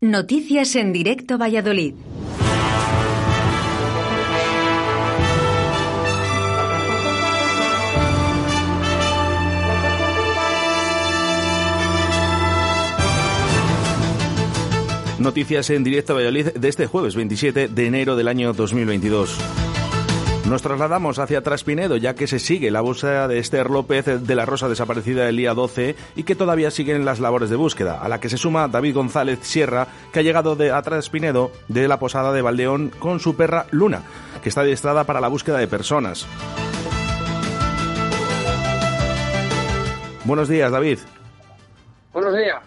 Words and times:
Noticias 0.00 0.76
en 0.76 0.92
directo 0.92 1.38
Valladolid. 1.38 1.94
Noticias 15.18 15.68
en 15.68 15.84
directo 15.84 16.14
Valladolid 16.14 16.46
de 16.46 16.68
este 16.68 16.86
jueves 16.86 17.14
27 17.14 17.68
de 17.68 17.86
enero 17.86 18.16
del 18.16 18.26
año 18.26 18.54
2022. 18.54 19.69
Nos 20.50 20.62
trasladamos 20.62 21.20
hacia 21.20 21.42
Traspinedo, 21.42 21.96
ya 21.96 22.16
que 22.16 22.26
se 22.26 22.40
sigue 22.40 22.72
la 22.72 22.80
búsqueda 22.80 23.28
de 23.28 23.38
Esther 23.38 23.70
López 23.70 24.04
de 24.04 24.34
la 24.34 24.46
Rosa 24.46 24.68
desaparecida 24.68 25.28
el 25.28 25.36
día 25.36 25.54
12 25.54 25.94
y 26.16 26.24
que 26.24 26.34
todavía 26.34 26.72
siguen 26.72 27.04
las 27.04 27.20
labores 27.20 27.50
de 27.50 27.56
búsqueda, 27.56 28.00
a 28.02 28.08
la 28.08 28.18
que 28.18 28.28
se 28.28 28.36
suma 28.36 28.66
David 28.66 28.96
González 28.96 29.38
Sierra, 29.42 29.86
que 30.12 30.18
ha 30.18 30.22
llegado 30.22 30.56
de, 30.56 30.72
a 30.72 30.82
Traspinedo 30.82 31.52
de 31.68 31.86
la 31.86 32.00
posada 32.00 32.32
de 32.32 32.42
Valdeón 32.42 32.90
con 32.98 33.20
su 33.20 33.36
perra 33.36 33.66
Luna, 33.70 34.02
que 34.42 34.48
está 34.48 34.62
adiestrada 34.62 35.04
para 35.04 35.20
la 35.20 35.28
búsqueda 35.28 35.58
de 35.58 35.68
personas. 35.68 36.26
Buenos 40.24 40.48
días, 40.48 40.72
David. 40.72 40.98
Buenos 42.12 42.36
días. 42.36 42.58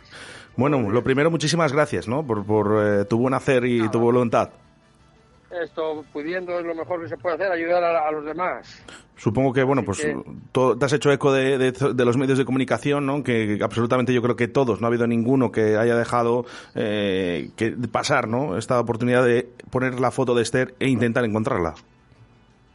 Bueno, 0.56 0.90
lo 0.90 1.04
primero, 1.04 1.30
muchísimas 1.30 1.74
gracias 1.74 2.08
¿no? 2.08 2.26
por, 2.26 2.46
por 2.46 2.82
eh, 2.82 3.04
tu 3.04 3.18
buen 3.18 3.34
hacer 3.34 3.66
y 3.66 3.90
tu 3.90 4.00
voluntad. 4.00 4.52
Esto, 5.62 6.04
pudiendo, 6.12 6.60
es 6.60 6.66
lo 6.66 6.74
mejor 6.74 7.02
que 7.04 7.10
se 7.10 7.18
puede 7.18 7.36
hacer, 7.36 7.52
ayudar 7.52 7.84
a, 7.84 8.08
a 8.08 8.12
los 8.12 8.26
demás. 8.26 8.84
Supongo 9.16 9.54
que, 9.54 9.62
bueno, 9.64 9.84
pues 9.84 10.00
que- 10.02 10.16
todo- 10.52 10.78
te 10.78 10.86
has 10.86 10.94
hecho 10.94 11.12
eco 11.12 11.32
de, 11.32 11.58
de- 11.60 11.72
de 11.94 12.06
los 12.06 12.18
medios 12.18 12.38
de 12.40 12.46
comunicación, 12.46 13.06
¿no? 13.06 13.24
Que, 13.24 13.58
que 13.58 13.64
absolutamente 13.64 14.14
yo 14.14 14.22
creo 14.24 14.36
que 14.36 14.48
todos, 14.48 14.82
no 14.82 14.88
ha 14.88 14.90
habido 14.90 15.06
ninguno 15.06 15.52
que 15.52 15.78
haya 15.78 15.96
dejado 15.96 16.46
eh, 16.74 17.52
que 17.56 17.72
pasar, 17.92 18.28
¿no? 18.28 18.58
Esta 18.58 18.80
oportunidad 18.80 19.24
de 19.24 19.48
poner 19.70 20.00
la 20.00 20.10
foto 20.12 20.34
de 20.34 20.42
Esther 20.42 20.74
e 20.80 20.88
intentar 20.88 21.24
encontrarla. 21.26 21.76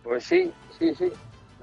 Pues 0.05 0.25
sí, 0.25 0.53
sí, 0.79 0.95
sí. 0.95 1.11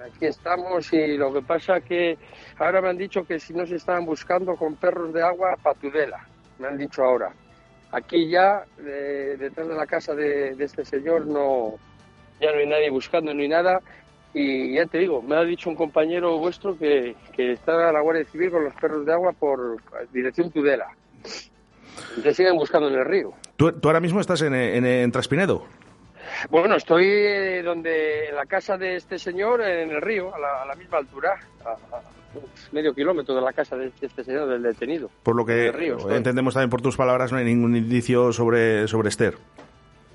Aquí 0.05 0.25
estamos 0.25 0.91
y 0.93 1.17
lo 1.17 1.33
que 1.33 1.41
pasa 1.41 1.79
que 1.81 2.17
ahora 2.59 2.81
me 2.81 2.89
han 2.89 2.97
dicho 2.97 3.23
que 3.25 3.39
si 3.39 3.53
no 3.53 3.65
se 3.65 3.75
estaban 3.77 4.05
buscando 4.05 4.55
con 4.55 4.75
perros 4.75 5.11
de 5.13 5.23
agua, 5.23 5.55
patudela. 5.63 6.27
Me 6.59 6.67
han 6.67 6.77
dicho 6.77 7.01
ahora. 7.03 7.33
Aquí 7.95 8.27
ya, 8.27 8.65
eh, 8.85 9.37
detrás 9.39 9.69
de 9.69 9.73
la 9.73 9.85
casa 9.85 10.13
de, 10.13 10.53
de 10.53 10.65
este 10.65 10.83
señor, 10.83 11.25
no 11.25 11.75
ya 12.41 12.51
no 12.51 12.57
hay 12.57 12.67
nadie 12.67 12.89
buscando 12.89 13.33
ni 13.33 13.47
nada. 13.47 13.79
Y 14.33 14.73
ya 14.73 14.85
te 14.85 14.97
digo, 14.97 15.21
me 15.21 15.37
ha 15.37 15.43
dicho 15.45 15.69
un 15.69 15.77
compañero 15.77 16.37
vuestro 16.37 16.77
que, 16.77 17.15
que 17.33 17.53
está 17.53 17.93
la 17.93 18.01
Guardia 18.01 18.25
Civil 18.25 18.51
con 18.51 18.65
los 18.65 18.73
perros 18.73 19.05
de 19.05 19.13
agua 19.13 19.31
por 19.31 19.77
dirección 20.11 20.51
Tudela. 20.51 20.87
Que 22.21 22.33
siguen 22.33 22.57
buscando 22.57 22.89
en 22.89 22.95
el 22.95 23.05
río. 23.05 23.33
¿Tú, 23.55 23.71
tú 23.71 23.87
ahora 23.87 24.01
mismo 24.01 24.19
estás 24.19 24.41
en, 24.41 24.53
en, 24.53 24.85
en 24.85 25.11
Traspinedo? 25.13 25.65
Bueno, 26.49 26.75
estoy 26.75 27.05
eh, 27.07 27.61
donde 27.63 28.27
en 28.27 28.35
la 28.35 28.45
casa 28.45 28.77
de 28.77 28.97
este 28.97 29.17
señor, 29.17 29.61
en 29.61 29.89
el 29.91 30.01
río, 30.01 30.35
a 30.35 30.39
la, 30.39 30.63
a 30.63 30.65
la 30.65 30.75
misma 30.75 30.97
altura, 30.97 31.39
a, 31.63 31.69
a 31.95 32.01
medio 32.71 32.93
kilómetro 32.93 33.35
de 33.35 33.41
la 33.41 33.53
casa 33.53 33.75
de 33.75 33.91
este 34.01 34.23
señor, 34.23 34.47
del 34.47 34.63
detenido. 34.63 35.09
Por 35.23 35.35
lo 35.35 35.45
que 35.45 35.67
entendemos 36.11 36.53
también 36.53 36.69
por 36.69 36.81
tus 36.81 36.95
palabras, 36.95 37.31
no 37.31 37.37
hay 37.37 37.45
ningún 37.45 37.75
indicio 37.75 38.31
sobre, 38.33 38.87
sobre 38.87 39.09
Esther. 39.09 39.35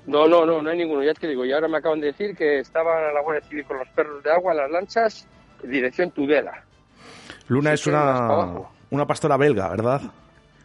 No, 0.07 0.27
no, 0.27 0.45
no, 0.45 0.61
no 0.61 0.69
hay 0.69 0.77
ninguno, 0.77 1.03
ya 1.03 1.13
te 1.13 1.27
digo. 1.27 1.45
Y 1.45 1.51
ahora 1.51 1.67
me 1.67 1.77
acaban 1.77 1.99
de 1.99 2.07
decir 2.07 2.35
que 2.35 2.59
estaban 2.59 3.13
la 3.13 3.21
Guardia 3.21 3.47
Civil 3.47 3.65
con 3.65 3.77
los 3.77 3.87
perros 3.89 4.23
de 4.23 4.31
agua, 4.31 4.53
las 4.53 4.71
lanchas, 4.71 5.27
dirección 5.63 6.11
Tudela. 6.11 6.63
Luna 7.47 7.71
Sí, 7.71 7.73
es 7.75 7.87
una, 7.87 8.61
una 8.89 9.05
pastora 9.05 9.37
belga, 9.37 9.69
¿verdad? 9.69 10.01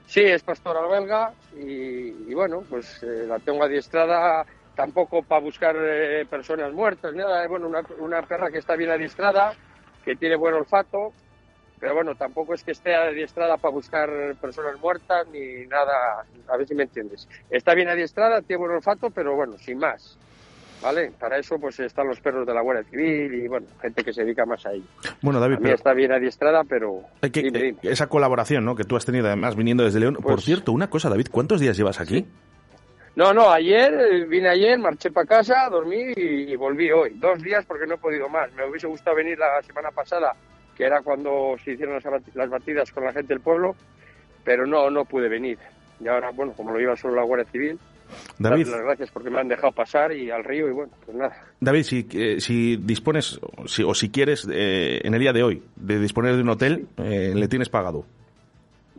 Sí, 0.07 0.21
es 0.21 0.43
pastora 0.43 0.87
belga 0.87 1.33
y, 1.57 2.31
y 2.31 2.34
bueno, 2.34 2.62
pues 2.69 3.03
eh, 3.03 3.27
la 3.27 3.39
tengo 3.41 3.65
adiestrada 3.65 4.47
tampoco 4.75 5.23
para 5.23 5.41
buscar 5.41 5.75
eh, 5.79 6.25
personas 6.31 6.73
muertas, 6.73 7.12
ni 7.12 7.19
nada. 7.19 7.47
Bueno, 7.49 7.67
una, 7.67 7.83
una 7.99 8.23
perra 8.23 8.51
que 8.51 8.59
está 8.59 8.77
bien 8.77 8.91
adiestrada, 8.91 9.53
que 10.05 10.15
tiene 10.16 10.37
buen 10.37 10.55
olfato, 10.55 11.12
pero 11.81 11.94
bueno, 11.94 12.14
tampoco 12.14 12.54
es 12.54 12.62
que 12.64 12.72
esté 12.72 12.94
adiestrada 12.94 13.56
para 13.56 13.72
buscar 13.72 14.09
personas 14.41 14.78
muertas 14.81 15.26
ni 15.28 15.66
nada. 15.66 16.25
A 16.48 16.56
ver 16.56 16.66
si 16.66 16.75
me 16.75 16.84
entiendes. 16.84 17.28
Está 17.50 17.75
bien 17.75 17.88
adiestrada, 17.88 18.41
tiene 18.42 18.59
buen 18.60 18.72
olfato, 18.76 19.10
pero 19.10 19.34
bueno, 19.37 19.56
sin 19.59 19.78
más. 19.78 20.19
¿Vale? 20.82 21.10
Para 21.19 21.38
eso 21.38 21.59
pues 21.59 21.81
están 21.81 22.06
los 22.06 22.20
perros 22.20 22.47
de 22.47 22.53
la 22.53 22.60
Guardia 22.60 22.84
Civil 22.91 23.32
y 23.34 23.48
bueno, 23.48 23.66
gente 23.81 24.04
que 24.04 24.12
se 24.12 24.22
dedica 24.25 24.44
más 24.44 24.65
a 24.66 24.72
ello. 24.72 24.84
Bueno, 25.22 25.41
David, 25.41 25.54
A 25.54 25.59
mí 25.59 25.62
pero 25.62 25.75
está 25.75 25.94
bien 25.94 26.12
adiestrada, 26.12 26.65
pero... 26.65 27.00
hay 27.22 27.31
que- 27.31 27.42
dime, 27.42 27.59
dime. 27.62 27.78
esa 27.82 28.09
colaboración 28.09 28.62
¿no? 28.65 28.76
que 28.76 28.84
tú 28.84 28.94
has 28.94 29.06
tenido 29.06 29.26
además 29.26 29.56
viniendo 29.56 29.84
desde 29.84 30.00
León. 30.00 30.15
Por 30.16 30.34
Pues- 30.34 30.44
cierto, 30.44 30.72
una 30.72 30.91
cosa, 30.91 31.09
David, 31.09 31.28
¿cuántos 31.32 31.60
días 31.60 31.78
llevas 31.78 31.98
aquí? 31.98 32.26
No, 33.15 33.32
no, 33.32 33.50
ayer 33.50 33.94
eh, 33.94 34.26
vine 34.26 34.50
ayer, 34.50 34.78
marché 34.78 35.10
para 35.10 35.26
casa, 35.26 35.66
dormí 35.70 36.12
y, 36.15 36.53
y 36.53 36.56
volví 36.56 36.91
hoy. 36.92 37.15
Dos 37.15 37.42
días 37.42 37.65
porque 37.65 37.86
no 37.86 37.94
he 37.94 37.98
podido 37.98 38.28
más. 38.28 38.53
Me 38.53 38.69
hubiese 38.69 38.86
gustado 38.86 39.16
venir 39.16 39.38
la 39.38 39.62
semana 39.62 39.91
pasada, 39.91 40.34
que 40.76 40.84
era 40.84 41.03
cuando 41.03 41.56
se 41.64 41.72
hicieron 41.72 41.98
las, 42.34 42.50
batidas 42.50 42.91
con 42.92 43.04
la 43.04 43.12
gente 43.12 43.34
del 43.34 43.42
pueblo, 43.42 43.75
pero 44.44 44.66
no, 44.66 44.91
no 44.91 45.04
pude 45.04 45.28
venir. 45.28 45.59
Y 46.00 46.09
ahora, 46.09 46.31
bueno, 46.31 46.53
como 46.53 46.72
lo 46.72 46.78
lleva 46.78 46.97
solo 46.97 47.14
la 47.14 47.22
Guardia 47.22 47.50
Civil, 47.50 47.78
David, 48.38 48.69
las 48.69 48.82
gracias 48.82 49.10
porque 49.10 49.31
me 49.31 49.41
han 49.41 49.48
dejado 49.48 49.72
pasar 49.72 50.12
y 50.12 50.31
al 50.31 50.44
río 50.44 50.69
y 50.69 50.72
bueno, 50.72 50.92
pues 51.04 51.16
nada. 51.16 51.36
David, 51.59 51.82
si, 51.82 52.06
eh, 52.12 52.41
si 52.41 52.76
dispones 52.76 53.41
o 53.42 53.66
si, 53.66 53.82
o 53.82 53.94
si 53.94 54.10
quieres 54.10 54.47
eh, 54.50 55.00
en 55.03 55.15
el 55.15 55.20
día 55.20 55.32
de 55.32 55.42
hoy 55.42 55.62
de 55.75 55.98
disponer 55.98 56.36
de 56.36 56.42
un 56.42 56.50
hotel, 56.50 56.86
eh, 56.98 57.32
le 57.34 57.48
tienes 57.48 57.69
pagado. 57.69 58.04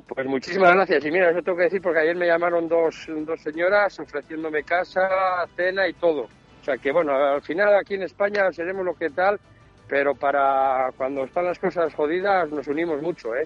Pues 0.07 0.25
muchísimas 0.25 0.73
gracias. 0.73 1.05
Y 1.05 1.11
mira, 1.11 1.29
eso 1.29 1.41
tengo 1.41 1.57
que 1.57 1.65
decir 1.65 1.81
porque 1.81 1.99
ayer 1.99 2.15
me 2.15 2.27
llamaron 2.27 2.67
dos, 2.67 3.07
dos 3.25 3.39
señoras 3.41 3.99
ofreciéndome 3.99 4.63
casa, 4.63 5.07
cena 5.55 5.87
y 5.87 5.93
todo. 5.93 6.23
O 6.61 6.63
sea 6.63 6.77
que 6.77 6.91
bueno, 6.91 7.13
al 7.13 7.41
final 7.41 7.75
aquí 7.75 7.93
en 7.95 8.03
España 8.03 8.51
seremos 8.51 8.85
lo 8.85 8.93
que 8.95 9.09
tal, 9.09 9.39
pero 9.89 10.15
para 10.15 10.91
cuando 10.97 11.23
están 11.23 11.45
las 11.45 11.59
cosas 11.59 11.93
jodidas 11.93 12.49
nos 12.51 12.67
unimos 12.67 13.01
mucho, 13.01 13.35
¿eh? 13.35 13.45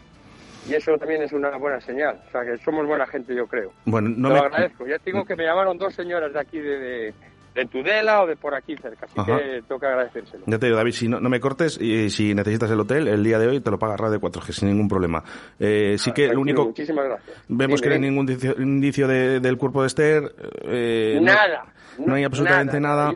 Y 0.69 0.75
eso 0.75 0.95
también 0.97 1.23
es 1.23 1.33
una 1.33 1.57
buena 1.57 1.81
señal. 1.81 2.19
O 2.27 2.31
sea 2.31 2.41
que 2.45 2.57
somos 2.63 2.85
buena 2.85 3.07
gente, 3.07 3.33
yo 3.35 3.47
creo. 3.47 3.71
Bueno, 3.85 4.09
no 4.15 4.27
Te 4.29 4.33
me, 4.35 4.39
lo 4.41 4.45
agradezco. 4.45 4.85
Ya 4.85 4.99
te 4.99 5.11
digo 5.11 5.25
que 5.25 5.35
me 5.35 5.43
llamaron 5.43 5.77
dos 5.77 5.93
señoras 5.95 6.31
de 6.33 6.39
aquí, 6.39 6.59
de, 6.59 6.77
de, 6.77 7.13
de 7.55 7.65
Tudela 7.65 8.21
o 8.21 8.27
de 8.27 8.35
por 8.35 8.53
aquí 8.53 8.75
cerca. 8.77 9.07
Así 9.07 9.19
Ajá. 9.19 9.39
que 9.39 9.63
tengo 9.67 9.79
que 9.79 9.87
agradecérselo. 9.87 10.43
Ya 10.45 10.59
te 10.59 10.67
digo, 10.67 10.77
David, 10.77 10.91
si 10.91 11.07
no, 11.07 11.19
no 11.19 11.29
me 11.29 11.39
cortes 11.39 11.81
y 11.81 12.11
si 12.11 12.35
necesitas 12.35 12.69
el 12.69 12.79
hotel, 12.79 13.07
el 13.07 13.23
día 13.23 13.39
de 13.39 13.47
hoy 13.47 13.59
te 13.59 13.71
lo 13.71 13.79
paga 13.79 13.97
Radio 13.97 14.19
4G 14.21 14.51
sin 14.51 14.67
ningún 14.69 14.87
problema. 14.87 15.23
Eh, 15.59 15.95
sí 15.97 16.11
que 16.11 16.27
lo 16.27 16.39
único, 16.41 16.65
Muchísimas 16.65 17.05
gracias. 17.05 17.37
vemos 17.47 17.81
que 17.81 17.87
no 17.89 17.95
hay 17.95 18.01
ningún 18.01 18.29
indicio, 18.29 18.55
indicio 18.61 19.07
de- 19.07 19.39
del 19.39 19.57
cuerpo 19.57 19.81
de 19.81 19.87
Esther. 19.87 20.31
eh, 20.63 21.17
nada. 21.23 21.65
no 21.97 22.13
hay 22.13 22.23
absolutamente 22.23 22.79
nada. 22.79 23.13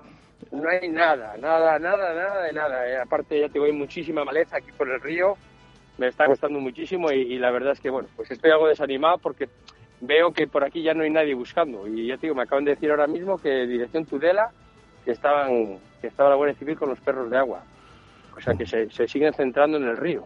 No 0.52 0.70
hay 0.70 0.88
nada, 0.90 1.36
nada, 1.38 1.80
nada, 1.80 2.14
nada 2.14 2.44
de 2.44 2.54
nada. 2.54 2.90
eh. 2.90 2.98
Aparte, 2.98 3.40
ya 3.40 3.48
te 3.48 3.54
digo, 3.54 3.66
hay 3.66 3.72
muchísima 3.74 4.24
maleza 4.24 4.58
aquí 4.58 4.72
por 4.78 4.90
el 4.90 5.02
río. 5.02 5.36
Me 5.98 6.08
está 6.08 6.26
costando 6.26 6.60
muchísimo 6.60 7.12
y, 7.12 7.22
y 7.22 7.40
la 7.40 7.52
verdad 7.52 7.74
es 7.74 7.80
que, 7.80 7.90
bueno, 7.90 8.10
pues 8.16 8.30
estoy 8.32 8.52
algo 8.52 8.68
desanimado 8.68 9.18
porque 9.18 9.48
veo 10.02 10.32
que 10.32 10.46
por 10.48 10.64
aquí 10.64 10.84
ya 10.84 10.94
no 10.94 11.04
hay 11.04 11.10
nadie 11.10 11.34
buscando. 11.34 11.88
Y 11.88 12.08
ya 12.08 12.16
te 12.18 12.28
digo, 12.28 12.36
me 12.36 12.44
acaban 12.44 12.66
de 12.66 12.72
decir 12.72 12.92
ahora 12.92 13.08
mismo 13.08 13.38
que 13.38 13.66
dirección 13.66 14.06
Tudela, 14.06 14.52
que 15.06 15.12
estaban 15.12 15.80
que 16.02 16.08
estaba 16.08 16.30
la 16.30 16.36
Guardia 16.36 16.58
Civil 16.58 16.78
con 16.78 16.90
los 16.90 17.00
perros 17.00 17.30
de 17.30 17.38
agua. 17.38 17.64
O 18.38 18.42
sea, 18.42 18.54
que 18.54 18.66
se, 18.66 18.90
se 18.92 19.08
siguen 19.08 19.34
centrando 19.34 19.78
en 19.78 19.86
el 19.86 19.96
río. 19.98 20.26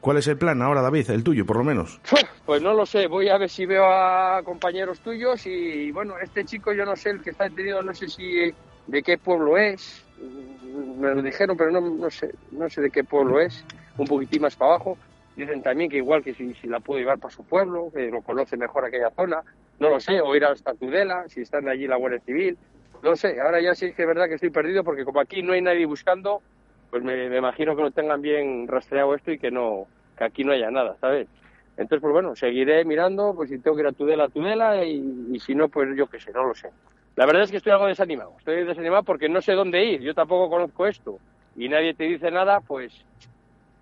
¿Cuál 0.00 0.16
es 0.16 0.26
el 0.26 0.38
plan 0.38 0.60
ahora, 0.62 0.80
David? 0.80 1.10
El 1.10 1.22
tuyo, 1.22 1.44
por 1.46 1.58
lo 1.58 1.62
menos. 1.64 2.00
Pues 2.46 2.60
no 2.62 2.72
lo 2.72 2.84
sé, 2.86 3.06
voy 3.06 3.28
a 3.28 3.38
ver 3.38 3.48
si 3.50 3.66
veo 3.66 3.84
a 3.84 4.42
compañeros 4.42 4.98
tuyos 5.00 5.46
y 5.46 5.92
bueno, 5.92 6.14
este 6.20 6.44
chico 6.44 6.72
yo 6.72 6.84
no 6.84 6.96
sé, 6.96 7.10
el 7.10 7.22
que 7.22 7.30
está 7.30 7.44
detenido, 7.44 7.82
no 7.82 7.94
sé 7.94 8.08
si 8.08 8.52
de 8.86 9.02
qué 9.02 9.18
pueblo 9.18 9.56
es, 9.56 10.04
me 10.18 11.14
lo 11.14 11.22
dijeron, 11.22 11.56
pero 11.56 11.70
no, 11.70 11.80
no 11.80 12.10
sé, 12.10 12.32
no 12.50 12.68
sé 12.68 12.80
de 12.80 12.90
qué 12.90 13.04
pueblo 13.04 13.40
es, 13.40 13.64
un 13.98 14.06
poquitín 14.06 14.42
más 14.42 14.56
para 14.56 14.74
abajo. 14.74 14.98
Dicen 15.36 15.62
también 15.62 15.90
que 15.90 15.96
igual 15.96 16.22
que 16.22 16.34
si, 16.34 16.54
la 16.66 16.80
puedo 16.80 17.00
llevar 17.00 17.18
para 17.18 17.34
su 17.34 17.44
pueblo, 17.44 17.90
que 17.94 18.10
lo 18.10 18.20
conoce 18.20 18.56
mejor 18.56 18.84
aquella 18.84 19.10
zona, 19.10 19.42
no 19.78 19.88
lo 19.88 19.98
sé, 19.98 20.20
o 20.20 20.34
ir 20.36 20.44
hasta 20.44 20.74
Tudela, 20.74 21.24
si 21.28 21.40
están 21.40 21.68
allí 21.68 21.86
la 21.86 21.96
Guardia 21.96 22.20
Civil, 22.20 22.58
no 23.02 23.16
sé, 23.16 23.40
ahora 23.40 23.60
ya 23.60 23.74
sí 23.74 23.86
es 23.86 23.96
que 23.96 24.02
es 24.02 24.08
verdad 24.08 24.28
que 24.28 24.34
estoy 24.34 24.50
perdido 24.50 24.84
porque 24.84 25.04
como 25.04 25.20
aquí 25.20 25.42
no 25.42 25.54
hay 25.54 25.62
nadie 25.62 25.86
buscando, 25.86 26.42
pues 26.90 27.02
me, 27.02 27.30
me 27.30 27.38
imagino 27.38 27.74
que 27.74 27.82
lo 27.82 27.90
tengan 27.90 28.20
bien 28.20 28.68
rastreado 28.68 29.14
esto 29.14 29.32
y 29.32 29.38
que 29.38 29.50
no, 29.50 29.86
que 30.16 30.24
aquí 30.24 30.44
no 30.44 30.52
haya 30.52 30.70
nada, 30.70 30.96
¿sabes? 31.00 31.26
Entonces, 31.76 32.02
pues 32.02 32.12
bueno, 32.12 32.36
seguiré 32.36 32.84
mirando, 32.84 33.34
pues 33.34 33.48
si 33.48 33.58
tengo 33.58 33.76
que 33.76 33.82
ir 33.82 33.88
a 33.88 33.92
Tudela, 33.92 34.28
Tudela, 34.28 34.84
y, 34.84 35.02
y 35.32 35.40
si 35.40 35.54
no, 35.54 35.68
pues 35.68 35.88
yo 35.96 36.06
qué 36.06 36.20
sé, 36.20 36.30
no 36.32 36.44
lo 36.44 36.54
sé. 36.54 36.68
La 37.16 37.26
verdad 37.26 37.42
es 37.42 37.50
que 37.50 37.58
estoy 37.58 37.72
algo 37.72 37.86
desanimado, 37.86 38.34
estoy 38.38 38.64
desanimado 38.64 39.02
porque 39.02 39.28
no 39.28 39.42
sé 39.42 39.52
dónde 39.52 39.84
ir, 39.84 40.00
yo 40.00 40.14
tampoco 40.14 40.48
conozco 40.48 40.86
esto, 40.86 41.18
y 41.56 41.68
nadie 41.68 41.94
te 41.94 42.04
dice 42.04 42.30
nada, 42.30 42.60
pues 42.60 43.04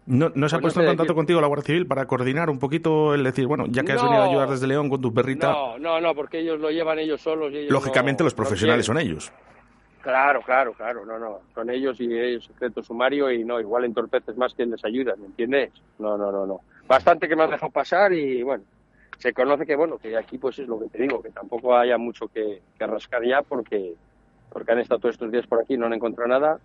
¿No, 0.06 0.32
¿no 0.34 0.48
se 0.48 0.56
ha 0.56 0.58
Pues 0.58 0.74
no 0.74 0.80
puesto 0.80 0.80
sé 0.80 0.84
en 0.84 0.90
contacto 0.90 1.14
contigo 1.14 1.40
la 1.40 1.46
Guardia 1.46 1.66
Civil 1.66 1.86
para 1.86 2.06
coordinar 2.06 2.50
un 2.50 2.58
poquito 2.58 3.14
el 3.14 3.22
decir, 3.22 3.46
bueno, 3.46 3.66
ya 3.68 3.84
que 3.84 3.92
has 3.92 4.02
venido 4.02 4.22
a 4.22 4.26
ayudar 4.26 4.48
desde 4.48 4.66
León 4.66 4.88
con 4.88 5.00
tu 5.00 5.14
perrita, 5.14 5.52
no, 5.52 5.78
no, 5.78 6.00
no, 6.00 6.14
porque 6.14 6.40
ellos 6.40 6.58
lo 6.58 6.70
llevan 6.70 6.98
ellos 6.98 7.20
solos. 7.20 7.52
Y 7.52 7.58
ellos 7.58 7.70
lógicamente 7.70 8.24
los 8.24 8.34
profesionales 8.34 8.86
son 8.86 8.98
ellos. 8.98 9.32
Claro, 10.02 10.40
claro, 10.42 10.72
claro, 10.72 11.04
no, 11.04 11.18
no, 11.18 11.40
son 11.54 11.70
ellos 11.70 12.00
y 12.00 12.12
ellos 12.12 12.44
secreto 12.46 12.82
sumario 12.82 13.30
y 13.30 13.44
no, 13.44 13.60
igual 13.60 13.84
entorpeces 13.84 14.36
más 14.36 14.54
que 14.54 14.64
les 14.64 14.82
ayudan, 14.84 15.20
¿me 15.20 15.26
entiendes? 15.26 15.70
No, 15.98 16.16
no, 16.16 16.32
no, 16.32 16.46
no. 16.46 16.60
Bastante 16.88 17.28
que 17.28 17.36
me 17.36 17.44
han 17.44 17.50
dejado 17.50 17.70
pasar 17.70 18.12
y 18.12 18.42
bueno, 18.42 18.64
se 19.20 19.34
conoce 19.34 19.66
que, 19.66 19.76
bueno, 19.76 19.98
que 19.98 20.16
aquí 20.16 20.38
pues 20.38 20.58
es 20.58 20.66
lo 20.66 20.80
que 20.80 20.88
te 20.88 21.02
digo, 21.02 21.20
que 21.22 21.28
tampoco 21.30 21.76
haya 21.76 21.98
mucho 21.98 22.26
que, 22.28 22.62
que 22.78 22.86
rascar 22.86 23.22
ya 23.22 23.42
porque, 23.42 23.94
porque 24.50 24.72
han 24.72 24.78
estado 24.78 24.98
todos 25.00 25.14
estos 25.16 25.30
días 25.30 25.46
por 25.46 25.60
aquí 25.60 25.74
y 25.74 25.76
no 25.76 25.84
han 25.86 25.92
encontrado 25.92 26.26
nada. 26.28 26.58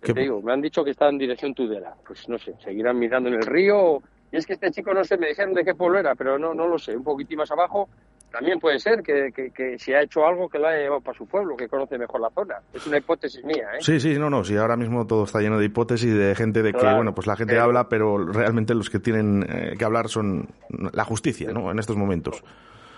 ¿Qué- 0.00 0.14
Te 0.14 0.20
digo, 0.20 0.40
me 0.42 0.52
han 0.52 0.60
dicho 0.62 0.84
que 0.84 0.92
está 0.92 1.08
en 1.08 1.18
dirección 1.18 1.54
Tudela. 1.54 1.94
Pues 2.06 2.28
no 2.28 2.38
sé, 2.38 2.54
seguirán 2.62 2.96
mirando 2.98 3.28
en 3.28 3.34
el 3.34 3.42
río. 3.46 4.00
Y 4.30 4.36
es 4.36 4.46
que 4.46 4.52
este 4.52 4.70
chico, 4.70 4.94
no 4.94 5.02
sé, 5.04 5.16
me 5.18 5.26
dijeron 5.28 5.54
de 5.54 5.64
qué 5.64 5.74
pueblo 5.74 5.98
era, 5.98 6.14
pero 6.14 6.38
no, 6.38 6.54
no 6.54 6.68
lo 6.68 6.78
sé. 6.78 6.96
Un 6.96 7.02
poquitín 7.02 7.38
más 7.38 7.50
abajo 7.50 7.88
también 8.30 8.58
puede 8.60 8.78
ser 8.78 9.02
que, 9.02 9.30
que, 9.34 9.50
que 9.50 9.78
si 9.78 9.92
ha 9.94 10.02
hecho 10.02 10.26
algo 10.26 10.48
que 10.48 10.58
lo 10.58 10.68
haya 10.68 10.78
llevado 10.82 11.00
para 11.00 11.16
su 11.16 11.26
pueblo, 11.26 11.56
que 11.56 11.68
conoce 11.68 11.96
mejor 11.96 12.20
la 12.20 12.30
zona. 12.30 12.56
Es 12.74 12.86
una 12.86 12.98
hipótesis 12.98 13.42
mía, 13.44 13.68
¿eh? 13.74 13.78
Sí, 13.80 13.98
sí, 14.00 14.18
no, 14.18 14.28
no, 14.28 14.44
sí, 14.44 14.56
ahora 14.56 14.76
mismo 14.76 15.06
todo 15.06 15.24
está 15.24 15.40
lleno 15.40 15.58
de 15.58 15.64
hipótesis 15.66 16.12
de 16.14 16.34
gente 16.34 16.62
de 16.62 16.72
que, 16.72 16.94
bueno, 16.94 17.14
pues 17.14 17.26
la 17.26 17.36
gente 17.36 17.52
pero- 17.54 17.64
habla, 17.64 17.88
pero 17.88 18.18
realmente 18.18 18.74
los 18.74 18.90
que 18.90 18.98
tienen 18.98 19.46
eh, 19.48 19.74
que 19.78 19.84
hablar 19.84 20.08
son 20.08 20.48
la 20.92 21.04
justicia, 21.04 21.50
¿no? 21.52 21.70
En 21.70 21.78
estos 21.78 21.96
momentos. 21.96 22.42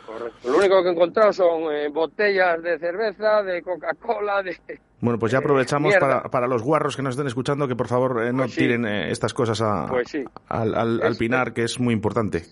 Correcto. 0.06 0.50
Lo 0.50 0.58
único 0.58 0.82
que 0.82 0.88
he 0.88 0.92
encontrado 0.92 1.32
son 1.32 1.72
eh, 1.72 1.88
botellas 1.88 2.62
de 2.62 2.78
cerveza, 2.78 3.42
de 3.42 3.62
Coca-Cola, 3.62 4.42
de... 4.42 4.56
Bueno, 5.00 5.18
pues 5.18 5.30
ya 5.30 5.38
Eh, 5.38 5.40
aprovechamos 5.44 5.94
para, 6.00 6.22
para 6.24 6.48
los 6.48 6.62
guarros 6.62 6.96
que 6.96 7.02
nos 7.02 7.12
estén 7.14 7.26
escuchando 7.28 7.68
que 7.68 7.76
por 7.76 7.86
favor 7.86 8.22
eh, 8.24 8.32
no 8.32 8.38
Pues 8.44 8.52
sí. 8.54 8.60
tiren 8.62 8.86
eh, 8.86 9.10
estas 9.12 9.32
cosas 9.34 9.60
a- 9.60 9.86
Pues 9.88 10.08
sí. 10.08 10.24
al, 10.48 10.74
al- 10.74 11.02
al 11.02 11.12
Es- 11.12 11.18
pinar, 11.18 11.52
que 11.52 11.62
es 11.64 11.78
muy 11.78 11.92
importante. 11.94 12.44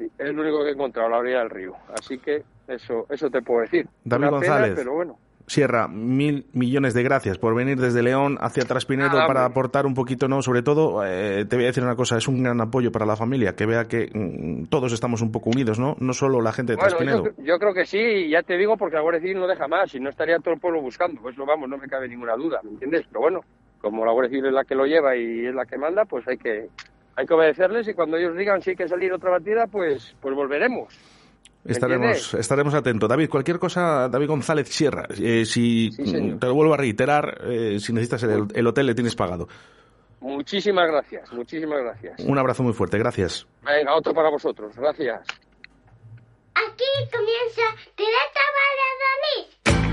Sí, 0.00 0.10
es 0.18 0.32
lo 0.34 0.40
único 0.40 0.62
que 0.62 0.70
he 0.70 0.72
encontrado 0.72 1.08
a 1.08 1.10
la 1.10 1.18
orilla 1.18 1.40
del 1.40 1.50
río. 1.50 1.74
Así 1.92 2.16
que 2.18 2.42
eso 2.66 3.04
eso 3.10 3.28
te 3.28 3.42
puedo 3.42 3.60
decir. 3.60 3.86
David 4.02 4.28
Una 4.28 4.40
pena, 4.40 4.52
González. 4.54 4.74
pero 4.76 4.94
bueno. 4.94 5.18
Sierra, 5.46 5.88
mil 5.88 6.46
millones 6.52 6.94
de 6.94 7.02
gracias 7.02 7.36
por 7.36 7.54
venir 7.56 7.76
desde 7.76 8.02
León 8.04 8.38
hacia 8.40 8.64
Traspinedo 8.64 9.10
para 9.26 9.44
aportar 9.44 9.84
un 9.84 9.94
poquito, 9.94 10.28
¿no? 10.28 10.40
Sobre 10.42 10.62
todo, 10.62 11.04
eh, 11.04 11.44
te 11.44 11.56
voy 11.56 11.64
a 11.64 11.68
decir 11.68 11.82
una 11.82 11.96
cosa, 11.96 12.16
es 12.16 12.28
un 12.28 12.42
gran 12.42 12.60
apoyo 12.60 12.92
para 12.92 13.04
la 13.04 13.16
familia, 13.16 13.56
que 13.56 13.66
vea 13.66 13.86
que 13.86 14.08
mm, 14.14 14.66
todos 14.66 14.92
estamos 14.92 15.20
un 15.22 15.32
poco 15.32 15.50
unidos, 15.50 15.80
¿no? 15.80 15.96
No 15.98 16.12
solo 16.12 16.40
la 16.40 16.52
gente 16.52 16.72
de 16.72 16.76
Bueno, 16.76 16.88
Traspinedo. 16.90 17.24
yo, 17.36 17.42
yo 17.44 17.58
creo 17.58 17.74
que 17.74 17.84
sí, 17.84 18.28
ya 18.30 18.42
te 18.44 18.56
digo, 18.56 18.76
porque 18.76 18.94
la 18.94 19.02
Guardia 19.02 19.20
Civil 19.22 19.40
no 19.40 19.48
deja 19.48 19.66
más, 19.66 19.92
y 19.94 19.98
no 19.98 20.08
estaría 20.08 20.38
todo 20.38 20.54
el 20.54 20.60
pueblo 20.60 20.80
buscando. 20.80 21.20
Pues 21.20 21.36
lo 21.36 21.44
vamos, 21.44 21.68
no 21.68 21.76
me 21.78 21.88
cabe 21.88 22.08
ninguna 22.08 22.36
duda, 22.36 22.60
¿me 22.62 22.70
entiendes? 22.70 23.04
Pero 23.08 23.20
bueno, 23.22 23.40
como 23.80 24.06
la 24.06 24.12
Guardia 24.12 24.30
Civil 24.30 24.46
es 24.46 24.52
la 24.52 24.64
que 24.64 24.76
lo 24.76 24.86
lleva 24.86 25.16
y 25.16 25.46
es 25.46 25.54
la 25.54 25.66
que 25.66 25.76
manda, 25.78 26.04
pues 26.04 26.28
hay 26.28 26.38
que 26.38 26.68
hay 27.20 27.26
que 27.26 27.34
obedecerles 27.34 27.86
y 27.88 27.94
cuando 27.94 28.16
ellos 28.16 28.36
digan 28.36 28.60
si 28.62 28.70
hay 28.70 28.76
que 28.76 28.88
salir 28.88 29.12
otra 29.12 29.30
batida, 29.30 29.66
pues 29.66 30.14
pues 30.20 30.34
volveremos. 30.34 30.92
¿Me 31.62 31.72
Estaremos, 31.72 32.06
entiendes? 32.06 32.34
estaremos 32.34 32.72
atentos. 32.74 33.06
David, 33.08 33.28
cualquier 33.28 33.58
cosa, 33.58 34.08
David 34.08 34.28
González 34.28 34.68
Sierra, 34.68 35.06
eh, 35.20 35.44
si 35.44 35.92
Sí, 35.92 36.36
te 36.40 36.46
lo 36.46 36.54
vuelvo 36.54 36.72
a 36.72 36.78
reiterar, 36.78 37.38
eh, 37.44 37.78
si 37.78 37.92
necesitas 37.92 38.22
el, 38.22 38.46
el 38.54 38.66
hotel 38.66 38.86
le 38.86 38.94
tienes 38.94 39.14
pagado. 39.14 39.46
Muchísimas 40.20 40.86
gracias, 40.88 41.30
muchísimas 41.32 41.82
gracias. 41.82 42.20
Un 42.20 42.38
abrazo 42.38 42.62
muy 42.62 42.72
fuerte, 42.72 42.98
gracias. 42.98 43.46
Venga, 43.62 43.94
otro 43.94 44.14
para 44.14 44.30
vosotros, 44.30 44.74
gracias. 44.76 45.20
Aquí 46.54 46.84
comienza 47.12 47.62
Directo 47.96 48.40
Valladolid. 49.66 49.89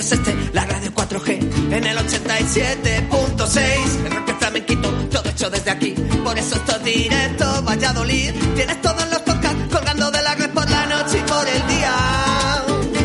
Es 0.00 0.12
este, 0.12 0.34
la 0.52 0.66
radio 0.66 0.92
4G 0.92 1.72
en 1.72 1.84
el 1.84 1.96
87.6. 1.96 4.04
El 4.04 4.12
rock 4.12 4.38
flamenquito, 4.38 4.90
todo 5.10 5.30
hecho 5.30 5.48
desde 5.48 5.70
aquí. 5.70 5.94
Por 6.22 6.38
eso 6.38 6.56
esto 6.56 6.76
es 6.76 6.84
directo, 6.84 7.62
Valladolid. 7.62 8.32
Tienes 8.54 8.82
todos 8.82 9.08
los 9.10 9.20
podcasts 9.20 9.62
colgando 9.72 10.10
de 10.10 10.20
la 10.22 10.34
red 10.34 10.50
por 10.50 10.68
la 10.68 10.84
noche 10.86 11.18
y 11.18 11.22
por 11.22 11.48
el 11.48 11.66
día. 11.66 11.94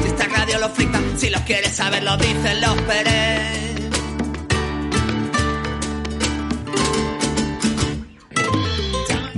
Si 0.01 0.07
esta 0.09 0.27
radio 0.27 0.59
lo 0.59 0.69
flipa, 0.69 0.99
si 1.17 1.29
lo 1.29 1.39
quieres 1.45 1.73
saber, 1.75 2.03
lo 2.03 2.17
dicen 2.17 2.59
los 2.61 2.75
Pérez. 2.81 3.70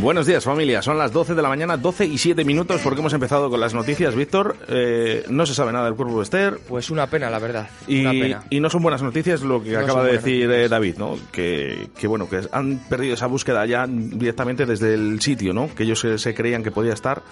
Buenos 0.04 0.26
días, 0.26 0.44
familia. 0.44 0.82
Son 0.82 0.98
las 0.98 1.14
12 1.14 1.34
de 1.34 1.42
la 1.42 1.48
mañana, 1.48 1.78
12 1.78 2.06
y 2.06 2.18
7 2.18 2.44
minutos, 2.44 2.82
porque 2.84 3.00
hemos 3.00 3.14
empezado 3.14 3.50
con 3.50 3.58
las 3.62 3.74
noticias. 3.74 4.14
Víctor, 4.14 4.58
eh, 4.68 5.24
no 5.30 5.46
se 5.46 5.54
sabe 5.54 5.72
nada 5.72 5.86
del 5.86 5.96
cuerpo 5.96 6.18
de 6.18 6.24
Esther. 6.24 6.60
Pues 6.68 6.90
una 6.90 7.08
pena, 7.08 7.30
la 7.30 7.40
verdad. 7.40 7.70
Y, 7.88 8.02
Una 8.02 8.12
pena. 8.12 8.44
y 8.50 8.60
no 8.60 8.70
son 8.70 8.84
buenas 8.84 9.02
noticias 9.02 9.44
lo 9.44 9.64
que 9.64 9.72
No 9.72 9.80
acaba 9.80 10.04
de 10.04 10.12
decir 10.12 10.52
eh, 10.52 10.68
David, 10.68 10.98
¿no? 10.98 11.16
Que, 11.32 11.88
que, 11.98 12.08
bueno, 12.08 12.30
que 12.30 12.42
han 12.52 12.80
perdido 12.90 13.14
esa 13.14 13.28
búsqueda 13.28 13.66
ya 13.66 13.88
directamente 13.88 14.66
desde 14.66 14.94
el 14.94 15.22
sitio, 15.22 15.54
¿no? 15.54 15.74
Que 15.74 15.84
ellos 15.84 16.02
se, 16.02 16.18
se 16.18 16.36
creían 16.36 16.64
que 16.64 16.72
podía 16.72 16.92
estar, 16.92 17.24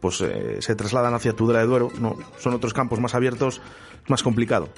pues 0.00 0.20
eh, 0.20 0.56
se 0.58 0.74
trasladan 0.74 1.14
hacia 1.14 1.32
Tudela 1.32 1.60
de 1.60 1.66
Duero, 1.66 1.92
no, 2.00 2.16
son 2.40 2.54
otros 2.54 2.74
campos 2.74 2.98
más 2.98 3.14
abiertos, 3.14 3.60
más 4.08 4.24
complicado. 4.24 4.68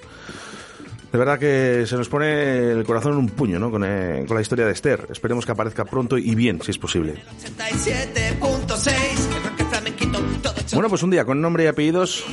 De 1.12 1.18
verdad 1.18 1.38
que 1.38 1.84
se 1.86 1.96
nos 1.96 2.08
pone 2.08 2.70
el 2.72 2.84
corazón 2.84 3.12
en 3.12 3.18
un 3.18 3.28
puño, 3.28 3.58
¿no? 3.58 3.70
Con, 3.70 3.82
eh, 3.84 4.24
con 4.26 4.34
la 4.36 4.42
historia 4.42 4.66
de 4.66 4.72
Esther. 4.72 5.06
Esperemos 5.10 5.46
que 5.46 5.52
aparezca 5.52 5.84
pronto 5.86 6.18
y 6.18 6.34
bien, 6.34 6.60
si 6.62 6.70
es 6.70 6.78
posible. 6.78 7.14
87.6. 7.14 8.92
El 9.34 9.42
rock 9.42 9.68
flamenquito, 9.70 10.20
todo 10.42 10.54
hecho 10.60 10.76
Bueno, 10.76 10.88
pues 10.90 11.02
un 11.02 11.10
día 11.10 11.24
con 11.24 11.40
nombre 11.40 11.64
y 11.64 11.66
apellidos, 11.66 12.24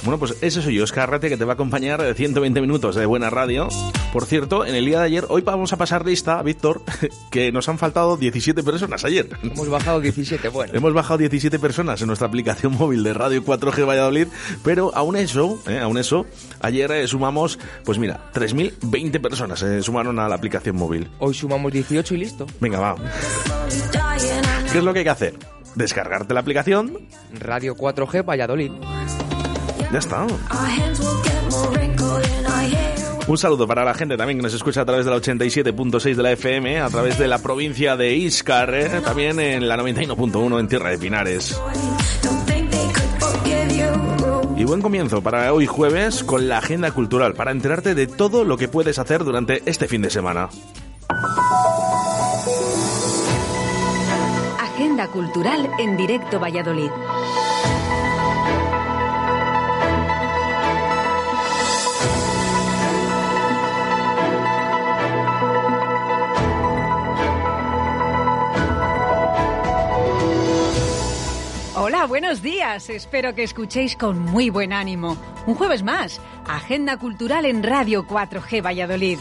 Bueno, 0.10 0.22
pues 0.22 0.38
ese 0.42 0.64
soy 0.64 0.74
yo, 0.74 0.86
Oscar 0.86 1.08
Rate, 1.08 1.30
que 1.30 1.38
te 1.38 1.46
va 1.46 1.52
a 1.52 1.54
acompañar 1.54 2.02
de 2.02 2.16
120 2.16 2.62
minutos 2.62 2.96
de 2.96 3.06
buena 3.06 3.30
radio. 3.30 3.68
Por 4.12 4.26
cierto, 4.26 4.66
en 4.66 4.74
el 4.74 4.84
día 4.84 4.98
de 5.02 5.06
ayer, 5.06 5.26
hoy 5.30 5.44
vamos 5.44 5.72
a 5.72 5.78
pasar 5.78 6.04
lista, 6.04 6.42
Víctor, 6.42 6.82
que 7.30 7.52
nos 7.52 7.70
han 7.70 7.78
faltado 7.78 8.18
17 8.18 8.64
personas 8.64 9.06
ayer. 9.06 9.30
Hemos 9.44 9.70
bajado 9.70 10.02
17, 10.02 10.50
bueno. 10.50 10.74
Hemos 10.74 10.96
bajado 10.96 11.20
17 11.20 11.60
personas 11.60 12.02
en 12.02 12.08
nuestra 12.08 12.28
aplicación 12.28 12.74
móvil 12.80 13.04
de 13.04 13.14
Radio 13.14 13.44
4G 13.44 13.88
Valladolid, 13.88 14.26
pero 14.64 14.92
aún 14.96 15.16
eso, 15.16 15.62
eh, 15.68 15.78
aún 15.78 16.00
eso, 16.00 16.26
ayer 16.60 16.90
eh, 16.92 17.08
sumamos, 17.08 17.60
pues 17.86 18.00
mira, 18.00 18.32
3.020 18.34 19.22
personas 19.22 19.60
se 19.60 19.84
sumaron 19.84 20.18
a 20.18 20.28
la 20.28 20.34
aplicación 20.34 20.76
móvil. 20.76 21.08
Hoy 21.20 21.36
sumamos 21.36 21.72
18 21.72 22.16
y 22.16 22.18
listo. 22.18 22.48
Venga, 22.60 22.80
va. 22.80 22.96
¿Qué 24.72 24.80
es 24.80 24.84
lo 24.84 24.92
que 24.92 25.00
hay 25.00 25.06
que 25.06 25.12
hacer? 25.12 25.36
Descargarte 25.76 26.34
la 26.34 26.40
aplicación, 26.40 26.98
Radio 27.40 27.76
4G 27.76 28.28
Valladolid. 28.28 28.72
Ya 29.92 30.00
está. 30.00 30.26
Un 33.28 33.38
saludo 33.38 33.68
para 33.68 33.86
la 33.86 33.94
gente 33.94 34.18
también 34.18 34.40
que 34.40 34.44
nos 34.44 34.54
escucha 34.54 34.82
a 34.82 34.86
través 34.86 35.06
de 35.06 35.12
la 35.12 35.18
87.6 35.18 36.16
de 36.16 36.24
la 36.24 36.32
FM, 36.32 36.80
a 36.80 36.90
través 36.90 37.20
de 37.20 37.28
la 37.28 37.40
provincia 37.40 37.96
de 37.96 38.16
Iscar, 38.16 38.74
eh, 38.74 39.02
también 39.04 39.40
en 39.40 39.68
la 39.68 39.78
91.1 39.78 40.60
en 40.60 40.68
Tierra 40.68 40.90
de 40.90 40.98
Pinares. 40.98 41.60
buen 44.70 44.82
comienzo 44.84 45.24
para 45.24 45.52
hoy 45.52 45.66
jueves 45.66 46.24
con 46.24 46.48
la 46.48 46.60
agenda 46.60 46.92
cultural, 46.92 47.34
para 47.34 47.50
enterarte 47.50 47.96
de 47.96 48.06
todo 48.06 48.44
lo 48.44 48.56
que 48.56 48.68
puedes 48.68 49.00
hacer 49.00 49.24
durante 49.24 49.64
este 49.66 49.88
fin 49.88 50.04
de 50.04 50.12
semana. 50.12 50.50
Agenda 54.60 55.08
cultural 55.08 55.72
en 55.80 55.98
directo 55.98 56.40
Valladolid. 56.40 56.92
Hola, 71.82 72.08
buenos 72.08 72.42
días. 72.42 72.90
Espero 72.90 73.34
que 73.34 73.44
escuchéis 73.44 73.96
con 73.96 74.20
muy 74.20 74.50
buen 74.50 74.74
ánimo. 74.74 75.16
Un 75.46 75.56
jueves 75.56 75.82
más, 75.82 76.20
Agenda 76.46 76.98
Cultural 76.98 77.46
en 77.46 77.64
Radio 77.64 78.06
4G 78.06 78.62
Valladolid. 78.62 79.18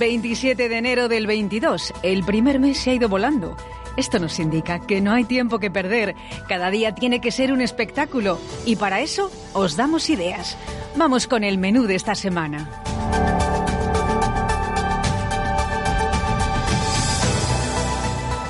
27 0.00 0.68
de 0.68 0.76
enero 0.76 1.06
del 1.06 1.28
22. 1.28 1.94
El 2.02 2.24
primer 2.24 2.58
mes 2.58 2.80
se 2.80 2.90
ha 2.90 2.94
ido 2.94 3.08
volando. 3.08 3.56
Esto 3.96 4.18
nos 4.18 4.40
indica 4.40 4.80
que 4.80 5.00
no 5.00 5.12
hay 5.12 5.22
tiempo 5.22 5.60
que 5.60 5.70
perder. 5.70 6.16
Cada 6.48 6.72
día 6.72 6.96
tiene 6.96 7.20
que 7.20 7.30
ser 7.30 7.52
un 7.52 7.60
espectáculo. 7.60 8.40
Y 8.66 8.74
para 8.74 8.98
eso 8.98 9.30
os 9.52 9.76
damos 9.76 10.10
ideas. 10.10 10.58
Vamos 10.96 11.28
con 11.28 11.44
el 11.44 11.58
menú 11.58 11.84
de 11.84 11.94
esta 11.94 12.16
semana. 12.16 12.68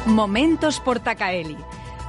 Momentos 0.06 0.80
Portacaeli. 0.80 1.58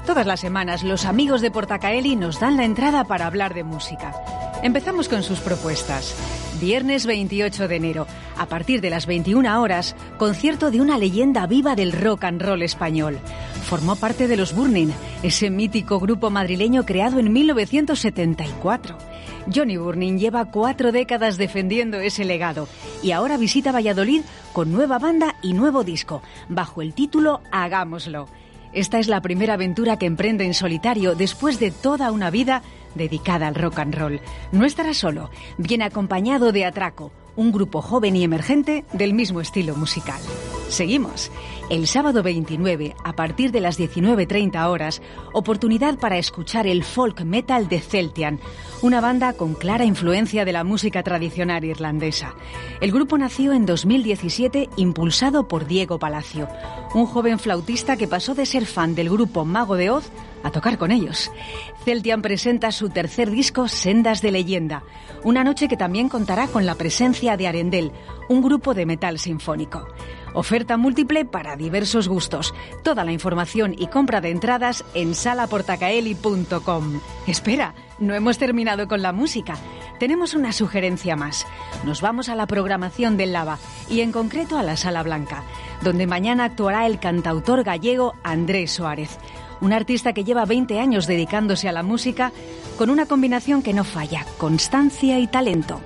Todas 0.06 0.26
las 0.26 0.40
semanas 0.40 0.84
los 0.84 1.06
amigos 1.06 1.42
de 1.42 1.52
Portacaeli 1.52 2.16
nos 2.16 2.40
dan 2.40 2.58
la 2.58 2.66
entrada 2.66 3.04
para 3.04 3.28
hablar 3.28 3.54
de 3.54 3.64
música. 3.64 4.14
Empezamos 4.64 5.08
con 5.08 5.22
sus 5.22 5.40
propuestas. 5.40 6.16
Viernes 6.60 7.06
28 7.06 7.68
de 7.68 7.76
enero, 7.76 8.08
a 8.38 8.48
partir 8.48 8.82
de 8.82 8.90
las 8.90 9.06
21 9.06 9.62
horas, 9.62 9.96
concierto 10.18 10.72
de 10.72 10.82
una 10.82 10.98
leyenda 10.98 11.46
viva 11.46 11.76
del 11.76 11.92
rock 11.92 12.24
and 12.24 12.42
roll 12.42 12.64
español. 12.64 13.20
Formó 13.64 13.96
parte 13.96 14.28
de 14.28 14.38
los 14.38 14.56
Burning, 14.56 14.90
ese 15.22 15.50
mítico 15.52 16.00
grupo 16.00 16.32
madrileño 16.32 16.84
creado 16.84 17.20
en 17.20 17.32
1974. 17.32 18.98
Johnny 19.54 19.78
Burning 19.78 20.18
lleva 20.18 20.46
cuatro 20.46 20.92
décadas 20.92 21.38
defendiendo 21.38 22.00
ese 22.00 22.26
legado 22.26 22.68
y 23.04 23.12
ahora 23.12 23.38
visita 23.38 23.72
Valladolid 23.72 24.22
con 24.52 24.72
nueva 24.72 25.00
banda 25.00 25.36
y 25.42 25.54
nuevo 25.54 25.84
disco, 25.84 26.22
bajo 26.50 26.82
el 26.82 26.94
título 26.94 27.42
Hagámoslo. 27.52 28.28
Esta 28.74 29.00
es 29.00 29.08
la 29.08 29.22
primera 29.22 29.56
aventura 29.56 29.98
que 29.98 30.06
emprende 30.06 30.46
en 30.46 30.54
solitario 30.54 31.16
después 31.16 31.60
de 31.60 31.72
toda 31.72 32.12
una 32.12 32.30
vida 32.30 32.62
dedicada 32.96 33.48
al 33.48 33.56
rock 33.56 33.80
and 33.80 33.96
roll. 33.96 34.22
No 34.52 34.66
estará 34.66 34.94
solo, 34.94 35.30
viene 35.58 35.84
acompañado 35.84 36.52
de 36.52 36.66
Atraco, 36.66 37.12
un 37.36 37.52
grupo 37.52 37.82
joven 37.82 38.16
y 38.16 38.24
emergente 38.24 38.86
del 38.94 39.14
mismo 39.14 39.42
estilo 39.42 39.76
musical. 39.76 40.22
Seguimos. 40.70 41.32
El 41.72 41.88
sábado 41.88 42.22
29, 42.22 42.98
a 43.02 43.14
partir 43.14 43.54
de 43.54 43.62
las 43.62 43.80
19.30 43.80 44.68
horas, 44.68 45.02
oportunidad 45.32 45.98
para 45.98 46.18
escuchar 46.18 46.68
el 46.68 46.84
folk 46.84 47.22
metal 47.22 47.70
de 47.70 47.80
Celtian, 47.80 48.42
una 48.82 49.00
banda 49.00 49.32
con 49.32 49.54
clara 49.54 49.86
influencia 49.86 50.44
de 50.44 50.52
la 50.52 50.66
música 50.66 51.02
tradicional 51.02 51.64
irlandesa. 51.64 52.36
El 52.82 52.92
grupo 52.92 53.18
nació 53.18 53.54
en 53.54 53.66
2017 53.66 54.68
impulsado 54.76 55.48
por 55.48 55.66
Diego 55.66 55.98
Palacio, 55.98 56.50
un 56.94 57.06
joven 57.06 57.40
flautista 57.40 57.96
que 57.96 58.06
pasó 58.06 58.36
de 58.36 58.46
ser 58.46 58.66
fan 58.66 58.94
del 58.94 59.10
grupo 59.10 59.46
Mago 59.46 59.78
de 59.78 59.92
Oz 59.92 60.12
a 60.44 60.52
tocar 60.52 60.78
con 60.78 60.92
ellos. 60.92 61.32
Celtian 61.86 62.22
presenta 62.22 62.74
su 62.74 62.90
tercer 62.90 63.32
disco 63.32 63.70
Sendas 63.70 64.22
de 64.22 64.32
Leyenda, 64.32 64.84
una 65.24 65.46
noche 65.46 65.70
que 65.70 65.78
también 65.78 66.10
contará 66.10 66.48
con 66.48 66.66
la 66.66 66.76
presencia 66.76 67.38
de 67.38 67.48
Arendel, 67.48 67.94
un 68.28 68.42
grupo 68.42 68.74
de 68.74 68.86
metal 68.86 69.20
sinfónico. 69.20 69.88
Oferta 70.34 70.78
múltiple 70.78 71.26
para 71.26 71.56
diversos 71.56 72.08
gustos. 72.08 72.54
Toda 72.84 73.04
la 73.04 73.12
información 73.12 73.76
y 73.78 73.88
compra 73.88 74.22
de 74.22 74.30
entradas 74.30 74.86
en 74.94 75.14
salaportacaeli.com. 75.14 77.02
Espera, 77.28 77.76
no 78.00 78.14
hemos 78.14 78.38
terminado 78.38 78.88
con 78.88 79.02
la 79.02 79.12
música. 79.12 79.56
Tenemos 80.00 80.34
una 80.34 80.54
sugerencia 80.54 81.16
más. 81.16 81.46
Nos 81.86 82.02
vamos 82.02 82.30
a 82.30 82.36
la 82.36 82.48
programación 82.48 83.18
del 83.18 83.34
Lava 83.34 83.60
y 83.90 84.02
en 84.02 84.12
concreto 84.12 84.58
a 84.58 84.64
la 84.64 84.78
Sala 84.78 85.04
Blanca, 85.04 85.44
donde 85.84 86.08
mañana 86.08 86.46
actuará 86.46 86.86
el 86.86 87.00
cantautor 87.00 87.64
gallego 87.64 88.14
Andrés 88.24 88.72
Suárez 88.72 89.20
un 89.62 89.74
artista 89.74 90.14
que 90.14 90.24
lleva 90.24 90.46
20 90.46 90.80
años 90.80 91.08
dedicándose 91.08 91.70
a 91.70 91.72
la 91.72 91.84
música 91.84 92.32
con 92.78 92.90
una 92.90 93.06
combinación 93.06 93.62
que 93.62 93.74
no 93.74 93.84
falla, 93.84 94.26
constancia 94.38 95.20
y 95.20 95.28
talento. 95.28 95.80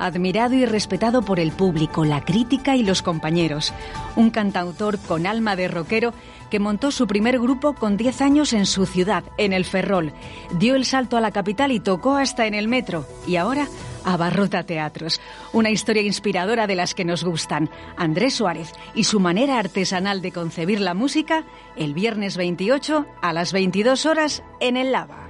Admirado 0.00 0.54
y 0.54 0.66
respetado 0.66 1.22
por 1.22 1.38
el 1.38 1.52
público, 1.52 2.04
la 2.04 2.24
crítica 2.24 2.74
y 2.74 2.82
los 2.82 3.02
compañeros. 3.02 3.72
Un 4.16 4.30
cantautor 4.30 4.98
con 4.98 5.26
alma 5.26 5.54
de 5.54 5.68
rockero 5.68 6.12
que 6.50 6.58
montó 6.58 6.90
su 6.90 7.06
primer 7.06 7.38
grupo 7.38 7.74
con 7.74 7.96
10 7.96 8.20
años 8.22 8.52
en 8.52 8.66
su 8.66 8.84
ciudad, 8.86 9.22
en 9.38 9.52
el 9.52 9.64
Ferrol. 9.64 10.12
Dio 10.58 10.74
el 10.74 10.84
salto 10.84 11.16
a 11.16 11.20
la 11.20 11.30
capital 11.30 11.70
y 11.70 11.80
tocó 11.80 12.16
hasta 12.16 12.46
en 12.46 12.54
el 12.54 12.66
metro. 12.66 13.06
Y 13.26 13.36
ahora 13.36 13.68
abarrota 14.04 14.64
teatros. 14.64 15.20
Una 15.52 15.70
historia 15.70 16.02
inspiradora 16.02 16.66
de 16.66 16.74
las 16.74 16.94
que 16.94 17.04
nos 17.04 17.24
gustan. 17.24 17.70
Andrés 17.96 18.34
Suárez 18.34 18.72
y 18.94 19.04
su 19.04 19.20
manera 19.20 19.58
artesanal 19.58 20.22
de 20.22 20.32
concebir 20.32 20.80
la 20.80 20.94
música 20.94 21.44
el 21.76 21.94
viernes 21.94 22.36
28 22.36 23.06
a 23.22 23.32
las 23.32 23.52
22 23.52 24.06
horas 24.06 24.42
en 24.60 24.76
el 24.76 24.92
Lava. 24.92 25.29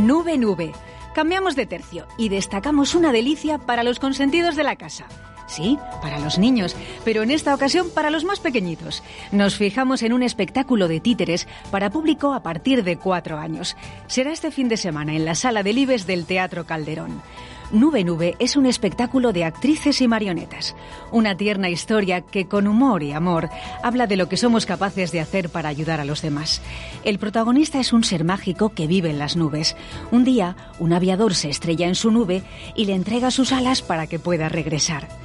Nube 0.00 0.38
Nube. 0.38 0.72
Cambiamos 1.14 1.56
de 1.56 1.66
tercio 1.66 2.06
y 2.16 2.30
destacamos 2.30 2.94
una 2.94 3.12
delicia 3.12 3.58
para 3.58 3.82
los 3.82 3.98
consentidos 3.98 4.56
de 4.56 4.64
la 4.64 4.76
casa. 4.76 5.06
Sí, 5.46 5.78
para 6.00 6.20
los 6.20 6.38
niños, 6.38 6.76
pero 7.04 7.22
en 7.22 7.30
esta 7.30 7.54
ocasión 7.54 7.90
para 7.90 8.10
los 8.10 8.24
más 8.24 8.38
pequeñitos. 8.38 9.02
Nos 9.32 9.56
fijamos 9.56 10.02
en 10.02 10.12
un 10.12 10.22
espectáculo 10.22 10.86
de 10.86 11.00
títeres 11.00 11.48
para 11.70 11.90
público 11.90 12.32
a 12.32 12.42
partir 12.42 12.84
de 12.84 12.96
cuatro 12.96 13.36
años. 13.36 13.76
Será 14.06 14.30
este 14.30 14.50
fin 14.52 14.68
de 14.68 14.76
semana 14.76 15.14
en 15.14 15.24
la 15.24 15.34
sala 15.34 15.62
de 15.62 15.72
Libes 15.72 16.06
del 16.06 16.24
Teatro 16.24 16.64
Calderón. 16.64 17.20
Nube 17.72 18.02
Nube 18.02 18.34
es 18.40 18.56
un 18.56 18.66
espectáculo 18.66 19.32
de 19.32 19.44
actrices 19.44 20.00
y 20.00 20.08
marionetas. 20.08 20.74
Una 21.12 21.36
tierna 21.36 21.68
historia 21.68 22.20
que 22.20 22.48
con 22.48 22.66
humor 22.66 23.04
y 23.04 23.12
amor 23.12 23.48
habla 23.82 24.08
de 24.08 24.16
lo 24.16 24.28
que 24.28 24.36
somos 24.36 24.66
capaces 24.66 25.12
de 25.12 25.20
hacer 25.20 25.50
para 25.50 25.68
ayudar 25.68 26.00
a 26.00 26.04
los 26.04 26.20
demás. 26.20 26.60
El 27.04 27.20
protagonista 27.20 27.78
es 27.78 27.92
un 27.92 28.02
ser 28.02 28.24
mágico 28.24 28.70
que 28.70 28.88
vive 28.88 29.10
en 29.10 29.20
las 29.20 29.36
nubes. 29.36 29.76
Un 30.10 30.24
día, 30.24 30.56
un 30.80 30.92
aviador 30.92 31.34
se 31.34 31.48
estrella 31.48 31.86
en 31.86 31.94
su 31.94 32.10
nube 32.10 32.42
y 32.74 32.86
le 32.86 32.94
entrega 32.94 33.30
sus 33.30 33.52
alas 33.52 33.82
para 33.82 34.08
que 34.08 34.18
pueda 34.18 34.48
regresar. 34.48 35.19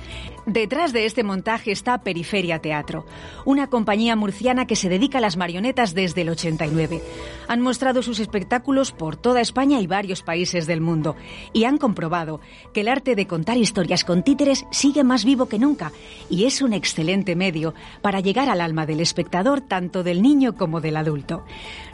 Detrás 0.45 0.93
de 0.93 1.07
este 1.07 1.23
montaje 1.23 1.71
está 1.71 1.97
Periferia 2.03 2.59
Teatro, 2.59 3.07
una 3.45 3.67
compañía 3.67 4.15
murciana 4.15 4.67
que 4.67 4.75
se 4.75 4.89
dedica 4.89 5.17
a 5.17 5.21
las 5.21 5.37
marionetas 5.37 5.95
desde 5.95 6.21
el 6.21 6.29
89. 6.29 7.01
Han 7.47 7.61
mostrado 7.61 8.03
sus 8.03 8.19
espectáculos 8.19 8.91
por 8.91 9.15
toda 9.15 9.41
España 9.41 9.81
y 9.81 9.87
varios 9.87 10.21
países 10.21 10.67
del 10.67 10.81
mundo 10.81 11.15
y 11.51 11.63
han 11.63 11.79
comprobado 11.79 12.41
que 12.73 12.81
el 12.81 12.89
arte 12.89 13.15
de 13.15 13.25
contar 13.25 13.57
historias 13.57 14.03
con 14.03 14.21
títeres 14.21 14.65
sigue 14.69 15.03
más 15.03 15.25
vivo 15.25 15.47
que 15.47 15.57
nunca 15.57 15.91
y 16.29 16.45
es 16.45 16.61
un 16.61 16.73
excelente 16.73 17.35
medio 17.35 17.73
para 18.03 18.19
llegar 18.19 18.47
al 18.47 18.61
alma 18.61 18.85
del 18.85 18.99
espectador 18.99 19.61
tanto 19.61 20.03
del 20.03 20.21
niño 20.21 20.55
como 20.55 20.79
del 20.79 20.97
adulto. 20.97 21.43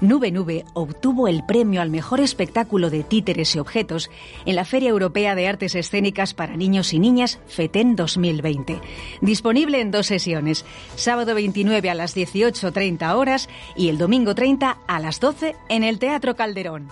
Nube 0.01 0.29
Nube 0.29 0.65
obtuvo 0.73 1.29
el 1.29 1.45
premio 1.45 1.81
al 1.81 1.89
mejor 1.89 2.19
espectáculo 2.19 2.89
de 2.89 3.03
títeres 3.03 3.55
y 3.55 3.59
objetos 3.59 4.09
en 4.45 4.55
la 4.55 4.65
Feria 4.65 4.89
Europea 4.89 5.35
de 5.35 5.47
Artes 5.47 5.75
Escénicas 5.75 6.33
para 6.33 6.57
Niños 6.57 6.93
y 6.93 6.99
Niñas 6.99 7.39
FETEN 7.47 7.95
2020. 8.41 8.81
Disponible 9.21 9.79
en 9.79 9.91
dos 9.91 10.07
sesiones, 10.07 10.65
sábado 10.95 11.35
29 11.35 11.89
a 11.89 11.95
las 11.95 12.15
18.30 12.15 13.15
horas 13.15 13.49
y 13.75 13.89
el 13.89 13.97
domingo 13.97 14.35
30 14.35 14.77
a 14.87 14.99
las 14.99 15.19
12 15.19 15.55
en 15.69 15.83
el 15.83 15.99
Teatro 15.99 16.35
Calderón. 16.35 16.89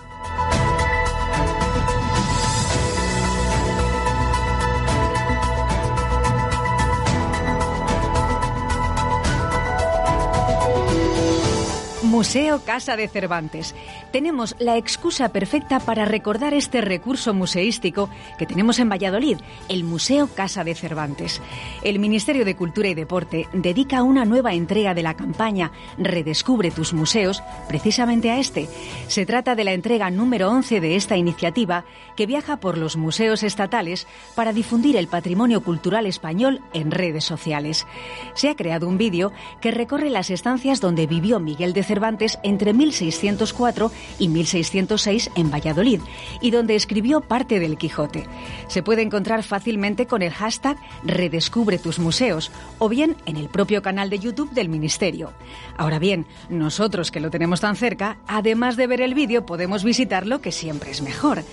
Museo 12.19 12.59
Casa 12.65 12.97
de 12.97 13.07
Cervantes. 13.07 13.73
Tenemos 14.11 14.53
la 14.59 14.75
excusa 14.75 15.29
perfecta 15.29 15.79
para 15.79 16.03
recordar 16.03 16.53
este 16.53 16.81
recurso 16.81 17.33
museístico 17.33 18.09
que 18.37 18.45
tenemos 18.45 18.79
en 18.79 18.89
Valladolid, 18.89 19.37
el 19.69 19.85
Museo 19.85 20.27
Casa 20.27 20.65
de 20.65 20.75
Cervantes. 20.75 21.41
El 21.81 21.97
Ministerio 21.99 22.43
de 22.43 22.57
Cultura 22.57 22.89
y 22.89 22.93
Deporte 22.93 23.47
dedica 23.53 24.03
una 24.03 24.25
nueva 24.25 24.51
entrega 24.53 24.93
de 24.93 25.01
la 25.01 25.13
campaña 25.13 25.71
Redescubre 25.97 26.71
tus 26.71 26.91
museos 26.91 27.41
precisamente 27.69 28.31
a 28.31 28.39
este. 28.39 28.67
Se 29.07 29.25
trata 29.25 29.55
de 29.55 29.63
la 29.63 29.71
entrega 29.71 30.09
número 30.09 30.49
11 30.49 30.81
de 30.81 30.97
esta 30.97 31.15
iniciativa 31.15 31.85
que 32.17 32.25
viaja 32.25 32.57
por 32.57 32.77
los 32.77 32.97
museos 32.97 33.43
estatales 33.43 34.07
para 34.35 34.51
difundir 34.51 34.97
el 34.97 35.07
patrimonio 35.07 35.63
cultural 35.63 36.05
español 36.05 36.59
en 36.73 36.91
redes 36.91 37.23
sociales. 37.23 37.87
Se 38.33 38.49
ha 38.49 38.57
creado 38.57 38.89
un 38.89 38.97
vídeo 38.97 39.31
que 39.61 39.71
recorre 39.71 40.09
las 40.09 40.29
estancias 40.29 40.81
donde 40.81 41.07
vivió 41.07 41.39
Miguel 41.39 41.71
de 41.71 41.83
Cervantes 41.83 42.08
entre 42.43 42.73
1604 42.73 43.91
y 44.19 44.27
1606 44.29 45.31
en 45.35 45.51
Valladolid 45.51 46.01
y 46.41 46.51
donde 46.51 46.75
escribió 46.75 47.21
parte 47.21 47.59
del 47.59 47.77
Quijote. 47.77 48.25
Se 48.67 48.83
puede 48.83 49.01
encontrar 49.01 49.43
fácilmente 49.43 50.07
con 50.07 50.21
el 50.21 50.31
hashtag 50.31 50.77
Redescubre 51.03 51.77
tus 51.77 51.99
museos 51.99 52.51
o 52.77 52.89
bien 52.89 53.15
en 53.25 53.37
el 53.37 53.49
propio 53.49 53.81
canal 53.81 54.09
de 54.09 54.19
YouTube 54.19 54.51
del 54.51 54.69
Ministerio. 54.69 55.33
Ahora 55.77 55.99
bien, 55.99 56.25
nosotros 56.49 57.11
que 57.11 57.19
lo 57.19 57.29
tenemos 57.29 57.61
tan 57.61 57.75
cerca, 57.75 58.17
además 58.27 58.77
de 58.77 58.87
ver 58.87 59.01
el 59.01 59.13
vídeo, 59.13 59.45
podemos 59.45 59.83
visitarlo, 59.83 60.41
que 60.41 60.51
siempre 60.51 60.91
es 60.91 61.01
mejor. 61.01 61.43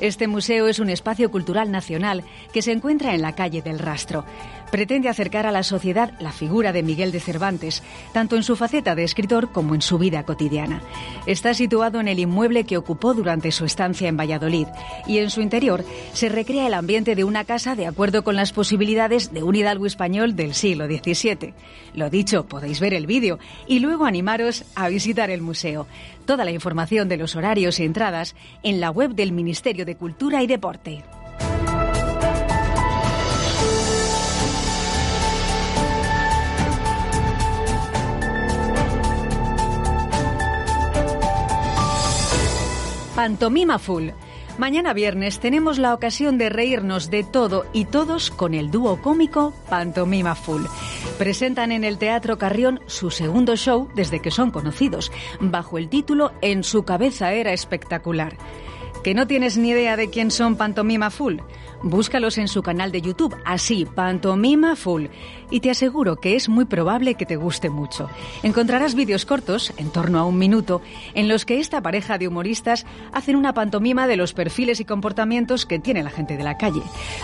Este 0.00 0.26
museo 0.26 0.68
es 0.68 0.78
un 0.78 0.90
espacio 0.90 1.30
cultural 1.30 1.70
nacional 1.70 2.24
que 2.52 2.62
se 2.62 2.72
encuentra 2.72 3.14
en 3.14 3.22
la 3.22 3.34
calle 3.34 3.62
del 3.62 3.78
Rastro. 3.78 4.24
Pretende 4.70 5.08
acercar 5.08 5.46
a 5.46 5.52
la 5.52 5.62
sociedad 5.62 6.12
la 6.18 6.32
figura 6.32 6.72
de 6.72 6.82
Miguel 6.82 7.12
de 7.12 7.20
Cervantes, 7.20 7.82
tanto 8.12 8.34
en 8.34 8.42
su 8.42 8.56
faceta 8.56 8.96
de 8.96 9.04
escritor 9.04 9.52
como 9.52 9.74
en 9.74 9.82
su 9.82 9.98
vida 9.98 10.24
cotidiana. 10.24 10.82
Está 11.26 11.54
situado 11.54 12.00
en 12.00 12.08
el 12.08 12.18
inmueble 12.18 12.64
que 12.64 12.76
ocupó 12.76 13.14
durante 13.14 13.52
su 13.52 13.64
estancia 13.64 14.08
en 14.08 14.16
Valladolid 14.16 14.66
y 15.06 15.18
en 15.18 15.30
su 15.30 15.42
interior 15.42 15.84
se 16.12 16.28
recrea 16.28 16.66
el 16.66 16.74
ambiente 16.74 17.14
de 17.14 17.22
una 17.22 17.44
casa 17.44 17.76
de 17.76 17.86
acuerdo 17.86 18.24
con 18.24 18.34
las 18.34 18.52
posibilidades 18.52 19.32
de 19.32 19.44
un 19.44 19.54
hidalgo 19.54 19.86
español 19.86 20.34
del 20.34 20.54
siglo 20.54 20.86
XVII. 20.86 21.54
Lo 21.94 22.10
dicho, 22.10 22.46
podéis 22.46 22.80
ver 22.80 22.94
el 22.94 23.06
vídeo 23.06 23.38
y 23.68 23.78
luego 23.78 24.06
animaros 24.06 24.64
a 24.74 24.88
visitar 24.88 25.30
el 25.30 25.40
museo. 25.40 25.86
Toda 26.26 26.44
la 26.44 26.50
información 26.50 27.08
de 27.08 27.18
los 27.18 27.36
horarios 27.36 27.78
y 27.80 27.84
entradas 27.84 28.34
en 28.62 28.80
la 28.80 28.90
web 28.90 29.14
del 29.14 29.32
Ministerio 29.32 29.84
de 29.84 29.96
Cultura 29.96 30.42
y 30.42 30.46
Deporte. 30.46 31.04
Pantomima 43.14 43.78
Full. 43.78 44.08
Mañana 44.56 44.92
viernes 44.92 45.40
tenemos 45.40 45.78
la 45.78 45.92
ocasión 45.92 46.38
de 46.38 46.48
reírnos 46.48 47.10
de 47.10 47.24
todo 47.24 47.66
y 47.72 47.86
todos 47.86 48.30
con 48.30 48.54
el 48.54 48.70
dúo 48.70 49.02
cómico 49.02 49.52
Pantomima 49.68 50.36
Full. 50.36 50.66
Presentan 51.18 51.72
en 51.72 51.82
el 51.82 51.98
Teatro 51.98 52.38
Carrión 52.38 52.80
su 52.86 53.10
segundo 53.10 53.56
show 53.56 53.88
desde 53.96 54.20
que 54.20 54.30
son 54.30 54.52
conocidos, 54.52 55.10
bajo 55.40 55.76
el 55.76 55.88
título 55.88 56.30
En 56.40 56.62
su 56.62 56.84
cabeza 56.84 57.32
era 57.32 57.52
espectacular. 57.52 58.36
¿Que 59.04 59.12
no 59.12 59.26
tienes 59.26 59.58
ni 59.58 59.68
idea 59.68 59.98
de 59.98 60.08
quién 60.08 60.30
son 60.30 60.56
Pantomima 60.56 61.10
Full? 61.10 61.36
Búscalos 61.82 62.38
en 62.38 62.48
su 62.48 62.62
canal 62.62 62.90
de 62.90 63.02
YouTube, 63.02 63.36
así, 63.44 63.84
Pantomima 63.84 64.76
Full, 64.76 65.08
y 65.50 65.60
te 65.60 65.70
aseguro 65.70 66.16
que 66.16 66.36
es 66.36 66.48
muy 66.48 66.64
probable 66.64 67.14
que 67.14 67.26
te 67.26 67.36
guste 67.36 67.68
mucho. 67.68 68.08
Encontrarás 68.42 68.94
vídeos 68.94 69.26
cortos, 69.26 69.74
en 69.76 69.90
torno 69.90 70.18
a 70.18 70.24
un 70.24 70.38
minuto, 70.38 70.80
en 71.12 71.28
los 71.28 71.44
que 71.44 71.60
esta 71.60 71.82
pareja 71.82 72.16
de 72.16 72.28
humoristas 72.28 72.86
hacen 73.12 73.36
una 73.36 73.52
pantomima 73.52 74.06
de 74.06 74.16
los 74.16 74.32
perfiles 74.32 74.80
y 74.80 74.86
comportamientos 74.86 75.66
que 75.66 75.78
tiene 75.78 76.02
la 76.02 76.08
gente 76.08 76.38
de 76.38 76.44
la 76.44 76.56
calle. 76.56 76.80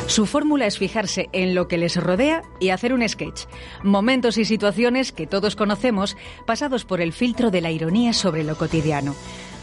Su 0.06 0.26
fórmula 0.26 0.66
es 0.66 0.76
fijarse 0.76 1.30
en 1.32 1.54
lo 1.54 1.66
que 1.66 1.78
les 1.78 1.96
rodea 1.96 2.42
y 2.60 2.68
hacer 2.68 2.92
un 2.92 3.08
sketch. 3.08 3.46
Momentos 3.82 4.36
y 4.36 4.44
situaciones 4.44 5.12
que 5.12 5.26
todos 5.26 5.56
conocemos, 5.56 6.18
pasados 6.46 6.84
por 6.84 7.00
el 7.00 7.14
filtro 7.14 7.50
de 7.50 7.62
la 7.62 7.70
ironía 7.70 8.12
sobre 8.12 8.44
lo 8.44 8.58
cotidiano. 8.58 9.14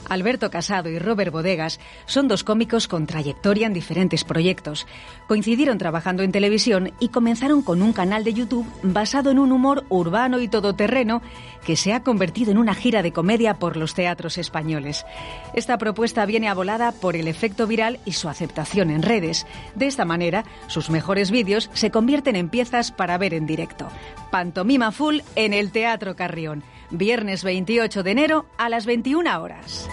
Alberto 0.09 0.49
Casado 0.49 0.89
y 0.89 0.99
Robert 0.99 1.31
Bodegas 1.31 1.79
son 2.05 2.27
dos 2.27 2.43
cómicos 2.43 2.87
con 2.87 3.07
trayectoria 3.07 3.67
en 3.67 3.73
diferentes 3.73 4.23
proyectos. 4.23 4.87
Coincidieron 5.27 5.77
trabajando 5.77 6.23
en 6.23 6.31
televisión 6.31 6.93
y 6.99 7.09
comenzaron 7.09 7.61
con 7.61 7.81
un 7.81 7.93
canal 7.93 8.23
de 8.23 8.33
YouTube 8.33 8.67
basado 8.83 9.31
en 9.31 9.39
un 9.39 9.51
humor 9.51 9.85
urbano 9.89 10.39
y 10.39 10.47
todoterreno 10.47 11.21
que 11.65 11.75
se 11.75 11.93
ha 11.93 12.03
convertido 12.03 12.51
en 12.51 12.57
una 12.57 12.73
gira 12.73 13.01
de 13.01 13.11
comedia 13.11 13.55
por 13.55 13.77
los 13.77 13.93
teatros 13.93 14.37
españoles. 14.37 15.05
Esta 15.53 15.77
propuesta 15.77 16.25
viene 16.25 16.47
abolada 16.47 16.91
por 16.91 17.15
el 17.15 17.27
efecto 17.27 17.67
viral 17.67 17.99
y 18.05 18.13
su 18.13 18.29
aceptación 18.29 18.89
en 18.89 19.03
redes. 19.03 19.45
De 19.75 19.87
esta 19.87 20.05
manera, 20.05 20.45
sus 20.67 20.89
mejores 20.89 21.31
vídeos 21.31 21.69
se 21.73 21.91
convierten 21.91 22.35
en 22.35 22.49
piezas 22.49 22.91
para 22.91 23.17
ver 23.17 23.33
en 23.33 23.45
directo. 23.45 23.87
Pantomima 24.31 24.91
Full 24.91 25.19
en 25.35 25.53
el 25.53 25.71
Teatro 25.71 26.15
Carrión 26.15 26.63
viernes 26.89 27.43
28 27.43 28.03
de 28.03 28.11
enero 28.11 28.45
a 28.57 28.69
las 28.69 28.85
21 28.85 29.41
horas. 29.41 29.87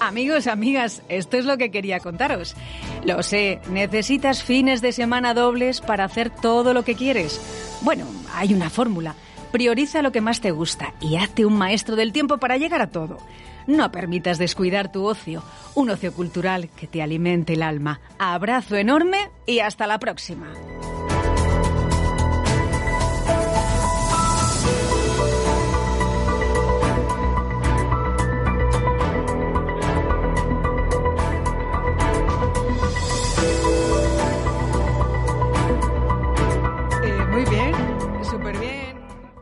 Amigos, 0.00 0.46
amigas, 0.46 1.02
esto 1.08 1.36
es 1.36 1.44
lo 1.44 1.58
que 1.58 1.70
quería 1.70 1.98
contaros. 1.98 2.54
Lo 3.04 3.22
sé, 3.22 3.60
necesitas 3.70 4.42
fines 4.42 4.80
de 4.80 4.92
semana 4.92 5.34
dobles 5.34 5.80
para 5.80 6.04
hacer 6.04 6.30
todo 6.30 6.74
lo 6.74 6.84
que 6.84 6.94
quieres. 6.94 7.40
Bueno, 7.82 8.06
hay 8.32 8.54
una 8.54 8.70
fórmula. 8.70 9.16
Prioriza 9.50 10.02
lo 10.02 10.12
que 10.12 10.20
más 10.20 10.40
te 10.40 10.52
gusta 10.52 10.94
y 11.00 11.16
hazte 11.16 11.44
un 11.44 11.58
maestro 11.58 11.96
del 11.96 12.12
tiempo 12.12 12.38
para 12.38 12.56
llegar 12.56 12.82
a 12.82 12.90
todo. 12.90 13.18
No 13.66 13.90
permitas 13.90 14.38
descuidar 14.38 14.92
tu 14.92 15.04
ocio, 15.04 15.42
un 15.74 15.90
ocio 15.90 16.12
cultural 16.12 16.68
que 16.76 16.86
te 16.86 17.02
alimente 17.02 17.54
el 17.54 17.62
alma. 17.62 18.00
Abrazo 18.18 18.76
enorme 18.76 19.30
y 19.44 19.58
hasta 19.58 19.88
la 19.88 19.98
próxima. 19.98 20.46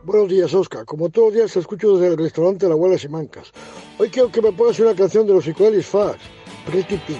Buenos 0.05 0.29
días, 0.29 0.53
Oscar. 0.53 0.85
Como 0.85 1.09
todos 1.09 1.29
los 1.29 1.33
días 1.33 1.53
te 1.53 1.59
escucho 1.59 1.97
desde 1.97 2.13
el 2.13 2.17
restaurante 2.19 2.67
La 2.67 2.75
Abuela 2.75 2.95
Simancas. 2.95 3.51
Hoy 3.97 4.09
quiero 4.09 4.31
que 4.31 4.39
me 4.39 4.51
pongas 4.51 4.79
una 4.79 4.93
canción 4.93 5.25
de 5.25 5.33
los 5.33 5.45
Psicodelis 5.45 5.87
Fax, 5.87 6.19
Pretty 6.67 6.97
Pink. 7.07 7.17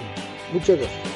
Muchas 0.52 0.78
gracias. 0.78 1.15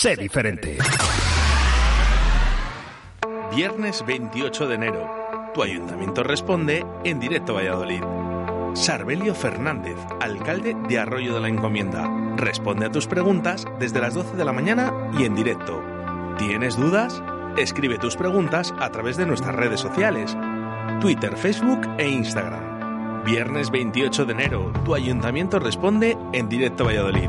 Sé 0.00 0.16
diferente. 0.16 0.78
Viernes 3.54 4.02
28 4.06 4.66
de 4.66 4.74
enero. 4.74 5.10
Tu 5.52 5.62
ayuntamiento 5.62 6.22
responde 6.22 6.86
en 7.04 7.20
directo 7.20 7.52
Valladolid. 7.52 8.02
Sarbelio 8.72 9.34
Fernández, 9.34 9.98
alcalde 10.22 10.74
de 10.88 10.98
Arroyo 10.98 11.34
de 11.34 11.40
la 11.40 11.48
Encomienda. 11.48 12.08
Responde 12.38 12.86
a 12.86 12.90
tus 12.90 13.06
preguntas 13.06 13.66
desde 13.78 14.00
las 14.00 14.14
12 14.14 14.38
de 14.38 14.44
la 14.46 14.54
mañana 14.54 14.90
y 15.18 15.24
en 15.24 15.34
directo. 15.34 15.84
¿Tienes 16.38 16.78
dudas? 16.78 17.22
Escribe 17.58 17.98
tus 17.98 18.16
preguntas 18.16 18.72
a 18.80 18.88
través 18.88 19.18
de 19.18 19.26
nuestras 19.26 19.54
redes 19.54 19.80
sociales, 19.80 20.34
Twitter, 21.02 21.36
Facebook 21.36 21.82
e 21.98 22.08
Instagram. 22.08 23.22
Viernes 23.26 23.70
28 23.70 24.24
de 24.24 24.32
enero, 24.32 24.72
tu 24.82 24.94
ayuntamiento 24.94 25.58
responde 25.58 26.16
en 26.32 26.48
directo 26.48 26.86
Valladolid. 26.86 27.28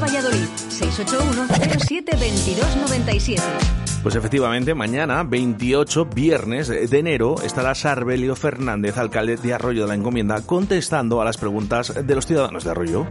Valladolid 0.00 0.48
681 0.68 1.46
07 1.86 2.16
22 2.16 2.76
97. 2.76 3.42
Pues 4.02 4.14
efectivamente, 4.14 4.74
mañana, 4.74 5.22
28 5.22 6.06
viernes 6.06 6.68
de 6.68 6.98
enero, 6.98 7.36
estará 7.44 7.74
Sarbelio 7.74 8.36
Fernández, 8.36 8.96
alcalde 8.96 9.36
de 9.36 9.54
Arroyo 9.54 9.82
de 9.82 9.88
la 9.88 9.94
Encomienda, 9.94 10.40
contestando 10.42 11.20
a 11.20 11.24
las 11.24 11.36
preguntas 11.36 11.94
de 12.06 12.14
los 12.14 12.26
ciudadanos 12.26 12.64
de 12.64 12.70
Arroyo. 12.70 13.06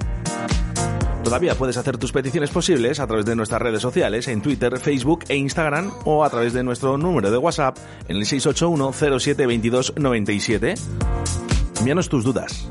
Todavía 1.24 1.56
puedes 1.56 1.76
hacer 1.78 1.98
tus 1.98 2.14
peticiones 2.14 2.52
posibles 2.52 3.00
a 3.00 3.08
través 3.08 3.26
de 3.26 3.36
nuestras 3.36 3.62
redes 3.62 3.82
sociales, 3.82 4.28
en 4.28 4.42
Twitter, 4.42 4.80
Facebook 4.80 5.26
e 5.28 5.36
Instagram, 5.36 5.92
o 6.06 6.24
a 6.24 6.30
través 6.30 6.54
de 6.54 6.64
nuestro 6.64 6.98
número 6.98 7.30
de 7.32 7.38
WhatsApp 7.38 7.78
en 8.08 8.18
el 8.18 8.26
681 8.26 9.20
07 9.20 9.46
22 9.46 9.94
97. 9.98 10.76
Envíanos 11.80 12.08
tus 12.08 12.24
dudas. 12.24 12.70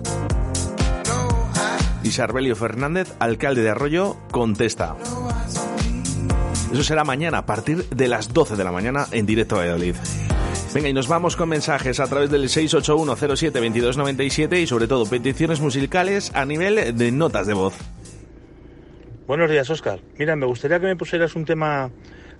Y 2.07 2.12
Sarbelio 2.12 2.55
Fernández, 2.55 3.12
alcalde 3.19 3.64
de 3.64 3.71
Arroyo, 3.71 4.16
contesta. 4.31 4.95
Eso 6.73 6.85
será 6.85 7.03
mañana 7.03 7.38
a 7.38 7.47
partir 7.47 7.85
de 7.88 8.07
las 8.07 8.33
12 8.33 8.55
de 8.55 8.62
la 8.62 8.71
mañana 8.71 9.09
en 9.11 9.27
directo 9.27 9.57
a 9.57 9.59
Valladolid. 9.59 9.97
Venga, 10.73 10.88
y 10.88 10.92
nos 10.92 11.09
vamos 11.09 11.35
con 11.35 11.49
mensajes 11.49 11.99
a 11.99 12.07
través 12.07 12.31
del 12.31 12.45
681072297 12.45 14.62
y 14.62 14.69
sobre 14.69 14.87
todo 14.87 15.05
peticiones 15.07 15.61
musicales 15.61 16.31
a 16.33 16.45
nivel 16.45 16.97
de 16.97 17.11
notas 17.11 17.49
de 17.49 17.55
voz. 17.55 17.75
Buenos 19.27 19.51
días, 19.51 19.69
Oscar. 19.69 19.99
Mira, 20.16 20.37
me 20.37 20.47
gustaría 20.47 20.79
que 20.79 20.87
me 20.87 20.95
pusieras 20.95 21.35
un 21.35 21.45
tema 21.45 21.90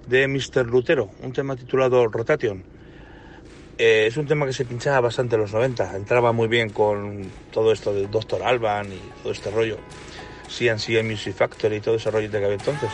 de 0.07 0.29
Mr. 0.29 0.65
Lutero, 0.65 1.11
un 1.25 1.33
tema 1.33 1.57
titulado 1.57 2.07
Rotation. 2.07 2.63
Eh, 3.79 4.07
es 4.07 4.17
un 4.17 4.27
tema 4.27 4.47
que 4.47 4.55
se 4.55 4.65
pinchaba 4.65 5.01
bastante 5.01 5.35
en 5.35 5.43
los 5.43 5.53
90, 5.53 5.97
entraba 5.97 6.33
muy 6.33 6.49
bien 6.49 6.71
con 6.71 7.31
todo 7.53 7.73
esto 7.73 7.93
del 7.93 8.11
Dr. 8.11 8.43
Alban 8.43 8.91
y 8.91 9.01
todo 9.23 9.33
este 9.33 9.51
rollo, 9.51 9.77
CNC 10.49 11.03
Music 11.05 11.35
Factory 11.35 11.77
y 11.77 11.81
todo 11.81 11.97
ese 11.97 12.11
rollo 12.11 12.31
que 12.31 12.37
había 12.39 12.53
entonces. 12.53 12.91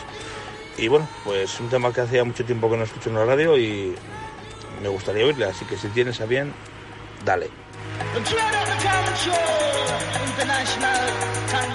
Y 0.77 0.89
bueno, 0.89 1.07
pues 1.23 1.57
un 1.61 1.69
tema 1.69 1.93
que 1.93 2.01
hacía 2.01 2.25
mucho 2.25 2.43
tiempo 2.43 2.69
que 2.69 2.75
no 2.75 2.83
escucho 2.83 3.09
en 3.09 3.15
la 3.15 3.25
radio 3.25 3.57
y 3.57 3.95
me 4.81 4.89
gustaría 4.89 5.25
oírle, 5.25 5.45
así 5.45 5.63
que 5.65 5.77
si 5.77 5.87
tienes 5.89 6.19
a 6.19 6.25
bien, 6.25 6.51
dale. 7.23 7.47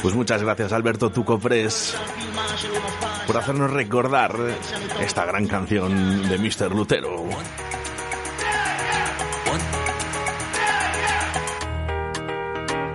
Pues 0.02 0.14
muchas 0.14 0.42
gracias 0.42 0.72
Alberto 0.72 1.10
Tucopres 1.10 1.96
por 3.26 3.36
hacernos 3.36 3.70
recordar 3.70 4.36
esta 5.00 5.24
gran 5.24 5.46
canción 5.46 6.28
de 6.28 6.38
Mr. 6.38 6.74
Lutero. 6.74 7.24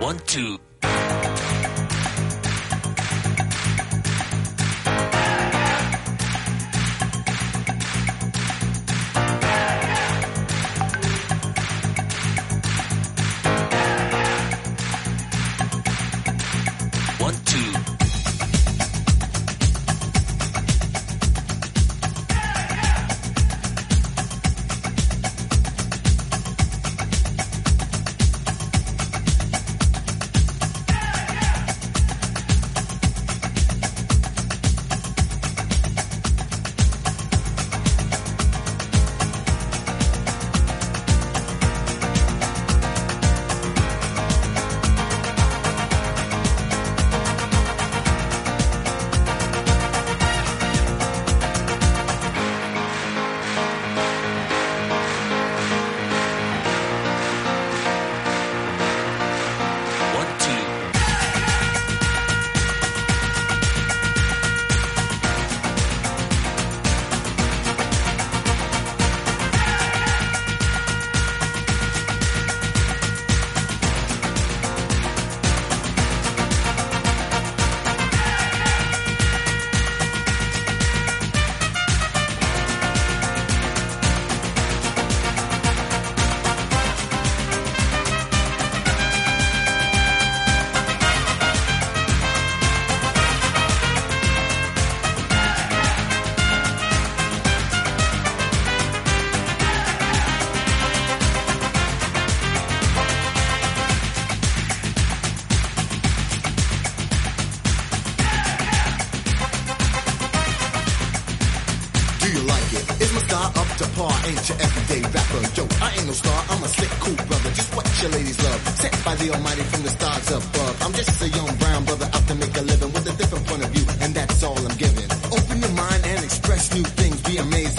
One, 0.04 0.18
two. 0.26 0.58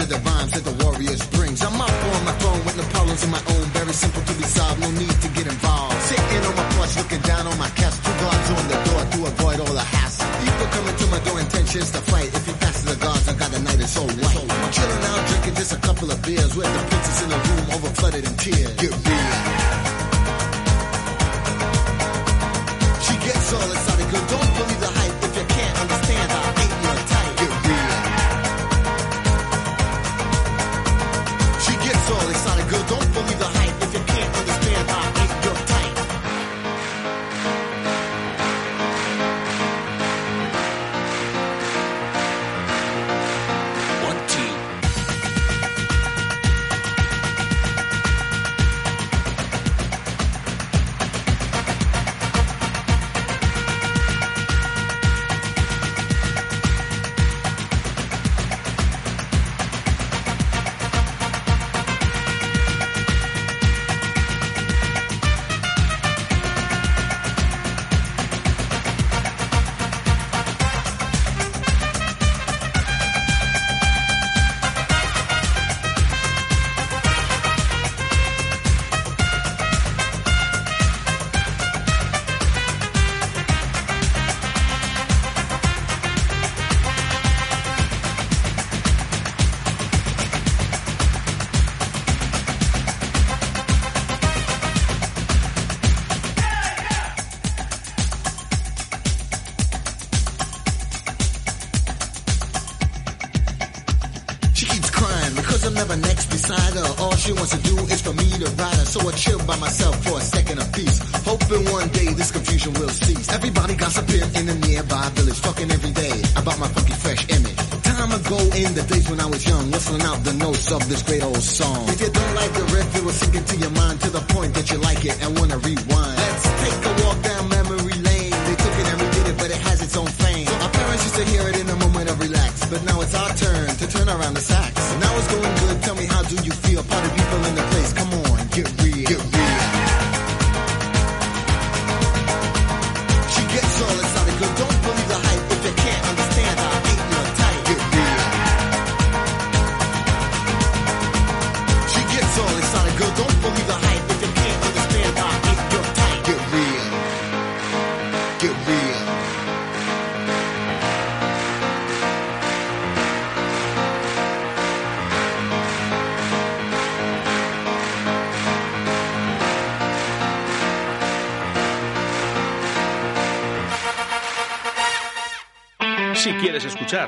The 0.05 0.21
rhymes 0.21 0.51
that 0.53 0.61
the 0.61 0.75
Warriors 0.85 1.25
brings. 1.33 1.65
I'm 1.65 1.81
up 1.81 1.89
on 1.89 2.25
my 2.25 2.31
throne 2.37 2.61
with 2.61 2.77
no 2.77 2.85
problems 2.93 3.23
of 3.25 3.31
my 3.33 3.41
own. 3.41 3.65
Very 3.73 3.91
simple 3.91 4.21
to 4.21 4.33
be 4.37 4.45
solved, 4.45 4.79
no 4.79 4.91
need 4.91 5.09
to 5.09 5.29
get 5.33 5.47
involved. 5.49 5.97
Sitting 6.05 6.45
on 6.45 6.55
my 6.55 6.67
porch, 6.77 6.93
looking 6.95 7.21
down 7.25 7.47
on 7.47 7.57
my 7.57 7.69
cast. 7.73 8.05
Two 8.05 8.13
guards 8.21 8.49
on 8.53 8.65
the 8.69 8.77
door 8.85 9.01
to 9.01 9.17
avoid 9.33 9.57
all 9.65 9.73
the 9.73 9.81
hassle. 9.81 10.29
People 10.45 10.67
coming 10.77 10.95
to 10.95 11.05
my 11.09 11.19
door, 11.25 11.39
intentions 11.41 11.89
to 11.89 12.01
fight. 12.05 12.29
If 12.37 12.45
you 12.45 12.53
pass 12.53 12.85
the 12.85 12.95
guards, 13.01 13.27
I 13.27 13.33
got 13.33 13.49
a 13.49 13.59
night, 13.65 13.81
it's 13.81 13.97
all 13.97 14.05
white. 14.05 14.45
I'm 14.45 14.71
chilling 14.71 15.03
out, 15.09 15.21
drinking 15.25 15.55
just 15.55 15.73
a 15.73 15.81
couple 15.81 16.11
of 16.11 16.21
beers. 16.21 16.53
With 16.53 16.69
the 16.69 16.81
princess 16.85 17.23
in 17.25 17.29
the 17.33 17.39
room, 17.41 17.65
over 17.73 17.89
flooded 17.97 18.25
in 18.29 18.35
tears. 18.37 18.73
Get 18.77 18.93
real. 18.93 19.64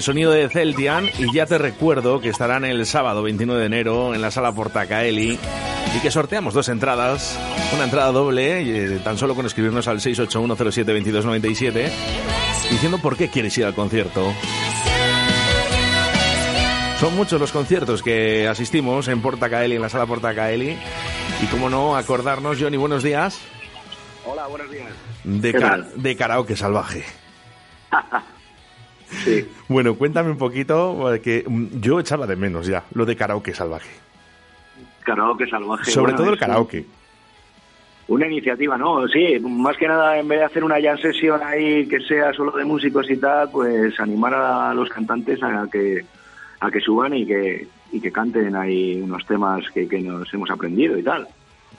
El 0.00 0.04
sonido 0.04 0.30
de 0.32 0.48
Celtian 0.48 1.10
y 1.18 1.30
ya 1.30 1.44
te 1.44 1.58
recuerdo 1.58 2.22
que 2.22 2.30
estarán 2.30 2.64
el 2.64 2.86
sábado 2.86 3.22
29 3.22 3.60
de 3.60 3.66
enero 3.66 4.14
en 4.14 4.22
la 4.22 4.30
sala 4.30 4.50
Portacaeli 4.50 5.38
y 5.94 6.00
que 6.00 6.10
sorteamos 6.10 6.54
dos 6.54 6.70
entradas, 6.70 7.38
una 7.74 7.84
entrada 7.84 8.10
doble, 8.10 8.94
eh, 8.94 8.98
tan 9.04 9.18
solo 9.18 9.34
con 9.34 9.44
escribirnos 9.44 9.88
al 9.88 10.00
681072297 10.00 11.90
diciendo 12.70 12.96
por 12.96 13.14
qué 13.18 13.28
quieres 13.28 13.58
ir 13.58 13.66
al 13.66 13.74
concierto. 13.74 14.32
Son 16.98 17.14
muchos 17.14 17.38
los 17.38 17.52
conciertos 17.52 18.02
que 18.02 18.48
asistimos 18.48 19.06
en 19.08 19.20
Portacaeli, 19.20 19.76
en 19.76 19.82
la 19.82 19.90
sala 19.90 20.06
Portacaeli. 20.06 20.78
Y 21.42 21.46
como 21.48 21.68
no, 21.68 21.94
acordarnos, 21.94 22.56
Johnny, 22.58 22.78
buenos 22.78 23.02
días, 23.02 23.38
Hola, 24.24 24.46
buenos 24.46 24.70
días. 24.70 24.88
de, 25.24 25.84
de 25.96 26.16
karaoke 26.16 26.56
salvaje. 26.56 27.04
Sí. 29.24 29.46
Bueno, 29.68 29.94
cuéntame 29.94 30.30
un 30.30 30.38
poquito, 30.38 31.12
eh, 31.12 31.20
que 31.20 31.44
mm, 31.46 31.80
yo 31.80 32.00
echaba 32.00 32.26
de 32.26 32.36
menos 32.36 32.66
ya 32.66 32.84
lo 32.94 33.04
de 33.04 33.16
karaoke 33.16 33.54
salvaje. 33.54 33.90
Karaoke 35.04 35.46
salvaje. 35.48 35.90
Sobre 35.90 36.12
bueno, 36.12 36.18
todo 36.18 36.32
el 36.32 36.38
karaoke. 36.38 36.84
Una 38.08 38.26
iniciativa, 38.26 38.76
¿no? 38.76 39.06
Sí, 39.06 39.38
más 39.40 39.76
que 39.76 39.86
nada, 39.86 40.18
en 40.18 40.26
vez 40.26 40.40
de 40.40 40.44
hacer 40.44 40.64
una 40.64 40.80
jam 40.80 40.98
session 40.98 41.40
ahí 41.44 41.86
que 41.86 42.00
sea 42.00 42.32
solo 42.32 42.50
de 42.52 42.64
músicos 42.64 43.08
y 43.08 43.16
tal, 43.16 43.50
pues 43.50 43.98
animar 44.00 44.34
a 44.34 44.74
los 44.74 44.88
cantantes 44.88 45.40
a 45.42 45.68
que 45.70 46.04
a 46.58 46.70
que 46.70 46.80
suban 46.80 47.14
y 47.14 47.24
que 47.24 47.68
y 47.92 48.00
que 48.00 48.12
canten 48.12 48.54
ahí 48.56 49.00
unos 49.00 49.24
temas 49.26 49.64
que, 49.72 49.88
que 49.88 50.00
nos 50.00 50.32
hemos 50.34 50.50
aprendido 50.50 50.98
y 50.98 51.02
tal. 51.02 51.28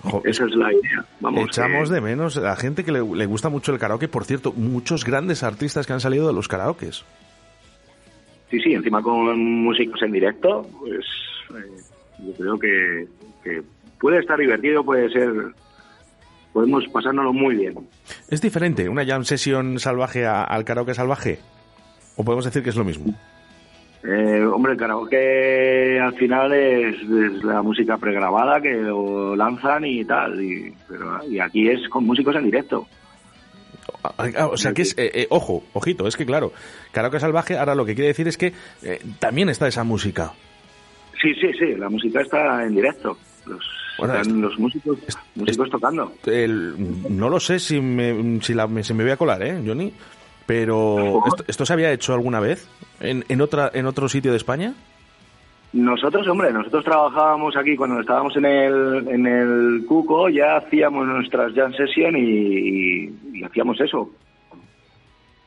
Jo, 0.04 0.22
Esa 0.26 0.46
es 0.46 0.52
la 0.56 0.72
idea. 0.74 1.06
Vamos, 1.20 1.46
Echamos 1.50 1.90
que- 1.90 1.96
de 1.96 2.02
menos 2.02 2.38
a 2.38 2.56
gente 2.56 2.84
que 2.84 2.92
le, 2.92 3.02
le 3.04 3.26
gusta 3.26 3.50
mucho 3.50 3.72
el 3.72 3.80
karaoke. 3.80 4.08
Por 4.08 4.26
cierto, 4.26 4.52
muchos 4.54 5.06
grandes 5.06 5.44
artistas 5.44 5.86
que 5.88 5.94
han 5.94 6.00
salido 6.00 6.28
de 6.28 6.34
los 6.34 6.48
karaokes. 6.48 7.04
Sí, 8.50 8.60
sí, 8.60 8.74
encima 8.74 9.02
con 9.02 9.38
músicos 9.64 10.02
en 10.04 10.12
directo, 10.12 10.68
pues 10.80 11.06
eh, 11.56 11.82
yo 12.26 12.34
creo 12.34 12.60
que, 12.60 13.08
que 13.44 13.64
puede 14.00 14.20
estar 14.20 14.38
divertido, 14.40 14.84
puede 14.84 15.10
ser... 15.10 15.32
Podemos 16.52 16.84
pasárnoslo 16.92 17.32
muy 17.32 17.56
bien. 17.56 17.76
¿Es 18.30 18.42
diferente 18.42 18.90
una 18.90 19.06
jam 19.06 19.24
session 19.24 19.80
salvaje 19.80 20.26
a- 20.26 20.44
al 20.44 20.66
karaoke 20.66 20.94
salvaje? 20.94 21.40
¿O 22.18 22.26
podemos 22.26 22.44
decir 22.44 22.62
que 22.62 22.72
es 22.72 22.76
lo 22.76 22.84
mismo? 22.84 23.16
Eh, 24.04 24.44
hombre, 24.46 24.72
el 24.74 24.78
karaoke 24.80 26.00
al 26.00 26.14
final 26.16 26.52
es, 26.54 26.96
es 27.02 27.44
la 27.44 27.62
música 27.62 27.98
pregrabada 27.98 28.60
que 28.60 28.74
lo 28.74 29.36
lanzan 29.36 29.86
y 29.86 30.04
tal, 30.06 30.42
y, 30.44 30.74
pero, 30.88 31.24
y 31.30 31.40
aquí 31.40 31.70
es 31.70 31.88
con 31.90 32.06
músicos 32.06 32.36
en 32.36 32.46
directo. 32.46 32.88
Ah, 34.04 34.14
ah, 34.38 34.48
O 34.48 34.58
sea 34.58 34.74
que 34.74 34.82
es, 34.82 34.98
eh, 34.98 35.12
eh, 35.14 35.28
ojo, 35.30 35.64
ojito, 35.74 36.08
es 36.08 36.18
que 36.18 36.26
claro, 36.26 36.52
karaoke 36.92 37.20
salvaje 37.20 37.58
ahora 37.58 37.76
lo 37.76 37.86
que 37.86 37.94
quiere 37.94 38.08
decir 38.08 38.28
es 38.28 38.38
que 38.38 38.54
eh, 38.82 39.00
también 39.20 39.50
está 39.50 39.68
esa 39.68 39.84
música. 39.84 40.34
Sí, 41.22 41.34
sí, 41.36 41.52
sí, 41.60 41.76
la 41.78 41.90
música 41.90 42.22
está 42.22 42.64
en 42.66 42.74
directo. 42.74 43.16
Los, 43.46 43.64
Bueno, 44.00 44.16
están 44.16 44.42
los 44.42 44.58
músicos, 44.58 44.98
músicos 45.36 45.70
tocando. 45.70 46.12
El- 46.26 46.74
no 47.16 47.30
lo 47.30 47.40
sé 47.40 47.60
si, 47.60 47.80
me, 47.80 48.40
si 48.42 48.56
la- 48.56 48.68
se 48.82 48.96
me 48.96 49.04
voy 49.04 49.12
a 49.12 49.18
colar, 49.18 49.44
¿eh, 49.44 49.62
Johnny? 49.64 49.94
Pero, 50.54 51.22
¿esto, 51.28 51.44
esto 51.48 51.66
se 51.66 51.74
había 51.74 51.92
hecho 51.94 52.14
alguna 52.14 52.40
vez 52.42 52.68
en, 53.00 53.24
en, 53.30 53.40
otra, 53.42 53.72
en 53.74 53.86
otro 53.86 54.10
sitio 54.10 54.32
de 54.32 54.38
España? 54.38 54.74
Nosotros, 55.74 56.28
hombre, 56.28 56.52
nosotros 56.52 56.84
trabajábamos 56.84 57.56
aquí 57.56 57.78
cuando 57.78 58.02
estábamos 58.02 58.36
en 58.36 58.44
el, 58.44 59.08
en 59.08 59.26
el 59.26 59.86
Cuco, 59.88 60.28
ya 60.28 60.58
hacíamos 60.58 61.08
nuestras 61.08 61.54
jam 61.54 61.72
session 61.74 62.18
y, 62.18 62.20
y- 62.22 63.20
y 63.36 63.44
hacíamos 63.46 63.80
eso. 63.80 64.10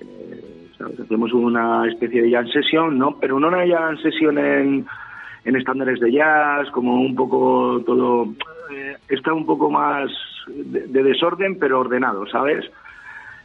Eh, 0.01 0.69
¿sabes? 0.79 0.99
Hacíamos 1.01 1.33
una 1.35 1.87
especie 1.87 2.23
de 2.23 2.31
jam 2.31 2.47
session, 2.49 2.97
¿no? 2.99 3.19
Pero 3.21 3.39
no 3.39 3.49
una 3.49 3.67
jam 3.67 3.99
session 3.99 4.39
en, 4.39 4.87
en 5.45 5.57
estándares 5.57 6.01
de 6.01 6.13
jazz, 6.13 6.71
como 6.71 6.95
un 7.03 7.15
poco 7.15 7.83
todo... 7.85 8.25
eh, 8.73 8.97
está 9.11 9.35
un 9.35 9.45
poco 9.45 9.71
más 9.71 10.11
de, 10.49 10.87
de 10.87 11.03
desorden, 11.03 11.59
pero 11.59 11.81
ordenado, 11.81 12.27
¿sabes? 12.29 12.65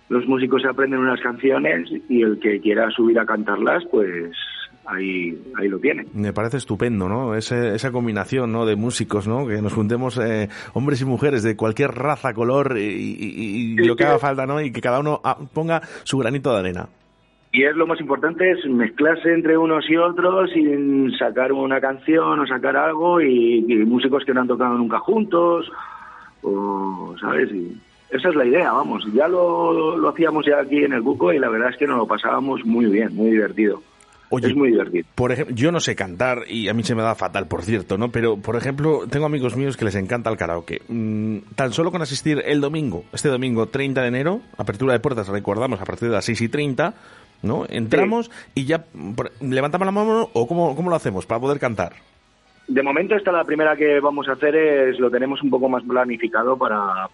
Los 0.10 0.26
músicos 0.28 0.62
se 0.64 0.68
aprenden 0.68 1.00
unas 1.00 1.22
canciones 1.22 1.90
y 2.10 2.22
el 2.24 2.40
que 2.40 2.60
quiera 2.60 2.90
subir 2.92 3.20
a 3.20 3.26
cantarlas, 3.26 3.84
pues 3.92 4.32
ahí, 4.86 5.38
ahí 5.56 5.68
lo 5.68 5.78
tiene. 5.80 6.06
Me 6.16 6.34
parece 6.34 6.58
estupendo, 6.58 7.08
¿no? 7.08 7.36
Ese- 7.36 7.76
esa 7.76 7.92
combinación, 7.92 8.52
¿no? 8.52 8.66
De 8.66 8.76
músicos, 8.76 9.28
¿no? 9.28 9.46
Que 9.46 9.62
nos 9.62 9.74
juntemos 9.74 10.18
eh, 10.18 10.50
hombres 10.74 11.02
y 11.02 11.06
mujeres 11.06 11.44
de 11.44 11.56
cualquier 11.56 11.92
raza, 11.92 12.34
color 12.34 12.76
y, 12.78 12.82
y- 12.82 13.74
y 13.74 13.78
Sí, 13.78 13.86
lo 13.86 13.96
que 13.96 14.04
haga 14.06 14.18
falta, 14.20 14.48
¿no? 14.48 14.60
Y 14.62 14.72
que 14.72 14.82
cada 14.82 15.00
uno 15.00 15.22
ah, 15.24 15.38
ponga 15.54 15.82
su 16.04 16.18
granito 16.18 16.52
de 16.54 16.60
arena. 16.60 16.88
Y 17.52 17.64
es 17.64 17.76
lo 17.76 17.86
más 17.88 18.00
importante, 18.00 18.50
es 18.52 18.64
mezclarse 18.70 19.34
entre 19.34 19.58
unos 19.58 19.88
y 19.90 19.96
otros 19.98 20.52
y 20.56 21.12
sacar 21.18 21.52
una 21.52 21.80
canción 21.82 22.40
o 22.40 22.46
sacar 22.48 22.76
algo 22.78 23.22
y, 23.22 23.66
y 23.68 23.76
músicos 23.86 24.24
que 24.26 24.34
no 24.36 24.42
han 24.42 24.48
tocado 24.48 24.76
nunca 24.78 25.00
juntos, 25.00 25.72
o, 26.44 27.16
¿sabes? 27.20 27.52
Y 27.52 27.76
esa 28.10 28.30
es 28.30 28.36
la 28.36 28.46
idea, 28.46 28.72
vamos. 28.72 29.06
Ya 29.14 29.28
lo, 29.28 29.98
lo 29.98 30.10
hacíamos 30.10 30.46
ya 30.46 30.60
aquí 30.60 30.84
en 30.84 30.94
el 30.94 31.04
Cuco 31.04 31.32
y 31.32 31.40
la 31.40 31.50
verdad 31.50 31.70
es 31.70 31.78
que 31.78 31.88
nos 31.88 31.98
lo 31.98 32.08
pasábamos 32.08 32.66
muy 32.66 32.86
bien, 32.86 33.16
muy 33.16 33.32
divertido. 33.32 33.82
Oye, 34.32 34.48
es 34.48 34.56
muy 34.56 34.70
divertido. 34.70 35.06
Por 35.16 35.32
ejemplo, 35.32 35.56
yo 35.56 35.72
no 35.72 35.80
sé 35.80 35.96
cantar 35.96 36.44
y 36.48 36.70
a 36.70 36.74
mí 36.74 36.84
se 36.84 36.94
me 36.94 37.02
da 37.02 37.16
fatal, 37.16 37.48
por 37.48 37.64
cierto, 37.64 37.98
¿no? 37.98 38.10
Pero, 38.10 38.38
por 38.38 38.56
ejemplo, 38.56 39.08
tengo 39.10 39.26
amigos 39.26 39.58
míos 39.58 39.76
que 39.76 39.86
les 39.86 39.96
encanta 39.96 40.30
el 40.30 40.38
karaoke. 40.38 40.82
Mm, 40.88 41.38
tan 41.56 41.74
solo 41.74 41.92
con 41.92 42.02
asistir 42.02 42.42
el 42.46 42.62
domingo, 42.62 43.06
este 43.12 43.30
domingo 43.30 43.68
30 43.68 44.02
de 44.02 44.08
enero, 44.08 44.42
apertura 44.58 44.94
de 44.94 45.00
puertas, 45.00 45.28
recordamos, 45.30 45.82
a 45.82 45.86
partir 45.86 46.10
de 46.10 46.16
las 46.16 46.26
6 46.26 46.42
y 46.42 46.50
30, 46.50 46.94
¿no? 47.42 47.66
Entramos 47.70 48.30
y 48.54 48.66
ya 48.66 48.86
levantamos 49.42 49.86
la 49.86 49.92
mano 49.92 50.30
o 50.34 50.48
cómo, 50.48 50.76
cómo 50.76 50.92
lo 50.92 50.96
hacemos 50.96 51.26
para 51.26 51.42
poder 51.42 51.60
cantar. 51.60 51.94
De 52.68 52.84
momento 52.84 53.16
esta 53.16 53.32
la 53.32 53.44
primera 53.46 53.76
que 53.76 54.00
vamos 54.00 54.28
a 54.28 54.34
hacer 54.34 54.56
es 54.56 55.00
lo 55.00 55.10
tenemos 55.10 55.42
un 55.42 55.50
poco 55.50 55.68
más 55.70 55.82
planificado 55.84 56.56
para, 56.56 57.10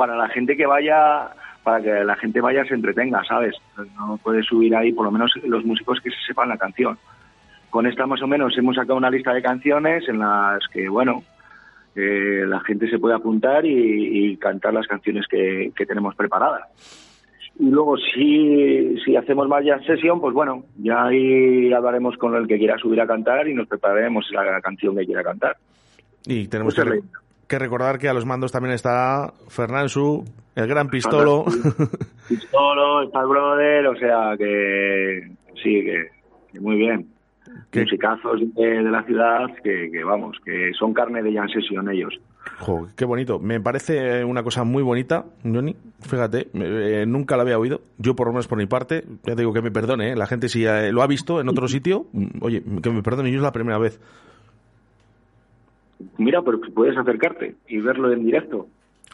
para 0.00 0.16
la 0.16 0.30
gente 0.30 0.56
que 0.56 0.64
vaya 0.64 1.28
para 1.62 1.82
que 1.82 2.04
la 2.04 2.16
gente 2.16 2.40
vaya 2.40 2.64
se 2.64 2.72
entretenga, 2.72 3.22
¿sabes? 3.28 3.54
No 3.98 4.16
puedes 4.22 4.46
subir 4.46 4.74
ahí 4.74 4.94
por 4.94 5.04
lo 5.04 5.10
menos 5.10 5.30
los 5.44 5.62
músicos 5.62 6.00
que 6.00 6.08
se 6.08 6.16
sepan 6.26 6.48
la 6.48 6.56
canción. 6.56 6.96
Con 7.68 7.86
esta 7.86 8.06
más 8.06 8.22
o 8.22 8.26
menos 8.26 8.56
hemos 8.56 8.76
sacado 8.76 8.96
una 8.96 9.10
lista 9.10 9.34
de 9.34 9.42
canciones 9.42 10.08
en 10.08 10.20
las 10.20 10.66
que, 10.72 10.88
bueno, 10.88 11.22
eh, 11.94 12.44
la 12.46 12.60
gente 12.60 12.88
se 12.88 12.98
puede 12.98 13.14
apuntar 13.14 13.66
y, 13.66 14.30
y 14.32 14.36
cantar 14.38 14.72
las 14.72 14.86
canciones 14.86 15.26
que, 15.28 15.70
que 15.76 15.84
tenemos 15.84 16.14
preparadas. 16.14 16.62
Y 17.58 17.68
luego 17.68 17.98
si, 17.98 18.98
si 19.04 19.16
hacemos 19.16 19.46
más 19.48 19.62
jam 19.66 19.84
session, 19.84 20.18
pues 20.18 20.32
bueno, 20.32 20.64
ya 20.78 21.04
ahí 21.04 21.70
hablaremos 21.74 22.16
con 22.16 22.34
el 22.36 22.48
que 22.48 22.56
quiera 22.56 22.78
subir 22.78 23.02
a 23.02 23.06
cantar 23.06 23.46
y 23.46 23.52
nos 23.52 23.68
prepararemos 23.68 24.24
la 24.32 24.62
canción 24.62 24.96
que 24.96 25.04
quiera 25.04 25.22
cantar. 25.22 25.58
Y 26.24 26.48
tenemos 26.48 26.74
Pues 26.74 26.88
que, 26.88 27.02
que 27.50 27.58
recordar 27.58 27.98
que 27.98 28.08
a 28.08 28.14
los 28.14 28.24
mandos 28.24 28.52
también 28.52 28.74
está 28.74 29.34
Fernansu, 29.48 30.24
el 30.54 30.68
gran 30.68 30.88
pistolo. 30.88 31.44
Pistolo, 32.28 33.02
está 33.02 33.20
el 33.22 33.26
brother, 33.26 33.86
o 33.88 33.96
sea 33.96 34.36
que 34.38 35.28
sí, 35.60 35.82
que, 35.84 36.10
que 36.52 36.60
muy 36.60 36.76
bien. 36.76 37.08
Musicazos 37.74 38.40
de, 38.54 38.82
de 38.84 38.90
la 38.90 39.02
ciudad 39.02 39.48
que, 39.64 39.90
que 39.90 40.04
vamos, 40.04 40.36
que 40.44 40.70
son 40.78 40.94
carne 40.94 41.22
de 41.22 41.34
jam 41.34 41.48
session 41.48 41.90
ellos. 41.90 42.20
Jo, 42.60 42.86
qué 42.96 43.04
bonito. 43.04 43.40
Me 43.40 43.60
parece 43.60 44.24
una 44.24 44.44
cosa 44.44 44.62
muy 44.62 44.84
bonita, 44.84 45.24
Johnny. 45.42 45.74
Fíjate, 46.00 46.48
eh, 46.54 47.04
nunca 47.06 47.36
la 47.36 47.42
había 47.42 47.58
oído. 47.58 47.80
Yo, 47.98 48.14
por 48.14 48.28
lo 48.28 48.32
menos 48.32 48.46
por 48.46 48.58
mi 48.58 48.66
parte, 48.66 49.04
ya 49.24 49.34
te 49.34 49.42
digo 49.42 49.52
que 49.52 49.62
me 49.62 49.72
perdone. 49.72 50.12
¿eh? 50.12 50.16
La 50.16 50.26
gente, 50.26 50.48
si 50.48 50.64
eh, 50.64 50.92
lo 50.92 51.02
ha 51.02 51.08
visto 51.08 51.40
en 51.40 51.48
otro 51.48 51.66
sitio, 51.68 52.06
mm, 52.12 52.26
oye, 52.42 52.62
que 52.80 52.90
me 52.90 53.02
perdone, 53.02 53.30
yo 53.32 53.38
es 53.38 53.42
la 53.42 53.52
primera 53.52 53.78
vez. 53.78 54.00
Mira, 56.18 56.42
pero 56.42 56.60
puedes 56.74 56.96
acercarte 56.96 57.56
y 57.68 57.80
verlo 57.80 58.12
en 58.12 58.24
directo. 58.24 58.66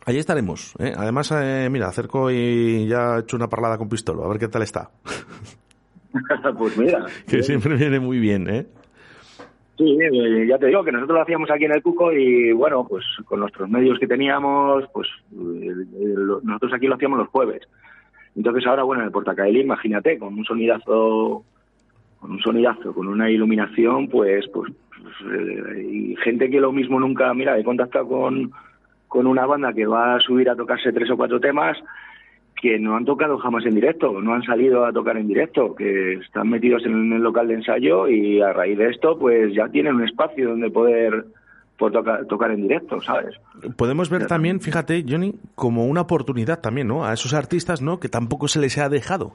Allí 0.04 0.18
estaremos. 0.18 0.74
¿eh? 0.78 0.92
Además, 0.96 1.32
eh, 1.32 1.68
mira, 1.70 1.88
acerco 1.88 2.30
y 2.30 2.86
ya 2.86 3.16
he 3.16 3.20
hecho 3.20 3.36
una 3.36 3.48
parlada 3.48 3.76
con 3.76 3.88
Pistolo, 3.88 4.24
a 4.24 4.28
ver 4.28 4.38
qué 4.38 4.48
tal 4.48 4.62
está. 4.62 4.90
pues 6.58 6.78
mira. 6.78 7.06
Que 7.28 7.42
siempre 7.42 7.76
viene 7.76 7.98
muy 7.98 8.18
bien, 8.18 8.48
¿eh? 8.48 8.66
Sí, 9.76 9.98
eh, 10.00 10.46
ya 10.48 10.58
te 10.58 10.68
digo 10.68 10.84
que 10.84 10.92
nosotros 10.92 11.16
lo 11.16 11.22
hacíamos 11.22 11.50
aquí 11.50 11.64
en 11.66 11.72
el 11.72 11.82
Cuco 11.82 12.12
y 12.12 12.52
bueno, 12.52 12.86
pues 12.88 13.04
con 13.26 13.40
nuestros 13.40 13.68
medios 13.68 13.98
que 13.98 14.06
teníamos, 14.06 14.84
pues 14.92 15.08
nosotros 15.30 16.72
aquí 16.72 16.86
lo 16.86 16.94
hacíamos 16.94 17.18
los 17.18 17.28
jueves. 17.28 17.62
Entonces 18.36 18.66
ahora, 18.66 18.84
bueno, 18.84 19.02
en 19.02 19.06
el 19.06 19.12
Portacaeli, 19.12 19.60
imagínate, 19.60 20.18
con 20.18 20.34
un 20.34 20.44
sonidazo, 20.44 21.44
con 22.20 22.30
un 22.30 22.40
sonidazo, 22.40 22.94
con 22.94 23.08
una 23.08 23.30
iluminación, 23.30 24.08
pues, 24.08 24.46
pues, 24.52 24.72
pues, 25.06 25.32
eh, 25.32 25.82
y 25.88 26.16
gente 26.16 26.50
que 26.50 26.60
lo 26.60 26.72
mismo 26.72 26.98
nunca, 26.98 27.32
mira, 27.34 27.58
he 27.58 27.64
contactado 27.64 28.08
con, 28.08 28.50
con 29.08 29.26
una 29.26 29.46
banda 29.46 29.72
que 29.72 29.86
va 29.86 30.16
a 30.16 30.20
subir 30.20 30.50
a 30.50 30.56
tocarse 30.56 30.92
tres 30.92 31.10
o 31.10 31.16
cuatro 31.16 31.38
temas 31.40 31.78
que 32.60 32.78
no 32.78 32.96
han 32.96 33.04
tocado 33.04 33.38
jamás 33.38 33.66
en 33.66 33.74
directo, 33.74 34.20
no 34.20 34.34
han 34.34 34.42
salido 34.42 34.86
a 34.86 34.92
tocar 34.92 35.18
en 35.18 35.28
directo, 35.28 35.74
que 35.74 36.14
están 36.14 36.48
metidos 36.48 36.84
en 36.86 37.12
el 37.12 37.22
local 37.22 37.48
de 37.48 37.54
ensayo 37.54 38.08
y 38.08 38.40
a 38.40 38.52
raíz 38.52 38.78
de 38.78 38.90
esto, 38.90 39.18
pues 39.18 39.54
ya 39.54 39.68
tienen 39.68 39.96
un 39.96 40.04
espacio 40.04 40.48
donde 40.48 40.70
poder, 40.70 41.26
tocar, 41.76 42.24
tocar 42.26 42.50
en 42.52 42.62
directo, 42.62 43.00
¿sabes? 43.02 43.36
Podemos 43.76 44.08
ver 44.08 44.26
también, 44.26 44.60
fíjate, 44.60 45.04
Johnny, 45.06 45.34
como 45.54 45.86
una 45.86 46.00
oportunidad 46.00 46.60
también, 46.60 46.88
¿no? 46.88 47.04
A 47.04 47.12
esos 47.12 47.34
artistas, 47.34 47.82
¿no? 47.82 48.00
Que 48.00 48.08
tampoco 48.08 48.48
se 48.48 48.58
les 48.58 48.78
ha 48.78 48.88
dejado. 48.88 49.34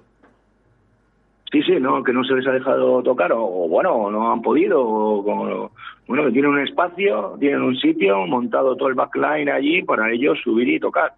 Sí, 1.52 1.62
sí, 1.64 1.74
no, 1.82 2.02
que 2.02 2.14
no 2.14 2.24
se 2.24 2.34
les 2.34 2.48
ha 2.48 2.52
dejado 2.52 3.04
tocar, 3.04 3.32
o, 3.34 3.44
o 3.44 3.68
bueno, 3.68 4.10
no 4.10 4.32
han 4.32 4.42
podido, 4.42 4.82
o 4.82 5.24
como- 5.24 5.72
bueno, 6.08 6.26
que 6.26 6.32
tienen 6.32 6.52
un 6.52 6.60
espacio, 6.62 7.36
tienen 7.40 7.62
un 7.62 7.76
sitio, 7.76 8.26
montado 8.26 8.76
todo 8.78 8.88
el 8.90 8.96
backline 8.96 9.50
allí 9.50 9.84
para 9.84 10.12
ellos 10.12 10.38
subir 10.44 10.70
y 10.70 10.80
tocar. 10.80 11.14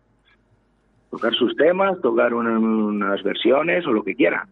Tocar 1.11 1.33
sus 1.35 1.55
temas, 1.55 2.01
tocar 2.01 2.33
una- 2.33 2.57
unas 2.57 3.21
versiones 3.21 3.85
o 3.85 3.91
lo 3.91 4.03
que 4.03 4.15
quieran. 4.15 4.47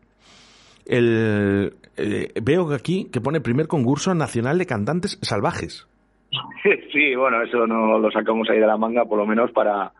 El, 0.85 1.73
eh, 1.97 2.31
veo 2.43 2.71
aquí 2.73 3.07
que 3.11 3.21
pone 3.21 3.41
primer 3.41 3.67
concurso 3.67 4.13
nacional 4.13 4.57
de 4.57 4.65
cantantes 4.65 5.17
salvajes. 5.21 5.87
Sí, 6.93 7.15
bueno, 7.15 7.41
eso 7.41 7.65
no 7.65 7.97
lo 7.97 8.11
sacamos 8.11 8.47
ahí 8.49 8.59
de 8.59 8.67
la 8.67 8.77
manga, 8.77 9.05
por 9.05 9.17
lo 9.17 9.25
menos 9.25 9.51
para, 9.51 9.91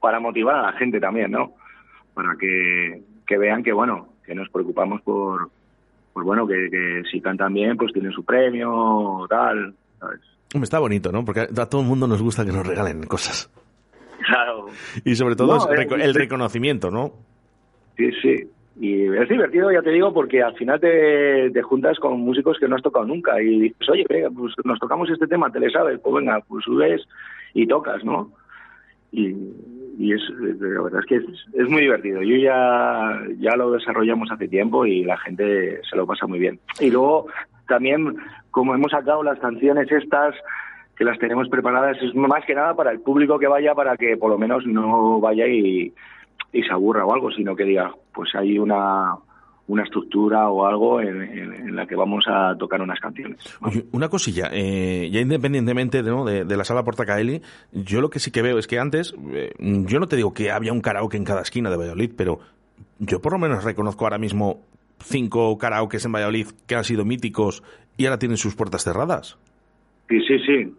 para 0.00 0.18
motivar 0.18 0.56
a 0.56 0.62
la 0.62 0.72
gente 0.72 0.98
también, 0.98 1.30
¿no? 1.30 1.52
Para 2.14 2.34
que, 2.38 3.02
que 3.26 3.38
vean 3.38 3.62
que, 3.62 3.72
bueno, 3.72 4.08
que 4.28 4.34
nos 4.36 4.48
preocupamos 4.50 5.00
por, 5.02 5.48
por 6.12 6.22
bueno, 6.24 6.46
que, 6.46 6.68
que 6.70 7.02
si 7.10 7.20
cantan 7.20 7.52
bien, 7.54 7.76
pues 7.76 7.92
tienen 7.92 8.12
su 8.12 8.24
premio 8.24 9.26
tal, 9.28 9.74
¿sabes? 9.98 10.20
Está 10.62 10.78
bonito, 10.78 11.10
¿no? 11.10 11.24
Porque 11.24 11.40
a 11.40 11.66
todo 11.68 11.80
el 11.80 11.86
mundo 11.88 12.06
nos 12.06 12.22
gusta 12.22 12.44
que 12.44 12.52
nos 12.52 12.66
regalen 12.66 13.02
cosas. 13.04 13.50
Claro. 14.26 14.66
Y 15.04 15.14
sobre 15.14 15.36
todo 15.36 15.56
No, 15.56 15.72
es 15.72 15.78
reco- 15.80 16.00
el 16.00 16.14
reconocimiento, 16.14 16.90
¿no? 16.90 17.12
Sí, 17.96 18.10
sí. 18.22 18.36
Y 18.80 19.02
es 19.14 19.28
divertido, 19.28 19.72
ya 19.72 19.82
te 19.82 19.90
digo, 19.90 20.12
porque 20.14 20.40
al 20.42 20.54
final 20.54 20.78
te, 20.80 21.50
te 21.50 21.62
juntas 21.62 21.98
con 21.98 22.20
músicos 22.20 22.56
que 22.60 22.68
no 22.68 22.76
has 22.76 22.82
tocado 22.82 23.04
nunca 23.06 23.40
y 23.42 23.58
dices, 23.60 23.88
oye, 23.90 24.04
venga, 24.08 24.30
pues 24.30 24.54
nos 24.64 24.78
tocamos 24.78 25.10
este 25.10 25.26
tema, 25.26 25.50
te 25.50 25.58
le 25.58 25.68
sabes, 25.70 25.98
pues 26.00 26.14
venga, 26.14 26.40
pues 26.46 26.64
subes 26.64 27.02
y 27.54 27.66
tocas, 27.66 28.04
¿no? 28.04 28.30
Y, 29.12 29.34
y 29.98 30.12
es, 30.12 30.20
la 30.30 30.82
verdad 30.82 31.00
es 31.00 31.06
que 31.06 31.16
es, 31.16 31.68
muy 31.68 31.82
divertido. 31.82 32.22
Yo 32.22 32.36
ya, 32.36 33.20
ya 33.38 33.56
lo 33.56 33.72
desarrollamos 33.72 34.30
hace 34.30 34.48
tiempo 34.48 34.86
y 34.86 35.04
la 35.04 35.16
gente 35.18 35.80
se 35.88 35.96
lo 35.96 36.06
pasa 36.06 36.26
muy 36.26 36.38
bien. 36.38 36.60
Y 36.80 36.90
luego 36.90 37.26
también, 37.66 38.16
como 38.50 38.74
hemos 38.74 38.92
sacado 38.92 39.22
las 39.22 39.38
canciones 39.38 39.90
estas, 39.90 40.34
que 40.96 41.04
las 41.04 41.18
tenemos 41.18 41.48
preparadas, 41.48 41.96
es 42.02 42.14
más 42.14 42.44
que 42.44 42.54
nada 42.54 42.74
para 42.74 42.90
el 42.90 43.00
público 43.00 43.38
que 43.38 43.46
vaya, 43.46 43.74
para 43.74 43.96
que 43.96 44.16
por 44.16 44.30
lo 44.30 44.38
menos 44.38 44.66
no 44.66 45.20
vaya 45.20 45.46
y, 45.46 45.92
y 46.52 46.62
se 46.62 46.72
aburra 46.72 47.04
o 47.04 47.12
algo, 47.12 47.30
sino 47.30 47.54
que 47.54 47.64
diga, 47.64 47.92
pues 48.12 48.34
hay 48.34 48.58
una, 48.58 49.14
una 49.68 49.82
estructura 49.84 50.48
o 50.48 50.66
algo 50.66 51.00
en, 51.00 51.22
en- 51.22 51.52
en 51.52 51.76
la 51.76 51.86
que 51.86 51.94
vamos 51.94 52.24
a 52.26 52.56
tocar 52.58 52.80
unas 52.82 52.98
canciones. 53.00 53.38
Oye, 53.60 53.84
una 53.92 54.08
cosilla, 54.08 54.48
eh, 54.52 55.08
ya 55.12 55.20
independientemente 55.20 56.02
¿no? 56.02 56.24
de, 56.24 56.44
de 56.44 56.56
la 56.56 56.64
sala 56.64 56.82
Portacaeli, 56.84 57.42
yo 57.72 58.00
lo 58.00 58.08
que 58.10 58.18
sí 58.18 58.30
que 58.30 58.42
veo 58.42 58.58
es 58.58 58.66
que 58.66 58.78
antes, 58.78 59.14
eh, 59.30 59.52
yo 59.60 60.00
no 60.00 60.06
te 60.06 60.16
digo 60.16 60.32
que 60.34 60.50
había 60.50 60.72
un 60.72 60.80
karaoke 60.80 61.16
en 61.18 61.24
cada 61.24 61.42
esquina 61.42 61.70
de 61.70 61.76
Valladolid, 61.76 62.12
pero 62.16 62.40
yo 62.98 63.20
por 63.20 63.32
lo 63.32 63.38
menos 63.38 63.62
reconozco 63.62 64.04
ahora 64.04 64.18
mismo 64.18 64.60
cinco 65.00 65.56
karaokes 65.58 66.04
en 66.06 66.12
Valladolid 66.12 66.46
que 66.66 66.74
han 66.74 66.84
sido 66.84 67.04
míticos 67.04 67.62
y 67.96 68.06
ahora 68.06 68.18
tienen 68.18 68.38
sus 68.38 68.56
puertas 68.56 68.84
cerradas. 68.84 69.36
Sí, 70.08 70.18
sí, 70.26 70.38
sí. 70.46 70.74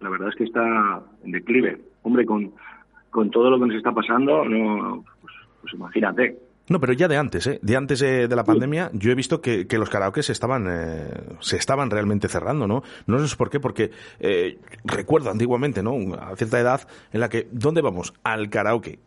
La 0.00 0.08
verdad 0.10 0.28
es 0.28 0.36
que 0.36 0.44
está 0.44 1.02
en 1.24 1.32
declive. 1.32 1.80
Hombre, 2.02 2.24
con, 2.24 2.52
con 3.10 3.30
todo 3.30 3.50
lo 3.50 3.58
que 3.58 3.66
nos 3.66 3.76
está 3.76 3.92
pasando, 3.92 4.44
no, 4.44 5.04
pues, 5.20 5.34
pues 5.60 5.74
imagínate. 5.74 6.36
No, 6.68 6.78
pero 6.80 6.92
ya 6.92 7.08
de 7.08 7.16
antes, 7.16 7.46
¿eh? 7.48 7.58
De 7.60 7.76
antes 7.76 8.00
eh, 8.02 8.28
de 8.28 8.36
la 8.36 8.44
pandemia, 8.44 8.90
yo 8.92 9.10
he 9.10 9.14
visto 9.14 9.40
que, 9.40 9.66
que 9.66 9.78
los 9.78 9.90
karaokes 9.90 10.22
se 10.22 10.32
estaban, 10.32 10.66
eh, 10.70 11.08
se 11.40 11.56
estaban 11.56 11.90
realmente 11.90 12.28
cerrando, 12.28 12.66
¿no? 12.68 12.82
No 13.06 13.26
sé 13.26 13.36
por 13.36 13.50
qué, 13.50 13.58
porque 13.58 13.90
eh, 14.20 14.58
recuerdo 14.84 15.30
antiguamente, 15.30 15.82
¿no? 15.82 15.92
A 16.14 16.36
cierta 16.36 16.60
edad 16.60 16.80
en 17.12 17.20
la 17.20 17.28
que, 17.28 17.48
¿dónde 17.50 17.82
vamos? 17.82 18.14
Al 18.22 18.48
karaoke. 18.48 19.00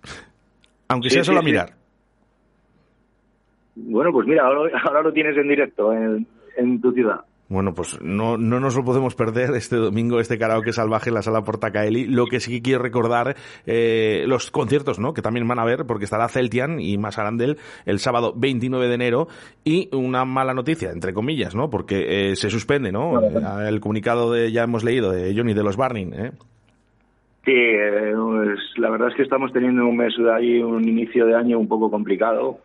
Aunque 0.89 1.09
Sí, 1.09 1.15
sea 1.15 1.23
solo 1.23 1.39
sí, 1.39 1.39
a 1.39 1.45
sí. 1.45 1.51
mirar. 1.51 1.73
Bueno, 3.75 4.11
pues 4.11 4.27
mira, 4.27 4.45
ahora, 4.45 4.77
ahora 4.85 5.01
lo 5.01 5.13
tienes 5.13 5.37
en 5.37 5.47
directo 5.47 5.93
en, 5.93 6.27
en 6.57 6.81
tu 6.81 6.91
ciudad. 6.91 7.21
Bueno, 7.47 7.75
pues 7.75 8.01
no, 8.01 8.37
no 8.37 8.59
nos 8.59 8.75
lo 8.75 8.83
podemos 8.83 9.13
perder 9.13 9.51
este 9.51 9.75
domingo, 9.75 10.19
este 10.19 10.39
karaoke 10.39 10.73
salvaje 10.73 11.09
en 11.09 11.13
la 11.13 11.21
sala 11.21 11.43
Portacaeli. 11.43 12.07
Lo 12.07 12.25
que 12.25 12.39
sí 12.39 12.51
que 12.51 12.61
quiero 12.63 12.81
recordar, 12.81 13.35
eh, 13.67 14.23
los 14.27 14.49
conciertos, 14.49 14.97
¿no? 14.99 15.13
Que 15.13 15.21
también 15.21 15.47
van 15.47 15.59
a 15.59 15.65
ver, 15.65 15.85
porque 15.85 16.05
estará 16.05 16.27
Celtian 16.27 16.79
y 16.79 16.97
Masarandel 16.97 17.57
el 17.85 17.99
sábado 17.99 18.33
29 18.35 18.87
de 18.87 18.95
enero. 18.95 19.27
Y 19.63 19.89
una 19.95 20.25
mala 20.25 20.55
noticia, 20.55 20.91
entre 20.91 21.13
comillas, 21.13 21.53
¿no? 21.53 21.69
Porque 21.69 22.31
eh, 22.31 22.35
se 22.35 22.49
suspende, 22.49 22.91
¿no? 22.91 23.21
Eh, 23.21 23.67
El 23.67 23.79
comunicado 23.79 24.31
de, 24.31 24.51
ya 24.51 24.63
hemos 24.63 24.83
leído, 24.83 25.11
de 25.11 25.35
Johnny 25.35 25.53
de 25.53 25.63
los 25.63 25.77
Barning, 25.77 26.13
¿eh? 26.13 26.31
Sí, 27.45 27.53
eh, 27.53 28.13
pues, 28.15 28.59
la 28.77 28.89
verdad 28.89 29.09
es 29.09 29.15
que 29.15 29.21
estamos 29.21 29.53
teniendo 29.53 29.85
un 29.85 29.95
mes 29.95 30.15
de 30.17 30.33
ahí, 30.33 30.63
un 30.63 30.87
inicio 30.87 31.27
de 31.27 31.35
año 31.35 31.59
un 31.59 31.67
poco 31.67 31.91
complicado 31.91 32.57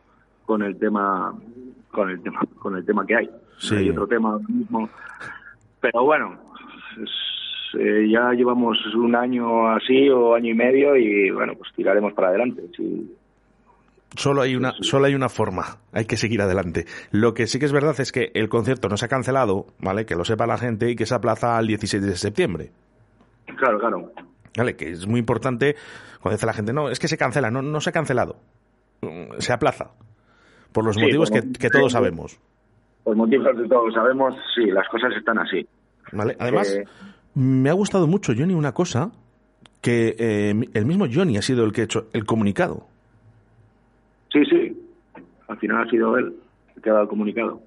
con 0.47 0.63
el 0.63 0.79
tema, 0.79 1.35
con 1.91 2.09
el 2.09 2.23
tema, 2.23 2.41
con 2.59 2.77
el 2.77 2.85
tema 2.87 3.05
que 3.07 3.15
hay. 3.15 3.31
Sí. 3.61 3.77
Hay 3.77 3.91
otro 3.91 4.07
tema 4.07 4.33
ahora 4.33 4.45
mismo, 4.49 4.89
pero 5.81 6.05
bueno, 6.05 6.39
es- 7.03 7.79
eh, 7.81 8.09
ya 8.11 8.33
llevamos 8.33 8.77
un 8.97 9.15
año 9.15 9.69
así 9.71 10.09
o 10.11 10.35
año 10.35 10.51
y 10.51 10.55
medio 10.55 10.97
y 10.97 11.31
bueno, 11.31 11.53
pues 11.57 11.71
tiraremos 11.77 12.13
para 12.15 12.29
adelante. 12.29 12.63
Sí. 12.77 13.15
Solo 14.17 14.43
hay 14.43 14.57
una, 14.57 14.73
solo 14.81 15.05
hay 15.07 15.15
una 15.15 15.29
forma. 15.29 15.77
Hay 15.93 16.05
que 16.07 16.17
seguir 16.17 16.43
adelante. 16.43 16.87
Lo 17.13 17.33
que 17.33 17.47
sí 17.47 17.61
que 17.61 17.67
es 17.67 17.73
verdad 17.73 17.95
es 18.01 18.11
que 18.11 18.33
el 18.35 18.49
concierto 18.49 18.89
no 18.89 18.97
se 18.97 19.05
ha 19.05 19.09
cancelado, 19.09 19.67
¿vale? 19.79 20.05
Que 20.05 20.17
lo 20.17 20.25
sepa 20.25 20.49
la 20.49 20.59
gente 20.59 20.91
y 20.91 20.97
que 20.97 21.07
se 21.07 21.15
aplaza 21.15 21.57
al 21.57 21.69
16 21.69 22.03
de 22.05 22.17
septiembre. 22.17 22.73
Claro, 23.57 23.79
claro. 23.79 24.11
¿Vale? 24.57 24.75
Que 24.75 24.91
es 24.91 25.07
muy 25.07 25.21
importante 25.21 25.77
cuando 26.21 26.37
dice 26.37 26.47
la 26.47 26.53
gente, 26.55 26.73
no, 26.73 26.91
es 26.91 26.99
que 26.99 27.07
se 27.07 27.17
cancela. 27.17 27.53
No, 27.53 27.63
no 27.63 27.81
se 27.81 27.91
ha 27.91 27.93
cancelado. 27.93 28.37
Mm, 29.03 29.39
Se 29.39 29.53
aplaza. 29.53 29.93
Por 30.73 30.85
los 30.85 30.97
Sí, 30.97 31.03
motivos 31.03 31.31
que, 31.31 31.71
todos 31.71 31.93
sabemos. 31.93 32.41
Por 33.05 33.17
motivos 33.17 33.57
de 33.57 33.67
todos 33.69 33.95
sabemos, 33.95 34.35
sí, 34.55 34.67
las 34.67 34.89
cosas 34.89 35.13
están 35.17 35.39
así. 35.39 35.67
¿Vale? 36.13 36.37
Además, 36.39 36.69
Eh, 36.77 36.85
me 37.35 37.71
ha 37.71 37.73
gustado 37.75 38.07
mucho, 38.07 38.33
Johnny, 38.37 38.55
una 38.55 38.73
cosa, 38.73 39.11
que 39.81 40.15
eh, 40.19 40.55
el 40.75 40.87
mismo 40.87 41.07
Johnny 41.13 41.37
ha 41.39 41.43
sido 41.43 41.65
el 41.65 41.73
que 41.73 41.83
ha 41.83 41.85
hecho 41.85 42.09
el 42.13 42.25
comunicado. 42.27 42.87
sí, 44.33 44.45
sí. 44.45 44.77
Al 45.49 45.59
final 45.59 45.87
ha 45.87 45.91
sido 45.91 46.17
él 46.17 46.35
el 46.77 46.83
que 46.83 46.91
ha 46.91 46.93
dado 46.93 47.05
el 47.05 47.09
comunicado. 47.09 47.61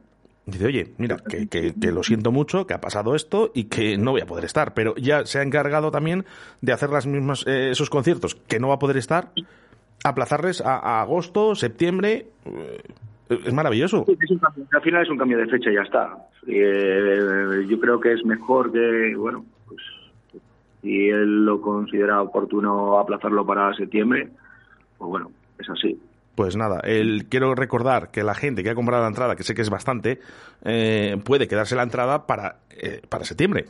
Dice, 0.45 0.65
oye, 0.65 0.93
mira, 0.97 1.17
que, 1.17 1.47
que- 1.47 1.73
que 1.73 1.91
lo 1.91 2.03
siento 2.03 2.31
mucho, 2.31 2.67
que 2.67 2.73
ha 2.73 2.81
pasado 2.81 3.15
esto 3.15 3.51
y 3.53 3.65
que 3.65 3.97
no 3.97 4.11
voy 4.11 4.21
a 4.21 4.25
poder 4.25 4.43
estar. 4.45 4.73
Pero 4.73 4.93
ya 4.95 5.25
se 5.25 5.39
ha 5.39 5.41
encargado 5.43 5.89
también 5.89 6.25
de 6.61 6.73
hacer 6.73 6.89
las 6.89 7.07
mismas, 7.07 7.45
eh, 7.47 7.71
esos 7.71 7.89
conciertos 7.89 8.35
que 8.35 8.59
no 8.59 8.67
va 8.69 8.75
a 8.75 8.79
poder 8.79 8.97
estar, 8.97 9.31
aplazarles 10.03 10.59
a, 10.61 10.75
a 10.77 11.01
agosto, 11.01 11.55
septiembre. 11.55 12.27
eh, 12.45 12.81
es 13.29 13.53
maravilloso. 13.53 14.03
Sí, 14.07 14.17
es 14.21 14.31
un 14.31 14.39
cambio- 14.39 14.65
al 14.71 14.81
final 14.81 15.03
es 15.03 15.09
un 15.09 15.17
cambio 15.17 15.37
de 15.37 15.47
fecha 15.47 15.71
y 15.71 15.75
ya 15.75 15.81
está. 15.81 16.17
Eh, 16.47 17.65
yo 17.67 17.79
creo 17.79 17.99
que 17.99 18.13
es 18.13 18.25
mejor 18.25 18.71
que, 18.71 19.15
bueno, 19.15 19.45
pues 19.67 19.81
si 20.81 21.09
él 21.09 21.45
lo 21.45 21.61
considera 21.61 22.21
oportuno 22.21 22.99
aplazarlo 22.99 23.45
para 23.45 23.73
septiembre, 23.73 24.29
pues 24.97 25.09
bueno, 25.09 25.31
es 25.59 25.69
así. 25.69 25.99
Pues 26.35 26.55
nada, 26.57 26.79
el, 26.83 27.25
quiero 27.29 27.53
recordar 27.53 28.09
que 28.09 28.23
la 28.23 28.33
gente 28.33 28.63
que 28.63 28.71
ha 28.71 28.75
comprado 28.75 29.03
la 29.03 29.07
entrada, 29.09 29.35
que 29.35 29.43
sé 29.43 29.53
que 29.53 29.61
es 29.61 29.69
bastante, 29.69 30.19
eh, 30.65 31.15
puede 31.23 31.47
quedarse 31.47 31.75
la 31.75 31.83
entrada 31.83 32.25
para, 32.25 32.57
eh, 32.71 33.01
para 33.07 33.23
septiembre. 33.23 33.65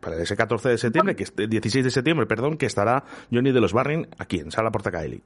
Para 0.00 0.16
ese 0.22 0.36
14 0.36 0.68
de 0.70 0.78
septiembre, 0.78 1.14
que 1.16 1.24
es 1.24 1.34
16 1.36 1.84
de 1.84 1.90
septiembre, 1.90 2.26
perdón, 2.26 2.56
que 2.56 2.66
estará 2.66 3.04
Johnny 3.32 3.50
de 3.52 3.60
los 3.60 3.72
Barring 3.72 4.06
aquí 4.18 4.38
en 4.38 4.50
Sala 4.50 4.70
Portacaeli. 4.70 5.22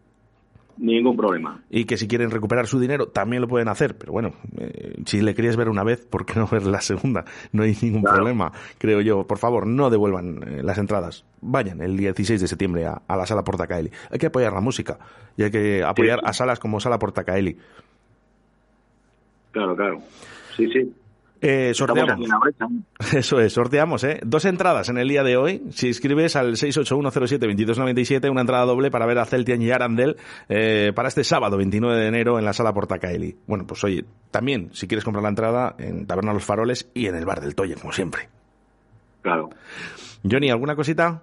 Ningún 0.81 1.15
problema. 1.15 1.61
Y 1.69 1.85
que 1.85 1.99
si 1.99 2.09
quieren 2.09 2.31
recuperar 2.31 2.67
su 2.67 2.81
dinero 2.81 3.09
también 3.09 3.43
lo 3.43 3.49
pueden 3.49 3.69
hacer. 3.69 3.99
Pero 3.99 4.13
bueno, 4.13 4.33
eh, 4.57 4.95
si 5.05 5.21
le 5.21 5.35
querías 5.35 5.57
ver 5.57 5.69
una 5.69 5.85
vez, 5.85 6.07
¿por 6.07 6.25
qué 6.25 6.41
no 6.41 6.47
ver 6.47 6.65
la 6.65 6.81
segunda? 6.81 7.27
No 7.53 7.65
hay 7.65 7.77
ningún 7.83 8.03
problema, 8.03 8.51
creo 8.79 9.03
yo. 9.03 9.27
Por 9.27 9.37
favor, 9.37 9.67
no 9.67 9.91
devuelvan 9.91 10.43
eh, 10.43 10.63
las 10.63 10.79
entradas. 10.79 11.27
Vayan 11.43 11.83
el 11.83 11.99
16 11.99 12.41
de 12.41 12.49
septiembre 12.49 12.87
a, 12.87 13.03
a 13.07 13.17
la 13.17 13.27
Sala 13.27 13.45
Portacaeli. 13.45 13.91
Hay 14.11 14.19
que 14.19 14.27
apoyar 14.27 14.55
la 14.55 14.63
música 14.63 14.99
y 15.37 15.43
hay 15.43 15.51
que 15.51 15.85
apoyar 15.85 16.21
a 16.25 16.33
salas 16.33 16.59
como 16.59 16.81
Sala 16.81 16.99
Portacaeli. 16.99 17.59
Claro, 19.53 19.77
claro. 19.77 19.99
Sí, 20.57 20.67
sí. 20.73 20.95
Eh, 21.43 21.73
sorteamos. 21.75 22.29
Eso 23.15 23.41
es, 23.41 23.53
sorteamos, 23.53 24.05
¿eh? 24.05 24.21
Dos 24.23 24.45
entradas 24.45 24.89
en 24.91 24.99
el 24.99 25.09
día 25.09 25.23
de 25.23 25.37
hoy. 25.37 25.63
Si 25.71 25.89
escribes 25.89 26.37
al 26.37 26.53
681072297, 26.53 28.31
una 28.31 28.43
entrada 28.43 28.67
doble 28.67 28.91
para 28.91 29.07
ver 29.07 29.19
a 29.19 29.25
Celtian 29.25 29.63
y 29.63 29.71
Arandel 29.71 30.17
eh, 30.49 30.93
para 30.95 31.09
este 31.09 31.25
sábado 31.25 31.57
29 31.57 31.99
de 31.99 32.07
enero 32.07 32.39
en 32.39 32.45
la 32.45 32.53
sala 32.53 32.73
Portacaeli. 32.75 33.37
Bueno, 33.47 33.65
pues 33.67 33.83
oye, 33.85 34.05
también, 34.31 34.69
si 34.73 34.87
quieres 34.87 35.05
comprar 35.05 35.23
la 35.23 35.31
entrada, 35.31 35.75
en 35.79 36.07
Taberna 36.07 36.35
Los 36.35 36.45
Faroles 36.45 36.91
y 36.95 37.07
en 37.07 37.15
el 37.15 37.25
Bar 37.25 37.41
del 37.41 37.55
Toye, 37.55 37.75
como 37.75 37.93
siempre. 37.93 38.29
Claro. 39.23 39.51
Johnny, 40.31 40.51
¿alguna 40.51 40.77
cosita? 40.77 41.23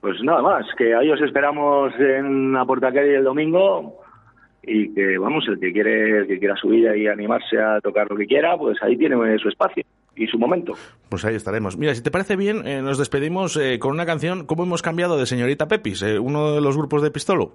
Pues 0.00 0.16
nada 0.22 0.42
más, 0.42 0.66
que 0.76 0.94
ahí 0.94 1.10
os 1.10 1.20
esperamos 1.20 1.92
en 1.98 2.52
la 2.52 2.64
Portacalle 2.64 3.16
el 3.16 3.24
domingo 3.24 4.00
y 4.62 4.92
que, 4.94 5.18
vamos, 5.18 5.44
el 5.48 5.58
que 5.58 5.72
quiere 5.72 6.20
el 6.20 6.26
que 6.26 6.38
quiera 6.38 6.54
subir 6.56 6.94
y 6.96 7.06
animarse 7.06 7.58
a 7.58 7.80
tocar 7.80 8.08
lo 8.10 8.16
que 8.16 8.26
quiera, 8.26 8.56
pues 8.56 8.78
ahí 8.82 8.96
tiene 8.96 9.16
su 9.38 9.48
espacio 9.48 9.84
y 10.16 10.26
su 10.26 10.38
momento. 10.38 10.74
Pues 11.08 11.24
ahí 11.24 11.34
estaremos. 11.34 11.76
Mira, 11.78 11.94
si 11.94 12.02
te 12.02 12.10
parece 12.10 12.36
bien, 12.36 12.66
eh, 12.66 12.82
nos 12.82 12.98
despedimos 12.98 13.56
eh, 13.56 13.78
con 13.78 13.92
una 13.92 14.06
canción. 14.06 14.46
¿Cómo 14.46 14.64
hemos 14.64 14.82
cambiado 14.82 15.18
de 15.18 15.26
Señorita 15.26 15.66
Pepis? 15.68 16.02
eh, 16.02 16.18
uno 16.18 16.54
de 16.54 16.60
los 16.60 16.76
grupos 16.76 17.02
de 17.02 17.10
Pistolo. 17.10 17.52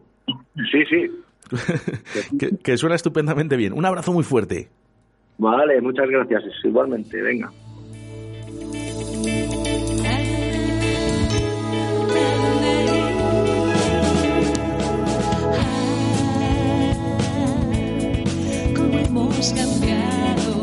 Sí, 0.72 0.84
sí. 0.90 1.12
que, 2.40 2.58
que 2.58 2.78
suena 2.78 2.96
estupendamente 2.96 3.56
bien. 3.56 3.74
Un 3.74 3.86
abrazo 3.86 4.12
muy 4.12 4.24
fuerte. 4.24 4.70
Vale, 5.38 5.80
muchas 5.82 6.10
gracias. 6.10 6.44
Igualmente, 6.64 7.22
venga. 7.22 7.52
Hemos 19.46 19.54
cambiado, 19.54 20.62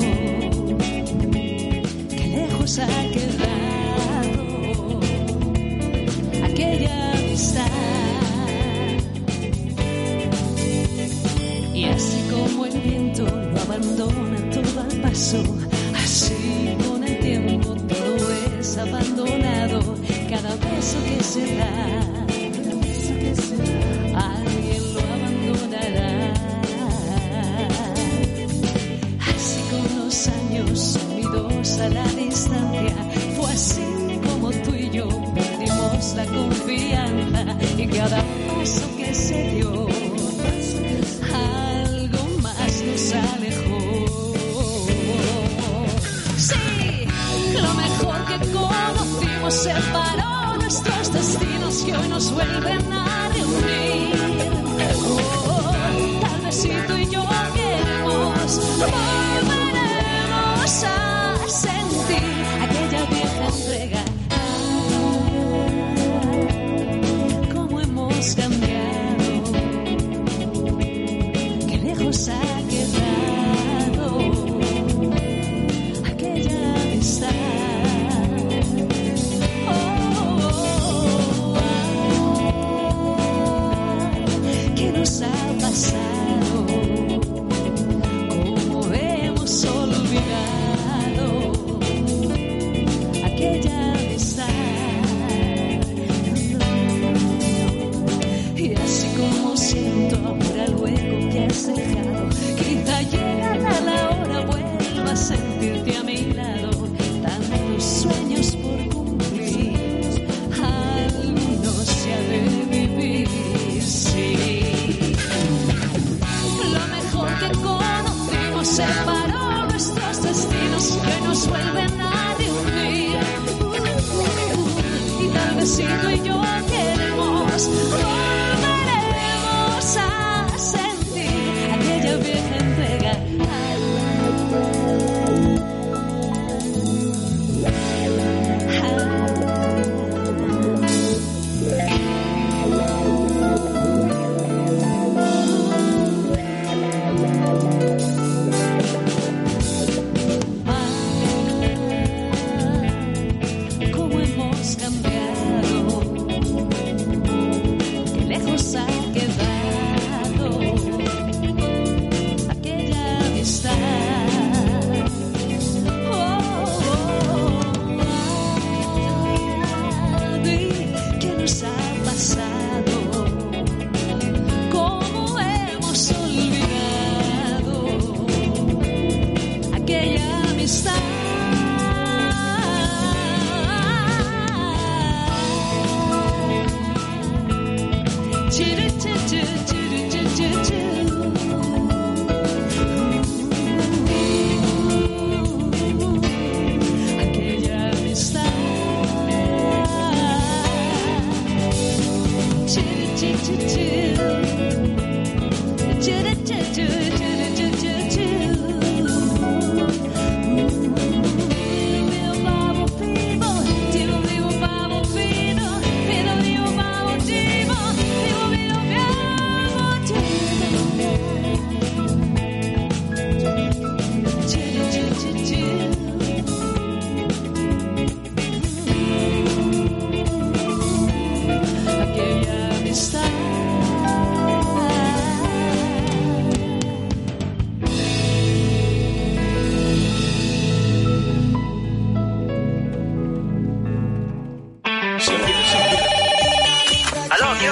qué 2.09 2.27
lejos 2.29 2.79
ha 2.79 2.87
quedado 3.13 4.43
aquella 6.45 7.13
amistad. 7.13 7.67
Y 11.75 11.85
así 11.85 12.29
como 12.31 12.67
el 12.67 12.81
viento 12.81 13.25
lo 13.25 13.61
abandona 13.61 14.51
todo 14.51 14.81
al 14.81 15.01
paso, 15.01 15.43
así 15.95 16.75
con 16.87 17.05
el 17.05 17.19
tiempo 17.21 17.75
todo 17.75 18.33
es 18.59 18.79
abandonado, 18.79 19.97
cada 20.29 20.57
beso 20.57 20.99
que 21.05 21.23
se 21.23 21.57
da. 21.57 21.69
Alguien 22.29 22.71
lo 22.71 23.92
cada 38.03 38.23
paso 38.49 38.97
que 38.97 39.15
se 39.15 39.51
dio, 39.55 39.87
algo 41.33 42.23
más 42.43 42.83
nos 42.87 43.13
alejó. 43.31 43.81
Sí, 46.37 47.07
lo 47.55 47.75
mejor 47.75 48.19
que 48.29 48.39
conocimos 48.59 49.55
separó 49.55 50.57
nuestros 50.57 51.13
destinos 51.13 51.75
que 51.85 51.97
hoy 51.97 52.09
nos 52.09 52.33
vuelven 52.33 52.93
a 52.93 53.29
reunir. 53.35 54.17
Oh, 55.07 55.73
tal 56.23 56.41
vez 56.41 56.57
si 56.57 56.71
tú 56.89 56.97
y 56.97 57.07
yo 57.07 57.25
queremos, 57.55 58.61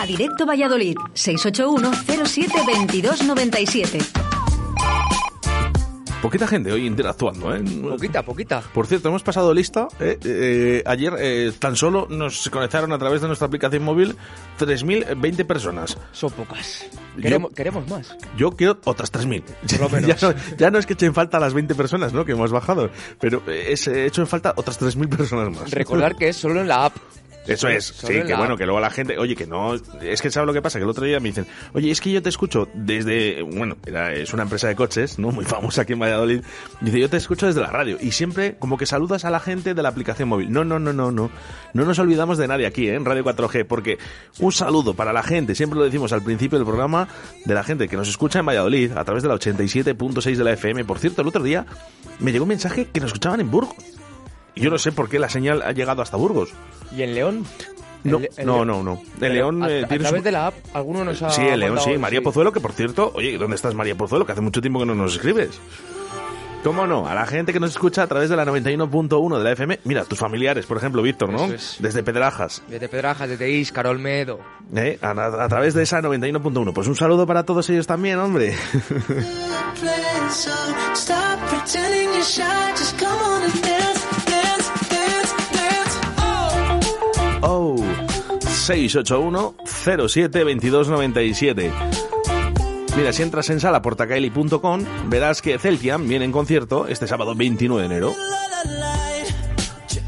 a 0.00 0.06
Directo 0.06 0.46
Valladolid 0.46 0.96
681 1.14 1.90
07 2.26 2.52
22 2.66 3.24
97. 3.24 3.98
Poquita 6.22 6.48
gente 6.48 6.72
hoy 6.72 6.84
interactuando, 6.84 7.54
¿eh? 7.54 7.62
Poquita, 7.80 8.24
poquita. 8.24 8.60
Por 8.74 8.88
cierto, 8.88 9.08
hemos 9.08 9.22
pasado 9.22 9.54
lista. 9.54 9.86
¿eh? 10.00 10.18
Eh, 10.24 10.82
ayer 10.84 11.14
eh, 11.18 11.52
tan 11.58 11.76
solo 11.76 12.08
nos 12.10 12.50
conectaron 12.50 12.92
a 12.92 12.98
través 12.98 13.20
de 13.20 13.28
nuestra 13.28 13.46
aplicación 13.46 13.84
móvil 13.84 14.16
3.020 14.58 15.46
personas. 15.46 15.96
Son 16.10 16.30
pocas. 16.32 16.86
Yo- 17.16 17.22
Queremos, 17.22 17.52
queremos 17.52 17.88
más. 17.88 18.16
Yo 18.36 18.50
quiero 18.50 18.78
otras 18.84 19.12
3.000. 19.12 19.42
Por 19.42 19.80
lo 19.80 19.88
menos. 19.90 20.20
ya, 20.20 20.28
no, 20.28 20.34
ya 20.58 20.70
no 20.72 20.78
es 20.78 20.86
que 20.86 20.94
echen 20.94 21.14
falta 21.14 21.38
las 21.38 21.54
20 21.54 21.76
personas 21.76 22.12
¿no? 22.12 22.24
que 22.24 22.32
hemos 22.32 22.50
bajado, 22.50 22.90
pero 23.20 23.40
eh, 23.46 23.66
es, 23.70 23.86
he 23.86 24.04
hecho 24.06 24.20
en 24.20 24.26
falta 24.26 24.54
otras 24.56 24.80
3.000 24.80 25.08
personas 25.16 25.56
más. 25.56 25.70
Recordar 25.70 26.16
que 26.16 26.28
es 26.30 26.36
solo 26.36 26.60
en 26.60 26.66
la 26.68 26.86
app. 26.86 26.96
Eso 27.48 27.68
es, 27.68 27.84
sí, 27.86 28.06
que 28.26 28.34
bueno, 28.34 28.56
que 28.56 28.64
luego 28.64 28.78
la 28.80 28.90
gente, 28.90 29.18
oye, 29.18 29.34
que 29.34 29.46
no, 29.46 29.74
es 29.74 30.22
que 30.22 30.30
sabe 30.30 30.46
lo 30.46 30.52
que 30.52 30.62
pasa, 30.62 30.78
que 30.78 30.84
el 30.84 30.90
otro 30.90 31.04
día 31.04 31.18
me 31.20 31.28
dicen, 31.30 31.46
oye, 31.72 31.90
es 31.90 32.00
que 32.00 32.12
yo 32.12 32.22
te 32.22 32.28
escucho 32.28 32.68
desde, 32.74 33.42
bueno, 33.42 33.76
era- 33.86 34.12
es 34.12 34.32
una 34.32 34.42
empresa 34.44 34.68
de 34.68 34.76
coches, 34.76 35.18
¿no? 35.18 35.30
Muy 35.30 35.44
famosa 35.44 35.82
aquí 35.82 35.94
en 35.94 35.98
Valladolid, 36.00 36.42
dice, 36.80 37.00
yo 37.00 37.08
te 37.10 37.16
escucho 37.16 37.46
desde 37.46 37.60
la 37.60 37.70
radio, 37.70 37.96
y 38.00 38.12
siempre 38.12 38.56
como 38.58 38.76
que 38.76 38.86
saludas 38.86 39.24
a 39.24 39.30
la 39.30 39.40
gente 39.40 39.74
de 39.74 39.82
la 39.82 39.88
aplicación 39.88 40.28
móvil. 40.28 40.50
No, 40.52 40.64
no, 40.64 40.78
no, 40.78 40.92
no, 40.92 41.10
no, 41.10 41.30
no 41.72 41.84
nos 41.84 41.98
olvidamos 41.98 42.38
de 42.38 42.48
nadie 42.48 42.66
aquí, 42.66 42.88
¿eh? 42.88 42.94
en 42.94 43.04
Radio 43.04 43.24
4G, 43.24 43.64
porque 43.66 43.98
un 44.40 44.52
saludo 44.52 44.94
para 44.94 45.12
la 45.12 45.22
gente, 45.22 45.54
siempre 45.54 45.78
lo 45.78 45.84
decimos 45.84 46.12
al 46.12 46.22
principio 46.22 46.58
del 46.58 46.66
programa, 46.66 47.08
de 47.44 47.54
la 47.54 47.64
gente 47.64 47.88
que 47.88 47.96
nos 47.96 48.08
escucha 48.08 48.40
en 48.40 48.46
Valladolid, 48.46 48.92
a 48.92 49.04
través 49.04 49.22
de 49.22 49.28
la 49.28 49.34
87.6 49.36 50.36
de 50.36 50.44
la 50.44 50.52
FM. 50.52 50.84
Por 50.84 50.98
cierto, 50.98 51.22
el 51.22 51.28
otro 51.28 51.42
día 51.42 51.66
me 52.20 52.32
llegó 52.32 52.44
un 52.44 52.48
mensaje 52.50 52.86
que 52.92 53.00
nos 53.00 53.08
escuchaban 53.08 53.40
en 53.40 53.50
Burgos. 53.50 53.76
Y 54.58 54.64
yo 54.64 54.70
no 54.70 54.78
sé 54.78 54.92
por 54.92 55.08
qué 55.08 55.18
la 55.18 55.28
señal 55.28 55.62
ha 55.62 55.72
llegado 55.72 56.02
hasta 56.02 56.16
Burgos. 56.16 56.50
¿Y 56.96 57.02
en 57.02 57.14
León? 57.14 57.44
No, 58.04 58.18
El- 58.18 58.28
el 58.36 58.46
no, 58.46 58.64
León. 58.64 58.68
no, 58.68 58.82
no. 58.82 59.02
El 59.26 59.34
León 59.34 59.62
a, 59.62 59.70
eh, 59.70 59.84
a 59.84 59.88
tiene 59.88 60.04
través 60.04 60.20
su- 60.20 60.24
de 60.24 60.32
la 60.32 60.46
app, 60.48 60.54
alguno 60.72 61.04
nos 61.04 61.20
ha 61.22 61.30
Sí, 61.30 61.42
el 61.42 61.60
León, 61.60 61.78
sí. 61.80 61.98
María 61.98 62.22
Pozuelo, 62.22 62.52
que 62.52 62.60
por 62.60 62.72
cierto, 62.72 63.12
oye, 63.14 63.36
¿dónde 63.38 63.56
estás 63.56 63.74
María 63.74 63.96
Pozuelo? 63.96 64.24
Que 64.24 64.32
hace 64.32 64.40
mucho 64.40 64.60
tiempo 64.60 64.78
que 64.78 64.86
no 64.86 64.94
nos 64.94 65.14
escribes. 65.14 65.50
¿Cómo 66.64 66.88
no? 66.88 67.06
A 67.06 67.14
la 67.14 67.24
gente 67.24 67.52
que 67.52 67.60
nos 67.60 67.70
escucha 67.70 68.02
a 68.02 68.06
través 68.08 68.28
de 68.30 68.36
la 68.36 68.44
91.1 68.44 69.38
de 69.38 69.44
la 69.44 69.52
FM. 69.52 69.78
Mira, 69.84 70.04
tus 70.04 70.18
familiares, 70.18 70.66
por 70.66 70.76
ejemplo, 70.76 71.02
Víctor, 71.02 71.30
¿no? 71.30 71.44
Es. 71.46 71.76
Desde 71.78 72.02
Pedrajas. 72.02 72.62
Desde 72.68 72.88
Pedrajas, 72.88 73.28
desde 73.28 73.48
Íscar, 73.50 73.86
Olmedo. 73.86 74.40
¿eh? 74.74 74.98
A, 75.00 75.10
a- 75.10 75.44
a 75.44 75.48
través 75.48 75.74
de 75.74 75.84
esa 75.84 76.02
91.1. 76.02 76.72
Pues 76.74 76.88
un 76.88 76.96
saludo 76.96 77.26
para 77.28 77.44
todos 77.44 77.70
ellos 77.70 77.86
también, 77.86 78.18
hombre. 78.18 78.56
681 88.68 89.54
07 89.64 90.44
2297. 90.44 91.72
Mira, 92.98 93.12
si 93.14 93.22
entras 93.22 93.48
en 93.48 93.60
salaportacaeli.com, 93.60 94.84
verás 95.06 95.40
que 95.40 95.58
Celtian 95.58 96.06
viene 96.06 96.26
en 96.26 96.32
concierto 96.32 96.86
este 96.86 97.06
sábado 97.06 97.34
29 97.34 97.80
de 97.80 97.86
enero. 97.86 98.14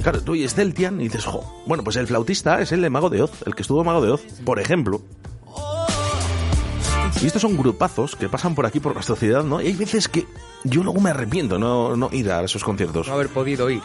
Claro, 0.02 0.20
tú 0.20 0.32
oyes 0.32 0.54
Celtian 0.54 1.00
y 1.00 1.04
dices, 1.04 1.24
jo, 1.24 1.62
bueno, 1.64 1.82
pues 1.84 1.96
el 1.96 2.06
flautista 2.06 2.60
es 2.60 2.72
el 2.72 2.82
de 2.82 2.90
Mago 2.90 3.08
de 3.08 3.22
Oz, 3.22 3.42
el 3.46 3.54
que 3.54 3.62
estuvo 3.62 3.82
Mago 3.82 4.02
de 4.02 4.10
Oz, 4.10 4.22
por 4.44 4.60
ejemplo. 4.60 5.00
Y 7.22 7.26
estos 7.26 7.40
son 7.40 7.56
grupazos 7.56 8.14
que 8.14 8.28
pasan 8.28 8.54
por 8.54 8.66
aquí 8.66 8.78
por 8.78 8.92
nuestra 8.92 9.16
ciudad, 9.16 9.42
¿no? 9.42 9.62
Y 9.62 9.68
hay 9.68 9.74
veces 9.74 10.06
que 10.06 10.26
yo 10.64 10.82
luego 10.82 11.00
me 11.00 11.10
arrepiento 11.10 11.58
no, 11.58 11.96
no 11.96 12.10
ir 12.12 12.30
a 12.30 12.42
esos 12.42 12.62
conciertos. 12.62 13.08
No 13.08 13.14
haber 13.14 13.28
podido 13.28 13.70
ir. 13.70 13.80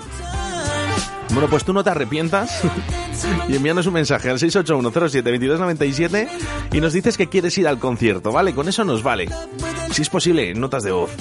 Bueno, 1.32 1.50
pues 1.50 1.64
tú 1.66 1.74
no 1.74 1.84
te 1.84 1.90
arrepientas 1.90 2.62
y 3.50 3.56
envíanos 3.56 3.88
un 3.88 3.94
mensaje 3.94 4.30
al 4.30 4.38
681072297 4.40 6.28
y 6.72 6.82
nos 6.82 6.94
dices 6.94 7.18
que 7.18 7.28
quieres 7.28 7.58
ir 7.58 7.68
al 7.68 7.80
concierto, 7.80 8.32
¿vale? 8.32 8.54
Con 8.54 8.68
eso 8.68 8.84
nos 8.84 9.04
vale. 9.04 9.28
Si 9.92 10.02
es 10.02 10.10
posible, 10.10 10.54
notas 10.54 10.84
de 10.84 10.92
voz. 10.92 11.12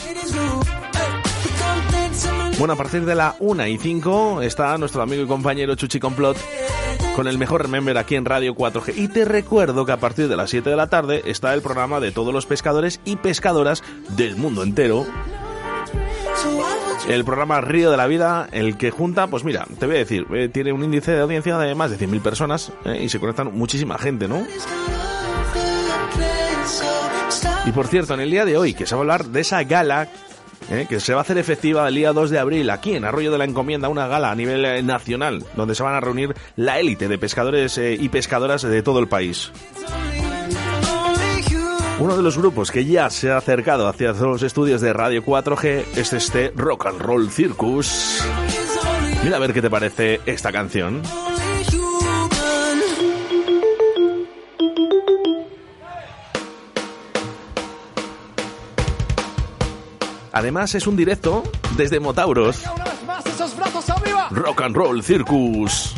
Bueno, 2.58 2.74
a 2.74 2.76
partir 2.76 3.04
de 3.04 3.14
la 3.14 3.34
1 3.40 3.66
y 3.66 3.78
5 3.78 4.42
está 4.42 4.78
nuestro 4.78 5.02
amigo 5.02 5.22
y 5.22 5.26
compañero 5.26 5.74
Chuchi 5.74 5.98
Complot 5.98 6.36
con 7.16 7.26
el 7.26 7.38
mejor 7.38 7.62
Remember 7.62 7.98
aquí 7.98 8.14
en 8.14 8.24
Radio 8.24 8.54
4G. 8.54 8.94
Y 8.96 9.08
te 9.08 9.24
recuerdo 9.24 9.84
que 9.86 9.92
a 9.92 9.98
partir 9.98 10.28
de 10.28 10.36
las 10.36 10.50
7 10.50 10.70
de 10.70 10.76
la 10.76 10.88
tarde 10.88 11.22
está 11.26 11.54
el 11.54 11.62
programa 11.62 12.00
de 12.00 12.12
todos 12.12 12.32
los 12.32 12.46
pescadores 12.46 13.00
y 13.04 13.16
pescadoras 13.16 13.82
del 14.10 14.36
mundo 14.36 14.62
entero 14.62 15.06
pues 17.04 17.14
el 17.14 17.24
programa 17.24 17.60
Río 17.60 17.90
de 17.90 17.96
la 17.96 18.06
Vida, 18.06 18.48
el 18.52 18.76
que 18.76 18.90
junta, 18.90 19.26
pues 19.26 19.44
mira, 19.44 19.66
te 19.78 19.86
voy 19.86 19.96
a 19.96 19.98
decir, 19.98 20.26
eh, 20.32 20.48
tiene 20.48 20.72
un 20.72 20.82
índice 20.82 21.12
de 21.12 21.20
audiencia 21.20 21.58
de 21.58 21.74
más 21.74 21.90
de 21.90 21.98
100.000 21.98 22.20
personas 22.20 22.72
eh, 22.84 23.02
y 23.02 23.08
se 23.08 23.20
conectan 23.20 23.56
muchísima 23.56 23.98
gente, 23.98 24.28
¿no? 24.28 24.46
Y 27.66 27.72
por 27.72 27.86
cierto, 27.86 28.14
en 28.14 28.20
el 28.20 28.30
día 28.30 28.44
de 28.44 28.56
hoy, 28.56 28.74
que 28.74 28.86
se 28.86 28.94
va 28.94 29.00
a 29.00 29.02
hablar 29.02 29.26
de 29.26 29.40
esa 29.40 29.62
gala 29.64 30.08
eh, 30.70 30.86
que 30.88 31.00
se 31.00 31.12
va 31.12 31.20
a 31.20 31.22
hacer 31.22 31.38
efectiva 31.38 31.86
el 31.88 31.94
día 31.94 32.12
2 32.12 32.30
de 32.30 32.38
abril 32.38 32.70
aquí 32.70 32.94
en 32.94 33.04
Arroyo 33.04 33.30
de 33.30 33.38
la 33.38 33.44
Encomienda, 33.44 33.88
una 33.88 34.06
gala 34.06 34.30
a 34.30 34.34
nivel 34.34 34.64
eh, 34.64 34.82
nacional, 34.82 35.44
donde 35.56 35.74
se 35.74 35.82
van 35.82 35.94
a 35.94 36.00
reunir 36.00 36.34
la 36.56 36.78
élite 36.78 37.08
de 37.08 37.18
pescadores 37.18 37.78
y 37.78 38.08
pescadoras 38.08 38.62
de 38.62 38.82
todo 38.82 38.98
el 38.98 39.08
país. 39.08 39.52
Uno 42.00 42.16
de 42.16 42.22
los 42.22 42.36
grupos 42.36 42.72
que 42.72 42.84
ya 42.84 43.08
se 43.08 43.30
ha 43.30 43.36
acercado 43.36 43.86
hacia 43.86 44.12
los 44.12 44.42
estudios 44.42 44.80
de 44.80 44.92
Radio 44.92 45.24
4G 45.24 45.84
es 45.96 46.12
este 46.12 46.52
Rock 46.56 46.86
and 46.86 47.00
Roll 47.00 47.30
Circus. 47.30 48.20
Mira 49.22 49.36
a 49.36 49.38
ver 49.38 49.52
qué 49.52 49.62
te 49.62 49.70
parece 49.70 50.20
esta 50.26 50.50
canción. 50.50 51.02
Además 60.32 60.74
es 60.74 60.88
un 60.88 60.96
directo 60.96 61.44
desde 61.76 62.00
Motauros. 62.00 62.64
Rock 64.30 64.62
and 64.62 64.76
Roll 64.76 65.02
Circus. 65.02 65.94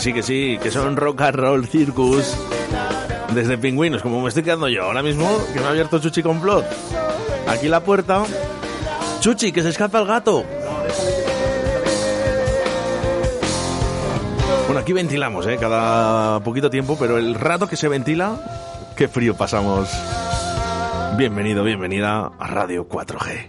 sí, 0.00 0.12
que 0.14 0.22
sí, 0.22 0.58
que 0.62 0.70
son 0.70 0.96
Rock 0.96 1.20
and 1.20 1.36
Roll 1.36 1.66
Circus. 1.66 2.34
Desde 3.34 3.58
Pingüinos, 3.58 4.00
como 4.02 4.22
me 4.22 4.28
estoy 4.28 4.42
quedando 4.42 4.68
yo 4.68 4.84
ahora 4.84 5.02
mismo, 5.02 5.28
que 5.52 5.60
me 5.60 5.66
ha 5.66 5.70
abierto 5.70 5.98
Chuchi 5.98 6.22
Complot. 6.22 6.64
Aquí 7.46 7.68
la 7.68 7.80
puerta. 7.80 8.24
Chuchi, 9.20 9.52
que 9.52 9.62
se 9.62 9.68
escapa 9.68 10.00
el 10.00 10.06
gato. 10.06 10.44
Bueno, 14.66 14.80
aquí 14.80 14.92
ventilamos, 14.92 15.46
¿eh? 15.46 15.58
Cada 15.60 16.40
poquito 16.40 16.70
tiempo, 16.70 16.96
pero 16.98 17.18
el 17.18 17.34
rato 17.34 17.68
que 17.68 17.76
se 17.76 17.88
ventila, 17.88 18.40
qué 18.96 19.06
frío 19.06 19.36
pasamos. 19.36 19.90
Bienvenido, 21.16 21.62
bienvenida 21.62 22.32
a 22.38 22.46
Radio 22.46 22.88
4G. 22.88 23.48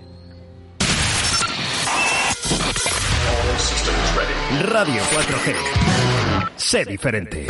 Radio 4.68 5.02
4G. 5.02 5.91
Sé 6.62 6.86
diferente. 6.86 7.48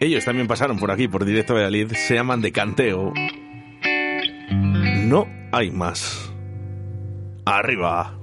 Ellos 0.00 0.24
también 0.24 0.48
pasaron 0.48 0.78
por 0.78 0.90
aquí, 0.90 1.06
por 1.06 1.24
Directo 1.24 1.54
Valladolid. 1.54 1.92
Se 1.92 2.16
llaman 2.16 2.42
de 2.42 2.50
canteo. 2.50 3.14
No 5.04 5.28
hay 5.52 5.70
más. 5.70 6.30
Arriba. 7.46 8.18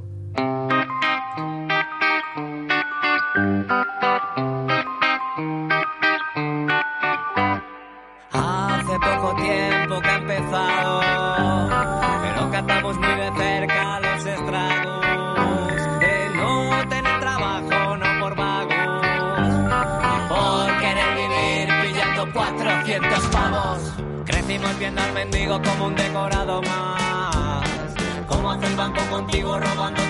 Mendigo 25.19 25.61
como 25.61 25.87
un 25.87 25.95
decorado 25.95 26.61
más, 26.61 27.93
como 28.25 28.51
hace 28.51 28.67
el 28.67 28.75
banco 28.77 29.01
contigo 29.09 29.59
robando 29.59 30.01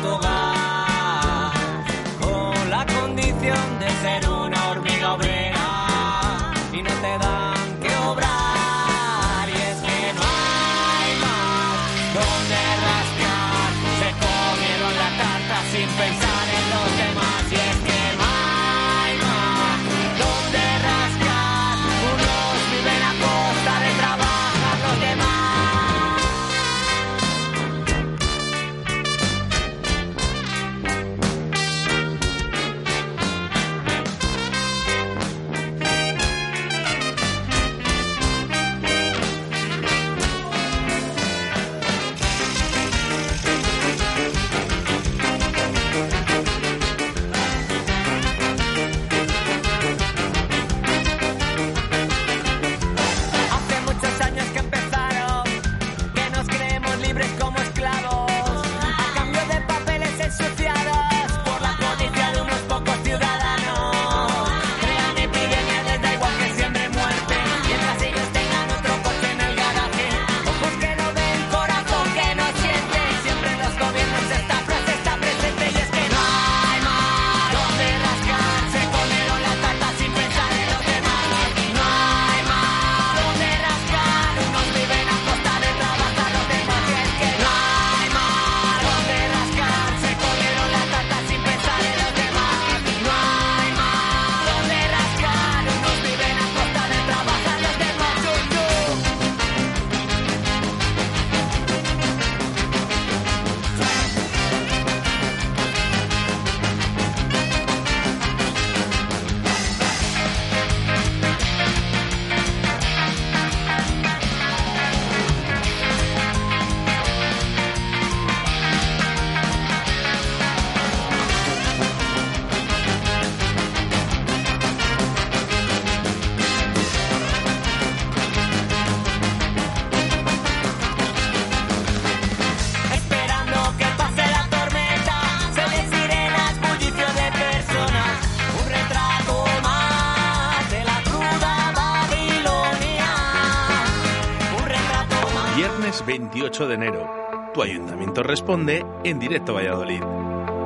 28 146.59 146.67
de 146.67 146.73
enero. 146.73 147.09
Tu 147.53 147.61
ayuntamiento 147.61 148.23
responde 148.23 148.85
en 149.03 149.19
directo 149.19 149.53
Valladolid. 149.53 150.01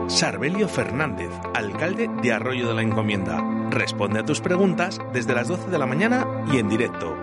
Sarbelio 0.07 0.67
Fernández, 0.67 1.29
alcalde 1.53 2.09
de 2.21 2.33
Arroyo 2.33 2.67
de 2.67 2.73
la 2.73 2.81
Encomienda. 2.81 3.41
Responde 3.69 4.19
a 4.19 4.25
tus 4.25 4.41
preguntas 4.41 4.99
desde 5.13 5.35
las 5.35 5.47
12 5.47 5.69
de 5.69 5.77
la 5.77 5.85
mañana 5.85 6.25
y 6.51 6.57
en 6.57 6.67
directo. 6.67 7.15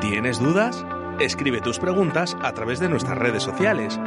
¿Tienes 0.00 0.38
dudas? 0.38 0.84
Escribe 1.20 1.60
tus 1.60 1.78
preguntas 1.78 2.36
a 2.42 2.52
través 2.52 2.78
de 2.80 2.88
nuestras 2.88 3.18
redes 3.18 3.42
sociales. 3.42 3.98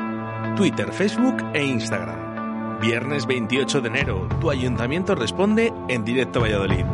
Twitter, 0.56 0.92
Facebook 0.92 1.38
e 1.54 1.64
Instagram. 1.66 2.80
Viernes 2.80 3.26
28 3.26 3.82
de 3.82 3.88
enero. 3.88 4.28
Tu 4.40 4.50
ayuntamiento 4.50 5.16
responde 5.16 5.74
en 5.90 6.06
directo 6.06 6.42
Valladolid. 6.42 6.86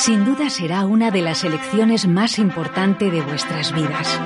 Sin 0.00 0.24
duda 0.24 0.48
será 0.48 0.86
una 0.86 1.10
de 1.10 1.20
las 1.20 1.44
elecciones 1.44 2.08
más 2.08 2.38
importantes 2.38 3.12
de 3.12 3.20
vuestras 3.20 3.70
vidas. 3.74 4.18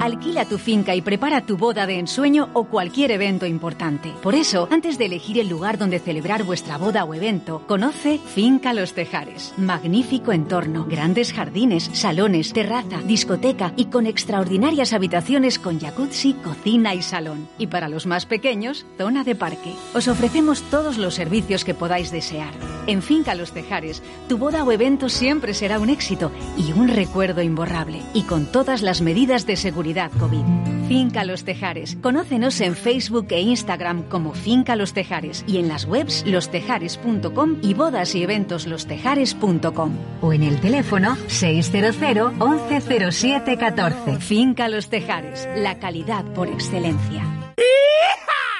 Alquila 0.00 0.44
tu 0.44 0.58
finca 0.58 0.94
y 0.94 1.00
prepara 1.00 1.46
tu 1.46 1.56
boda 1.56 1.86
de 1.86 1.98
ensueño 1.98 2.50
o 2.52 2.64
cualquier 2.64 3.10
evento 3.10 3.46
importante. 3.46 4.12
Por 4.22 4.34
eso, 4.34 4.68
antes 4.70 4.98
de 4.98 5.06
elegir 5.06 5.38
el 5.38 5.48
lugar 5.48 5.78
donde 5.78 5.98
celebrar 5.98 6.44
vuestra 6.44 6.76
boda 6.76 7.04
o 7.04 7.14
evento, 7.14 7.62
conoce 7.66 8.18
Finca 8.18 8.74
Los 8.74 8.92
Tejares. 8.92 9.54
Magnífico 9.56 10.32
entorno, 10.32 10.84
grandes 10.84 11.32
jardines, 11.32 11.90
salones, 11.94 12.52
terraza, 12.52 13.00
discoteca 13.02 13.72
y 13.76 13.86
con 13.86 14.06
extraordinarias 14.06 14.92
habitaciones 14.92 15.58
con 15.58 15.80
jacuzzi, 15.80 16.34
cocina 16.34 16.94
y 16.94 17.00
salón. 17.00 17.48
Y 17.58 17.68
para 17.68 17.88
los 17.88 18.06
más 18.06 18.26
pequeños, 18.26 18.84
zona 18.98 19.24
de 19.24 19.34
parque. 19.34 19.72
Os 19.94 20.06
ofrecemos 20.06 20.62
todos 20.70 20.98
los 20.98 21.14
servicios 21.14 21.64
que 21.64 21.74
podáis 21.74 22.10
desear. 22.10 22.52
En 22.86 23.02
Finca 23.02 23.34
Los 23.34 23.52
Tejares, 23.52 24.02
tu 24.28 24.36
boda 24.36 24.64
o 24.64 24.72
evento 24.72 25.08
siempre 25.08 25.54
será 25.54 25.80
un 25.80 25.88
éxito 25.88 26.30
y 26.58 26.72
un 26.72 26.88
recuerdo 26.88 27.42
imborrable. 27.42 28.02
Y 28.12 28.22
con 28.22 28.46
todas 28.46 28.82
las 28.82 29.00
medidas 29.00 29.46
de 29.46 29.56
seguridad 29.56 29.77
COVID. 30.18 30.88
Finca 30.88 31.24
Los 31.24 31.44
Tejares. 31.44 31.96
Conócenos 32.02 32.60
en 32.60 32.74
Facebook 32.74 33.28
e 33.30 33.40
Instagram 33.40 34.02
como 34.08 34.32
Finca 34.32 34.74
Los 34.74 34.92
Tejares 34.92 35.44
y 35.46 35.58
en 35.58 35.68
las 35.68 35.84
webs 35.84 36.24
lostejares.com 36.26 37.58
y 37.62 37.74
bodas 37.74 38.14
y 38.14 38.22
eventos 38.22 38.66
lostejares.com 38.66 39.92
o 40.20 40.32
en 40.32 40.42
el 40.42 40.60
teléfono 40.60 41.16
600 41.28 41.96
1107 41.98 43.56
14. 43.56 44.16
Finca 44.20 44.68
Los 44.68 44.88
Tejares, 44.88 45.48
la 45.56 45.78
calidad 45.78 46.24
por 46.34 46.48
excelencia. 46.48 47.24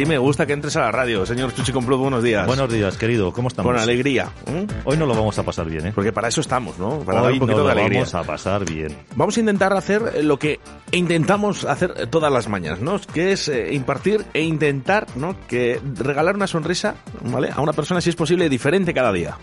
Así 0.00 0.08
me 0.08 0.16
gusta 0.16 0.46
que 0.46 0.54
entres 0.54 0.74
a 0.76 0.80
la 0.80 0.92
radio. 0.92 1.26
Señor 1.26 1.52
Chuchi 1.52 1.72
Complot, 1.72 2.00
buenos 2.00 2.22
días. 2.22 2.46
Buenos 2.46 2.72
días, 2.72 2.96
querido. 2.96 3.34
¿Cómo 3.34 3.48
estamos? 3.48 3.70
Con 3.70 3.78
alegría. 3.78 4.30
¿eh? 4.46 4.66
Hoy 4.84 4.96
no 4.96 5.04
lo 5.04 5.14
vamos 5.14 5.38
a 5.38 5.42
pasar 5.42 5.68
bien, 5.68 5.88
¿eh? 5.88 5.92
Porque 5.94 6.10
para 6.10 6.28
eso 6.28 6.40
estamos, 6.40 6.78
¿no? 6.78 7.00
Para 7.00 7.20
dar 7.20 7.26
Hoy 7.26 7.34
un 7.34 7.40
poquito 7.40 7.58
no 7.58 7.68
de 7.68 7.74
lo 7.74 7.80
alegría. 7.80 7.98
vamos 8.00 8.14
a 8.14 8.22
pasar 8.22 8.64
bien. 8.64 8.96
Vamos 9.14 9.36
a 9.36 9.40
intentar 9.40 9.74
hacer 9.74 10.24
lo 10.24 10.38
que 10.38 10.58
intentamos 10.92 11.66
hacer 11.66 12.06
todas 12.06 12.32
las 12.32 12.48
mañanas, 12.48 12.80
¿no? 12.80 12.98
Que 13.12 13.32
es 13.32 13.48
eh, 13.48 13.74
impartir 13.74 14.24
e 14.32 14.40
intentar, 14.40 15.06
¿no? 15.16 15.36
Que 15.46 15.78
regalar 15.98 16.34
una 16.34 16.46
sonrisa, 16.46 16.94
¿vale? 17.22 17.50
A 17.54 17.60
una 17.60 17.74
persona, 17.74 18.00
si 18.00 18.08
es 18.08 18.16
posible, 18.16 18.48
diferente 18.48 18.94
cada 18.94 19.12
día. 19.12 19.36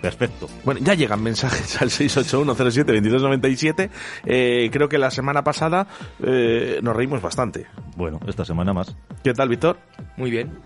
Perfecto. 0.00 0.48
Bueno, 0.64 0.80
ya 0.82 0.94
llegan 0.94 1.22
mensajes 1.22 1.80
al 1.82 1.90
681072297. 1.90 3.90
Eh, 4.26 4.68
creo 4.72 4.88
que 4.88 4.98
la 4.98 5.10
semana 5.10 5.42
pasada 5.42 5.86
eh, 6.22 6.78
nos 6.82 6.94
reímos 6.96 7.20
bastante. 7.22 7.66
Bueno, 7.96 8.20
esta 8.26 8.44
semana 8.44 8.72
más. 8.72 8.94
¿Qué 9.24 9.32
tal, 9.34 9.48
Víctor? 9.48 9.78
Muy 10.16 10.30
bien. 10.30 10.58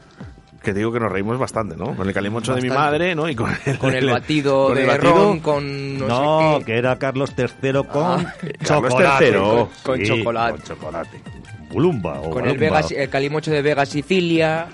Que 0.62 0.74
digo 0.74 0.93
que 0.93 1.01
nos 1.01 1.11
reímos 1.11 1.39
bastante, 1.39 1.74
¿no? 1.74 1.97
Con 1.97 2.07
el 2.07 2.12
calimocho 2.12 2.55
de 2.55 2.61
mi 2.61 2.68
Bastante. 2.68 2.91
madre, 2.91 3.14
¿no? 3.14 3.31
Y 3.31 3.35
con 3.35 3.51
el, 3.64 3.78
Con 3.78 3.95
el 3.95 4.11
batido 4.11 4.66
con 4.68 4.76
el 4.76 4.83
de 4.83 4.89
batido. 4.93 5.14
ron, 5.14 5.41
con 5.41 5.99
no, 5.99 6.07
No, 6.07 6.53
sé 6.53 6.59
qué. 6.59 6.64
que 6.72 6.78
era 6.78 6.99
Carlos 6.99 7.33
III 7.39 7.72
con 7.91 8.26
Ah, 8.26 8.35
Carlos 8.66 8.91
chocolate. 8.91 9.28
III. 9.31 9.39
Con 9.83 9.99
Sí, 9.99 10.05
chocolate. 10.05 10.59
Con 10.59 10.62
chocolate. 10.76 11.22
Bulumba 11.70 12.20
o 12.20 12.28
Con 12.31 12.47
el, 12.47 12.59
Balumba. 12.59 12.83
Vega, 12.83 13.03
el 13.03 13.09
calimocho 13.09 13.51
de 13.51 13.62
Vega 13.62 13.87
Sicilia. 13.87 14.66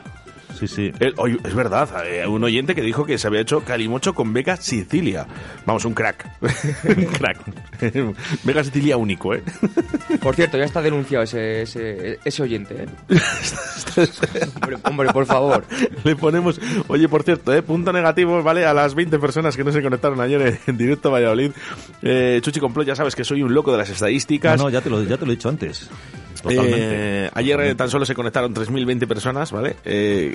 Sí, 0.58 0.66
sí. 0.68 0.92
El- 1.00 1.14
oye, 1.18 1.38
es 1.44 1.54
verdad, 1.54 1.88
eh, 2.06 2.26
un 2.26 2.42
oyente 2.44 2.74
que 2.74 2.82
dijo 2.82 3.04
que 3.04 3.18
se 3.18 3.26
había 3.26 3.40
hecho 3.40 3.60
calimocho 3.62 4.14
con 4.14 4.32
Vega 4.32 4.56
Sicilia. 4.56 5.26
Vamos, 5.66 5.84
un 5.84 5.94
crack. 5.94 6.26
un 6.96 7.04
crack. 7.06 7.38
Vega 8.44 8.64
Sicilia 8.64 8.96
único, 8.96 9.34
¿eh? 9.34 9.42
Por 10.20 10.34
cierto, 10.34 10.56
ya 10.58 10.64
está 10.64 10.80
denunciado 10.82 11.24
ese, 11.24 11.62
ese, 11.62 12.18
ese 12.24 12.42
oyente. 12.42 12.74
¿eh? 12.84 12.86
hombre, 14.62 14.76
hombre, 14.84 15.08
por 15.12 15.26
favor. 15.26 15.64
Le 16.04 16.16
ponemos, 16.16 16.60
oye, 16.88 17.08
por 17.08 17.22
cierto, 17.22 17.52
¿eh? 17.54 17.62
punto 17.62 17.92
negativo, 17.92 18.42
¿vale? 18.42 18.64
A 18.66 18.74
las 18.74 18.94
20 18.94 19.18
personas 19.18 19.56
que 19.56 19.64
no 19.64 19.72
se 19.72 19.82
conectaron 19.82 20.20
ayer 20.20 20.58
en, 20.66 20.76
directo 20.76 21.08
a 21.08 21.12
Valladolid. 21.12 21.52
Eh, 22.02 22.40
Chuchi 22.42 22.60
Complot, 22.60 22.86
ya 22.86 22.96
sabes 22.96 23.14
que 23.14 23.24
soy 23.24 23.42
un 23.42 23.52
loco 23.54 23.72
de 23.72 23.78
las 23.78 23.88
No, 23.88 23.94
estadísticas. 23.94 24.60
no, 24.60 24.70
ya 24.70 24.80
te, 24.80 24.90
lo, 24.90 25.02
ya 25.02 25.16
te 25.16 25.26
lo 25.26 25.32
he 25.32 25.36
dicho 25.36 25.48
antes. 25.48 25.88
Eh, 26.48 27.30
ayer 27.34 27.60
eh, 27.60 27.74
tan 27.74 27.88
solo 27.90 28.04
se 28.04 28.14
conectaron 28.14 28.54
3.020 28.54 29.06
personas, 29.06 29.52
¿vale? 29.52 29.76
Eh, 29.84 30.34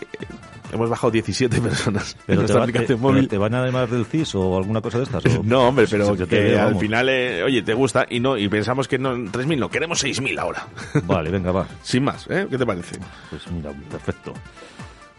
hemos 0.74 0.90
bajado 0.90 1.12
17 1.12 1.60
personas 1.62 2.14
en 2.14 2.20
Pero 2.26 2.28
te, 2.28 2.36
nuestra 2.36 2.60
va- 2.60 2.66
te- 2.66 2.70
aplicación 2.72 3.00
pero 3.00 3.12
móvil. 3.14 3.28
te 3.28 3.38
van 3.38 3.54
además 3.56 3.90
del 3.92 4.06
CIS 4.06 4.36
o 4.36 4.58
alguna 4.58 4.82
cosa 4.82 4.98
de 5.00 5.04
estas. 5.06 5.26
o- 5.38 5.44
No, 5.44 5.68
hombre, 5.68 5.86
pero 5.90 6.16
te 6.16 6.60
al 6.60 6.78
final, 6.78 7.10
eh, 7.10 7.44
oye, 7.44 7.62
te 7.62 7.74
gusta 7.74 8.06
y 8.10 8.20
no 8.20 8.38
y 8.38 8.48
pensamos 8.48 8.88
que 8.88 8.98
no 8.98 9.16
3.000, 9.16 9.58
no, 9.58 9.70
queremos 9.70 10.04
6.000 10.04 10.40
ahora. 10.40 10.66
Vale, 11.04 11.30
venga, 11.30 11.52
va. 11.52 11.68
Sin 11.84 12.04
más, 12.04 12.26
¿eh? 12.30 12.48
¿Qué 12.50 12.58
te 12.58 12.66
parece? 12.66 12.98
Pues 13.30 13.48
mira, 13.52 13.72
perfecto. 13.90 14.34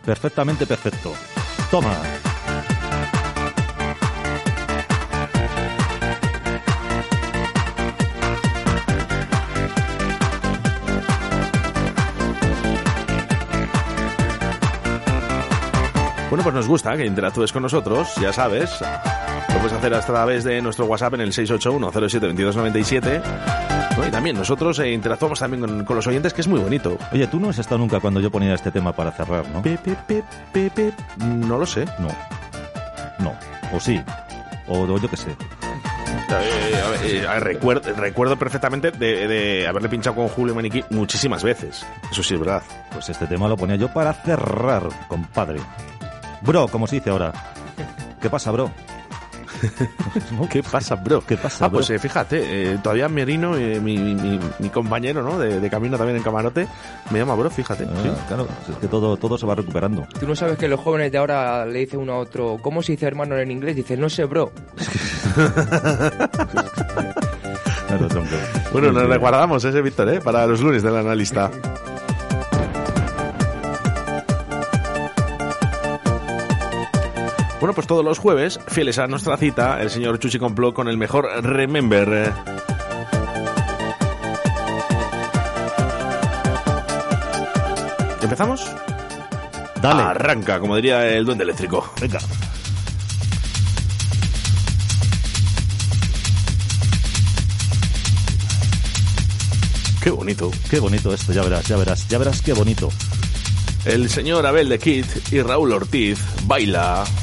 Perfectamente 0.04 0.66
perfecto. 0.66 1.12
Toma. 1.70 1.96
Bueno, 16.32 16.44
pues 16.44 16.54
nos 16.54 16.66
gusta 16.66 16.96
que 16.96 17.04
interactúes 17.04 17.52
con 17.52 17.62
nosotros, 17.62 18.14
ya 18.18 18.32
sabes. 18.32 18.80
Lo 19.50 19.58
puedes 19.58 19.74
hacer 19.74 19.92
a 19.92 20.00
través 20.00 20.44
de 20.44 20.62
nuestro 20.62 20.86
WhatsApp 20.86 21.12
en 21.12 21.20
el 21.20 21.30
681-07-2297. 21.30 23.22
¿no? 23.98 24.06
Y 24.08 24.10
también 24.10 24.36
nosotros 24.36 24.78
eh, 24.78 24.90
interactuamos 24.92 25.38
también 25.38 25.60
con, 25.60 25.84
con 25.84 25.94
los 25.94 26.06
oyentes, 26.06 26.32
que 26.32 26.40
es 26.40 26.48
muy 26.48 26.58
bonito. 26.58 26.96
Oye, 27.12 27.26
tú 27.26 27.38
no 27.38 27.50
has 27.50 27.58
estado 27.58 27.76
nunca 27.76 28.00
cuando 28.00 28.18
yo 28.18 28.30
ponía 28.30 28.54
este 28.54 28.70
tema 28.70 28.94
para 28.94 29.12
cerrar, 29.12 29.44
¿no? 29.50 29.62
No 31.18 31.58
lo 31.58 31.66
sé. 31.66 31.84
No. 31.98 32.08
No. 33.18 33.34
O 33.74 33.78
sí. 33.78 34.00
O, 34.68 34.84
o 34.84 34.98
yo 34.98 35.10
qué 35.10 35.18
sé. 35.18 35.32
Eh, 37.02 37.26
eh, 37.26 37.36
recuerdo 37.94 38.38
perfectamente 38.38 38.90
de, 38.90 39.28
de 39.28 39.68
haberle 39.68 39.90
pinchado 39.90 40.16
con 40.16 40.28
Julio 40.28 40.54
Maniquí 40.54 40.82
muchísimas 40.88 41.44
veces. 41.44 41.84
Eso 42.10 42.22
sí 42.22 42.32
es 42.32 42.40
verdad. 42.40 42.62
Pues 42.90 43.10
este 43.10 43.26
tema 43.26 43.48
lo 43.48 43.58
ponía 43.58 43.76
yo 43.76 43.92
para 43.92 44.14
cerrar, 44.14 44.84
compadre. 45.08 45.60
Bro, 46.44 46.68
como 46.68 46.86
se 46.86 46.96
dice 46.96 47.10
ahora. 47.10 47.32
¿Qué 48.20 48.28
pasa, 48.30 48.50
bro? 48.50 48.70
¿Qué 50.50 50.60
pasa, 50.62 50.96
bro? 50.96 51.20
¿Qué 51.24 51.36
pasa, 51.36 51.66
Ah, 51.66 51.70
pues 51.70 51.88
eh, 51.90 51.98
fíjate, 51.98 52.72
eh, 52.72 52.78
todavía 52.82 53.08
Merino, 53.08 53.56
eh, 53.56 53.78
mi, 53.80 53.96
mi- 53.96 54.40
mi 54.58 54.68
compañero, 54.70 55.22
¿no? 55.22 55.38
De, 55.38 55.60
de 55.60 55.70
camino 55.70 55.96
también 55.96 56.16
en 56.16 56.22
camarote, 56.24 56.66
me 57.10 57.20
llama 57.20 57.36
bro, 57.36 57.48
fíjate. 57.48 57.84
Ah, 57.84 57.94
sí. 58.02 58.10
Claro, 58.26 58.48
es 58.68 58.76
que 58.78 58.88
todo, 58.88 59.16
todo 59.16 59.38
se 59.38 59.46
va 59.46 59.54
recuperando. 59.54 60.04
Tú 60.18 60.26
no 60.26 60.34
sabes 60.34 60.58
que 60.58 60.66
los 60.66 60.80
jóvenes 60.80 61.12
de 61.12 61.18
ahora 61.18 61.64
le 61.64 61.78
dice 61.80 61.96
uno 61.96 62.14
a 62.14 62.18
otro, 62.18 62.56
¿cómo 62.60 62.82
se 62.82 62.92
dice 62.92 63.06
hermano 63.06 63.36
en 63.38 63.52
inglés? 63.52 63.76
Dice, 63.76 63.96
no 63.96 64.08
sé, 64.10 64.24
bro. 64.24 64.50
Claro. 67.88 68.08
Bueno, 68.72 68.90
nos 68.92 69.02
sí. 69.02 69.08
recordamos 69.08 69.64
ese 69.64 69.82
Víctor, 69.82 70.08
¿eh? 70.08 70.20
Para 70.20 70.46
los 70.46 70.60
lunes 70.62 70.82
del 70.82 70.96
analista. 70.96 71.50
Bueno, 77.62 77.74
pues 77.76 77.86
todos 77.86 78.04
los 78.04 78.18
jueves, 78.18 78.58
fieles 78.66 78.98
a 78.98 79.06
nuestra 79.06 79.36
cita, 79.36 79.80
el 79.80 79.88
señor 79.88 80.18
Chuchi 80.18 80.36
Complot 80.40 80.74
con 80.74 80.88
el 80.88 80.98
mejor 80.98 81.28
Remember. 81.44 82.34
¿Empezamos? 88.20 88.68
Dale. 89.80 90.02
Arranca, 90.02 90.58
como 90.58 90.74
diría 90.74 91.06
el 91.06 91.24
duende 91.24 91.44
eléctrico. 91.44 91.88
Venga. 92.00 92.18
Qué 100.02 100.10
bonito. 100.10 100.50
Qué 100.68 100.80
bonito 100.80 101.14
esto, 101.14 101.32
ya 101.32 101.44
verás, 101.44 101.68
ya 101.68 101.76
verás, 101.76 102.08
ya 102.08 102.18
verás 102.18 102.42
qué 102.42 102.54
bonito. 102.54 102.88
El 103.84 104.10
señor 104.10 104.46
Abel 104.46 104.68
de 104.68 104.80
Kid 104.80 105.06
y 105.30 105.40
Raúl 105.42 105.70
Ortiz 105.70 106.18
baila. 106.44 107.04
Baila 107.04 107.21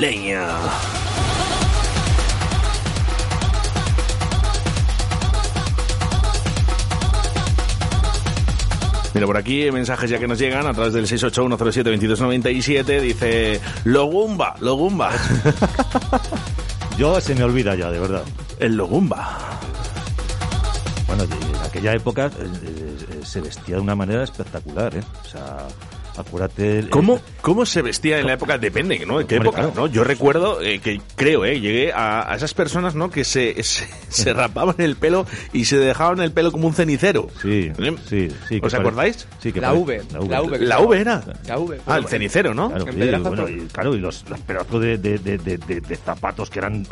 leña. 0.00 0.46
Mira, 9.12 9.26
por 9.26 9.36
aquí 9.36 9.70
mensajes 9.70 10.08
ya 10.08 10.18
que 10.18 10.26
nos 10.26 10.38
llegan 10.38 10.66
a 10.66 10.72
través 10.72 10.94
del 10.94 11.06
681072297. 11.06 13.00
Dice, 13.00 13.60
Logumba, 13.84 14.54
Logumba. 14.60 15.10
Yo 16.98 17.20
se 17.20 17.34
me 17.34 17.44
olvida 17.44 17.74
ya, 17.74 17.90
de 17.90 17.98
verdad. 17.98 18.22
El 18.58 18.76
Logumba. 18.76 19.38
Bueno, 21.06 21.24
en 21.24 21.30
aquella 21.66 21.92
época 21.92 22.26
eh, 22.26 22.30
eh, 22.38 23.20
se 23.24 23.40
vestía 23.40 23.76
de 23.76 23.82
una 23.82 23.94
manera 23.96 24.22
espectacular, 24.22 24.94
¿eh? 24.96 25.02
O 25.24 25.28
sea, 25.28 25.66
acuérdate... 26.20 26.86
¿Cómo, 26.90 27.20
¿Cómo 27.42 27.66
se 27.66 27.82
vestía 27.82 28.18
en 28.18 28.26
la 28.26 28.34
época? 28.34 28.58
Depende, 28.58 29.04
¿no? 29.06 29.18
¿De 29.18 29.26
qué 29.26 29.36
Hombre, 29.36 29.48
época? 29.50 29.62
claro. 29.62 29.72
¿no? 29.76 29.86
Yo 29.86 30.04
recuerdo 30.04 30.60
eh, 30.62 30.78
que 30.78 31.00
creo, 31.16 31.44
¿eh? 31.44 31.60
Llegué 31.60 31.92
a, 31.92 32.30
a 32.32 32.36
esas 32.36 32.54
personas, 32.54 32.94
¿no? 32.94 33.10
Que 33.10 33.24
se, 33.24 33.62
se, 33.62 33.86
se 34.08 34.32
rapaban 34.32 34.76
el 34.78 34.96
pelo 34.96 35.26
y 35.52 35.64
se 35.64 35.76
dejaban 35.78 36.20
el 36.20 36.32
pelo 36.32 36.52
como 36.52 36.68
un 36.68 36.74
cenicero. 36.74 37.28
Sí, 37.42 37.70
sí, 38.08 38.28
sí. 38.48 38.60
¿Os 38.62 38.74
acordáis? 38.74 39.26
Sí, 39.40 39.52
que 39.52 39.60
La 39.60 39.72
V, 39.72 40.02
la 40.12 40.42
V 40.42 40.58
La 40.60 40.80
V 40.80 41.00
era. 41.00 41.22
La 41.46 41.58
V. 41.58 41.80
Ah, 41.86 41.96
el 41.98 42.06
cenicero, 42.06 42.54
¿no? 42.54 42.68
Claro, 42.70 42.84
bueno, 43.22 43.48
y, 43.48 43.60
claro, 43.72 43.94
y 43.94 43.98
los, 43.98 44.24
los 44.28 44.40
pedazos 44.40 44.80
de, 44.80 44.98
de, 44.98 45.18
de, 45.18 45.38
de, 45.38 45.58
de- 45.58 45.80
de 45.80 45.96
zapatos 45.96 46.50
que 46.50 46.58
eran... 46.58 46.86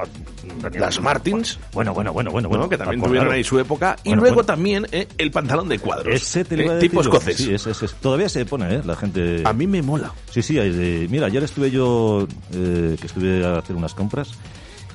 Las 0.79 1.01
Martins. 1.01 1.59
Bueno, 1.73 1.93
bueno, 1.95 2.13
bueno, 2.13 2.31
bueno. 2.31 2.49
Bueno, 2.49 2.49
bueno 2.49 2.69
que 2.69 2.79
también 2.79 3.03
tuvieron 3.03 3.33
ahí 3.33 3.43
su 3.45 3.59
época. 3.59 3.97
Y 4.05 4.11
Bueno, 4.11 4.23
luego 4.23 4.35
bueno. 4.37 4.47
también 4.47 4.87
eh, 4.93 5.07
el 5.19 5.31
pantalón 5.31 5.69
de 5.69 5.79
cuadros. 5.79 6.15
Ese 6.15 6.45
te 6.45 6.57
lo 6.57 6.63
eh, 6.63 6.65
iba 6.67 6.75
a 6.77 6.79
tipo 6.79 7.01
escocés. 7.01 7.37
Sí, 7.37 7.53
ese, 7.55 7.71
ese. 7.71 7.87
Todavía 8.01 8.29
se 8.29 8.45
pone, 8.47 8.77
¿eh? 8.77 8.81
La 8.85 8.97
gente... 8.97 9.18
A 9.45 9.53
mí 9.53 9.67
me 9.67 9.83
mola. 9.83 10.13
Sí, 10.31 10.43
sí. 10.43 10.55
de- 10.55 11.07
Mira, 11.11 11.27
ayer 11.27 11.43
estuve 11.43 11.71
yo, 11.71 12.27
eh, 12.53 12.97
que 13.01 13.07
estuve 13.07 13.45
a 13.45 13.59
hacer 13.59 13.77
unas 13.77 13.95
compras, 13.95 14.33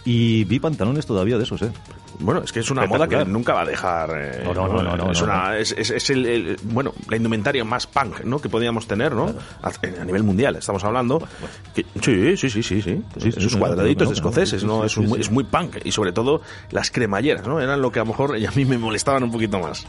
y 0.06 0.44
vi 0.46 0.60
pantalones 0.60 1.06
todavía 1.06 1.38
de 1.38 1.44
esos, 1.44 1.62
¿eh? 1.62 1.72
Bueno, 2.20 2.42
es 2.44 2.52
que 2.52 2.60
es 2.60 2.70
una 2.70 2.86
moda 2.86 3.08
que 3.08 3.26
nunca 3.26 3.54
va 3.54 3.62
a 3.62 3.66
dejar. 3.66 4.12
eh, 4.16 4.42
No, 4.46 4.54
no, 4.54 4.68
no, 4.68 4.84
no, 4.84 4.98
no, 4.98 5.12
es, 5.12 5.22
una, 5.22 5.48
no. 5.48 5.54
Es, 5.54 5.72
es- 5.72 5.90
es 5.90 6.10
el, 6.12 6.26
el- 6.28 6.58
bueno, 6.64 6.94
la 7.10 7.16
indumentaria 7.18 7.64
más 7.66 7.88
punk, 7.88 8.24
¿no? 8.24 8.40
Que 8.40 8.50
podíamos 8.50 8.86
tener, 8.86 9.14
¿no? 9.14 9.34
A, 9.64 9.70
a 9.70 10.06
nivel 10.06 10.22
mundial, 10.24 10.56
estamos 10.58 10.84
hablando. 10.84 11.26
Que- 11.74 11.86
sí, 12.02 12.38
sí, 12.38 12.50
sí, 12.50 12.62
sí, 12.62 12.82
sí. 12.82 13.02
Sí, 13.18 13.32
sí, 13.32 13.40
Esos 13.40 13.56
cuadraditos 13.56 14.10
de 14.10 14.14
escoceses, 14.14 14.64
¿no? 14.64 14.86
es, 14.86 14.96
un 14.98 15.08
sí. 15.10 15.22
es 15.22 15.32
muy 15.32 15.44
punk. 15.46 15.78
Y 15.86 15.92
sobre 15.92 16.12
todo 16.12 16.42
las 16.70 16.92
cremalleras, 16.92 17.48
¿no? 17.48 17.60
Eran 17.60 17.82
lo 17.82 17.92
que 17.92 18.00
a 18.00 18.04
lo 18.04 18.10
mejor 18.10 18.36
a 18.36 18.52
mí 18.52 18.66
me 18.66 18.78
molestaban 18.78 19.24
un 19.24 19.32
poquito 19.32 19.60
más. 19.60 19.88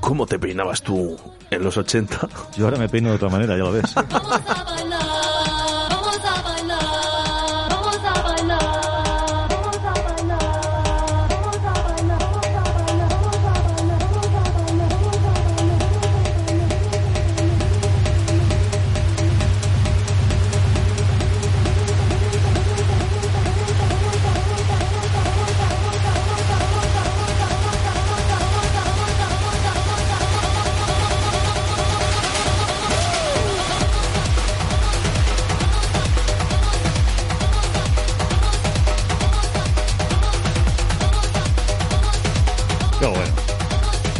¿Cómo 0.00 0.26
te 0.26 0.38
peinabas 0.38 0.82
tú 0.82 1.16
en 1.50 1.62
los 1.62 1.76
80? 1.76 2.28
Yo 2.56 2.64
ahora 2.66 2.78
me 2.78 2.88
peino 2.88 3.10
de 3.10 3.16
otra 3.16 3.28
manera, 3.28 3.56
ya 3.56 3.64
lo 3.64 3.72
ves. 3.72 3.94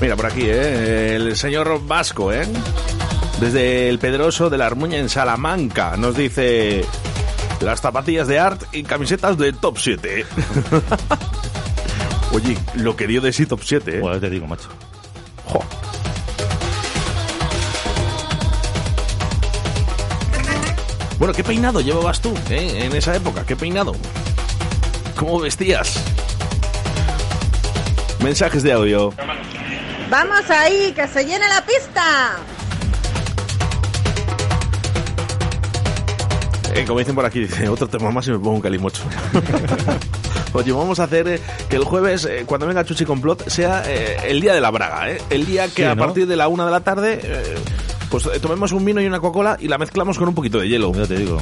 Mira, 0.01 0.15
por 0.15 0.27
aquí, 0.27 0.43
¿eh? 0.45 1.17
El 1.17 1.37
señor 1.37 1.85
Vasco, 1.85 2.33
¿eh? 2.33 2.47
Desde 3.41 3.89
el 3.89 3.99
Pedroso 3.99 4.49
de 4.49 4.57
la 4.57 4.67
Armuña 4.67 4.99
en 4.99 5.09
Salamanca 5.09 5.97
nos 5.97 6.17
dice 6.17 6.85
las 7.61 7.81
zapatillas 7.81 8.29
de 8.29 8.39
art 8.39 8.63
y 8.73 8.85
camisetas 8.85 9.37
de 9.39 9.53
top 9.53 9.77
7. 9.79 10.25
Oye, 12.33 12.57
lo 12.75 12.95
que 12.95 13.07
dio 13.09 13.21
de 13.21 13.33
sí 13.33 13.47
top 13.47 13.61
7, 13.65 13.97
¿eh? 13.97 14.01
Bueno, 14.01 14.21
te 14.21 14.31
digo, 14.31 14.47
macho. 14.47 14.69
Jo. 15.47 15.65
Bueno, 21.19 21.35
¿qué 21.35 21.43
peinado 21.43 21.81
llevabas 21.81 22.21
tú 22.21 22.33
eh, 22.51 22.85
en 22.85 22.95
esa 22.95 23.17
época? 23.17 23.45
¿Qué 23.45 23.57
peinado? 23.57 23.97
¿Cómo 25.17 25.41
vestías? 25.41 26.01
Mensajes 28.23 28.63
de 28.63 28.73
audio. 28.73 29.13
Vamos 30.11 30.49
ahí, 30.51 30.93
que 30.93 31.07
se 31.07 31.25
llene 31.25 31.47
la 31.49 31.65
pista. 31.65 32.37
Eh, 36.75 36.85
como 36.87 36.99
dicen 36.99 37.15
por 37.15 37.25
aquí, 37.27 37.41
dice 37.41 37.69
otro 37.69 37.89
tema 37.89 38.11
más 38.11 38.27
y 38.29 38.31
me 38.33 38.39
pongo 38.39 38.53
un 38.57 38.61
calimocho. 38.61 39.03
Oye, 40.55 40.73
vamos 40.73 40.99
a 40.99 41.05
hacer 41.05 41.29
eh, 41.29 41.41
que 41.69 41.77
el 41.77 41.85
jueves, 41.85 42.25
eh, 42.25 42.45
cuando 42.47 42.67
venga 42.67 42.85
Chuchi 42.85 43.05
Complot, 43.05 43.49
sea 43.49 43.83
eh, 43.87 44.17
el 44.29 44.41
día 44.41 44.55
de 44.55 44.61
la 44.63 44.71
braga, 44.71 45.11
¿eh? 45.11 45.19
El 45.29 45.45
día 45.45 45.67
que 45.67 45.83
Sí, 45.83 45.85
a 45.85 45.95
¿no? 45.95 46.05
partir 46.07 46.27
de 46.27 46.37
la 46.37 46.49
una 46.49 46.65
de 46.65 46.71
la 46.71 46.81
tarde, 46.81 47.21
eh, 47.23 47.55
pues 48.11 48.25
eh, 48.27 48.41
tomemos 48.41 48.73
un 48.73 48.85
vino 48.85 49.01
y 49.03 49.07
una 49.07 49.21
Coca-Cola 49.21 49.59
y 49.61 49.69
la 49.69 49.77
mezclamos 49.77 50.19
con 50.19 50.29
un 50.29 50.35
poquito 50.35 50.59
de 50.59 50.69
hielo. 50.69 50.93
Ya 50.95 51.07
te 51.07 51.17
digo. 51.19 51.39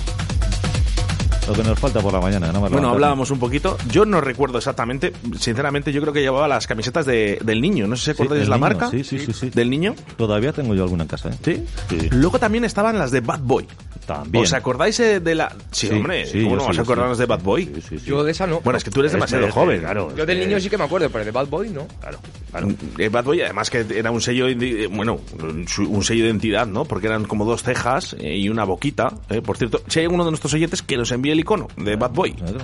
Lo 1.46 1.52
que 1.54 1.62
nos 1.62 1.78
falta 1.78 2.00
por 2.00 2.12
la 2.12 2.20
mañana, 2.20 2.48
nada 2.48 2.60
más 2.60 2.70
Bueno, 2.70 2.90
hablábamos 2.90 3.30
un 3.30 3.38
poquito. 3.38 3.76
Yo 3.90 4.04
no 4.04 4.20
recuerdo 4.20 4.58
exactamente. 4.58 5.12
Sinceramente, 5.38 5.92
yo 5.92 6.00
creo 6.00 6.12
que 6.12 6.20
llevaba 6.20 6.48
las 6.48 6.66
camisetas 6.66 7.06
de- 7.06 7.38
del 7.44 7.60
niño. 7.60 7.86
No 7.86 7.96
sé 7.96 8.00
si 8.00 8.04
Sí, 8.06 8.10
acordáis 8.22 8.42
el 8.42 8.50
la 8.50 8.56
niño, 8.56 8.66
marca. 8.68 8.90
Sí, 8.90 9.04
sí, 9.04 9.18
sí, 9.18 9.32
sí. 9.32 9.50
¿Del 9.50 9.70
niño? 9.70 9.94
Todavía 10.16 10.52
tengo 10.52 10.74
yo 10.74 10.82
alguna 10.82 11.04
en 11.04 11.08
casa, 11.08 11.28
¿eh? 11.30 11.34
¿Sí? 11.44 11.64
Sí. 11.88 12.08
Luego 12.10 12.38
también 12.38 12.64
estaban 12.64 12.98
las 12.98 13.10
de 13.10 13.20
Bad 13.20 13.40
Boy. 13.42 13.66
También. 14.06 14.44
¿Os 14.44 14.52
acordáis 14.52 14.98
eh, 15.00 15.18
de 15.20 15.34
la...? 15.34 15.48
Sí, 15.72 15.88
Sí, 15.88 15.94
hombre, 15.94 16.26
sí, 16.26 16.42
¿cómo 16.44 16.56
no 16.56 16.62
sí, 16.62 16.68
vas 16.68 16.78
a 16.78 16.82
acordarnos 16.82 17.16
sí. 17.16 17.22
de 17.22 17.26
Bad 17.26 17.40
Boy? 17.42 17.64
Sí, 17.66 17.80
sí, 17.80 17.98
sí. 17.98 18.04
Yo 18.06 18.22
de 18.22 18.30
esa 18.32 18.46
no. 18.46 18.60
Bueno, 18.60 18.76
es 18.78 18.84
que 18.84 18.90
tú 18.90 19.00
eres 19.00 19.12
demasiado 19.12 19.50
joven. 19.50 19.80
claro. 19.80 20.14
Yo 20.16 20.24
del 20.26 20.38
Eh, 20.42 20.46
niño 20.46 20.60
sí 20.60 20.68
que 20.70 20.78
me 20.78 20.84
acuerdo, 20.84 21.10
pero 21.10 21.24
de 21.24 21.30
Bad 21.32 21.46
Boy 21.48 21.70
no. 21.70 21.86
Claro, 22.00 22.18
claro. 22.50 22.68
Eh, 22.98 23.08
Bad 23.08 23.24
Boy, 23.24 23.40
además 23.42 23.68
que 23.70 23.84
era 23.94 24.10
un 24.12 24.20
sello, 24.20 24.48
indi- 24.48 24.88
bueno, 24.94 25.18
un 25.40 26.02
sello 26.04 26.22
de 26.24 26.30
identidad, 26.30 26.66
¿no? 26.68 26.84
Porque 26.84 27.06
eran 27.08 27.24
como 27.24 27.44
dos 27.44 27.62
cejas 27.64 28.14
eh, 28.20 28.36
y 28.36 28.48
una 28.48 28.64
boquita. 28.64 29.12
eh. 29.28 29.42
Por 29.42 29.56
cierto, 29.56 29.80
si 29.88 30.00
hay 30.00 30.06
uno 30.06 30.24
de 30.24 30.30
nuestros 30.30 30.54
oyentes 30.54 30.82
que 30.82 30.96
nos 30.96 31.10
envíe 31.10 31.35
el 31.36 31.40
icono 31.40 31.68
de 31.76 31.96
Bad 31.96 32.10
Boy. 32.12 32.32
Claro. 32.32 32.58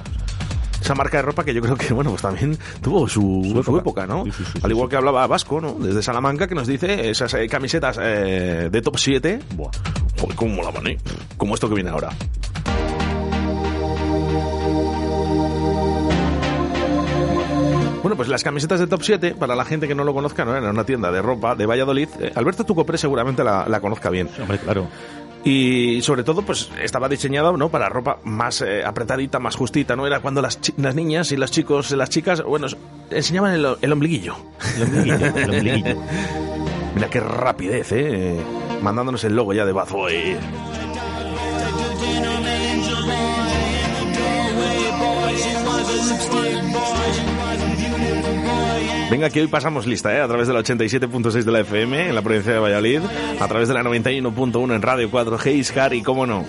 Esa 0.80 0.94
marca 0.96 1.18
de 1.18 1.22
ropa 1.22 1.44
que 1.44 1.54
yo 1.54 1.60
creo 1.62 1.76
que, 1.76 1.92
bueno, 1.94 2.10
pues 2.10 2.22
también 2.22 2.58
tuvo 2.82 3.08
su, 3.08 3.20
Su 3.44 3.52
su 3.62 3.78
época. 3.78 3.78
época, 3.78 4.06
¿no? 4.06 4.24
Sí, 4.24 4.32
sí, 4.32 4.44
sí, 4.54 4.58
Al 4.64 4.70
igual 4.72 4.88
que 4.88 4.96
hablaba 4.96 5.24
Vasco, 5.28 5.60
¿no? 5.60 5.74
Desde 5.74 6.02
Salamanca, 6.02 6.48
que 6.48 6.56
nos 6.56 6.66
dice 6.66 7.08
esas 7.10 7.32
eh, 7.34 7.46
camisetas 7.48 7.98
eh, 8.02 8.68
de 8.72 8.82
top 8.82 8.98
7. 8.98 9.38
Buah. 9.54 9.70
Joder, 10.20 10.34
cómo 10.36 10.54
molaban, 10.56 10.86
¿eh? 10.88 10.98
Como 11.36 11.54
esto 11.54 11.68
que 11.68 11.76
viene 11.76 11.90
ahora. 11.90 12.08
Bueno, 18.02 18.16
pues 18.16 18.28
las 18.28 18.42
camisetas 18.42 18.80
de 18.80 18.88
Top 18.88 19.00
7, 19.02 19.36
para 19.38 19.54
la 19.54 19.64
gente 19.64 19.86
que 19.86 19.94
no 19.94 20.02
lo 20.02 20.12
conozca, 20.12 20.44
¿no? 20.44 20.56
Era 20.56 20.70
una 20.70 20.84
tienda 20.84 21.12
de 21.12 21.22
ropa 21.22 21.54
de 21.54 21.66
Valladolid. 21.66 22.08
Eh, 22.18 22.32
Alberto 22.34 22.64
Tucopré 22.64 22.98
seguramente 22.98 23.44
la, 23.44 23.66
la 23.68 23.80
conozca 23.80 24.10
bien. 24.10 24.28
Hombre, 24.40 24.58
claro. 24.58 24.88
Y 25.44 26.00
sobre 26.02 26.22
todo, 26.22 26.42
pues 26.42 26.70
estaba 26.80 27.08
diseñada, 27.08 27.50
¿no? 27.52 27.68
Para 27.68 27.88
ropa 27.88 28.18
más 28.22 28.60
eh, 28.62 28.84
apretadita, 28.84 29.40
más 29.40 29.56
justita, 29.56 29.96
¿no? 29.96 30.06
Era 30.06 30.20
cuando 30.20 30.40
las, 30.40 30.58
las 30.76 30.94
niñas 30.94 31.32
y 31.32 31.36
los 31.36 31.50
chicos, 31.50 31.90
las 31.92 32.10
chicas, 32.10 32.42
bueno, 32.42 32.68
enseñaban 33.10 33.54
el, 33.54 33.66
el 33.80 33.92
ombliguillo. 33.92 34.36
El 34.76 34.82
ombliguillo, 34.84 35.26
el 35.36 35.50
ombliguillo. 35.50 35.96
Mira 36.94 37.08
qué 37.10 37.20
rapidez, 37.20 37.90
¿eh? 37.92 38.40
Mandándonos 38.82 39.24
el 39.24 39.34
logo 39.34 39.52
ya 39.52 39.64
de 39.64 39.72
Bad 39.72 39.88
Boy. 39.88 40.36
Venga, 49.10 49.28
que 49.30 49.40
hoy 49.40 49.46
pasamos 49.46 49.86
lista, 49.86 50.14
¿eh? 50.14 50.20
A 50.20 50.28
través 50.28 50.48
de 50.48 50.54
la 50.54 50.60
87.6 50.60 51.42
de 51.42 51.52
la 51.52 51.60
FM 51.60 52.08
en 52.08 52.14
la 52.14 52.22
provincia 52.22 52.52
de 52.52 52.58
Valladolid, 52.58 53.00
a 53.40 53.48
través 53.48 53.68
de 53.68 53.74
la 53.74 53.82
91.1 53.82 54.74
en 54.74 54.82
Radio 54.82 55.10
4G, 55.10 55.54
Iscar 55.54 55.92
y, 55.94 56.02
cómo 56.02 56.26
no, 56.26 56.44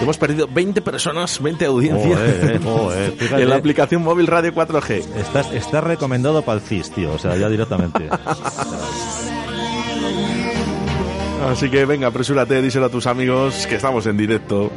hemos 0.00 0.16
perdido 0.16 0.48
20 0.50 0.80
personas, 0.82 1.42
20 1.42 1.64
audiencias 1.66 2.18
Joder, 2.18 2.56
eh, 2.56 2.60
joder, 2.64 3.12
fíjate. 3.12 3.42
en 3.42 3.48
la 3.48 3.56
aplicación 3.56 4.02
móvil 4.02 4.26
Radio 4.26 4.52
4G. 4.54 5.04
Estás, 5.16 5.52
estás 5.52 5.84
recomendado 5.84 6.42
para 6.42 6.58
el 6.58 6.64
CIS, 6.64 6.90
tío. 6.92 7.12
O 7.12 7.18
sea, 7.18 7.36
ya 7.36 7.48
directamente. 7.48 8.08
Así 11.46 11.70
que 11.70 11.84
venga, 11.84 12.08
apresúrate, 12.08 12.60
díselo 12.60 12.86
a 12.86 12.88
tus 12.88 13.06
amigos 13.06 13.66
que 13.66 13.76
estamos 13.76 14.06
en 14.06 14.16
directo. 14.16 14.72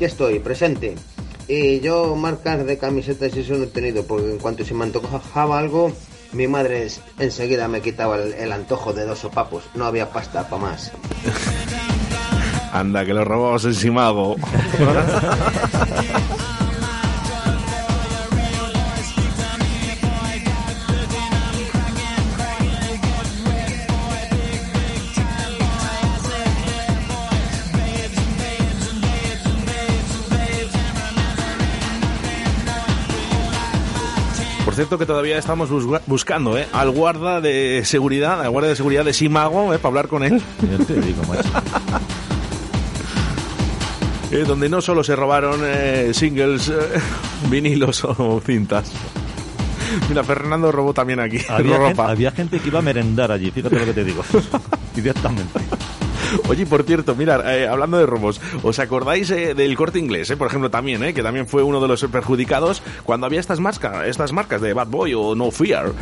Aquí 0.00 0.06
estoy, 0.06 0.38
presente. 0.38 0.94
Y 1.46 1.80
yo 1.80 2.16
marcas 2.16 2.64
de 2.64 2.78
camisetas 2.78 3.36
y 3.36 3.40
eso 3.40 3.52
no 3.56 3.64
he 3.64 3.66
tenido, 3.66 4.02
porque 4.04 4.30
en 4.30 4.38
cuanto 4.38 4.64
se 4.64 4.72
me 4.72 4.84
antojaba 4.84 5.58
algo, 5.58 5.92
mi 6.32 6.48
madre 6.48 6.88
enseguida 7.18 7.68
me 7.68 7.82
quitaba 7.82 8.16
el, 8.16 8.32
el 8.32 8.50
antojo 8.50 8.94
de 8.94 9.04
dos 9.04 9.18
sopapos. 9.18 9.64
No 9.74 9.84
había 9.84 10.10
pasta 10.10 10.48
para 10.48 10.62
más. 10.62 10.90
Anda, 12.72 13.04
que 13.04 13.12
lo 13.12 13.26
robamos 13.26 13.66
en 13.66 13.74
Cierto 34.80 34.96
que 34.96 35.04
todavía 35.04 35.36
estamos 35.36 35.68
busca- 35.68 36.00
buscando 36.06 36.56
¿eh? 36.56 36.66
al 36.72 36.90
guarda 36.90 37.42
de 37.42 37.82
seguridad, 37.84 38.40
al 38.40 38.48
guardia 38.48 38.70
de 38.70 38.76
seguridad 38.76 39.04
de 39.04 39.12
Simago, 39.12 39.74
¿eh? 39.74 39.78
para 39.78 39.88
hablar 39.90 40.08
con 40.08 40.24
él. 40.24 40.40
Eh, 44.32 44.44
donde 44.46 44.68
no 44.68 44.80
solo 44.80 45.02
se 45.04 45.16
robaron 45.16 45.60
eh, 45.64 46.10
singles, 46.14 46.68
eh, 46.68 46.74
vinilos 47.50 48.04
o 48.04 48.40
cintas. 48.40 48.90
Mira, 50.08 50.22
Fernando 50.22 50.70
robó 50.70 50.94
también 50.94 51.18
aquí 51.18 51.38
Había, 51.48 51.76
ropa. 51.78 51.88
gente, 51.88 52.02
había 52.02 52.30
gente 52.30 52.60
que 52.60 52.68
iba 52.68 52.78
a 52.78 52.82
merendar 52.82 53.32
allí, 53.32 53.50
fíjate 53.50 53.76
lo 53.78 53.84
que 53.86 53.92
te 53.92 54.04
digo. 54.04 54.22
Directamente. 54.94 55.58
Oye, 56.48 56.66
por 56.66 56.82
cierto, 56.84 57.14
mira, 57.14 57.56
eh, 57.56 57.66
hablando 57.68 57.98
de 57.98 58.06
robos, 58.06 58.40
¿os 58.62 58.78
acordáis 58.78 59.30
eh, 59.30 59.54
del 59.54 59.76
corte 59.76 59.98
inglés, 59.98 60.30
eh, 60.30 60.36
por 60.36 60.46
ejemplo, 60.48 60.70
también, 60.70 61.02
eh, 61.04 61.14
que 61.14 61.22
también 61.22 61.46
fue 61.46 61.62
uno 61.62 61.80
de 61.80 61.88
los 61.88 62.02
perjudicados 62.04 62.82
cuando 63.04 63.26
había 63.26 63.40
estas 63.40 63.60
marcas, 63.60 64.06
estas 64.06 64.32
marcas 64.32 64.60
de 64.60 64.72
Bad 64.72 64.88
Boy 64.88 65.14
o 65.14 65.34
No 65.34 65.50
Fear, 65.50 65.92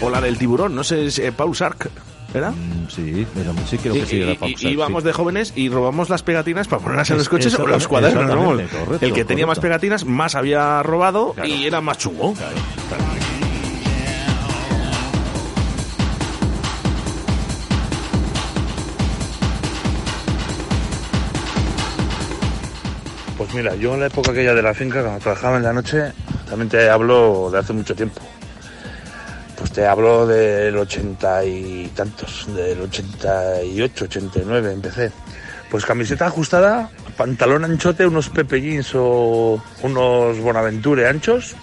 o 0.00 0.10
la 0.10 0.20
del 0.20 0.38
tiburón, 0.38 0.74
no 0.74 0.84
sé, 0.84 1.06
es, 1.06 1.18
eh, 1.18 1.32
Paul 1.32 1.54
Sark, 1.56 1.90
¿era? 2.34 2.50
Mm, 2.50 2.88
sí, 2.88 3.26
sí 3.68 3.78
creo 3.78 3.94
Sí, 3.94 4.00
que 4.00 4.06
sí 4.06 4.16
y- 4.16 4.22
era 4.22 4.32
y- 4.32 4.36
Paul 4.36 4.56
Sark, 4.56 4.72
íbamos 4.72 5.02
sí. 5.02 5.06
de 5.06 5.12
jóvenes 5.12 5.52
y 5.56 5.68
robamos 5.68 6.08
las 6.08 6.22
pegatinas 6.22 6.68
para 6.68 6.82
ponerlas 6.82 7.10
en 7.10 7.16
los 7.16 7.24
Es- 7.24 7.28
coches 7.28 7.54
o 7.58 7.66
los 7.66 7.86
cuadernos. 7.88 8.30
correcto, 8.34 8.98
El 9.06 9.12
que 9.12 9.24
tenía 9.24 9.46
más 9.46 9.58
pegatinas 9.58 10.04
más 10.04 10.34
había 10.34 10.82
robado 10.82 11.34
y 11.44 11.64
era 11.66 11.80
más 11.80 11.98
chungo. 11.98 12.34
Mira, 23.54 23.74
yo 23.74 23.92
en 23.92 24.00
la 24.00 24.06
época 24.06 24.30
aquella 24.30 24.54
de 24.54 24.62
la 24.62 24.72
finca, 24.72 25.02
cuando 25.02 25.20
trabajaba 25.20 25.58
en 25.58 25.62
la 25.62 25.74
noche, 25.74 26.12
también 26.48 26.70
te 26.70 26.88
hablo 26.88 27.50
de 27.50 27.58
hace 27.58 27.74
mucho 27.74 27.94
tiempo. 27.94 28.22
Pues 29.58 29.72
te 29.72 29.86
hablo 29.86 30.26
del 30.26 30.74
ochenta 30.78 31.44
y 31.44 31.90
tantos, 31.94 32.46
del 32.54 32.80
88, 32.80 34.04
89 34.04 34.72
empecé. 34.72 35.12
Pues 35.70 35.84
camiseta 35.84 36.26
ajustada, 36.26 36.88
pantalón 37.16 37.64
anchote, 37.64 38.06
unos 38.06 38.30
Pepe 38.30 38.60
Jeans 38.60 38.92
o 38.94 39.62
unos 39.82 40.38
Bonaventure 40.38 41.06
anchos, 41.06 41.54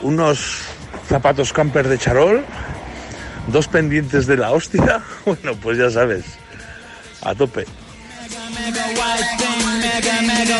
unos 0.00 0.62
zapatos 1.08 1.52
camper 1.52 1.86
de 1.86 1.98
charol, 1.98 2.44
dos 3.46 3.68
pendientes 3.68 4.26
de 4.26 4.36
la 4.36 4.50
hostia, 4.50 5.00
bueno, 5.24 5.54
pues 5.62 5.78
ya 5.78 5.90
sabes, 5.90 6.24
a 7.22 7.36
tope. 7.36 7.66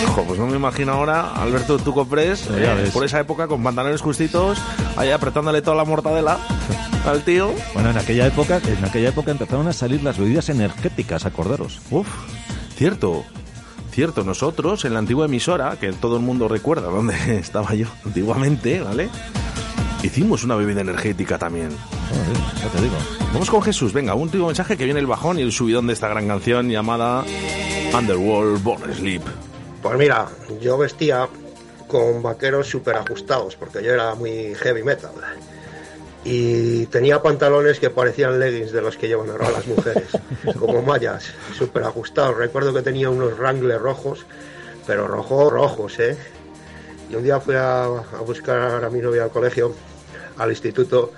Ojo, 0.08 0.24
pues 0.24 0.38
no 0.40 0.46
me 0.46 0.56
imagino 0.56 0.92
ahora 0.92 1.34
Alberto 1.34 1.78
Tuco 1.78 2.06
Press, 2.06 2.48
eh, 2.50 2.90
por 2.92 3.04
esa 3.04 3.20
época 3.20 3.46
con 3.46 3.62
pantalones 3.62 4.00
justitos, 4.00 4.58
ahí 4.96 5.10
apretándole 5.10 5.62
toda 5.62 5.76
la 5.76 5.84
mortadela 5.84 6.38
al 7.06 7.22
tío. 7.22 7.52
Bueno, 7.74 7.90
en 7.90 7.98
aquella 7.98 8.26
época, 8.26 8.60
en 8.66 8.84
aquella 8.84 9.10
época 9.10 9.30
empezaron 9.30 9.68
a 9.68 9.72
salir 9.72 10.02
las 10.02 10.18
bebidas 10.18 10.48
energéticas, 10.48 11.26
acordaros. 11.26 11.80
Uf, 11.90 12.08
cierto. 12.76 13.24
Cierto, 13.92 14.22
nosotros 14.22 14.84
en 14.84 14.92
la 14.92 15.00
antigua 15.00 15.26
emisora, 15.26 15.76
que 15.80 15.92
todo 15.92 16.16
el 16.16 16.22
mundo 16.22 16.46
recuerda 16.48 16.88
dónde 16.88 17.14
estaba 17.38 17.74
yo 17.74 17.86
antiguamente, 18.04 18.80
¿vale? 18.80 19.08
Hicimos 20.02 20.44
una 20.44 20.54
bebida 20.54 20.80
energética 20.80 21.38
también. 21.38 21.68
ya 22.62 22.68
te 22.68 22.82
digo. 22.82 22.96
Vamos 23.32 23.50
con 23.50 23.62
Jesús, 23.62 23.92
venga, 23.92 24.14
un 24.14 24.22
último 24.22 24.46
mensaje 24.46 24.76
que 24.76 24.84
viene 24.84 25.00
el 25.00 25.06
bajón 25.06 25.38
y 25.38 25.42
el 25.42 25.52
subidón 25.52 25.86
de 25.88 25.92
esta 25.92 26.08
gran 26.08 26.26
canción 26.26 26.70
llamada 26.70 27.24
Underworld 27.94 28.62
Born 28.62 28.94
Sleep. 28.94 29.22
Pues 29.82 29.98
mira, 29.98 30.28
yo 30.60 30.78
vestía 30.78 31.28
con 31.88 32.22
vaqueros 32.22 32.68
súper 32.68 32.94
ajustados, 32.96 33.56
porque 33.56 33.82
yo 33.82 33.92
era 33.92 34.14
muy 34.14 34.54
heavy 34.54 34.84
metal. 34.84 35.10
Y 36.24 36.86
tenía 36.86 37.20
pantalones 37.22 37.80
que 37.80 37.90
parecían 37.90 38.38
leggings 38.38 38.72
de 38.72 38.82
los 38.82 38.96
que 38.96 39.08
llevan 39.08 39.30
ahora 39.30 39.50
las 39.50 39.66
mujeres, 39.66 40.08
como 40.58 40.82
mallas, 40.82 41.32
súper 41.56 41.82
ajustados. 41.82 42.36
Recuerdo 42.36 42.72
que 42.72 42.82
tenía 42.82 43.10
unos 43.10 43.36
Wrangler 43.38 43.80
rojos, 43.80 44.24
pero 44.86 45.08
rojos, 45.08 45.52
rojos, 45.52 45.98
¿eh? 45.98 46.16
Y 47.10 47.16
un 47.16 47.24
día 47.24 47.40
fui 47.40 47.56
a, 47.56 47.84
a 47.84 48.20
buscar 48.24 48.84
a 48.84 48.90
mi 48.90 49.00
novia 49.00 49.24
al 49.24 49.30
colegio, 49.30 49.74
al 50.36 50.50
instituto, 50.50 51.12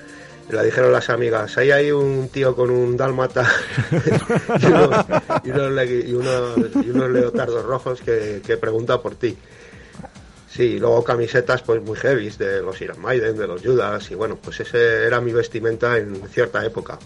le 0.52 0.64
dijeron 0.64 0.92
las 0.92 1.08
amigas, 1.10 1.56
ahí 1.58 1.70
hay 1.70 1.90
un 1.92 2.28
tío 2.28 2.54
con 2.54 2.70
un 2.70 2.96
dálmata 2.96 3.50
y, 4.60 4.66
unos, 4.66 5.04
y 5.44 5.50
unos 5.50 5.72
legui- 5.72 6.06
y 6.08 6.12
unos- 6.14 6.84
y 6.86 6.90
unos 6.90 7.10
leotardos 7.10 7.64
rojos 7.64 8.00
que, 8.02 8.42
que 8.46 8.56
pregunta 8.56 9.00
por 9.00 9.14
ti. 9.14 9.36
Sí, 10.50 10.64
y 10.64 10.78
luego 10.78 11.02
camisetas 11.02 11.62
pues 11.62 11.80
muy 11.82 11.96
heavies 11.96 12.36
de 12.36 12.60
los 12.60 12.78
Iron 12.82 13.00
Maiden, 13.00 13.38
de 13.38 13.46
los 13.46 13.62
Judas, 13.62 14.10
y 14.10 14.14
bueno, 14.14 14.36
pues 14.36 14.60
ese 14.60 15.06
era 15.06 15.18
mi 15.20 15.32
vestimenta 15.32 15.96
en 15.96 16.14
cierta 16.28 16.62
época. 16.66 16.98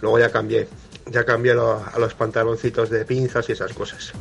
Luego 0.00 0.20
ya 0.20 0.30
cambié, 0.30 0.68
ya 1.10 1.24
cambié 1.24 1.54
lo- 1.54 1.84
a 1.84 1.98
los 1.98 2.14
pantaloncitos 2.14 2.90
de 2.90 3.04
pinzas 3.04 3.48
y 3.48 3.52
esas 3.52 3.72
cosas. 3.72 4.12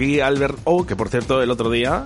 Aquí 0.00 0.20
Albert 0.20 0.58
O, 0.64 0.86
que 0.86 0.96
por 0.96 1.10
cierto 1.10 1.42
el 1.42 1.50
otro 1.50 1.70
día 1.70 2.02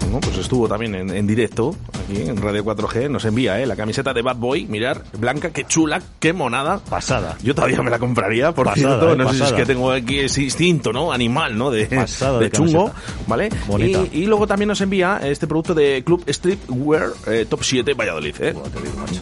bueno, 0.00 0.18
pues 0.20 0.38
estuvo 0.38 0.66
también 0.66 0.96
en, 0.96 1.10
en 1.10 1.24
directo 1.28 1.76
aquí 2.02 2.22
en 2.22 2.36
Radio 2.42 2.64
4G, 2.64 3.08
nos 3.08 3.24
envía 3.24 3.60
¿eh? 3.60 3.66
la 3.66 3.76
camiseta 3.76 4.12
de 4.12 4.22
Bad 4.22 4.34
Boy, 4.34 4.66
mirar, 4.66 5.04
blanca, 5.16 5.52
qué 5.52 5.64
chula, 5.64 6.02
qué 6.18 6.32
monada. 6.32 6.78
Pasada. 6.78 7.36
Yo 7.44 7.54
todavía 7.54 7.80
me 7.82 7.90
la 7.90 8.00
compraría, 8.00 8.52
por 8.52 8.66
Pasada, 8.66 8.98
cierto, 8.98 9.12
eh, 9.12 9.16
no 9.16 9.24
sé 9.28 9.30
si 9.30 9.36
es 9.36 9.40
pasada. 9.42 9.56
que 9.60 9.66
tengo 9.66 9.92
aquí 9.92 10.18
ese 10.18 10.42
instinto, 10.42 10.92
¿no? 10.92 11.12
Animal, 11.12 11.56
¿no? 11.56 11.70
De, 11.70 11.86
Pasada 11.86 12.40
de 12.40 12.46
de 12.46 12.50
chungo. 12.50 12.90
¿vale? 13.28 13.50
Bonita. 13.68 14.00
Y, 14.10 14.22
y 14.22 14.26
luego 14.26 14.48
también 14.48 14.66
nos 14.66 14.80
envía 14.80 15.20
este 15.22 15.46
producto 15.46 15.72
de 15.72 16.02
Club 16.04 16.24
Streetwear 16.28 17.10
eh, 17.28 17.46
Top 17.48 17.62
7 17.62 17.94
Valladolid, 17.94 18.34
¿eh? 18.40 18.54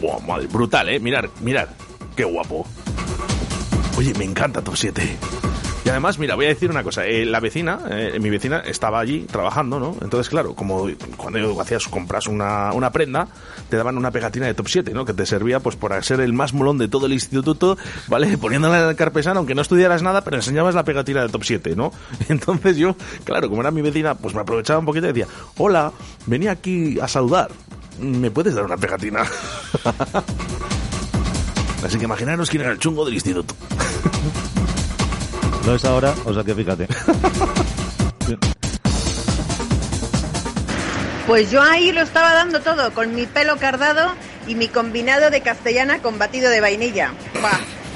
Buah, 0.01 0.19
madre, 0.25 0.47
brutal, 0.47 0.89
¿eh? 0.89 0.99
Mirar, 0.99 1.29
mirar, 1.41 1.69
qué 2.15 2.23
guapo. 2.23 2.65
Oye, 3.95 4.11
me 4.15 4.25
encanta 4.25 4.63
Top 4.63 4.75
7. 4.75 5.48
Además, 5.89 6.19
mira, 6.19 6.35
voy 6.35 6.45
a 6.45 6.49
decir 6.49 6.69
una 6.69 6.83
cosa. 6.83 7.05
eh, 7.05 7.25
la 7.25 7.39
vecina, 7.39 7.79
eh, 7.89 8.19
mi 8.21 8.29
vecina, 8.29 8.59
estaba 8.59 8.99
allí 8.99 9.21
trabajando, 9.21 9.79
¿no? 9.79 9.95
Entonces, 10.01 10.29
claro, 10.29 10.53
como 10.53 10.87
cuando 11.17 11.59
hacías 11.59 11.87
compras 11.87 12.27
una, 12.27 12.71
una 12.73 12.91
prenda, 12.91 13.27
te 13.69 13.77
daban 13.77 13.97
una 13.97 14.11
pegatina 14.11 14.45
de 14.45 14.53
top 14.53 14.67
7, 14.67 14.91
¿no? 14.93 15.03
Que 15.05 15.13
te 15.13 15.25
servía, 15.25 15.59
pues, 15.59 15.75
para 15.75 16.01
ser 16.03 16.19
el 16.21 16.33
más 16.33 16.53
molón 16.53 16.77
de 16.77 16.87
todo 16.87 17.07
el 17.07 17.13
instituto, 17.13 17.77
¿vale? 18.07 18.37
Poniéndola 18.41 18.83
en 18.83 18.89
el 18.89 18.95
carpesano, 18.95 19.39
aunque 19.39 19.55
no 19.55 19.61
estudiaras 19.61 20.03
nada, 20.03 20.23
pero 20.23 20.37
enseñabas 20.37 20.75
la 20.75 20.83
pegatina 20.83 21.21
de 21.23 21.29
top 21.29 21.43
7, 21.43 21.75
¿no? 21.75 21.91
Entonces 22.29 22.77
yo, 22.77 22.95
claro, 23.23 23.49
como 23.49 23.61
era 23.61 23.71
mi 23.71 23.81
vecina, 23.81 24.15
pues 24.15 24.35
me 24.35 24.41
aprovechaba 24.41 24.79
un 24.79 24.85
poquito 24.85 25.05
y 25.07 25.13
decía, 25.13 25.27
hola, 25.57 25.91
venía 26.25 26.51
aquí 26.51 26.99
a 26.99 27.07
saludar. 27.07 27.49
¿Me 27.99 28.31
puedes 28.31 28.55
dar 28.55 28.65
una 28.65 28.77
pegatina? 28.77 29.23
Así 31.83 31.97
que 31.97 32.05
imaginaros 32.05 32.49
quién 32.49 32.63
era 32.63 32.71
el 32.71 32.79
chungo 32.79 33.03
del 33.05 33.13
instituto. 33.15 33.55
No 35.69 35.75
es 35.75 35.85
ahora, 35.85 36.15
o 36.25 36.33
sea 36.33 36.43
que 36.43 36.55
fíjate. 36.55 36.87
Pues 41.27 41.51
yo 41.51 41.61
ahí 41.61 41.91
lo 41.91 42.01
estaba 42.01 42.33
dando 42.33 42.59
todo, 42.61 42.91
con 42.91 43.13
mi 43.13 43.27
pelo 43.27 43.55
cardado 43.57 44.13
y 44.47 44.55
mi 44.55 44.67
combinado 44.67 45.29
de 45.29 45.41
castellana 45.41 46.01
con 46.01 46.17
batido 46.17 46.49
de 46.49 46.59
vainilla. 46.59 47.13
Va, 47.45 47.51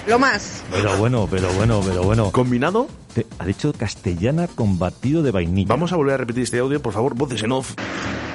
lo 0.05 0.19
más. 0.19 0.61
Pero 0.69 0.95
bueno, 0.97 1.27
pero 1.31 1.51
bueno, 1.53 1.81
pero 1.83 2.03
bueno. 2.03 2.31
¿Combinado? 2.31 2.87
Te- 3.15 3.25
ha 3.39 3.45
dicho 3.45 3.73
castellana 3.73 4.47
con 4.47 4.77
batido 4.77 5.23
de 5.23 5.31
vainilla. 5.31 5.69
Vamos 5.69 5.91
a 5.93 5.95
volver 5.95 6.13
a 6.13 6.17
repetir 6.17 6.43
este 6.43 6.59
audio, 6.59 6.79
por 6.79 6.93
favor, 6.93 7.15
voces 7.15 7.41
en 7.41 7.53
off. 7.53 7.73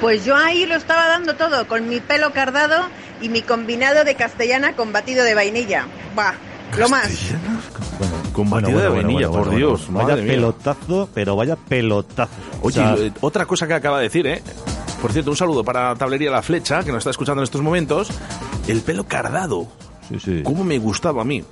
Pues 0.01 0.25
yo 0.25 0.35
ahí 0.35 0.67
lo 0.67 0.75
estaba 0.75 1.07
dando 1.07 1.37
todo, 1.37 1.69
con 1.69 1.89
mi 1.89 2.01
pelo 2.01 2.33
cardado 2.33 2.89
y 3.21 3.29
mi 3.29 3.43
combinado 3.43 4.03
de 4.03 4.17
castellana 4.17 4.75
con 4.75 4.93
batido 4.93 5.23
de 5.23 5.35
vainilla. 5.37 5.87
Va, 6.19 6.35
lo 6.77 6.89
más. 6.89 7.11
Con 8.33 8.51
batido 8.51 8.79
de 8.81 8.89
vainilla, 8.89 9.31
por 9.31 9.51
Dios, 9.55 9.87
Vaya 9.91 10.17
mía. 10.17 10.27
pelotazo, 10.27 11.09
pero 11.15 11.35
vaya 11.37 11.57
pelotazo. 11.57 12.33
Oye, 12.63 12.81
O 12.81 12.97
sea, 12.97 12.97
eh, 12.97 13.13
otra 13.21 13.47
cosa 13.47 13.67
que 13.67 13.75
acaba 13.75 13.99
de 13.99 14.05
decir, 14.05 14.27
¿eh? 14.27 14.43
Por 15.03 15.13
cierto, 15.13 15.31
un 15.31 15.37
saludo 15.37 15.65
para 15.65 15.95
Tablería 15.97 16.31
La 16.31 16.43
Flecha, 16.43 16.83
que 16.83 16.91
nos 16.93 16.99
está 16.99 17.11
escuchando 17.11 17.41
en 17.41 17.45
estos 17.45 17.63
momentos. 17.63 18.09
El 18.67 18.81
pelo 18.83 19.05
cardado. 19.05 19.67
Sí, 20.09 20.19
sí. 20.21 20.43
¿Cómo 20.45 20.65
me 20.65 20.79
gustaba 20.79 21.23
a 21.23 21.25
mí 21.25 21.43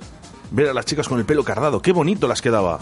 ver 0.51 0.69
a 0.69 0.73
las 0.73 0.85
chicas 0.85 1.07
con 1.07 1.19
el 1.19 1.25
pelo 1.25 1.43
cardado? 1.43 1.81
Qué 1.81 1.91
bonito 1.91 2.27
las 2.27 2.41
quedaba. 2.41 2.79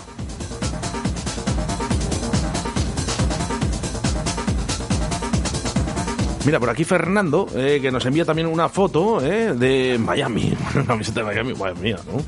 Mira, 6.46 6.60
por 6.60 6.70
aquí 6.70 6.84
Fernando, 6.84 7.48
eh, 7.56 7.80
que 7.82 7.92
nos 7.92 8.06
envía 8.06 8.24
también 8.24 8.48
una 8.48 8.70
foto 8.70 9.20
eh, 9.26 9.54
de 9.54 9.98
Miami. 10.00 10.54
Una 10.76 10.86
camiseta 10.86 11.22
de 11.22 11.26
Miami, 11.26 11.54
madre 11.56 11.76
mía, 11.82 11.98
¿no? 12.08 12.22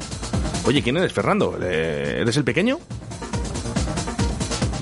Oye, 0.67 0.81
¿quién 0.81 0.97
eres, 0.97 1.13
Fernando? 1.13 1.57
Eh, 1.61 2.19
¿Eres 2.21 2.35
el 2.37 2.43
pequeño? 2.43 2.79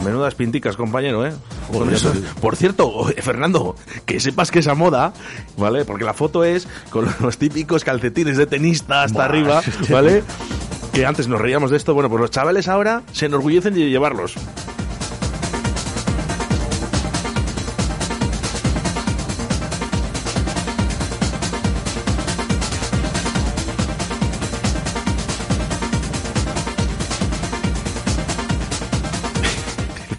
Menudas 0.03 0.35
pinticas, 0.35 0.77
compañero, 0.77 1.25
¿eh? 1.25 1.33
Joder, 1.71 1.93
eso-. 1.95 2.13
Por 2.39 2.55
cierto, 2.55 3.05
Fernando, 3.21 3.75
que 4.05 4.19
sepas 4.19 4.51
que 4.51 4.59
esa 4.59 4.73
moda, 4.75 5.13
¿vale? 5.57 5.83
Porque 5.83 6.05
la 6.05 6.13
foto 6.13 6.43
es 6.43 6.67
con 6.89 7.07
los 7.19 7.37
típicos 7.37 7.83
calcetines 7.83 8.37
de 8.37 8.45
tenista 8.45 9.03
hasta 9.03 9.17
Buah. 9.17 9.25
arriba, 9.25 9.61
¿vale? 9.89 10.23
Que 10.93 11.05
antes 11.05 11.27
nos 11.27 11.41
reíamos 11.41 11.71
de 11.71 11.77
esto. 11.77 11.93
Bueno, 11.93 12.09
pues 12.09 12.21
los 12.21 12.31
chavales 12.31 12.67
ahora 12.69 13.01
se 13.11 13.25
enorgullecen 13.25 13.73
de 13.73 13.89
llevarlos. 13.89 14.35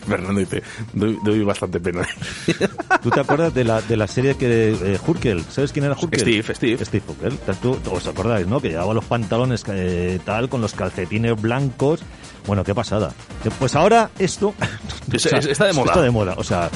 Fernando 0.06 0.40
dice, 0.40 0.62
doy, 0.92 1.18
doy 1.24 1.42
bastante 1.44 1.80
pena. 1.80 2.06
¿Tú 3.02 3.10
te 3.10 3.20
acuerdas 3.20 3.52
de 3.54 3.64
la, 3.64 3.80
de 3.82 3.96
la 3.96 4.06
serie 4.06 4.36
que 4.36 4.70
eh, 4.72 4.98
Hurkel? 5.06 5.42
¿Sabes 5.50 5.72
quién 5.72 5.84
era 5.84 5.94
Hurkel? 6.00 6.20
Steve, 6.20 6.54
Steve. 6.54 6.84
Steve 6.84 7.04
Hurkel. 7.08 7.38
¿Tú, 7.60 7.78
os 7.90 8.06
acordáis, 8.06 8.46
no? 8.46 8.60
Que 8.60 8.68
llevaba 8.70 8.94
los 8.94 9.04
pantalones 9.04 9.64
eh, 9.68 10.18
tal, 10.24 10.48
con 10.48 10.60
los 10.60 10.72
calcetines 10.74 11.40
blancos. 11.40 12.00
Bueno, 12.46 12.62
qué 12.64 12.74
pasada. 12.74 13.12
Que, 13.42 13.50
Pues 13.50 13.74
ahora 13.74 14.10
esto... 14.18 14.54
Es- 15.12 15.26
es- 15.26 15.46
está 15.46 15.66
de 15.66 15.72
moda. 15.72 15.86
Está 15.92 16.02
de 16.02 16.10
moda, 16.10 16.34
o 16.36 16.44
sea... 16.44 16.70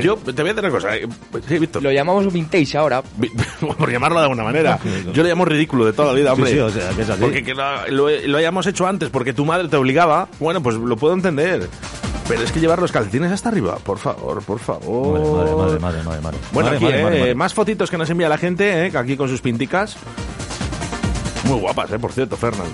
Yo 0.00 0.16
te 0.16 0.32
voy 0.32 0.50
a 0.50 0.54
decir 0.54 0.64
una 0.64 0.70
cosa. 0.70 0.96
eh, 0.96 1.06
Sí, 1.46 1.58
Víctor. 1.58 1.82
Lo 1.82 1.92
llamamos 1.92 2.32
vintage 2.32 2.78
ahora. 2.78 3.02
por 3.78 3.90
llamarlo 3.92 4.20
de 4.20 4.22
alguna 4.22 4.42
manera. 4.42 4.78
Yo 5.12 5.22
le 5.22 5.28
llamo 5.28 5.44
ridículo 5.44 5.84
de 5.84 5.92
toda 5.92 6.14
la 6.14 6.18
vida, 6.18 6.30
Sí, 6.30 6.32
hombre. 6.34 6.50
sí, 6.52 6.58
o 6.60 6.70
sea, 6.70 6.90
que 6.96 7.02
es 7.02 7.10
así. 7.10 7.20
Porque 7.20 7.42
que 7.44 7.52
lo, 7.52 7.88
lo- 7.88 8.08
lo 8.26 8.38
hayamos 8.38 8.66
hecho 8.66 8.86
antes 8.86 9.10
porque 9.10 9.34
tu 9.34 9.44
madre 9.44 9.68
te 9.68 9.76
obligaba, 9.76 10.28
bueno, 10.40 10.62
pues 10.62 10.76
lo 10.76 10.96
puedo 10.96 11.12
entender. 11.12 11.68
Pero 12.28 12.42
es 12.42 12.52
que 12.52 12.60
llevar 12.60 12.78
los 12.80 12.92
calcetines 12.92 13.30
hasta 13.32 13.48
arriba, 13.48 13.76
por 13.76 13.98
favor, 13.98 14.42
por 14.42 14.58
favor. 14.58 15.18
Madre, 15.20 15.50
madre, 15.50 15.78
madre, 15.78 15.78
madre, 15.78 16.02
madre, 16.04 16.20
madre. 16.22 16.38
Bueno, 16.52 16.70
Madre, 16.70 16.76
aquí, 16.76 16.84
madre, 16.84 17.00
eh, 17.00 17.02
madre, 17.04 17.18
madre. 17.20 17.34
más 17.34 17.52
fotitos 17.54 17.90
que 17.90 17.98
nos 17.98 18.08
envía 18.10 18.28
la 18.28 18.38
gente, 18.38 18.86
eh, 18.86 18.90
que 18.90 18.98
aquí 18.98 19.16
con 19.16 19.28
sus 19.28 19.40
pinticas. 19.40 19.96
Muy 21.44 21.58
guapas, 21.60 21.90
eh, 21.90 21.98
por 21.98 22.12
cierto, 22.12 22.36
Fernand. 22.36 22.70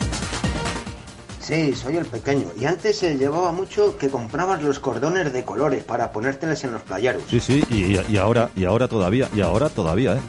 Sí, 1.41 1.75
soy 1.75 1.97
el 1.97 2.05
pequeño. 2.05 2.49
Y 2.61 2.67
antes 2.67 2.99
se 2.99 3.17
llevaba 3.17 3.51
mucho 3.53 3.97
que 3.97 4.11
comprabas 4.11 4.63
los 4.63 4.79
cordones 4.81 5.33
de 5.33 5.45
colores 5.45 5.83
para 5.83 6.13
ponérteles 6.13 6.63
en 6.65 6.73
los 6.73 6.83
playeros. 6.83 7.23
Sí, 7.29 7.41
sí, 7.41 7.65
y, 7.71 7.99
y 8.13 8.17
ahora, 8.19 8.51
y 8.55 8.67
ahora 8.67 8.87
todavía, 8.87 9.29
y 9.35 9.41
ahora 9.41 9.71
todavía, 9.71 10.13
¿eh? 10.17 10.21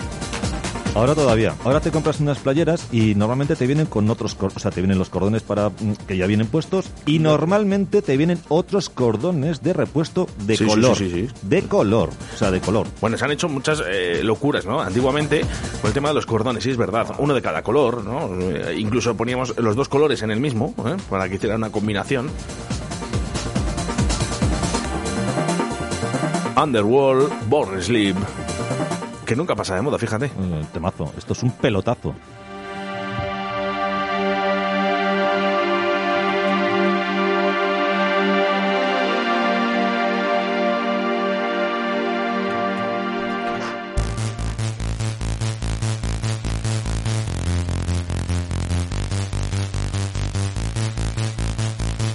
Ahora 0.95 1.15
todavía. 1.15 1.55
Ahora 1.63 1.79
te 1.79 1.91
compras 1.91 2.19
unas 2.19 2.39
playeras 2.39 2.87
y 2.91 3.15
normalmente 3.15 3.55
te 3.55 3.65
vienen 3.67 3.85
con 3.85 4.09
otros, 4.09 4.35
o 4.41 4.59
sea, 4.59 4.71
te 4.71 4.81
vienen 4.81 4.97
los 4.97 5.09
cordones 5.09 5.43
para 5.43 5.69
mm, 5.69 5.93
que 6.07 6.17
ya 6.17 6.25
vienen 6.27 6.47
puestos 6.47 6.87
y 7.05 7.19
normalmente 7.19 8.01
te 8.01 8.17
vienen 8.17 8.39
otros 8.49 8.89
cordones 8.89 9.61
de 9.61 9.73
repuesto 9.73 10.27
de 10.45 10.57
Sí, 10.57 10.65
color, 10.65 10.97
sí, 10.97 11.09
sí, 11.09 11.27
sí. 11.27 11.33
de 11.43 11.61
color, 11.63 12.09
o 12.33 12.37
sea, 12.37 12.51
de 12.51 12.59
color. 12.59 12.87
Bueno, 12.99 13.17
se 13.17 13.23
han 13.25 13.31
hecho 13.31 13.47
muchas 13.47 13.81
eh, 13.87 14.21
locuras, 14.23 14.65
¿no? 14.65 14.81
Antiguamente, 14.81 15.41
con 15.81 15.89
el 15.89 15.93
tema 15.93 16.09
de 16.09 16.15
los 16.15 16.25
cordones, 16.25 16.63
sí 16.63 16.71
es 16.71 16.77
verdad, 16.77 17.07
uno 17.19 17.33
de 17.33 17.41
cada 17.41 17.61
color, 17.61 18.03
¿no? 18.03 18.29
Eh, 18.41 18.75
incluso 18.77 19.15
poníamos 19.15 19.57
los 19.57 19.75
dos 19.75 19.87
colores 19.87 20.21
en 20.23 20.31
el 20.31 20.39
mismo, 20.41 20.73
¿eh? 20.85 20.97
Para 21.09 21.29
que 21.29 21.35
hiciera 21.35 21.55
una 21.55 21.71
combinación. 21.71 22.29
Underworld, 26.61 27.31
Born 27.47 27.81
Sleep. 27.81 28.17
Que 29.29 29.35
nunca 29.35 29.55
pasa 29.55 29.75
de 29.75 29.83
moda, 29.83 29.99
fíjate. 29.99 30.25
Eh, 30.25 30.65
temazo, 30.73 31.13
esto 31.15 31.33
es 31.33 31.43
un 31.43 31.51
pelotazo. 31.51 32.15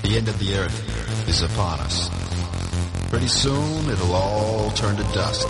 The 0.03 0.17
end 0.17 0.27
of 0.27 0.37
the 0.41 0.57
earth 0.57 1.29
is 1.29 1.43
upon 1.43 1.79
us. 1.79 2.11
Pretty 3.09 3.29
soon 3.29 3.89
it'll 3.89 4.15
all 4.17 4.73
turn 4.73 4.97
to 4.97 5.05
dust. 5.15 5.47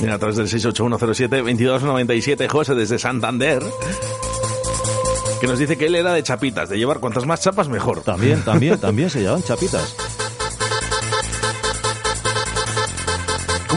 Mira, 0.00 0.14
a 0.14 0.18
través 0.18 0.36
del 0.36 0.48
68107-2297, 0.48 2.48
José 2.48 2.74
desde 2.74 2.98
Santander, 2.98 3.62
que 5.40 5.46
nos 5.46 5.58
dice 5.58 5.76
que 5.76 5.86
él 5.86 5.96
era 5.96 6.12
de 6.12 6.22
chapitas, 6.22 6.68
de 6.68 6.78
llevar 6.78 7.00
cuantas 7.00 7.26
más 7.26 7.40
chapas 7.40 7.68
mejor. 7.68 8.02
También, 8.02 8.42
también, 8.42 8.78
también 8.78 9.10
se 9.10 9.20
llevan 9.20 9.42
chapitas. 9.42 10.07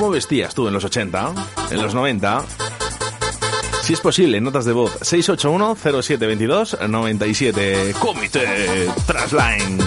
¿Cómo 0.02 0.14
vestías 0.14 0.56
tú 0.56 0.68
en 0.68 0.74
los 0.74 0.84
80? 0.84 1.36
¿En 1.70 1.80
los 1.80 1.94
90? 1.94 2.44
Si 3.84 3.94
es 3.94 4.00
posible, 4.00 4.42
notas 4.42 4.66
de 4.66 4.74
voz 4.74 5.00
681-0722-97. 5.02 7.94
Comité 8.00 8.90
Trasline. 9.06 9.78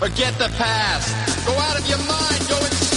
Forget 0.00 0.32
the 0.38 0.48
past. 0.56 1.46
Go 1.46 1.52
out 1.52 1.78
of 1.78 1.86
your 1.86 1.98
mind. 1.98 2.48
Go 2.48 2.56
insane. 2.56 2.89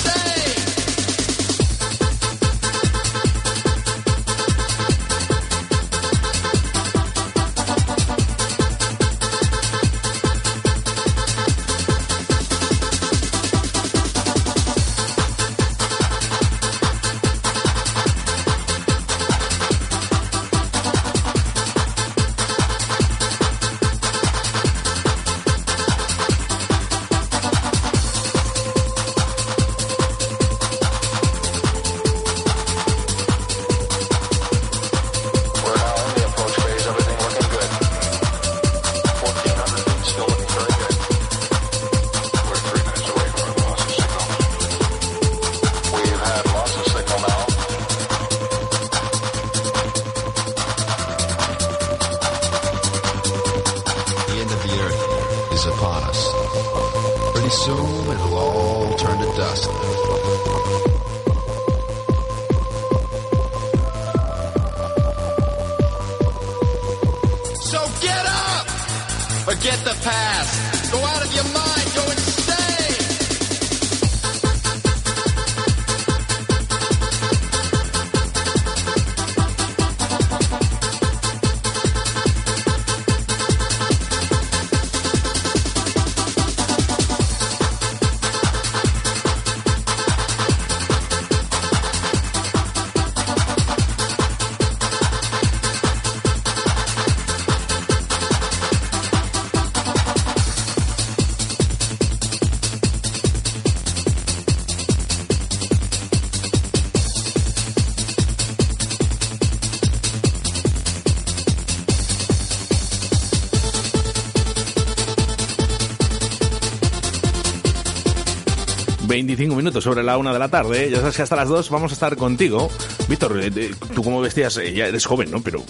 25 119.36 119.56
minutos 119.56 119.84
sobre 119.84 120.04
la 120.04 120.18
una 120.18 120.32
de 120.32 120.38
la 120.40 120.48
tarde. 120.48 120.90
Ya 120.92 121.00
sabes 121.00 121.16
que 121.16 121.24
hasta 121.24 121.36
las 121.36 121.50
2 121.50 121.70
vamos 121.72 121.92
a 121.92 121.96
estar 121.96 122.16
contigo. 122.16 122.70
Víctor, 123.10 123.40
eh, 123.42 123.52
eh, 123.56 123.72
tú 123.96 124.04
como 124.04 124.22
vestías, 124.22 124.58
Eh, 124.58 124.74
ya 124.74 124.86
eres 124.88 125.06
joven, 125.06 125.32
¿no? 125.32 125.42
Pero 125.42 125.64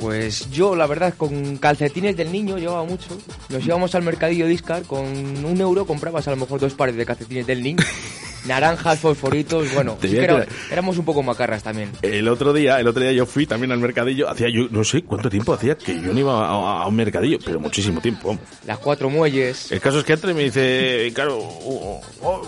Pues 0.00 0.50
yo, 0.50 0.74
la 0.74 0.86
verdad, 0.86 1.14
con 1.16 1.56
calcetines 1.58 2.16
del 2.16 2.32
niño 2.32 2.56
llevaba 2.58 2.84
mucho. 2.84 3.08
Nos 3.50 3.64
íbamos 3.64 3.94
al 3.94 4.02
mercadillo 4.02 4.46
Discar, 4.46 4.82
con 4.84 5.04
un 5.06 5.60
euro 5.60 5.86
comprabas 5.86 6.26
a 6.28 6.30
lo 6.30 6.36
mejor 6.38 6.60
dos 6.60 6.72
pares 6.74 6.96
de 6.96 7.04
calcetines 7.06 7.46
del 7.46 7.62
niño. 7.62 7.82
Naranjas, 8.44 8.98
fosforitos, 8.98 9.72
bueno, 9.72 9.96
voy 9.98 10.10
que 10.10 10.18
era- 10.22 10.44
éramos 10.70 10.98
un 10.98 11.06
poco 11.06 11.22
macarras 11.22 11.62
también. 11.62 11.90
el 12.02 12.28
otro 12.28 12.52
día, 12.52 12.78
el 12.78 12.86
otro 12.86 13.00
día 13.02 13.12
yo 13.12 13.24
fui 13.24 13.46
también 13.46 13.72
al 13.72 13.78
mercadillo. 13.78 14.28
Hacía 14.28 14.50
yo, 14.50 14.68
no 14.70 14.84
sé 14.84 15.00
cuánto 15.02 15.30
tiempo 15.30 15.54
hacía 15.54 15.78
que 15.78 15.94
yo 15.98 16.12
no 16.12 16.20
iba 16.20 16.46
a, 16.46 16.82
a 16.82 16.86
un 16.86 16.94
mercadillo, 16.94 17.38
pero 17.42 17.58
muchísimo 17.58 18.02
tiempo. 18.02 18.36
Las 18.66 18.76
cuatro 18.80 19.08
muelles. 19.08 19.72
El 19.72 19.80
caso 19.80 20.00
es 20.00 20.04
que 20.04 20.12
entra 20.12 20.30
y 20.30 20.34
me 20.34 20.42
dice, 20.42 21.10
claro, 21.14 21.38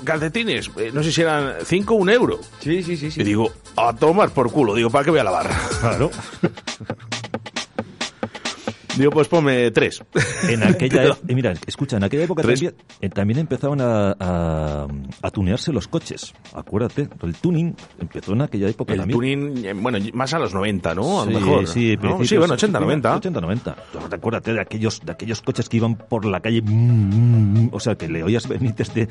calcetines, 0.06 0.70
eh, 0.78 0.90
no 0.94 1.02
sé 1.02 1.12
si 1.12 1.20
eran 1.20 1.52
5 1.62 1.92
o 1.94 1.96
un 1.98 2.08
euro. 2.08 2.40
Sí, 2.60 2.82
sí, 2.82 2.96
sí, 2.96 3.10
sí. 3.10 3.20
Y 3.20 3.24
digo, 3.24 3.52
a 3.76 3.92
tomar 3.94 4.30
por 4.30 4.50
culo, 4.50 4.74
digo, 4.74 4.88
¿para 4.88 5.04
qué 5.04 5.10
voy 5.10 5.20
a 5.20 5.24
lavar? 5.24 5.50
Claro. 5.80 6.10
Digo, 8.96 9.10
pues 9.10 9.28
ponme 9.28 9.70
tres. 9.72 10.02
En 10.48 10.62
aquella 10.62 11.04
e- 11.08 11.08
eh, 11.28 11.34
mira, 11.34 11.52
escucha, 11.66 11.98
en 11.98 12.04
aquella 12.04 12.24
época 12.24 12.42
también, 12.42 12.74
eh, 13.02 13.10
también 13.10 13.38
empezaban 13.40 13.78
a, 13.82 14.16
a, 14.18 14.86
a 15.20 15.30
tunearse 15.30 15.70
los 15.70 15.86
coches. 15.86 16.32
Acuérdate, 16.54 17.06
el 17.22 17.34
tuning 17.34 17.74
empezó 18.00 18.32
en 18.32 18.40
aquella 18.40 18.68
época 18.70 18.94
El 18.94 19.00
también. 19.00 19.18
tuning, 19.18 19.64
eh, 19.66 19.74
bueno, 19.74 19.98
más 20.14 20.32
a 20.32 20.38
los 20.38 20.54
90, 20.54 20.94
¿no? 20.94 21.20
A 21.20 21.26
lo 21.26 21.30
Sí, 21.30 21.36
mejor. 21.36 21.66
Sí, 21.66 21.98
¿no? 22.00 22.24
sí 22.24 22.38
bueno, 22.38 22.54
80, 22.54 22.80
90. 22.80 23.16
80, 23.16 23.40
90. 23.42 23.76
Acuérdate 24.12 24.54
de 24.54 24.60
aquellos, 24.62 25.02
de 25.04 25.12
aquellos 25.12 25.42
coches 25.42 25.68
que 25.68 25.76
iban 25.76 25.96
por 25.96 26.24
la 26.24 26.40
calle, 26.40 26.62
mm, 26.62 27.64
mm, 27.66 27.68
o 27.72 27.80
sea, 27.80 27.96
que 27.96 28.08
le 28.08 28.22
oías 28.22 28.48
venir 28.48 28.74
desde 28.74 29.08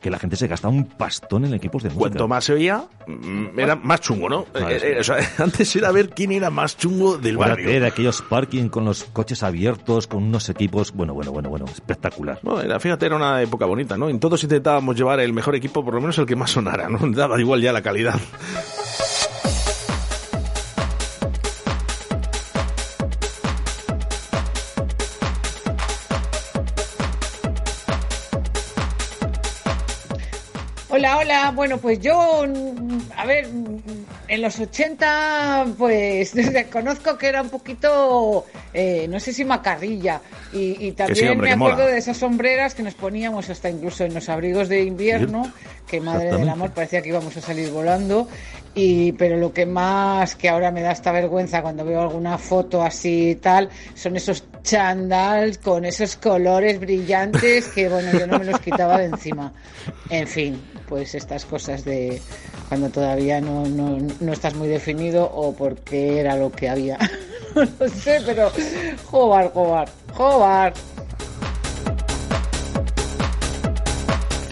que 0.00 0.10
la 0.10 0.18
gente 0.18 0.36
se 0.36 0.46
gastaba 0.46 0.72
un 0.74 0.84
pastón 0.84 1.44
en 1.44 1.54
equipos 1.54 1.82
de 1.82 1.90
música. 1.90 2.00
Cuanto 2.00 2.28
más 2.28 2.44
se 2.44 2.54
oía, 2.54 2.84
mm, 3.06 3.58
era 3.58 3.76
más 3.76 4.00
chungo, 4.00 4.28
¿no? 4.28 4.44
Claro, 4.44 4.70
Eh, 4.70 4.80
eh, 4.82 5.00
o 5.00 5.04
sea, 5.04 5.16
antes 5.38 5.74
era 5.76 5.92
ver 5.92 6.10
quién 6.10 6.32
era 6.32 6.50
más 6.50 6.76
chungo 6.76 7.18
del 7.18 7.36
barrio. 7.36 7.68
de 7.68 7.86
aquellos 7.86 8.22
parking 8.22 8.68
con 8.68 8.84
los 8.84 9.04
coches 9.04 9.42
abiertos, 9.42 10.06
con 10.06 10.22
unos 10.22 10.48
equipos, 10.48 10.92
bueno, 10.92 11.14
bueno, 11.14 11.32
bueno, 11.32 11.48
bueno, 11.50 11.66
espectacular. 11.66 12.38
No, 12.42 12.60
era, 12.60 12.80
fíjate, 12.80 13.06
era 13.06 13.16
una 13.16 13.42
época 13.42 13.66
bonita, 13.66 13.96
¿no? 13.96 14.08
En 14.08 14.18
todos 14.20 14.42
intentábamos 14.42 14.96
llevar 14.96 15.20
el 15.20 15.32
mejor 15.32 15.54
equipo, 15.54 15.84
por 15.84 15.94
lo 15.94 16.00
menos 16.00 16.18
el 16.18 16.26
que 16.26 16.36
más 16.36 16.50
sonara, 16.50 16.88
¿no? 16.88 16.98
Daba 17.10 17.38
igual 17.40 17.60
ya 17.60 17.72
la 17.72 17.82
calidad. 17.82 18.18
Hola, 30.92 31.18
hola. 31.18 31.52
Bueno, 31.54 31.78
pues 31.78 32.00
yo, 32.00 32.44
mm, 32.48 32.98
a 33.16 33.24
ver, 33.24 33.46
mm, 33.46 33.82
en 34.26 34.42
los 34.42 34.58
80, 34.58 35.66
pues 35.78 36.34
reconozco 36.52 37.16
que 37.16 37.28
era 37.28 37.42
un 37.42 37.48
poquito, 37.48 38.44
eh, 38.74 39.06
no 39.08 39.20
sé 39.20 39.32
si 39.32 39.44
macarrilla. 39.44 40.20
Y, 40.52 40.88
y 40.88 40.92
también 40.92 41.16
sí, 41.16 41.28
hombre, 41.28 41.54
me 41.56 41.64
acuerdo 41.64 41.86
de 41.86 41.96
esas 41.96 42.16
sombreras 42.16 42.74
que 42.74 42.82
nos 42.82 42.94
poníamos 42.94 43.48
hasta 43.50 43.70
incluso 43.70 44.04
en 44.04 44.14
los 44.14 44.28
abrigos 44.28 44.68
de 44.68 44.82
invierno, 44.82 45.52
que 45.86 46.00
madre 46.00 46.32
del 46.36 46.48
amor 46.48 46.72
parecía 46.72 47.00
que 47.02 47.10
íbamos 47.10 47.36
a 47.36 47.40
salir 47.40 47.70
volando. 47.70 48.26
Y, 48.74 49.12
pero 49.12 49.36
lo 49.36 49.52
que 49.52 49.66
más 49.66 50.36
que 50.36 50.48
ahora 50.48 50.70
me 50.70 50.80
da 50.80 50.92
esta 50.92 51.10
vergüenza 51.10 51.60
cuando 51.60 51.84
veo 51.84 52.02
alguna 52.02 52.38
foto 52.38 52.82
así 52.82 53.30
y 53.30 53.34
tal, 53.34 53.68
son 53.94 54.16
esos 54.16 54.44
chandals 54.62 55.58
con 55.58 55.84
esos 55.84 56.16
colores 56.16 56.78
brillantes 56.78 57.68
que, 57.68 57.88
bueno, 57.88 58.12
yo 58.16 58.26
no 58.26 58.38
me 58.38 58.44
los 58.44 58.60
quitaba 58.60 58.98
de 58.98 59.06
encima. 59.06 59.52
En 60.08 60.28
fin, 60.28 60.62
pues 60.88 61.14
estas 61.14 61.44
cosas 61.44 61.84
de 61.84 62.20
cuando 62.68 62.90
todavía 62.90 63.40
no, 63.40 63.66
no, 63.66 63.98
no 64.20 64.32
estás 64.32 64.54
muy 64.54 64.68
definido 64.68 65.24
o 65.24 65.52
porque 65.52 66.20
era 66.20 66.36
lo 66.36 66.52
que 66.52 66.68
había. 66.68 66.98
No 67.52 67.64
lo 67.80 67.88
sé, 67.88 68.22
pero 68.24 68.52
jobar, 69.06 69.52
jobar, 69.52 69.88
jobar. 70.12 70.72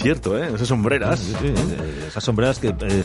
Cierto, 0.01 0.37
¿eh? 0.37 0.51
Esas 0.53 0.67
sombreras. 0.67 1.21
Sí, 1.21 1.33
sí, 1.41 1.55
esas 2.09 2.25
sombreras 2.25 2.59
que, 2.59 2.69
eh, 2.69 3.05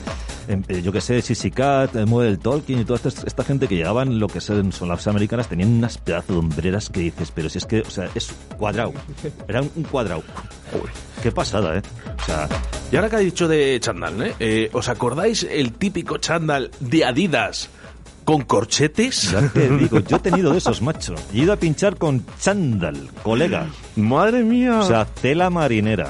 yo 0.84 0.92
que 0.92 1.02
sé, 1.02 1.22
Sissy 1.22 1.52
Cat, 1.52 1.96
eh, 1.96 2.06
Model 2.06 2.40
Tolkien 2.40 2.80
y 2.80 2.86
toda 2.86 3.00
esta, 3.04 3.26
esta 3.26 3.44
gente 3.44 3.68
que 3.68 3.76
llegaban, 3.76 4.20
lo 4.20 4.28
que 4.28 4.42
son, 4.42 4.72
son 4.72 4.90
las 4.90 5.08
americanas, 5.08 5.48
tenían 5.48 5.70
unas 5.70 5.98
pedazos 5.98 6.30
de 6.30 6.38
hombreras 6.38 6.90
que 6.90 7.02
dices, 7.02 7.32
pero 7.34 7.50
si 7.50 7.58
es 7.60 7.66
que, 7.66 7.82
o 7.82 7.90
sea, 7.90 8.10
es 8.16 8.34
cuadrado. 8.58 8.94
Era 9.48 9.62
un 9.62 9.84
cuadrado. 9.84 10.24
Qué 11.22 11.32
pasada, 11.32 11.78
¿eh? 11.78 11.82
O 12.22 12.26
sea, 12.26 12.50
Y 12.92 12.96
ahora 12.96 13.10
que 13.10 13.16
ha 13.16 13.20
dicho 13.20 13.48
de 13.48 13.80
chándal, 13.80 14.22
¿eh? 14.22 14.36
Eh, 14.40 14.70
¿Os 14.74 14.90
acordáis 14.90 15.44
el 15.44 15.74
típico 15.74 16.18
chándal 16.18 16.72
de 16.80 17.06
Adidas 17.06 17.70
con 18.26 18.42
corchetes? 18.44 19.32
ya 19.32 19.48
te 19.50 19.70
digo, 19.70 20.00
yo 20.00 20.18
he 20.18 20.20
tenido 20.20 20.52
de 20.52 20.58
esos, 20.58 20.82
macho. 20.82 21.16
He 21.34 21.40
ido 21.40 21.54
a 21.54 21.58
pinchar 21.58 21.98
con 21.98 22.26
chándal, 22.40 23.10
colega. 23.24 23.68
Madre 23.96 24.44
mía. 24.44 24.80
O 24.80 24.84
sea, 24.84 25.06
tela 25.06 25.50
marinera. 25.50 26.10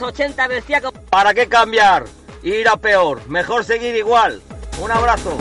Los 0.00 0.10
80 0.10 0.48
vestía 0.48 0.80
como... 0.80 1.00
¿Para 1.04 1.32
qué 1.32 1.46
cambiar? 1.46 2.04
Ir 2.42 2.68
a 2.68 2.76
peor, 2.76 3.26
mejor 3.28 3.64
seguir 3.64 3.94
igual. 3.96 4.42
Un 4.80 4.90
abrazo. 4.90 5.36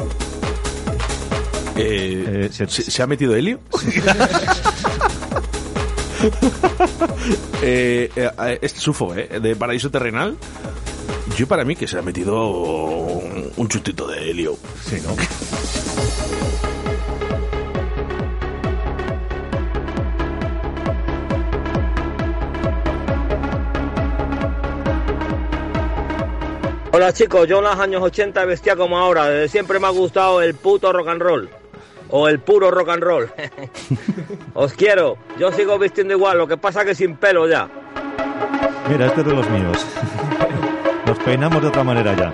Eh, 1.75 2.49
¿se, 2.51 2.67
se 2.67 3.03
ha 3.03 3.07
metido 3.07 3.35
Helio? 3.35 3.59
eh, 7.61 8.09
eh, 8.15 8.59
este 8.61 8.79
sufo, 8.79 9.13
¿eh? 9.13 9.27
De 9.41 9.55
paraíso 9.57 9.91
terrenal. 9.91 10.37
Yo 11.35 11.47
para 11.47 11.65
mí 11.65 11.75
que 11.75 11.87
se 11.87 11.97
ha 11.97 12.01
metido 12.01 12.47
un, 12.49 13.51
un 13.57 13.67
chutito 13.67 14.07
de 14.07 14.31
Helio. 14.31 14.57
Sí, 14.87 15.01
¿no? 15.03 15.15
Chicos, 27.13 27.47
yo 27.47 27.59
en 27.59 27.65
los 27.65 27.79
años 27.79 28.01
80 28.01 28.45
vestía 28.45 28.75
como 28.75 28.97
ahora. 28.97 29.25
Desde 29.27 29.49
siempre 29.49 29.79
me 29.79 29.87
ha 29.87 29.91
gustado 29.91 30.41
el 30.41 30.55
puto 30.55 30.91
rock 30.91 31.09
and 31.09 31.21
roll. 31.21 31.49
O 32.09 32.27
el 32.27 32.39
puro 32.39 32.71
rock 32.71 32.89
and 32.89 33.03
roll. 33.03 33.29
Os 34.53 34.73
quiero. 34.73 35.17
Yo 35.39 35.51
sigo 35.51 35.77
vistiendo 35.79 36.13
igual, 36.13 36.37
lo 36.37 36.47
que 36.47 36.57
pasa 36.57 36.85
que 36.85 36.95
sin 36.95 37.15
pelo 37.15 37.47
ya. 37.47 37.69
Mira, 38.89 39.07
este 39.07 39.21
es 39.21 39.27
de 39.27 39.33
los 39.33 39.49
míos. 39.49 39.85
Nos 41.05 41.17
peinamos 41.19 41.61
de 41.61 41.67
otra 41.67 41.83
manera 41.83 42.15
ya. 42.15 42.33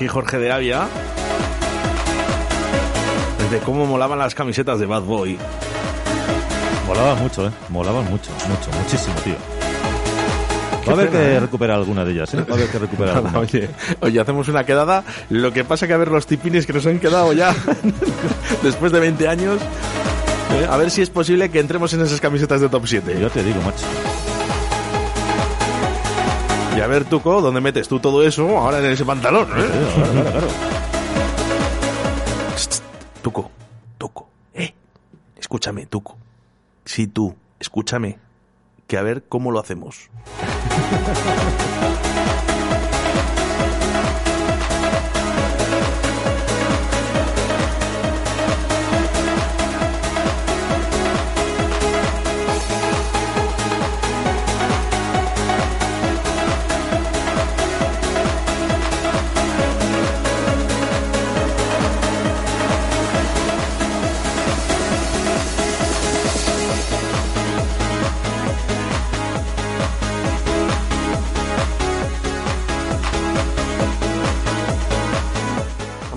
Aquí 0.00 0.08
Jorge 0.08 0.38
de 0.38 0.50
Avia. 0.50 0.88
Desde 3.38 3.58
cómo 3.66 3.84
molaban 3.84 4.18
las 4.18 4.34
camisetas 4.34 4.80
de 4.80 4.86
Bad 4.86 5.02
Boy. 5.02 5.36
Molaban 6.86 7.18
mucho, 7.18 7.46
¿eh? 7.46 7.50
Molaban 7.68 8.04
mucho, 8.06 8.30
mucho, 8.48 8.70
muchísimo, 8.78 9.14
tío. 9.22 9.34
Va 10.88 10.92
a 10.92 10.94
haber 10.94 11.10
pena, 11.10 11.20
que 11.20 11.34
¿eh? 11.34 11.40
recuperar 11.40 11.76
alguna 11.76 12.02
de 12.06 12.12
ellas, 12.12 12.32
¿eh? 12.32 12.38
Va 12.48 12.54
a 12.54 12.56
haber 12.56 12.68
que 12.70 12.78
recuperar 12.78 13.16
alguna. 13.18 13.40
Oye, 13.40 13.68
oye, 14.00 14.18
hacemos 14.18 14.48
una 14.48 14.64
quedada. 14.64 15.04
Lo 15.28 15.52
que 15.52 15.64
pasa 15.64 15.86
que 15.86 15.92
a 15.92 15.98
ver 15.98 16.08
los 16.08 16.26
tipines 16.26 16.64
que 16.64 16.72
nos 16.72 16.86
han 16.86 16.98
quedado 16.98 17.34
ya 17.34 17.54
después 18.62 18.92
de 18.92 19.00
20 19.00 19.28
años. 19.28 19.60
¿eh? 19.60 20.66
A 20.70 20.78
ver 20.78 20.90
si 20.90 21.02
es 21.02 21.10
posible 21.10 21.50
que 21.50 21.60
entremos 21.60 21.92
en 21.92 22.00
esas 22.00 22.22
camisetas 22.22 22.62
de 22.62 22.70
top 22.70 22.86
7. 22.86 23.18
Yo 23.20 23.28
te 23.28 23.44
digo, 23.44 23.60
macho. 23.60 23.84
Y 26.80 26.82
a 26.82 26.86
ver, 26.86 27.04
Tuco, 27.04 27.42
¿dónde 27.42 27.60
metes 27.60 27.88
tú 27.88 28.00
todo 28.00 28.22
eso 28.22 28.56
ahora 28.56 28.78
en 28.78 28.86
ese 28.86 29.04
pantalón? 29.04 29.46
¿eh? 29.54 29.68
Claro, 29.94 30.30
claro. 30.30 30.48
Tuco, 33.20 33.50
Tuco, 33.98 34.30
eh. 34.54 34.72
Escúchame, 35.36 35.84
Tuco. 35.84 36.16
Sí, 36.86 37.06
tú, 37.06 37.36
escúchame. 37.58 38.18
Que 38.86 38.96
a 38.96 39.02
ver 39.02 39.24
cómo 39.28 39.50
lo 39.50 39.60
hacemos. 39.60 40.08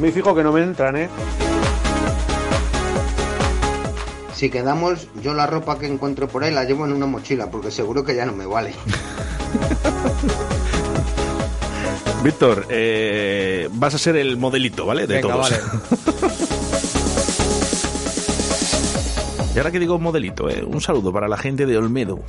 mí 0.04 0.12
fijo 0.12 0.36
que 0.36 0.44
no 0.44 0.52
me 0.52 0.62
entran, 0.62 0.98
¿eh? 0.98 1.10
Si 4.36 4.50
quedamos, 4.50 5.08
yo 5.22 5.34
la 5.34 5.48
ropa 5.48 5.80
que 5.80 5.88
encuentro 5.88 6.28
por 6.28 6.44
ahí 6.44 6.54
la 6.54 6.66
llevo 6.66 6.86
en 6.86 6.92
una 6.92 7.06
mochila, 7.06 7.50
porque 7.50 7.72
seguro 7.72 8.04
que 8.04 8.14
ya 8.14 8.26
no 8.26 8.34
me 8.34 8.46
vale. 8.46 8.74
Víctor, 12.22 12.66
eh, 12.70 13.70
vas 13.72 13.94
a 13.94 13.98
ser 13.98 14.18
el 14.18 14.36
modelito, 14.36 14.86
¿vale? 14.86 15.08
De 15.08 15.22
Venga, 15.22 15.36
todos. 15.36 15.50
vale. 15.50 15.56
y 19.56 19.58
ahora 19.58 19.72
que 19.72 19.80
digo 19.80 19.98
modelito, 20.00 20.50
eh, 20.50 20.66
un 20.66 20.82
saludo 20.82 21.14
para 21.14 21.30
la 21.30 21.38
gente 21.38 21.66
de 21.66 21.78
Olmedo. 21.78 22.20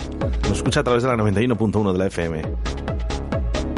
Nos 0.43 0.59
escucha 0.59 0.79
a 0.81 0.85
través 0.85 1.03
de 1.03 1.09
la 1.09 1.17
91.1 1.17 1.93
de 1.93 1.99
la 1.99 2.07
FM. 2.07 2.43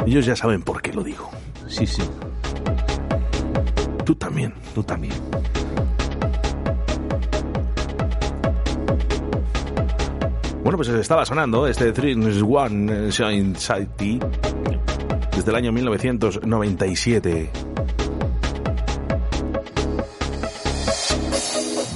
Ellos 0.05 0.23
ya 0.23 0.35
saben 0.35 0.61
por 0.61 0.83
qué 0.83 0.93
lo 0.93 1.03
digo. 1.03 1.31
Sí, 1.67 1.87
sí. 1.87 2.03
Tú 4.07 4.15
también. 4.15 4.53
Tú 4.73 4.81
también. 4.83 5.13
Bueno, 10.63 10.77
pues 10.77 10.87
estaba 10.87 11.25
sonando 11.25 11.67
este 11.67 11.91
3 11.91 12.41
One 12.41 13.11
Shine 13.11 13.55
City 13.57 14.17
desde 15.35 15.51
el 15.51 15.55
año 15.57 15.73
1997. 15.73 17.51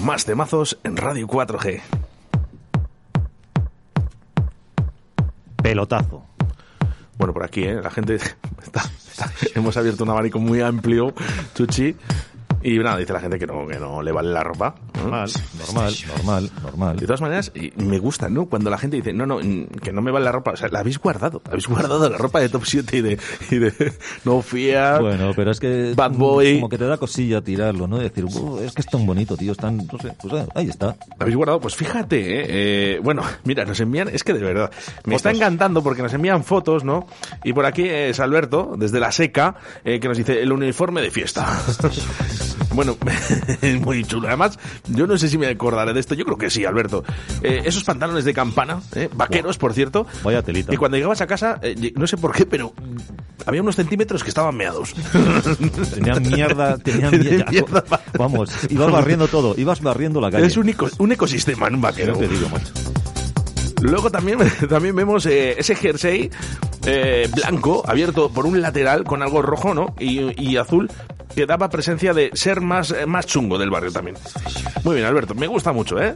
Más 0.04 0.26
temazos 0.26 0.78
en 0.84 0.98
Radio 0.98 1.26
4G. 1.30 1.80
Pelotazo. 5.64 6.31
Bueno, 7.22 7.34
por 7.36 7.44
aquí, 7.44 7.62
¿eh? 7.66 7.80
La 7.84 7.92
gente 7.92 8.16
está, 8.64 8.82
está- 9.12 9.32
Hemos 9.54 9.78
abierto 9.78 10.04
un 10.06 10.10
abanico 10.10 10.40
muy 10.40 10.60
amplio, 10.62 11.14
Chuchi. 11.54 11.96
Y 12.64 12.78
nada, 12.80 12.98
dice 12.98 13.14
la 13.14 13.20
gente 13.20 13.40
que 13.40 13.48
no, 13.48 13.66
que 13.68 13.80
no 13.80 14.02
le 14.02 14.12
vale 14.12 14.30
la 14.30 14.44
ropa. 14.44 14.76
¿no? 14.96 15.02
Normal, 15.04 15.30
normal, 15.60 15.94
normal, 16.16 16.52
normal. 16.62 16.98
De 16.98 17.06
todas 17.06 17.22
maneras, 17.22 17.52
y 17.56 17.72
me 17.82 17.98
gusta, 18.00 18.30
¿no? 18.30 18.46
Cuando 18.46 18.70
la 18.70 18.78
gente 18.78 18.98
dice, 18.98 19.14
no, 19.14 19.26
no, 19.26 19.40
mm, 19.40 19.66
que 19.82 19.92
no 19.92 20.02
me 20.02 20.12
vale 20.12 20.26
la 20.26 20.32
ropa. 20.32 20.52
O 20.52 20.56
sea, 20.56 20.70
la 20.70 20.80
habéis 20.80 21.00
guardado. 21.00 21.42
Habéis 21.46 21.68
guardado 21.68 22.08
la 22.10 22.18
ropa 22.18 22.40
de 22.40 22.50
Top 22.50 22.64
7 22.66 22.98
y 22.98 23.02
de, 23.02 23.18
y 23.50 23.56
de 23.58 23.94
No 24.26 24.42
Fear. 24.42 25.02
Bueno, 25.02 25.32
pero 25.36 25.52
es 25.52 25.60
que. 25.60 25.94
Bad 25.96 26.12
Boy. 26.12 26.56
Como 26.56 26.70
que 26.70 26.78
te 26.78 26.86
da 26.86 26.98
cosilla 26.98 27.42
tirarlo, 27.42 27.88
¿no? 27.88 27.98
Decir, 27.98 28.26
"Uh, 28.26 28.60
es 28.60 28.74
que 28.74 28.82
es 28.82 28.88
tan 28.88 29.06
bonito, 29.06 29.36
tío. 29.36 29.52
Es 29.54 29.58
tan. 29.58 29.78
No 29.78 29.98
sé, 30.00 30.14
pues 30.22 30.34
eh, 30.34 30.48
ahí 30.56 30.70
está. 30.70 30.88
¿La 30.88 30.96
habéis 31.22 31.36
guardado? 31.38 31.60
Pues 31.60 31.76
fíjate, 31.76 32.20
¿eh? 32.20 32.46
Eh, 32.96 33.00
bueno, 33.04 33.24
mira, 33.44 33.66
nos 33.66 33.80
envían, 33.80 34.08
es 34.10 34.24
que 34.24 34.34
de 34.34 34.42
verdad, 34.42 34.70
me 35.06 35.16
Fotos. 35.16 35.16
está 35.16 35.32
encantando 35.32 35.82
porque 35.82 36.02
nos 36.04 36.14
envían 36.14 36.44
fotos, 36.44 36.84
¿no? 36.84 37.08
Y 37.44 37.54
por 37.54 37.66
aquí 37.66 37.84
es 37.88 38.20
Alberto, 38.20 38.76
desde 38.78 39.00
la 39.00 39.12
seca, 39.12 39.56
eh, 39.84 40.00
que 40.00 40.08
nos 40.08 40.18
dice 40.18 40.42
el 40.42 40.52
uniforme 40.52 41.02
de 41.02 41.10
fiesta. 41.12 41.48
bueno, 42.74 42.98
es 43.62 43.80
muy 43.82 44.04
chulo. 44.04 44.28
Además, 44.28 44.58
yo 44.88 45.08
no 45.08 45.18
sé 45.18 45.28
si 45.28 45.38
me 45.38 45.48
acordaré 45.48 45.94
de 45.94 46.00
esto, 46.00 46.16
yo 46.16 46.26
creo 46.26 46.38
que 46.38 46.50
sí, 46.50 46.66
Alberto. 46.66 47.04
Eh, 47.42 47.64
esos 47.66 47.84
pantalones 47.84 48.26
de 48.26 48.34
campana, 48.34 48.82
¿eh? 48.96 49.10
vaqueros, 49.14 49.58
por 49.58 49.74
cierto. 49.74 50.06
Vaya 50.24 50.42
telita. 50.42 50.74
Y 50.74 50.78
cuando 50.78 50.98
llegabas 50.98 51.22
a 51.22 51.28
casa, 51.28 51.60
eh, 51.62 51.94
no 51.96 52.08
sé 52.08 52.18
por 52.18 52.34
qué, 52.34 52.46
pero 52.46 52.74
había 53.46 53.62
unos 53.62 53.76
centímetros 53.76 54.24
que 54.24 54.30
estaban 54.30 54.56
meados. 54.56 54.94
Tenían 55.94 56.22
mierda, 56.24 56.78
tenían 56.84 57.20
mierda. 57.20 57.52
Mierda. 57.52 57.84
Vamos, 58.18 58.52
ibas 58.70 58.92
barriendo 58.92 59.28
todo, 59.28 59.56
ibas 59.58 59.82
barriendo 59.82 60.22
la 60.22 60.32
calle. 60.32 60.48
Es 60.48 60.58
un, 60.58 60.74
un 60.98 61.12
ecosistema 61.12 61.68
en 61.68 61.76
un 61.76 61.82
vaquero. 61.82 62.14
Yo 62.14 62.20
te 62.20 62.28
digo, 62.28 62.50
macho. 62.50 62.72
Luego 63.82 64.10
también, 64.12 64.40
también 64.70 64.96
vemos 64.96 65.26
eh, 65.26 65.56
ese 65.58 65.76
jersey 65.76 66.30
eh, 66.86 67.30
blanco 67.34 67.84
abierto 67.88 68.30
por 68.30 68.46
un 68.46 68.62
lateral 68.62 69.04
con 69.04 69.22
algo 69.22 69.42
rojo 69.42 69.74
¿no? 69.74 69.96
y, 70.00 70.42
y 70.42 70.58
azul 70.58 70.90
que 71.36 71.46
daba 71.46 71.70
presencia 71.70 72.14
de 72.14 72.32
ser 72.34 72.62
más, 72.62 72.92
eh, 72.92 73.06
más 73.06 73.26
chungo 73.26 73.58
del 73.58 73.70
barrio 73.70 73.92
también. 73.92 74.18
Muy 74.84 74.96
bien, 74.96 75.08
Alberto, 75.08 75.34
me 75.36 75.48
gusta 75.48 75.72
mucho, 75.72 76.02
¿eh? 76.02 76.16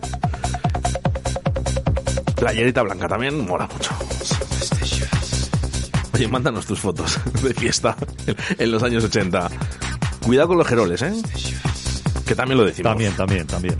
Playerita 2.36 2.82
blanca 2.84 3.08
también 3.08 3.46
mola 3.46 3.68
mucho. 3.72 3.92
Oye, 6.14 6.28
mándanos 6.28 6.66
tus 6.66 6.80
fotos 6.80 7.20
de 7.44 7.54
fiesta 7.54 7.96
en 8.58 8.72
los 8.72 8.84
años 8.84 9.04
80. 9.04 9.50
Cuidado 10.26 10.50
con 10.50 10.58
los 10.58 10.68
geroles, 10.68 11.02
¿eh? 11.02 11.14
Que 12.26 12.36
también 12.36 12.58
lo 12.58 12.66
decimos. 12.66 12.92
También, 12.92 13.14
también, 13.16 13.48
también. 13.48 13.76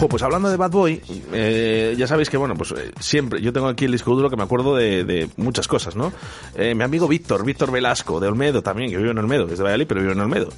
Jo, 0.00 0.08
pues 0.08 0.22
hablando 0.22 0.48
de 0.48 0.56
Bad 0.56 0.70
Boy, 0.70 1.00
eh, 1.32 1.94
ya 1.98 2.06
sabéis 2.06 2.30
que, 2.30 2.38
bueno, 2.38 2.54
pues 2.54 2.72
eh, 2.72 2.90
siempre, 2.98 3.42
yo 3.42 3.52
tengo 3.52 3.68
aquí 3.68 3.84
el 3.84 3.92
disco 3.92 4.14
duro 4.14 4.30
que 4.30 4.36
me 4.36 4.42
acuerdo 4.42 4.74
de, 4.74 5.04
de 5.04 5.28
muchas 5.36 5.68
cosas, 5.68 5.94
¿no? 5.94 6.10
Eh, 6.54 6.74
mi 6.74 6.82
amigo 6.82 7.06
Víctor, 7.06 7.44
Víctor 7.44 7.70
Velasco, 7.70 8.18
de 8.18 8.28
Olmedo 8.28 8.62
también, 8.62 8.90
que 8.90 8.96
vive 8.96 9.10
en 9.10 9.18
Olmedo, 9.18 9.44
es 9.44 9.58
de 9.58 9.62
Valladolid, 9.64 9.86
pero 9.86 10.00
vive 10.00 10.12
en 10.14 10.20
Olmedo. 10.20 10.48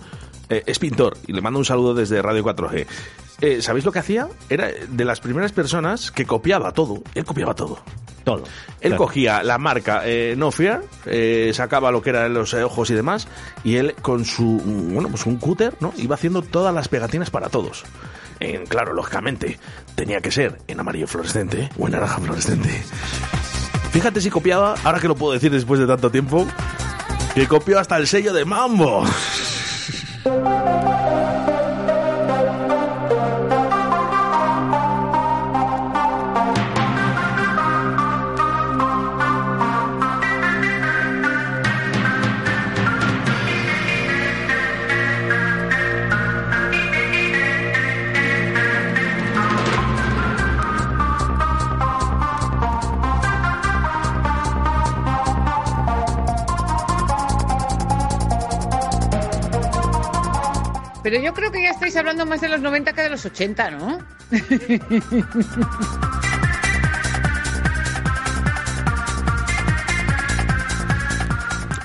Eh, 0.49 0.63
es 0.67 0.79
pintor 0.79 1.17
y 1.27 1.33
le 1.33 1.41
mando 1.41 1.59
un 1.59 1.65
saludo 1.65 1.93
desde 1.93 2.23
Radio 2.23 2.45
4G. 2.45 2.87
Eh, 3.41 3.61
¿Sabéis 3.63 3.85
lo 3.85 3.91
que 3.91 3.99
hacía? 3.99 4.29
Era 4.49 4.69
de 4.89 5.05
las 5.05 5.19
primeras 5.21 5.51
personas 5.51 6.13
que 6.13 6.25
copiaba 6.25 6.71
todo. 6.73 7.03
Él 7.15 7.25
copiaba 7.25 7.55
todo. 7.55 7.81
Todo. 8.23 8.45
Él 8.81 8.91
Claro. 8.91 8.97
cogía 8.99 9.43
la 9.43 9.59
marca 9.59 10.03
eh, 10.05 10.35
No 10.39 10.53
Fear, 10.53 10.83
eh, 11.07 11.51
sacaba 11.53 11.91
lo 11.91 12.01
que 12.03 12.11
eran 12.11 12.33
los 12.35 12.55
eh, 12.55 12.63
ojos 12.63 12.91
y 12.91 12.95
demás, 12.95 13.27
y 13.65 13.75
él 13.77 13.95
con 14.01 14.25
su, 14.25 14.45
mm, 14.65 14.95
bueno, 14.95 15.09
pues 15.09 15.27
un 15.27 15.39
cúter, 15.39 15.75
¿no? 15.81 15.93
Iba 15.97 16.15
haciendo 16.15 16.43
todas 16.43 16.73
las 16.73 16.87
pegatinas 16.87 17.31
para 17.31 17.49
todos. 17.49 17.83
Claro, 18.69 18.93
lógicamente, 18.93 19.59
tenía 19.95 20.21
que 20.21 20.31
ser 20.31 20.59
en 20.67 20.81
amarillo 20.81 21.07
fluorescente 21.07 21.69
o 21.79 21.87
en 21.87 21.93
naranja 21.93 22.19
fluorescente. 22.19 22.83
Fíjate 23.91 24.21
si 24.21 24.31
copiaba, 24.31 24.75
ahora 24.85 25.01
que 25.01 25.09
lo 25.09 25.15
puedo 25.15 25.33
decir 25.33 25.51
después 25.51 25.79
de 25.79 25.87
tanto 25.87 26.11
tiempo, 26.11 26.47
que 27.35 27.47
copió 27.47 27.79
hasta 27.79 27.97
el 27.99 28.07
sello 28.07 28.33
de 28.33 28.45
Mambo. 28.45 29.05
Pero 61.03 61.19
yo 61.21 61.35
creo 61.35 61.51
que 61.51 61.63
ya 61.63 61.71
estáis 61.71 61.97
hablando 61.97 62.25
más 62.27 62.41
de 62.41 62.49
los 62.49 62.61
90 62.61 62.93
que 62.93 63.03
de 63.03 63.11
los 63.11 63.25
80, 63.27 63.71
¿no? 63.73 63.99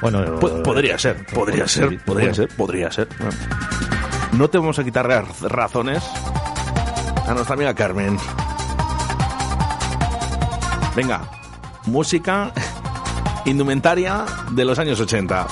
Bueno, 0.01 0.39
Po- 0.39 0.61
podría 0.63 0.97
ser, 0.99 1.25
podría 1.33 1.67
ser, 1.67 1.99
podría 2.03 2.33
ser, 2.33 2.47
podría 2.49 2.91
ser. 2.91 3.07
No 4.33 4.47
te 4.49 4.57
vamos 4.57 4.77
a 4.77 4.83
quitar 4.83 5.07
ra- 5.07 5.25
razones 5.41 6.03
a 7.27 7.33
nuestra 7.33 7.55
amiga 7.55 7.73
Carmen. 7.73 8.17
Venga, 10.95 11.21
música 11.87 12.51
indumentaria 13.45 14.23
de 14.51 14.65
los 14.65 14.77
años 14.77 14.99
80. 14.99 15.47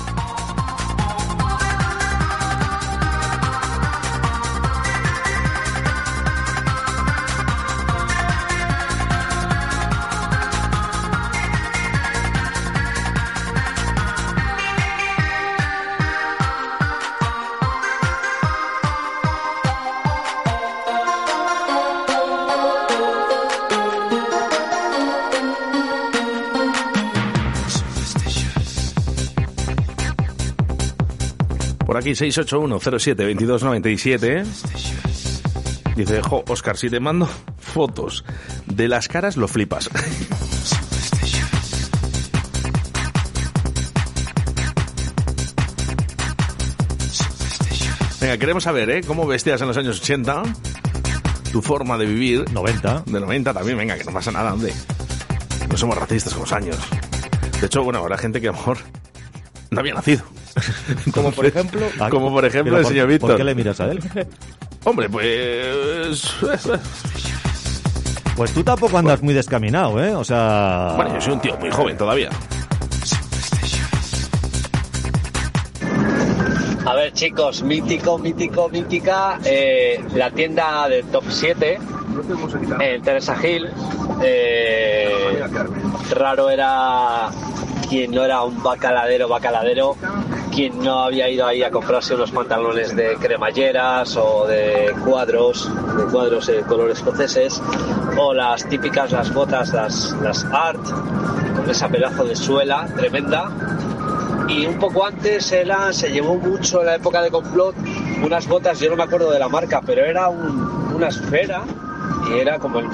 Aquí 32.05 32.13
681072297. 32.13 34.45
Dice, 35.95 36.21
jo, 36.21 36.43
Oscar, 36.47 36.77
si 36.77 36.91
te 36.91 36.99
mando 36.99 37.27
fotos 37.57 38.23
de 38.67 38.87
las 38.87 39.07
caras, 39.07 39.37
lo 39.37 39.47
flipas. 39.47 39.89
Venga, 48.21 48.37
queremos 48.37 48.63
saber, 48.63 48.91
¿eh? 48.91 49.01
¿Cómo 49.01 49.25
vestías 49.25 49.59
en 49.61 49.67
los 49.67 49.77
años 49.77 49.99
80? 49.99 50.43
Tu 51.51 51.59
forma 51.63 51.97
de 51.97 52.05
vivir. 52.05 52.45
90. 52.51 53.05
De 53.07 53.19
90 53.19 53.51
también, 53.51 53.79
venga, 53.79 53.97
que 53.97 54.03
no 54.03 54.13
pasa 54.13 54.31
nada, 54.31 54.53
hombre. 54.53 54.71
No 55.69 55.77
somos 55.77 55.97
racistas 55.97 56.33
con 56.33 56.43
los 56.43 56.53
años. 56.53 56.77
De 57.59 57.65
hecho, 57.65 57.83
bueno, 57.83 57.97
habrá 57.99 58.19
gente 58.19 58.39
que 58.39 58.49
a 58.49 58.51
lo 58.51 58.57
mejor 58.57 58.77
no 59.71 59.79
había 59.79 59.95
nacido. 59.95 60.23
Como 61.13 61.31
por 61.31 61.45
ejemplo. 61.45 61.81
Como 62.09 62.31
por 62.31 62.45
ejemplo 62.45 62.77
el 62.77 62.85
señor 62.85 63.07
Víctor. 63.07 63.31
¿Por 63.31 63.37
qué 63.37 63.43
le 63.43 63.55
miras 63.55 63.79
a 63.81 63.91
él? 63.91 63.99
Hombre, 64.83 65.09
pues... 65.09 66.33
Pues 68.35 68.51
tú 68.53 68.65
tampoco 68.65 68.97
andas 68.97 69.21
muy 69.21 69.33
descaminado, 69.33 70.03
¿eh? 70.03 70.13
O 70.13 70.25
sea... 70.25 70.91
Bueno, 70.97 71.13
yo 71.13 71.21
soy 71.21 71.33
un 71.35 71.39
tío 71.39 71.55
muy 71.57 71.71
joven 71.71 71.95
todavía. 71.97 72.29
A 76.85 76.93
ver, 76.95 77.13
chicos, 77.13 77.63
mítico, 77.63 78.17
mítico, 78.19 78.67
mítica. 78.69 79.39
eh, 79.45 80.03
la 80.13 80.29
tienda 80.31 80.87
de 80.89 81.03
Top 81.03 81.23
7 81.29 81.79
en 82.79 83.01
Teresa 83.01 83.35
Hill. 83.41 83.69
eh, 84.21 85.41
raro 86.11 86.49
era 86.49 87.29
quien 87.89 88.11
no 88.11 88.23
era 88.25 88.43
un 88.43 88.61
bacaladero, 88.61 89.27
bacaladero, 89.29 89.95
quien 90.55 90.81
no 90.81 91.03
había 91.03 91.29
ido 91.29 91.45
ahí 91.45 91.61
a 91.63 91.69
comprarse 91.69 92.15
unos 92.15 92.31
pantalones 92.31 92.95
de 92.95 93.15
cremalleras 93.17 94.15
o 94.15 94.47
de 94.47 94.95
cuadros, 95.03 95.69
de 95.97 96.03
cuadros 96.05 96.47
de 96.47 96.61
colores 96.61 96.97
escoceses, 96.99 97.61
o 98.17 98.33
las 98.33 98.67
típicas, 98.69 99.11
las 99.11 99.33
botas, 99.33 99.73
las, 99.73 100.15
las 100.21 100.45
art, 100.45 100.79
con 101.57 101.69
esa 101.69 101.89
pedazo 101.89 102.23
de 102.23 102.35
suela 102.37 102.87
tremenda. 102.95 103.51
Y 104.47 104.65
un 104.65 104.79
poco 104.79 105.05
antes 105.05 105.51
era, 105.51 105.91
se 105.91 106.09
llevó 106.09 106.35
mucho 106.35 106.79
en 106.79 106.85
la 106.85 106.95
época 106.95 107.21
de 107.21 107.31
complot 107.31 107.75
unas 108.23 108.47
botas, 108.47 108.79
yo 108.79 108.89
no 108.89 108.95
me 108.95 109.03
acuerdo 109.03 109.31
de 109.31 109.39
la 109.39 109.49
marca, 109.49 109.81
pero 109.85 110.05
era 110.05 110.29
un- 110.29 110.93
una 110.95 111.07
esfera 111.09 111.63
y 112.29 112.39
era 112.39 112.59
como 112.59 112.79
el, 112.79 112.87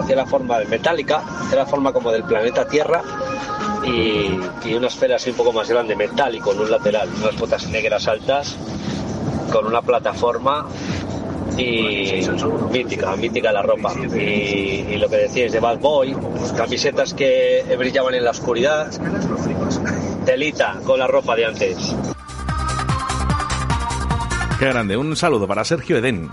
hacía 0.00 0.14
la 0.16 0.26
forma 0.26 0.58
metálica, 0.70 1.22
hacía 1.40 1.58
la 1.58 1.66
forma 1.66 1.92
como 1.92 2.12
del 2.12 2.22
planeta 2.24 2.66
Tierra 2.68 3.02
y, 3.88 4.68
y 4.68 4.74
una 4.74 4.88
esfera 4.88 5.16
así 5.16 5.30
un 5.30 5.36
poco 5.36 5.52
más 5.52 5.68
grande, 5.68 5.96
metálico 5.96 6.52
en 6.52 6.60
un 6.60 6.70
lateral, 6.70 7.08
unas 7.20 7.36
botas 7.38 7.68
negras 7.68 8.06
altas 8.08 8.56
con 9.52 9.66
una 9.66 9.80
plataforma 9.82 10.66
y 11.56 12.20
mítica, 12.70 13.16
mítica 13.16 13.52
la 13.52 13.62
ropa. 13.62 13.92
Y, 14.14 14.86
y 14.90 14.96
lo 14.98 15.08
que 15.08 15.16
decíais 15.16 15.52
de 15.52 15.60
Bad 15.60 15.78
Boy, 15.78 16.16
camisetas 16.56 17.14
que 17.14 17.64
brillaban 17.78 18.14
en 18.14 18.24
la 18.24 18.30
oscuridad, 18.30 18.90
telita 20.24 20.78
con 20.84 20.98
la 20.98 21.06
ropa 21.06 21.34
de 21.34 21.46
antes. 21.46 21.94
Qué 24.58 24.66
grande. 24.66 24.96
Un 24.96 25.16
saludo 25.16 25.46
para 25.46 25.64
Sergio 25.64 25.98
Eden, 25.98 26.28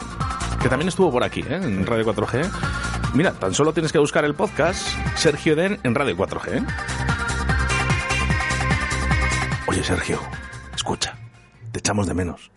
que 0.61 0.67
también 0.67 0.89
estuvo 0.89 1.11
por 1.11 1.23
aquí, 1.23 1.41
¿eh? 1.41 1.59
en 1.61 1.85
Radio 1.85 2.05
4G. 2.05 2.49
Mira, 3.13 3.31
tan 3.33 3.53
solo 3.53 3.71
tienes 3.71 3.91
que 3.91 3.99
buscar 3.99 4.25
el 4.25 4.33
podcast 4.33 4.87
Sergio 5.15 5.53
Eden 5.53 5.79
en 5.83 5.95
Radio 5.95 6.17
4G. 6.17 6.65
Sergio, 9.85 10.19
escucha, 10.75 11.15
te 11.71 11.77
echamos 11.79 12.07
de 12.07 12.13
menos. 12.15 12.49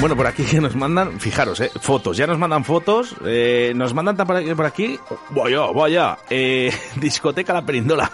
Bueno, 0.00 0.16
por 0.16 0.26
aquí 0.26 0.44
que 0.44 0.60
nos 0.60 0.76
mandan, 0.76 1.18
fijaros, 1.18 1.60
eh, 1.60 1.70
fotos, 1.80 2.16
ya 2.18 2.26
nos 2.26 2.36
mandan 2.38 2.62
fotos, 2.64 3.14
eh, 3.24 3.72
nos 3.74 3.94
mandan 3.94 4.16
ta- 4.18 4.26
por 4.26 4.36
aquí, 4.36 4.54
por 4.54 4.66
aquí, 4.66 4.98
vaya, 5.30 5.60
vaya, 5.74 6.18
eh, 6.28 6.70
discoteca 6.96 7.54
La 7.54 7.62
Perindola. 7.64 8.10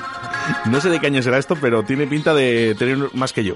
no 0.66 0.80
sé 0.80 0.88
de 0.88 1.00
qué 1.00 1.08
año 1.08 1.20
será 1.22 1.38
esto, 1.38 1.56
pero 1.60 1.82
tiene 1.82 2.06
pinta 2.06 2.32
de 2.32 2.76
tener 2.78 3.10
más 3.14 3.32
que 3.32 3.42
yo. 3.42 3.54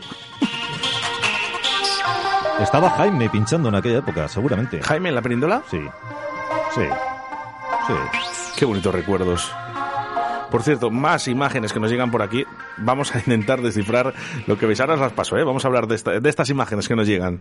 Estaba 2.58 2.90
Jaime 2.90 3.30
pinchando 3.30 3.68
en 3.68 3.76
aquella 3.76 3.98
época, 3.98 4.26
seguramente. 4.26 4.82
¿Jaime 4.82 5.10
en 5.10 5.14
La 5.14 5.22
Perindola? 5.22 5.62
Sí. 5.70 5.78
Sí. 6.74 6.82
Sí. 7.86 7.94
Qué 8.56 8.64
bonitos 8.64 8.92
recuerdos. 8.92 9.50
Por 10.50 10.62
cierto, 10.62 10.90
más 10.90 11.28
imágenes 11.28 11.72
que 11.72 11.80
nos 11.80 11.90
llegan 11.90 12.10
por 12.10 12.22
aquí. 12.22 12.44
Vamos 12.78 13.14
a 13.14 13.18
intentar 13.24 13.60
descifrar 13.62 14.12
lo 14.46 14.58
que 14.58 14.66
veis. 14.66 14.80
Ahora 14.80 14.94
os 14.94 15.00
las 15.00 15.12
paso, 15.12 15.36
¿eh? 15.38 15.44
Vamos 15.44 15.64
a 15.64 15.68
hablar 15.68 15.86
de, 15.86 15.94
esta- 15.94 16.20
de 16.20 16.28
estas 16.28 16.50
imágenes 16.50 16.88
que 16.88 16.96
nos 16.96 17.06
llegan. 17.06 17.40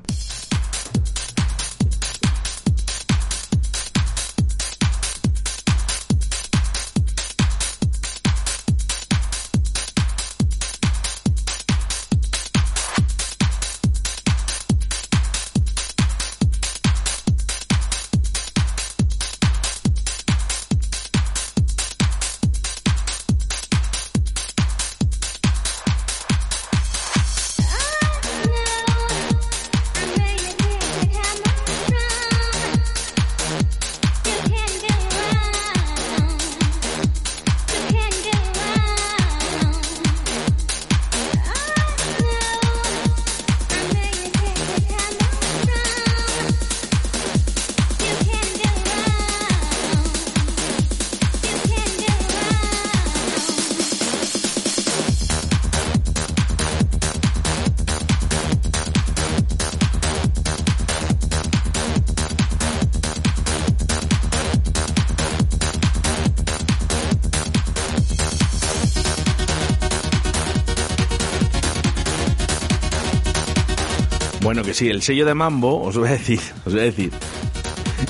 Sí, 74.79 74.87
el 74.87 75.01
sello 75.01 75.25
de 75.25 75.33
Mambo, 75.33 75.81
os 75.83 75.97
voy 75.97 76.07
a 76.07 76.11
decir, 76.11 76.39
os 76.65 76.71
voy 76.71 76.81
a 76.81 76.85
decir. 76.85 77.11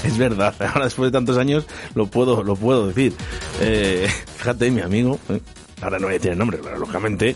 Es 0.04 0.18
verdad, 0.20 0.54
ahora 0.60 0.86
después 0.86 1.08
de 1.08 1.18
tantos 1.18 1.38
años 1.38 1.66
lo 1.96 2.06
puedo, 2.06 2.44
lo 2.44 2.56
puedo 2.56 2.88
decir. 2.88 3.14
Eh, 3.60 4.08
fíjate, 4.38 4.70
mi 4.70 4.82
amigo, 4.82 5.20
eh, 5.30 5.41
ahora 5.82 5.98
no 5.98 6.06
voy 6.06 6.14
a 6.16 6.18
decir 6.20 6.32
el 6.32 6.38
nombre, 6.38 6.60
pero 6.62 6.78
lógicamente, 6.78 7.36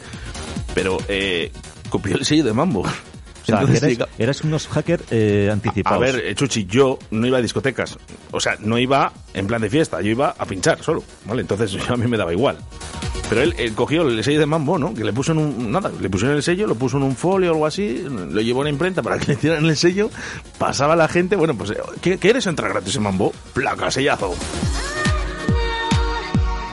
pero 0.75 0.99
eh, 1.07 1.51
copió 1.89 2.15
el 2.15 2.25
sello 2.25 2.43
de 2.43 2.53
Mambo. 2.53 2.81
O 2.81 2.85
sea, 3.43 3.59
Entonces, 3.59 3.81
eres, 3.81 4.07
eres 4.19 4.41
unos 4.43 4.67
hackers 4.67 5.03
eh, 5.09 5.47
a 5.49 5.53
anticipados. 5.53 5.99
ver, 5.99 6.23
eh, 6.23 6.35
Chuchi, 6.35 6.65
yo 6.65 6.99
no 7.09 7.25
iba 7.25 7.39
a 7.39 7.41
discotecas. 7.41 7.97
O 8.29 8.39
sea, 8.39 8.55
no 8.59 8.77
iba 8.77 9.11
en 9.33 9.47
plan 9.47 9.63
de 9.63 9.69
fiesta, 9.71 9.99
yo 10.01 10.11
iba 10.11 10.35
a 10.37 10.45
pinchar 10.45 10.83
solo, 10.83 11.03
¿vale? 11.25 11.41
Entonces 11.41 11.75
a 11.89 11.97
mí 11.97 12.05
me 12.05 12.17
daba 12.17 12.31
igual. 12.33 12.59
Pero 13.33 13.41
él, 13.45 13.55
él 13.57 13.73
cogió 13.73 14.03
el 14.07 14.23
sello 14.23 14.39
de 14.39 14.45
Mambo, 14.45 14.77
¿no? 14.77 14.93
Que 14.93 15.03
le 15.03 15.11
puso 15.11 15.31
en 15.31 15.39
un... 15.39 15.71
Nada, 15.71 15.91
le 15.99 16.07
pusieron 16.09 16.35
el 16.37 16.43
sello, 16.43 16.67
lo 16.67 16.75
puso 16.75 16.97
en 16.97 17.03
un 17.03 17.15
folio 17.15 17.49
o 17.49 17.53
algo 17.53 17.65
así, 17.65 18.05
lo 18.07 18.41
llevó 18.41 18.59
a 18.59 18.61
una 18.61 18.69
imprenta 18.69 19.01
para 19.01 19.17
que 19.17 19.25
le 19.27 19.33
hicieran 19.33 19.65
el 19.65 19.75
sello, 19.75 20.11
pasaba 20.59 20.95
la 20.95 21.07
gente, 21.07 21.35
bueno, 21.35 21.55
pues, 21.55 21.71
eh, 21.71 21.77
¿qué- 22.01 22.19
¿quieres 22.19 22.45
entrar 22.45 22.71
gratis 22.71 22.95
en 22.95 23.01
Mambo? 23.03 23.33
Placa, 23.53 23.89
sellazo. 23.89 24.35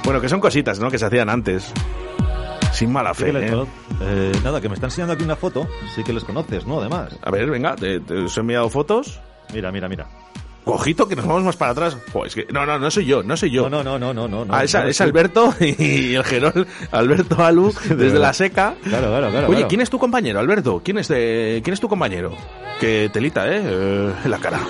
Bueno, 0.05 0.21
que 0.21 0.29
son 0.29 0.41
cositas, 0.41 0.79
¿no? 0.81 0.91
Que 0.91 0.99
se 0.99 1.07
hacían 1.07 1.31
antes. 1.31 1.73
Sin 2.73 2.93
mala 2.93 3.15
fe, 3.15 3.33
les 3.33 3.51
¿eh? 3.53 3.65
eh, 4.03 4.33
nada, 4.45 4.61
que 4.61 4.69
me 4.69 4.75
está 4.75 4.87
enseñando 4.87 5.15
aquí 5.15 5.25
una 5.25 5.37
foto. 5.37 5.67
Sí 5.95 6.03
que 6.05 6.13
les 6.13 6.25
conoces, 6.25 6.67
¿no? 6.67 6.81
Además. 6.81 7.17
A 7.23 7.31
ver, 7.31 7.51
venga, 7.51 7.75
te, 7.77 8.01
te 8.01 8.15
os 8.25 8.37
he 8.37 8.41
enviado 8.41 8.69
fotos. 8.69 9.21
Mira, 9.53 9.73
mira, 9.73 9.89
mira. 9.89 10.07
Ojito, 10.65 11.09
que 11.09 11.17
nos 11.17 11.27
vamos 11.27 11.43
más 11.43 11.57
para 11.57 11.73
atrás. 11.73 11.97
Que, 12.35 12.47
no, 12.53 12.67
no, 12.67 12.79
no 12.79 12.91
soy 12.91 13.07
yo, 13.07 13.23
no 13.23 13.37
soy 13.37 13.51
yo. 13.51 13.69
No, 13.71 13.83
no, 13.83 13.99
no, 13.99 14.13
no, 14.15 14.29
no. 14.29 14.45
no 14.45 14.55
Ah, 14.55 14.65
es. 14.65 15.01
Alberto 15.01 15.55
y 15.61 16.15
el 16.15 16.25
Gerol, 16.25 16.67
Alberto 16.93 17.43
Alu, 17.43 17.73
desde 17.89 18.19
la 18.19 18.33
seca. 18.33 18.75
Claro, 18.85 19.09
claro, 19.09 19.31
claro. 19.31 19.47
Oye, 19.49 19.57
claro. 19.57 19.69
¿quién 19.69 19.81
es 19.81 19.91
tu 19.91 19.99
compañero, 19.99 20.39
Alberto? 20.39 20.81
¿Quién 20.85 20.99
es, 20.99 21.09
de- 21.09 21.61
¿quién 21.65 21.75
es 21.75 21.81
tu 21.81 21.89
compañero? 21.89 22.33
Que 22.79 23.11
telita, 23.13 23.49
¿eh? 23.49 23.61
Eh, 23.65 24.13
En 24.25 24.31
la 24.31 24.39
cara. 24.39 24.61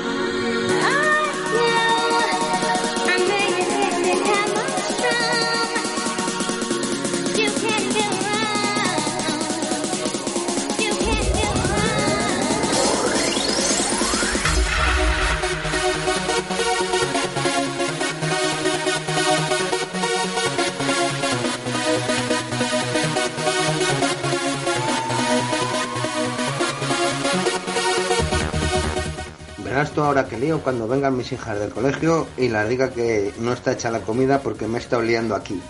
Ahora 30.04 30.26
que 30.26 30.38
lío 30.38 30.60
cuando 30.60 30.88
vengan 30.88 31.16
mis 31.16 31.30
hijas 31.32 31.58
del 31.58 31.70
colegio 31.70 32.26
y 32.36 32.48
las 32.48 32.68
diga 32.68 32.90
que 32.90 33.32
no 33.38 33.52
está 33.52 33.72
hecha 33.72 33.90
la 33.90 34.00
comida 34.00 34.40
porque 34.40 34.66
me 34.66 34.78
está 34.78 34.98
oliendo 34.98 35.34
aquí. 35.34 35.60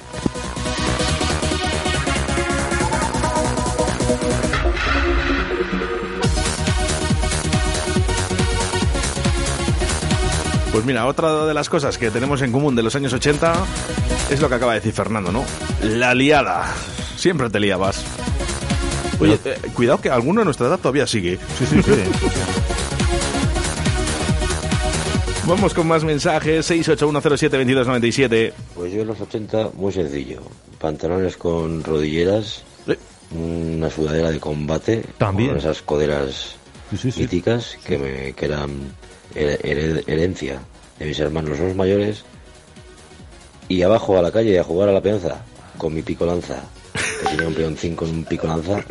Pues 10.72 10.84
mira, 10.84 11.06
otra 11.06 11.44
de 11.44 11.52
las 11.52 11.68
cosas 11.68 11.98
que 11.98 12.10
tenemos 12.10 12.40
en 12.42 12.52
común 12.52 12.74
de 12.76 12.82
los 12.82 12.94
años 12.94 13.12
80 13.12 13.52
es 14.30 14.40
lo 14.40 14.48
que 14.48 14.54
acaba 14.54 14.72
de 14.72 14.80
decir 14.80 14.94
Fernando, 14.94 15.32
¿no? 15.32 15.44
La 15.82 16.14
liada. 16.14 16.72
Siempre 17.16 17.50
te 17.50 17.60
liabas. 17.60 18.02
Oye, 19.20 19.38
eh, 19.44 19.58
cuidado 19.74 20.00
que 20.00 20.08
alguno 20.08 20.40
de 20.40 20.46
nuestra 20.46 20.68
edad 20.68 20.78
todavía 20.78 21.06
sigue. 21.06 21.38
Sí, 21.58 21.66
sí, 21.66 21.82
sí. 21.82 21.92
Vamos 25.50 25.74
con 25.74 25.86
más 25.88 26.04
mensajes. 26.04 26.70
681072297. 26.70 28.52
Pues 28.74 28.92
yo 28.92 29.00
en 29.02 29.08
los 29.08 29.20
80, 29.20 29.70
muy 29.74 29.92
sencillo. 29.92 30.40
Pantalones 30.78 31.36
con 31.36 31.82
rodilleras, 31.82 32.62
una 33.32 33.90
sudadera 33.90 34.30
de 34.30 34.38
combate, 34.40 35.04
También. 35.18 35.50
con 35.50 35.58
esas 35.58 35.82
coderas 35.82 36.54
míticas 37.16 37.76
que, 37.84 37.98
me, 37.98 38.32
que 38.32 38.44
eran 38.46 38.70
her- 39.34 39.58
her- 39.62 40.04
herencia 40.06 40.60
de 40.98 41.06
mis 41.06 41.18
hermanos 41.18 41.58
los 41.58 41.74
mayores. 41.74 42.24
Y 43.68 43.82
abajo 43.82 44.16
a 44.18 44.22
la 44.22 44.30
calle 44.32 44.58
a 44.58 44.64
jugar 44.64 44.88
a 44.88 44.92
la 44.92 45.00
peonza 45.02 45.42
con 45.78 45.92
mi 45.94 46.02
pico 46.02 46.26
lanza. 46.26 46.62
Que 47.22 47.28
tenía 47.30 47.48
un 47.48 47.54
peón 47.54 47.76
5 47.76 48.04
en 48.06 48.10
un 48.10 48.24
pico 48.24 48.46
lanza 48.46 48.84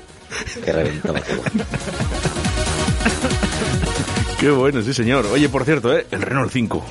que 0.64 0.72
reventaba 0.74 1.20
todo. 1.22 1.42
Qué 4.40 4.50
bueno, 4.52 4.82
sí, 4.82 4.94
señor. 4.94 5.26
Oye, 5.28 5.50
por 5.50 5.66
cierto, 5.66 5.96
¿eh? 5.96 6.08
el 6.12 6.22
Renault 6.22 6.52
5. 6.52 6.84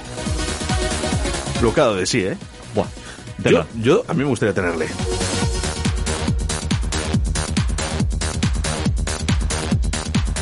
Locado 1.63 1.95
de 1.97 2.07
sí, 2.07 2.21
¿eh? 2.21 2.37
Buah. 2.75 2.87
Yo, 3.51 3.65
yo, 3.81 4.05
a 4.07 4.13
mí 4.15 4.23
me 4.23 4.29
gustaría 4.29 4.55
tenerle. 4.55 4.87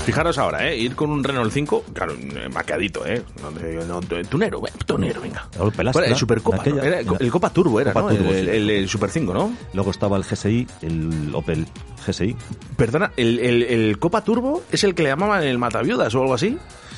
Fijaros 0.05 0.39
ahora, 0.39 0.69
¿eh? 0.71 0.77
Ir 0.79 0.95
con 0.95 1.11
un 1.11 1.25
Renault 1.25 1.53
5, 1.53 1.87
claro, 1.93 2.13
eh, 2.15 2.49
maqueadito, 2.55 3.05
¿eh? 3.05 3.23
No, 3.43 3.51
no, 3.51 4.01
tunero, 4.29 4.65
eh, 4.65 4.71
tunero, 4.87 5.21
venga. 5.21 5.49
Raúl 5.59 5.73
Pelastra, 5.73 5.93
¿Cuál 5.93 6.05
era? 6.05 6.13
El 6.15 6.19
Supercopa, 6.19 6.57
aquella- 6.59 6.85
Era 6.85 7.01
el, 7.01 7.09
el 7.19 7.31
Copa 7.33 7.51
Turbo 7.51 7.81
era, 7.81 7.93
Copa 7.93 8.13
¿no? 8.13 8.17
Turbo, 8.17 8.31
el, 8.33 8.45
sí. 8.45 8.51
el- 8.53 8.71
el 8.71 8.89
Super 8.89 9.11
5, 9.11 9.35
¿no? 9.35 9.53
Luego 9.75 9.91
estaba 9.91 10.17
el 10.17 10.23
GSI, 10.23 10.65
el 10.83 11.31
Opel 11.35 11.67
GSI. 12.07 12.37
Perdona, 12.77 13.11
¿el, 13.17 13.41
el, 13.41 13.63
el 13.65 13.99
Copa 13.99 14.23
Turbo 14.23 14.63
es 14.71 14.85
el 14.85 14.95
que 14.95 15.03
le 15.03 15.09
llamaban 15.09 15.43
el 15.43 15.59
Mataviudas 15.59 16.15
o 16.15 16.21
algo 16.23 16.35
así? 16.35 16.57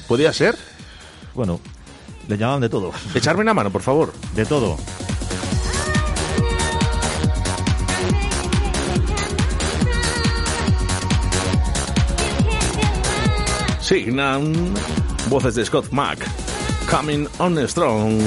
¿Podía 0.09 0.33
ser? 0.33 0.57
Bueno, 1.35 1.61
le 2.27 2.39
llamaban 2.39 2.63
de 2.63 2.71
todo. 2.71 2.93
Echarme 3.15 3.43
una 3.43 3.55
mano, 3.55 3.71
por 3.71 3.83
favor. 3.83 4.13
De 4.35 4.47
todo. 4.47 4.77
Signan 13.81 14.75
voces 15.29 15.55
de 15.55 15.65
Scott 15.65 15.91
Mack. 15.93 16.19
Coming 16.91 17.27
on 17.39 17.69
strong. 17.69 18.19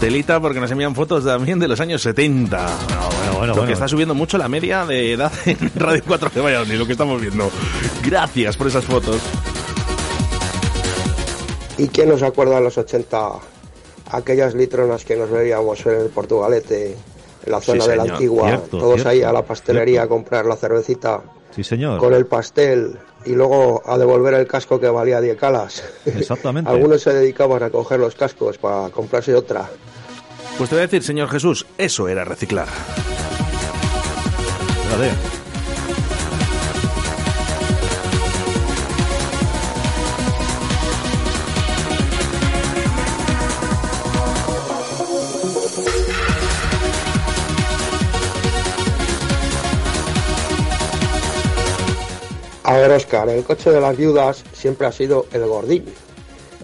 Telita 0.00 0.40
porque 0.40 0.58
nos 0.60 0.70
envían 0.70 0.94
fotos 0.94 1.24
también 1.24 1.58
de 1.58 1.68
los 1.68 1.78
años 1.80 2.00
70. 2.02 2.56
bueno, 2.88 3.32
bueno, 3.34 3.46
lo 3.48 3.52
que 3.54 3.58
bueno. 3.60 3.72
está 3.74 3.86
subiendo 3.86 4.14
mucho 4.14 4.38
la 4.38 4.48
media 4.48 4.86
de 4.86 5.12
edad 5.12 5.30
en 5.44 5.70
Radio 5.76 6.02
4 6.06 6.30
de 6.34 6.40
Valladolid, 6.40 6.74
lo 6.78 6.86
que 6.86 6.92
estamos 6.92 7.20
viendo. 7.20 7.50
Gracias 8.04 8.56
por 8.56 8.66
esas 8.68 8.84
fotos. 8.84 9.20
¿Y 11.78 11.88
quién 11.88 12.08
nos 12.08 12.22
acuerda 12.22 12.56
de 12.56 12.62
los 12.62 12.76
80 12.78 13.30
aquellas 14.12 14.54
litronas 14.54 15.04
que 15.04 15.16
nos 15.16 15.30
bebíamos 15.30 15.84
en 15.86 16.00
el 16.00 16.08
Portugalete, 16.08 16.96
en 17.44 17.52
la 17.52 17.60
Sí, 17.60 17.66
zona 17.66 17.86
de 17.86 17.96
la 17.96 18.02
antigua? 18.04 18.48
Cierto, 18.48 18.78
todos 18.78 18.94
cierto, 18.94 19.08
ahí 19.10 19.22
a 19.22 19.32
la 19.32 19.42
pastelería 19.44 20.02
a 20.02 20.06
comprar 20.08 20.46
la 20.46 20.56
cervecita 20.56 21.22
Sí, 21.54 21.62
señor. 21.64 21.98
con 21.98 22.14
el 22.14 22.26
pastel 22.26 22.98
y 23.24 23.34
luego 23.34 23.82
a 23.84 23.98
devolver 23.98 24.34
el 24.34 24.46
casco 24.46 24.80
que 24.80 24.88
valía 24.88 25.20
10 25.20 25.36
calas. 25.36 25.82
Exactamente. 26.04 26.70
Algunos 26.72 27.02
se 27.02 27.12
dedicaban 27.12 27.62
a 27.62 27.70
coger 27.70 28.00
los 28.00 28.14
cascos 28.14 28.58
para 28.58 28.90
comprarse 28.90 29.34
otra. 29.34 29.68
Pues 30.58 30.68
te 30.68 30.76
voy 30.76 30.82
a 30.82 30.86
decir, 30.86 31.02
señor 31.02 31.28
Jesús, 31.28 31.66
eso 31.78 32.08
era 32.08 32.24
reciclar. 32.24 32.68
Fíjate. 34.88 35.39
A 52.70 52.76
ver, 52.76 52.92
Oscar, 52.92 53.28
el 53.28 53.42
coche 53.42 53.68
de 53.72 53.80
las 53.80 53.96
viudas 53.96 54.44
siempre 54.52 54.86
ha 54.86 54.92
sido 54.92 55.26
el 55.32 55.44
Gordini. 55.44 55.92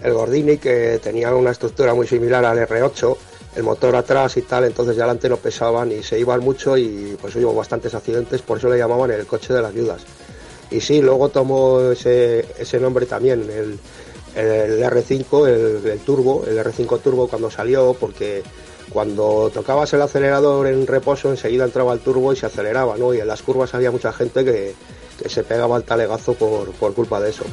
El 0.01 0.13
Gordini 0.13 0.57
que 0.57 1.01
tenía 1.03 1.35
una 1.35 1.51
estructura 1.51 1.93
muy 1.93 2.07
similar 2.07 2.45
al 2.45 2.59
R8, 2.59 3.17
el 3.57 3.63
motor 3.63 3.93
atrás 3.93 4.37
y 4.37 4.43
tal, 4.43 4.63
entonces 4.63 4.95
de 4.95 5.01
adelante 5.01 5.27
no 5.27 5.35
pesaban 5.35 5.91
y 5.91 6.03
se 6.03 6.17
iban 6.17 6.39
mucho 6.39 6.77
y 6.77 7.17
pues 7.19 7.35
hubo 7.35 7.53
bastantes 7.53 7.93
accidentes, 7.93 8.41
por 8.41 8.57
eso 8.57 8.69
le 8.69 8.77
llamaban 8.77 9.11
el 9.11 9.25
coche 9.25 9.53
de 9.53 9.61
las 9.61 9.73
viudas. 9.73 10.05
Y 10.71 10.79
sí, 10.79 11.01
luego 11.01 11.27
tomó 11.27 11.91
ese, 11.91 12.45
ese 12.57 12.79
nombre 12.79 13.05
también, 13.05 13.41
el, 13.41 13.77
el 14.41 14.81
R5, 14.81 15.45
el, 15.49 15.91
el 15.91 15.99
turbo, 15.99 16.45
el 16.47 16.57
R5 16.57 17.01
turbo 17.01 17.27
cuando 17.27 17.51
salió, 17.51 17.93
porque 17.99 18.43
cuando 18.93 19.51
tocabas 19.53 19.91
el 19.91 20.01
acelerador 20.01 20.67
en 20.67 20.87
reposo 20.87 21.31
enseguida 21.31 21.65
entraba 21.65 21.91
el 21.91 21.99
turbo 21.99 22.31
y 22.31 22.37
se 22.37 22.45
aceleraba, 22.45 22.95
¿no? 22.95 23.13
Y 23.13 23.19
en 23.19 23.27
las 23.27 23.41
curvas 23.41 23.73
había 23.73 23.91
mucha 23.91 24.13
gente 24.13 24.45
que, 24.45 24.73
que 25.17 25.29
se 25.29 25.43
pegaba 25.43 25.75
al 25.75 25.83
talegazo 25.83 26.33
por, 26.33 26.71
por 26.71 26.93
culpa 26.93 27.19
de 27.19 27.29
eso. 27.29 27.45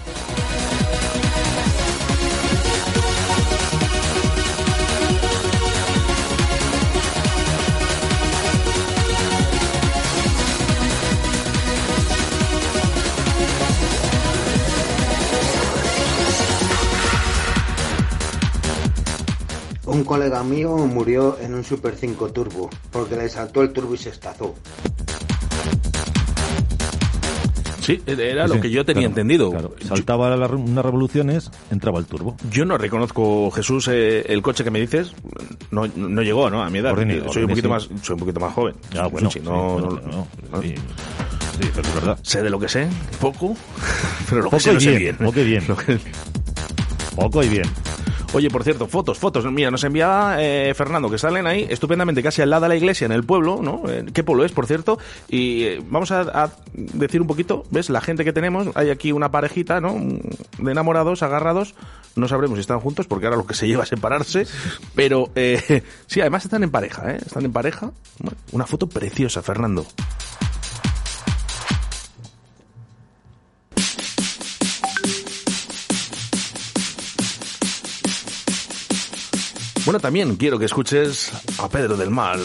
Un 19.95 20.03
colega 20.03 20.43
mío 20.43 20.77
murió 20.77 21.39
en 21.41 21.55
un 21.55 21.62
Super 21.62 21.95
5 21.95 22.32
Turbo 22.32 22.69
porque 22.91 23.16
le 23.16 23.28
saltó 23.28 23.62
el 23.62 23.73
turbo 23.73 23.95
y 23.95 23.99
se 23.99 24.09
estazó. 24.11 24.55
Sí, 27.85 28.01
era 28.06 28.48
Sí, 28.48 28.55
lo 28.55 28.61
que 28.61 28.70
yo 28.70 28.85
tenía 28.85 29.02
claro, 29.02 29.09
entendido. 29.11 29.51
claro. 29.51 29.74
Saltaba 29.86 30.35
la- 30.36 30.47
unas 30.47 30.85
revoluciones, 30.85 31.51
entraba 31.70 31.98
el 31.98 32.06
turbo. 32.06 32.36
Yo 32.51 32.65
no 32.65 32.78
reconozco, 32.78 33.51
Jesús, 33.51 33.89
eh, 33.93 34.24
el 34.28 34.40
coche 34.43 34.65
que 34.65 34.70
me 34.70 34.81
dices. 34.81 35.12
No, 35.70 35.86
no 35.94 36.23
llegó, 36.23 36.48
¿no? 36.51 36.62
A 36.62 36.70
mi 36.70 36.78
edad. 36.78 36.94
Soy, 37.31 37.43
un 37.43 37.48
poquito 37.51 37.69
sí. 37.69 37.73
más, 37.73 37.89
soy 38.02 38.15
un 38.15 38.20
poquito 38.20 38.40
más 38.40 38.52
joven. 38.55 38.74
Ya, 38.93 39.06
bueno, 39.06 39.31
Sí, 39.31 39.40
no, 39.44 39.73
bueno, 39.74 39.89
no- 39.90 39.97
pero 39.97 40.06
no, 40.09 40.27
no- 40.52 40.62
sí. 40.62 40.74
Pero 41.74 41.82
es 41.89 41.94
verdad. 41.94 42.19
Sé 42.23 42.43
de 42.43 42.51
lo 42.51 42.59
que 42.59 42.69
sé, 42.69 42.89
poco, 43.20 43.56
pero 44.28 44.39
lo 44.43 44.44
Poco 44.51 44.56
que 44.56 44.62
sé 44.62 44.74
y 44.74 44.81
sé 44.81 44.97
bien, 44.98 45.16
poco 45.16 45.40
y 45.40 45.44
bien. 45.44 45.62
Poco 47.16 47.43
y 47.44 47.48
bien. 47.48 47.65
Oye, 48.35 48.51
por 48.51 48.65
cierto, 48.65 48.89
fotos, 48.89 49.16
fotos. 49.16 49.44
Mira, 49.52 49.70
nos 49.70 49.85
enviaba 49.85 50.43
eh, 50.43 50.74
Fernando, 50.74 51.09
que 51.09 51.19
salen 51.19 51.47
ahí 51.47 51.69
estupendamente 51.70 52.20
casi 52.20 52.43
al 52.43 52.51
lado 52.51 52.62
de 52.62 52.70
la 52.70 52.77
iglesia, 52.77 53.05
en 53.05 53.12
el 53.12 53.23
pueblo, 53.23 53.61
¿no? 53.62 53.85
Eh, 53.89 54.06
¿Qué 54.12 54.24
pueblo 54.24 54.44
es, 54.44 54.51
por 54.51 54.66
cierto? 54.66 54.98
Y 55.28 55.62
eh, 55.62 55.82
vamos 55.89 56.11
a, 56.11 56.51
decir 56.73 57.20
un 57.20 57.28
poquito, 57.28 57.65
¿ves? 57.70 57.90
La 57.90 58.01
gente 58.01 58.24
que 58.24 58.32
tenemos, 58.32 58.70
hay 58.74 58.90
aquí 58.90 59.12
una 59.12 59.31
parejita, 59.31 59.81
¿no? 59.81 59.94
De 60.59 60.73
enamorados, 60.73 61.23
agarrados. 61.23 61.77
No 62.16 62.27
sabremos 62.27 62.56
si 62.56 62.62
están 62.62 62.81
juntos, 62.81 63.06
porque 63.06 63.27
ahora 63.27 63.36
lo 63.36 63.47
que 63.47 63.55
se 63.55 63.69
lleva 63.69 63.85
es 63.85 63.89
separarse. 63.89 64.48
Pero 64.97 65.31
eh, 65.36 65.85
sí, 66.06 66.20
además 66.20 66.44
están 66.44 66.65
en 66.65 66.73
pareja, 66.73 67.12
¿eh? 67.12 67.19
Están 67.24 67.44
en 67.44 67.52
pareja. 67.52 67.93
Una 68.51 68.66
foto 68.66 68.89
preciosa, 68.89 69.43
Fernando. 69.43 69.86
Bueno, 79.95 80.03
también 80.03 80.35
quiero 80.35 80.59
que 80.59 80.65
escuches 80.65 81.31
a 81.57 81.69
Pedro 81.69 81.97
del 81.97 82.11
Mal. 82.11 82.45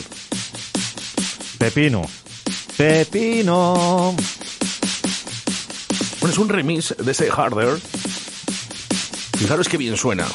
Pepino. 1.57 2.03
Pepino. 2.77 4.15
Bueno, 6.19 6.31
es 6.31 6.37
un 6.37 6.47
remix 6.47 6.95
de 6.95 7.11
ese 7.11 7.27
Harder. 7.31 7.79
Fijaros 9.35 9.67
qué 9.67 9.77
bien 9.77 9.97
suena. 9.97 10.27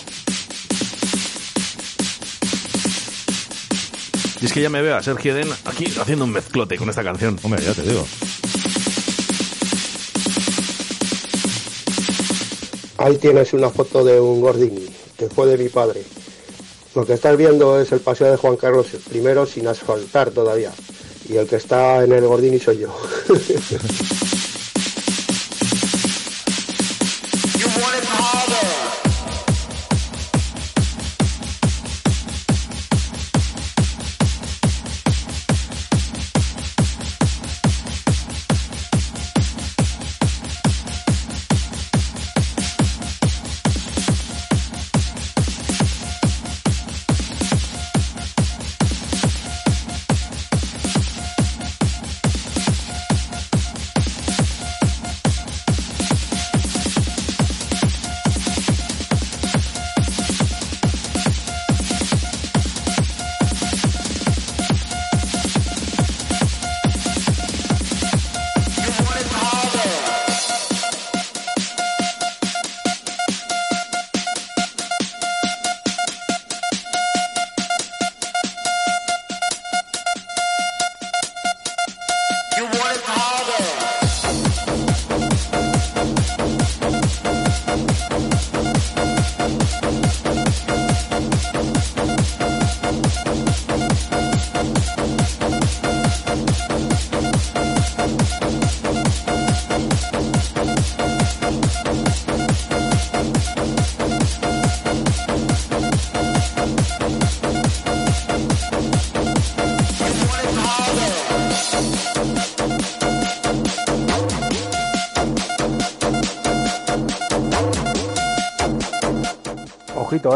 Y 4.40 4.46
es 4.46 4.52
que 4.52 4.62
ya 4.62 4.68
me 4.68 4.82
veo 4.82 4.96
a 4.96 5.02
Sergio 5.04 5.36
Den 5.36 5.50
aquí 5.66 5.84
haciendo 5.96 6.24
un 6.24 6.32
mezclote 6.32 6.76
con 6.78 6.90
esta 6.90 7.04
canción. 7.04 7.38
Hombre, 7.44 7.62
ya 7.62 7.74
te 7.74 7.82
digo. 7.82 8.04
Ahí 12.98 13.16
tienes 13.18 13.52
una 13.52 13.70
foto 13.70 14.02
de 14.02 14.20
un 14.20 14.40
Gordini, 14.40 14.88
que 15.16 15.28
fue 15.28 15.46
de 15.46 15.58
mi 15.58 15.68
padre. 15.68 16.02
Lo 16.94 17.04
que 17.04 17.14
estás 17.14 17.36
viendo 17.36 17.80
es 17.80 17.90
el 17.92 18.00
paseo 18.00 18.30
de 18.30 18.36
Juan 18.36 18.56
Carlos 18.56 18.86
I 19.12 19.22
sin 19.50 19.66
asfaltar 19.66 20.30
todavía. 20.30 20.72
Y 21.28 21.36
el 21.36 21.46
que 21.46 21.56
está 21.56 22.04
en 22.04 22.12
el 22.12 22.26
Gordini 22.26 22.58
soy 22.58 22.78
yo. 22.78 22.96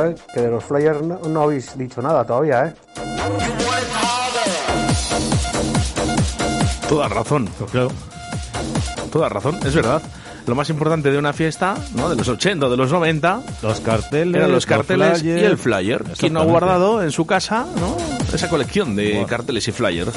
¿eh? 0.05 0.15
Que 0.33 0.41
de 0.41 0.51
los 0.51 0.65
flyers 0.65 1.03
no, 1.03 1.19
no 1.29 1.43
habéis 1.43 1.77
dicho 1.77 2.01
nada 2.03 2.25
todavía, 2.25 2.67
¿eh? 2.67 2.75
Toda 6.89 7.09
razón. 7.09 7.49
Claro. 7.71 7.91
Toda 9.13 9.29
razón, 9.29 9.59
es 9.65 9.75
verdad. 9.75 10.03
Lo 10.47 10.55
más 10.55 10.71
importante 10.71 11.11
de 11.11 11.19
una 11.19 11.35
fiesta, 11.35 11.77
¿no? 11.95 12.09
De 12.09 12.17
los 12.17 12.27
80 12.27 12.67
o 12.67 12.71
de 12.71 12.77
los 12.77 12.91
90, 12.91 13.43
Los 13.63 13.81
carteles, 13.81 14.35
eran 14.35 14.51
los 14.51 14.65
carteles 14.65 15.23
y 15.23 15.31
el 15.31 15.59
flyer. 15.59 16.03
Quien 16.19 16.33
no 16.33 16.41
ha 16.41 16.45
guardado 16.45 17.03
en 17.03 17.11
su 17.11 17.27
casa, 17.27 17.67
¿no? 17.79 17.97
Esa 18.33 18.49
colección 18.49 18.97
de 18.97 19.25
carteles 19.29 19.69
y 19.69 19.73
flyers. 19.73 20.13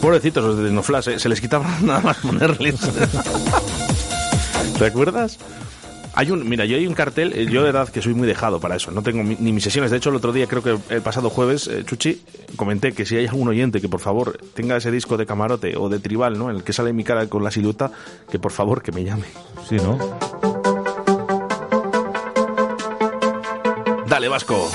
Pobrecitos 0.00 0.42
los 0.42 0.58
de 0.58 0.72
Noflash, 0.72 1.08
¿eh? 1.10 1.18
se 1.18 1.28
les 1.28 1.40
quitaba 1.40 1.66
nada 1.82 2.00
más 2.00 2.16
ponerles. 2.16 2.74
¿Te 4.78 4.86
acuerdas? 4.86 5.38
Hay 6.20 6.30
un, 6.30 6.46
mira, 6.46 6.66
yo 6.66 6.76
hay 6.76 6.86
un 6.86 6.92
cartel, 6.92 7.32
eh, 7.34 7.46
yo 7.50 7.60
de 7.62 7.72
verdad 7.72 7.88
que 7.88 8.02
soy 8.02 8.12
muy 8.12 8.28
dejado 8.28 8.60
para 8.60 8.76
eso, 8.76 8.90
no 8.90 9.02
tengo 9.02 9.22
mi- 9.22 9.38
ni 9.40 9.54
mis 9.54 9.64
sesiones. 9.64 9.90
De 9.90 9.96
hecho, 9.96 10.10
el 10.10 10.16
otro 10.16 10.34
día, 10.34 10.46
creo 10.46 10.62
que 10.62 10.76
el 10.94 11.00
pasado 11.00 11.30
jueves, 11.30 11.66
eh, 11.66 11.82
Chuchi, 11.86 12.20
comenté 12.56 12.92
que 12.92 13.06
si 13.06 13.16
hay 13.16 13.26
algún 13.26 13.48
oyente 13.48 13.80
que 13.80 13.88
por 13.88 14.00
favor 14.00 14.38
tenga 14.52 14.76
ese 14.76 14.90
disco 14.90 15.16
de 15.16 15.24
camarote 15.24 15.78
o 15.78 15.88
de 15.88 15.98
tribal, 15.98 16.36
¿no? 16.38 16.50
En 16.50 16.56
el 16.56 16.62
que 16.62 16.74
sale 16.74 16.92
mi 16.92 17.04
cara 17.04 17.26
con 17.28 17.42
la 17.42 17.50
silueta, 17.50 17.90
que 18.30 18.38
por 18.38 18.52
favor 18.52 18.82
que 18.82 18.92
me 18.92 19.02
llame. 19.02 19.24
Sí, 19.66 19.76
¿no? 19.76 19.98
Dale, 24.06 24.28
Vasco. 24.28 24.70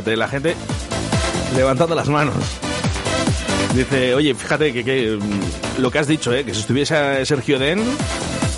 Fíjate, 0.00 0.16
la 0.16 0.28
gente 0.28 0.56
levantando 1.54 1.94
las 1.94 2.08
manos. 2.08 2.34
Dice, 3.74 4.14
oye, 4.14 4.34
fíjate 4.34 4.72
que, 4.72 4.82
que, 4.82 5.18
mm, 5.20 5.82
lo 5.82 5.90
que 5.90 5.98
has 5.98 6.06
dicho, 6.06 6.32
¿eh? 6.32 6.42
que 6.42 6.54
si 6.54 6.60
estuviese 6.60 7.26
Sergio 7.26 7.58
Den, 7.58 7.82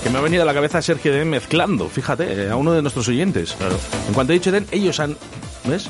que 0.05 0.11
me 0.11 0.19
ha 0.19 0.21
venido 0.21 0.45
a 0.45 0.47
la 0.47 0.55
cabeza 0.55 0.81
Sergio 0.81 1.13
Den 1.13 1.31
mezclando, 1.31 1.89
fíjate, 1.89 2.45
eh, 2.45 2.51
a 2.51 2.55
uno 2.55 2.71
de 2.71 2.81
nuestros 2.81 3.09
oyentes. 3.09 3.57
En 4.07 4.15
cuanto 4.15 4.33
he 4.33 4.35
dicho 4.35 4.53
Den, 4.53 4.69
ellos 4.71 5.01
han, 5.01 5.17
¿ves? 5.65 5.89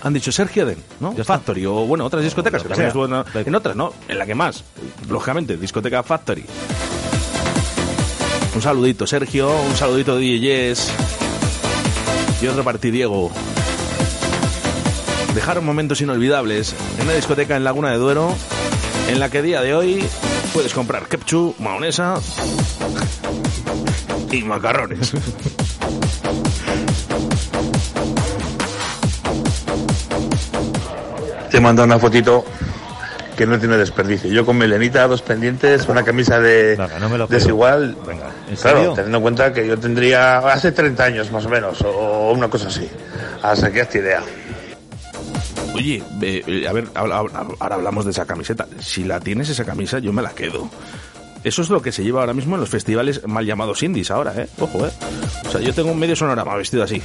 Han 0.00 0.14
dicho 0.14 0.32
Sergio 0.32 0.64
Den, 0.64 0.78
¿no? 1.00 1.12
Factory, 1.12 1.66
o 1.66 1.74
bueno, 1.84 2.06
otras 2.06 2.22
discotecas, 2.22 2.62
que 2.62 2.70
también 2.70 2.88
estuvo 2.88 3.04
en, 3.04 3.22
en 3.34 3.54
otras, 3.54 3.76
¿no? 3.76 3.92
En 4.08 4.18
la 4.18 4.24
que 4.24 4.34
más, 4.34 4.64
lógicamente, 5.10 5.58
discoteca 5.58 6.02
Factory. 6.02 6.46
Un 8.54 8.62
saludito, 8.62 9.06
Sergio, 9.06 9.50
un 9.60 9.76
saludito 9.76 10.16
de 10.16 10.24
DJs. 10.72 10.90
Y 12.40 12.46
otro 12.46 12.64
para 12.64 12.78
ti, 12.78 12.90
Diego. 12.90 13.30
Dejaron 15.36 15.66
momentos 15.66 16.00
inolvidables 16.00 16.74
en 16.96 17.04
una 17.04 17.12
discoteca 17.12 17.56
en 17.56 17.64
Laguna 17.64 17.90
de 17.90 17.98
Duero, 17.98 18.34
en 19.10 19.20
la 19.20 19.28
que 19.28 19.42
día 19.42 19.60
de 19.60 19.74
hoy 19.74 20.02
puedes 20.54 20.72
comprar 20.72 21.08
ketchup, 21.08 21.60
mayonesa 21.60 22.14
y 24.32 24.42
macarrones. 24.44 25.12
Te 31.50 31.60
manda 31.60 31.84
una 31.84 31.98
fotito 31.98 32.42
que 33.36 33.44
no 33.44 33.58
tiene 33.58 33.76
desperdicio. 33.76 34.32
Yo 34.32 34.46
con 34.46 34.56
melenita, 34.56 35.06
dos 35.06 35.20
pendientes, 35.20 35.86
una 35.86 36.02
camisa 36.02 36.40
de 36.40 36.78
no 36.98 37.10
me 37.10 37.18
lo 37.18 37.28
creo. 37.28 37.38
desigual. 37.38 37.94
¿en 38.48 38.56
claro, 38.56 38.78
serio? 38.78 38.92
teniendo 38.94 39.18
en 39.18 39.22
cuenta 39.22 39.52
que 39.52 39.66
yo 39.66 39.78
tendría 39.78 40.38
hace 40.38 40.72
30 40.72 41.04
años 41.04 41.30
más 41.30 41.44
o 41.44 41.50
menos, 41.50 41.82
o, 41.82 41.90
o 41.90 42.32
una 42.32 42.48
cosa 42.48 42.68
así. 42.68 42.88
Hasta 43.42 43.70
que 43.70 43.80
esta 43.80 43.98
idea. 43.98 44.22
Oye, 45.76 46.02
eh, 46.22 46.42
eh, 46.46 46.68
a 46.68 46.72
ver, 46.72 46.88
ahora, 46.94 47.18
ahora 47.18 47.74
hablamos 47.74 48.06
de 48.06 48.10
esa 48.10 48.24
camiseta. 48.24 48.66
Si 48.80 49.04
la 49.04 49.20
tienes 49.20 49.50
esa 49.50 49.64
camisa, 49.64 49.98
yo 49.98 50.12
me 50.12 50.22
la 50.22 50.30
quedo. 50.30 50.70
Eso 51.44 51.62
es 51.62 51.70
lo 51.70 51.82
que 51.82 51.92
se 51.92 52.02
lleva 52.02 52.20
ahora 52.20 52.34
mismo 52.34 52.56
en 52.56 52.60
los 52.60 52.70
festivales 52.70 53.26
mal 53.28 53.44
llamados 53.44 53.82
indies 53.82 54.10
ahora, 54.10 54.32
¿eh? 54.36 54.48
Ojo, 54.58 54.86
¿eh? 54.86 54.90
O 55.46 55.50
sea, 55.50 55.60
yo 55.60 55.72
tengo 55.74 55.92
un 55.92 55.98
medio 55.98 56.16
sonorama 56.16 56.56
vestido 56.56 56.82
así. 56.82 57.00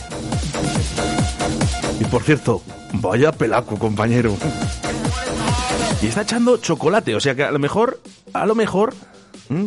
Y 2.00 2.06
por 2.06 2.24
cierto, 2.24 2.64
vaya 2.94 3.32
pelaco, 3.32 3.78
compañero. 3.78 4.36
Y 6.02 6.08
está 6.08 6.22
echando 6.24 6.58
chocolate, 6.58 7.14
o 7.14 7.20
sea 7.20 7.36
que 7.36 7.44
a 7.44 7.52
lo 7.52 7.60
mejor, 7.60 8.02
a 8.34 8.46
lo 8.48 8.56
mejor, 8.56 8.96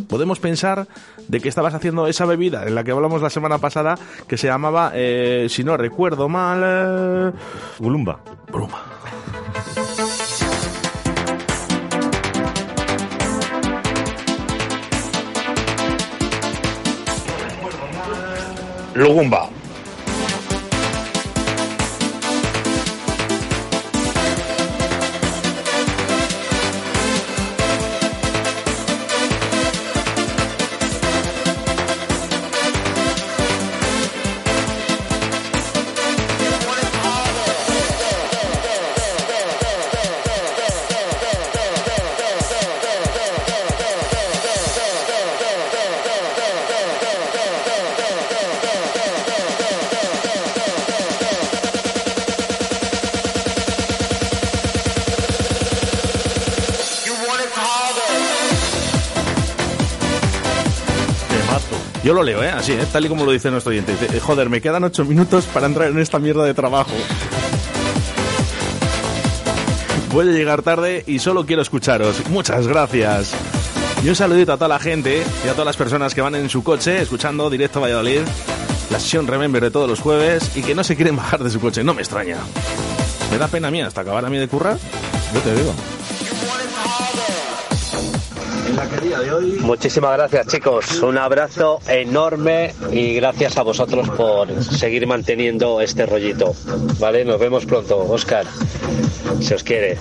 podemos 0.09 0.39
pensar 0.39 0.87
de 1.29 1.41
que 1.41 1.49
estabas 1.49 1.75
haciendo 1.75 2.07
esa 2.07 2.27
bebida 2.27 2.67
en 2.67 2.75
la 2.75 2.85
que 2.85 2.93
hablamos 2.93 3.23
la 3.23 3.31
semana 3.31 3.59
pasada, 3.59 3.99
que 4.27 4.37
se 4.37 4.47
llamaba, 4.47 4.93
eh, 4.95 5.47
si 5.49 5.65
no 5.65 5.77
recuerdo 5.77 6.29
mal... 6.29 6.63
Eh... 6.65 7.33
Bulumba. 7.79 8.21
Bulumba. 8.51 8.83
Lugumba. 18.95 19.51
Yo 62.05 62.13
lo 62.13 62.23
leo, 62.23 62.43
¿eh? 62.45 62.51
Así, 62.51 62.73
¿eh? 62.73 62.85
Tal 62.93 63.07
y 63.07 63.09
como 63.09 63.25
lo 63.25 63.33
dice 63.33 63.51
nuestro 63.51 63.71
oyente. 63.71 63.93
"Eh, 64.13 64.21
joder, 64.21 64.51
me 64.51 64.61
quedan 64.61 64.85
ocho 64.85 65.05
minutos 65.07 65.47
para 65.47 65.67
entrar 65.67 65.89
en 65.91 65.99
esta 65.99 66.19
mierda 66.19 66.45
de 66.45 66.53
trabajo. 66.53 66.93
Voy 70.13 70.29
a 70.29 70.33
llegar 70.33 70.63
tarde 70.63 71.03
y 71.07 71.19
solo 71.19 71.47
quiero 71.47 71.63
escucharos. 71.63 72.29
Muchas 72.29 72.67
gracias. 72.69 73.33
Y 74.05 74.09
un 74.11 74.15
saludito 74.15 74.53
a 74.53 74.57
toda 74.57 74.69
la 74.69 74.79
gente 74.79 75.25
y 75.45 75.49
a 75.49 75.53
todas 75.53 75.65
las 75.67 75.77
personas 75.79 76.15
que 76.15 76.21
van 76.21 76.35
en 76.35 76.51
su 76.51 76.63
coche 76.63 77.01
escuchando 77.01 77.49
directo 77.49 77.81
Valladolid, 77.81 78.21
la 78.91 79.01
sesión 79.01 79.27
Remember 79.27 79.63
de 79.63 79.71
todos 79.71 79.89
los 79.89 80.01
jueves 80.01 80.51
y 80.57 80.63
que 80.63 80.75
no 80.75 80.85
se 80.85 80.95
quieren 80.97 81.17
bajar 81.17 81.43
de 81.43 81.51
su 81.51 81.59
coche. 81.59 81.83
No 81.83 81.95
me 81.95 82.03
extraña. 82.03 82.37
Me 83.31 83.39
da 83.39 83.49
pena 83.49 83.69
a 83.69 83.71
mí 83.71 83.81
hasta 83.81 84.03
acabar 84.03 84.25
a 84.27 84.29
mí 84.29 84.37
de 84.37 84.47
currar. 84.47 84.77
Yo 85.33 85.41
te 85.41 85.55
digo. 85.55 85.75
Muchísimas 89.61 90.17
gracias 90.17 90.47
chicos, 90.49 91.03
un 91.03 91.19
abrazo 91.19 91.81
enorme 91.87 92.75
y 92.91 93.15
gracias 93.15 93.57
a 93.57 93.63
vosotros 93.63 94.09
por 94.11 94.63
seguir 94.63 95.07
manteniendo 95.07 95.81
este 95.81 96.07
rollito. 96.07 96.55
Vale, 96.99 97.25
nos 97.25 97.39
vemos 97.39 97.67
pronto, 97.67 97.99
Oscar. 97.99 98.47
Se 99.41 99.55
os 99.55 99.63
quiere. 99.63 99.99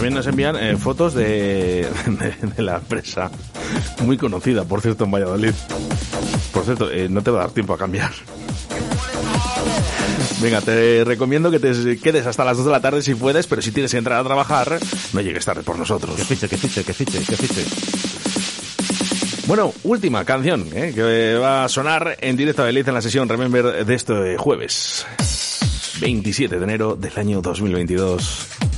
También 0.00 0.14
nos 0.14 0.26
envían 0.28 0.56
eh, 0.56 0.78
fotos 0.78 1.12
de, 1.12 1.86
de, 2.06 2.48
de 2.56 2.62
la 2.62 2.76
empresa, 2.76 3.30
muy 4.02 4.16
conocida, 4.16 4.64
por 4.64 4.80
cierto, 4.80 5.04
en 5.04 5.10
Valladolid. 5.10 5.52
Por 6.54 6.64
cierto, 6.64 6.90
eh, 6.90 7.06
no 7.10 7.20
te 7.22 7.30
va 7.30 7.40
a 7.40 7.42
dar 7.42 7.50
tiempo 7.50 7.74
a 7.74 7.76
cambiar. 7.76 8.10
Venga, 10.40 10.62
te 10.62 11.04
recomiendo 11.04 11.50
que 11.50 11.58
te 11.58 11.98
quedes 11.98 12.24
hasta 12.26 12.46
las 12.46 12.56
2 12.56 12.64
de 12.64 12.72
la 12.72 12.80
tarde 12.80 13.02
si 13.02 13.14
puedes, 13.14 13.46
pero 13.46 13.60
si 13.60 13.72
tienes 13.72 13.90
que 13.90 13.98
entrar 13.98 14.18
a 14.18 14.24
trabajar, 14.24 14.78
no 15.12 15.20
llegues 15.20 15.44
tarde 15.44 15.62
por 15.64 15.78
nosotros. 15.78 16.16
Que 16.16 16.24
fiche, 16.24 16.48
que 16.48 16.56
fiche, 16.56 16.82
que 16.82 16.94
fiche, 16.94 17.18
que 17.18 17.36
fiche. 17.36 17.64
Bueno, 19.46 19.74
última 19.82 20.24
canción 20.24 20.66
eh, 20.72 20.92
que 20.94 21.34
va 21.34 21.64
a 21.64 21.68
sonar 21.68 22.16
en 22.22 22.38
directo 22.38 22.62
a 22.62 22.64
Beliz 22.64 22.88
en 22.88 22.94
la 22.94 23.02
sesión 23.02 23.28
Remember 23.28 23.84
de 23.84 23.94
este 23.94 24.38
jueves, 24.38 25.04
27 26.00 26.56
de 26.56 26.64
enero 26.64 26.96
del 26.96 27.12
año 27.18 27.42
2022. 27.42 28.69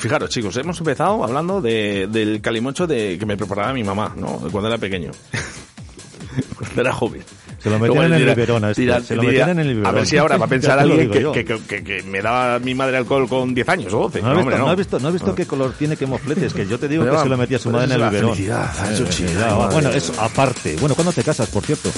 Pues 0.00 0.08
fijaros, 0.08 0.30
chicos, 0.30 0.56
hemos 0.56 0.78
empezado 0.78 1.22
hablando 1.22 1.60
de, 1.60 2.08
del 2.10 2.40
calimocho 2.40 2.86
de, 2.86 3.18
que 3.18 3.26
me 3.26 3.36
preparaba 3.36 3.74
mi 3.74 3.84
mamá, 3.84 4.14
¿no? 4.16 4.38
Cuando 4.50 4.68
era 4.68 4.78
pequeño. 4.78 5.10
Cuando 6.56 6.80
era 6.80 6.92
joven. 6.92 7.22
Se 7.62 7.68
lo 7.68 7.78
metían 7.78 8.04
en 8.06 8.12
el 8.14 8.24
biberón 8.24 8.64
a 8.64 8.70
este, 8.70 9.00
se 9.02 9.16
lo 9.16 9.22
metían 9.24 9.50
en 9.50 9.58
el 9.58 9.68
biberón. 9.68 9.86
A 9.86 9.90
ver 9.92 10.06
si 10.06 10.16
ahora 10.16 10.38
va 10.38 10.46
a 10.46 10.48
pensar 10.48 10.78
alguien 10.78 11.10
que, 11.10 11.44
que, 11.44 11.44
que- 11.44 11.84
que 11.84 12.02
me 12.04 12.22
daba 12.22 12.58
mi 12.60 12.74
madre 12.74 12.96
alcohol 12.96 13.28
con 13.28 13.52
10 13.52 13.68
años 13.68 13.92
o 13.92 13.98
12. 14.02 14.22
¿No 14.22 14.28
hombre, 14.30 14.44
visto, 14.44 14.58
no. 14.58 14.64
¿no 14.64 14.70
has 14.70 14.76
visto, 14.78 14.98
no 15.00 15.08
has 15.08 15.14
visto 15.14 15.34
qué 15.34 15.46
color 15.46 15.72
tiene, 15.78 15.96
qué 15.98 16.06
mofletes? 16.06 16.54
Que 16.54 16.66
yo 16.66 16.78
te 16.78 16.88
digo 16.88 17.02
Pero 17.02 17.12
que 17.12 17.16
va, 17.18 17.22
se 17.24 17.28
lo 17.28 17.36
metía 17.36 17.58
su 17.58 17.70
madre 17.70 17.86
en 17.86 18.00
el 18.00 18.08
biberón. 18.08 18.34
felicidad, 18.36 18.70
Eh, 18.90 19.70
bueno, 19.72 19.90
eso 19.90 20.14
aparte. 20.18 20.76
Bueno, 20.80 20.94
¿cuándo 20.94 21.12
te 21.12 21.22
casas, 21.22 21.48
por 21.50 21.64
cierto? 21.64 21.90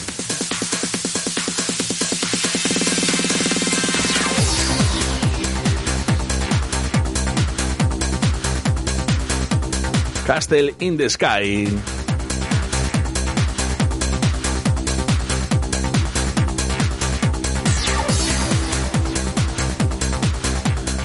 Castle 10.27 10.71
in 10.81 10.97
the 10.97 11.09
Sky. 11.09 11.67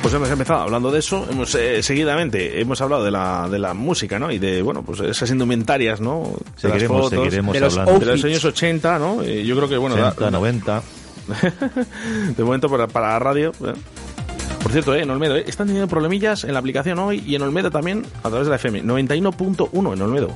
Pues 0.02 0.14
hemos 0.16 0.30
empezado 0.30 0.62
hablando 0.62 0.90
de 0.90 1.00
eso, 1.00 1.28
hemos 1.30 1.54
eh, 1.56 1.84
seguidamente 1.84 2.62
hemos 2.62 2.80
hablado 2.80 3.04
de 3.04 3.12
la, 3.12 3.50
de 3.52 3.60
la 3.60 3.74
música, 3.74 4.18
¿no? 4.18 4.32
Y 4.32 4.40
de, 4.40 4.62
bueno, 4.62 4.82
pues 4.84 5.02
esas 5.02 5.30
indumentarias, 5.32 6.00
¿no? 6.00 6.24
De 6.24 6.30
las 6.46 6.62
Seguiremos, 6.62 7.02
fotos, 7.02 7.20
seguiremos 7.20 7.54
de 7.54 7.60
los, 7.60 7.78
hablando. 7.78 8.00
de 8.00 8.06
los 8.14 8.24
años 8.24 8.46
80, 8.46 9.00
¿no? 9.00 9.24
Y 9.26 9.44
yo 9.46 9.58
creo 9.58 9.68
que, 9.68 9.76
bueno, 9.76 9.98
da- 9.98 10.10
80, 10.12 10.32
90. 10.32 10.82
de 12.38 12.44
momento 12.44 12.70
para, 12.70 12.88
para 12.88 13.10
la 13.10 13.20
radio. 13.20 13.52
¿eh? 13.66 13.74
Por 14.68 14.74
cierto, 14.74 14.94
eh, 14.94 15.04
en 15.04 15.10
Olmedo, 15.10 15.38
eh, 15.38 15.46
están 15.48 15.68
teniendo 15.68 15.88
problemillas 15.88 16.44
en 16.44 16.52
la 16.52 16.60
aplicación 16.60 17.00
hoy 17.00 17.24
y 17.26 17.36
en 17.36 17.42
Olmedo 17.42 17.72
también 17.72 18.06
a 18.22 18.28
través 18.28 18.48
de 18.48 18.50
la 18.50 18.58
FM. 18.58 18.84
91.1 18.84 19.94
en 19.94 20.02
Olmedo. 20.02 20.28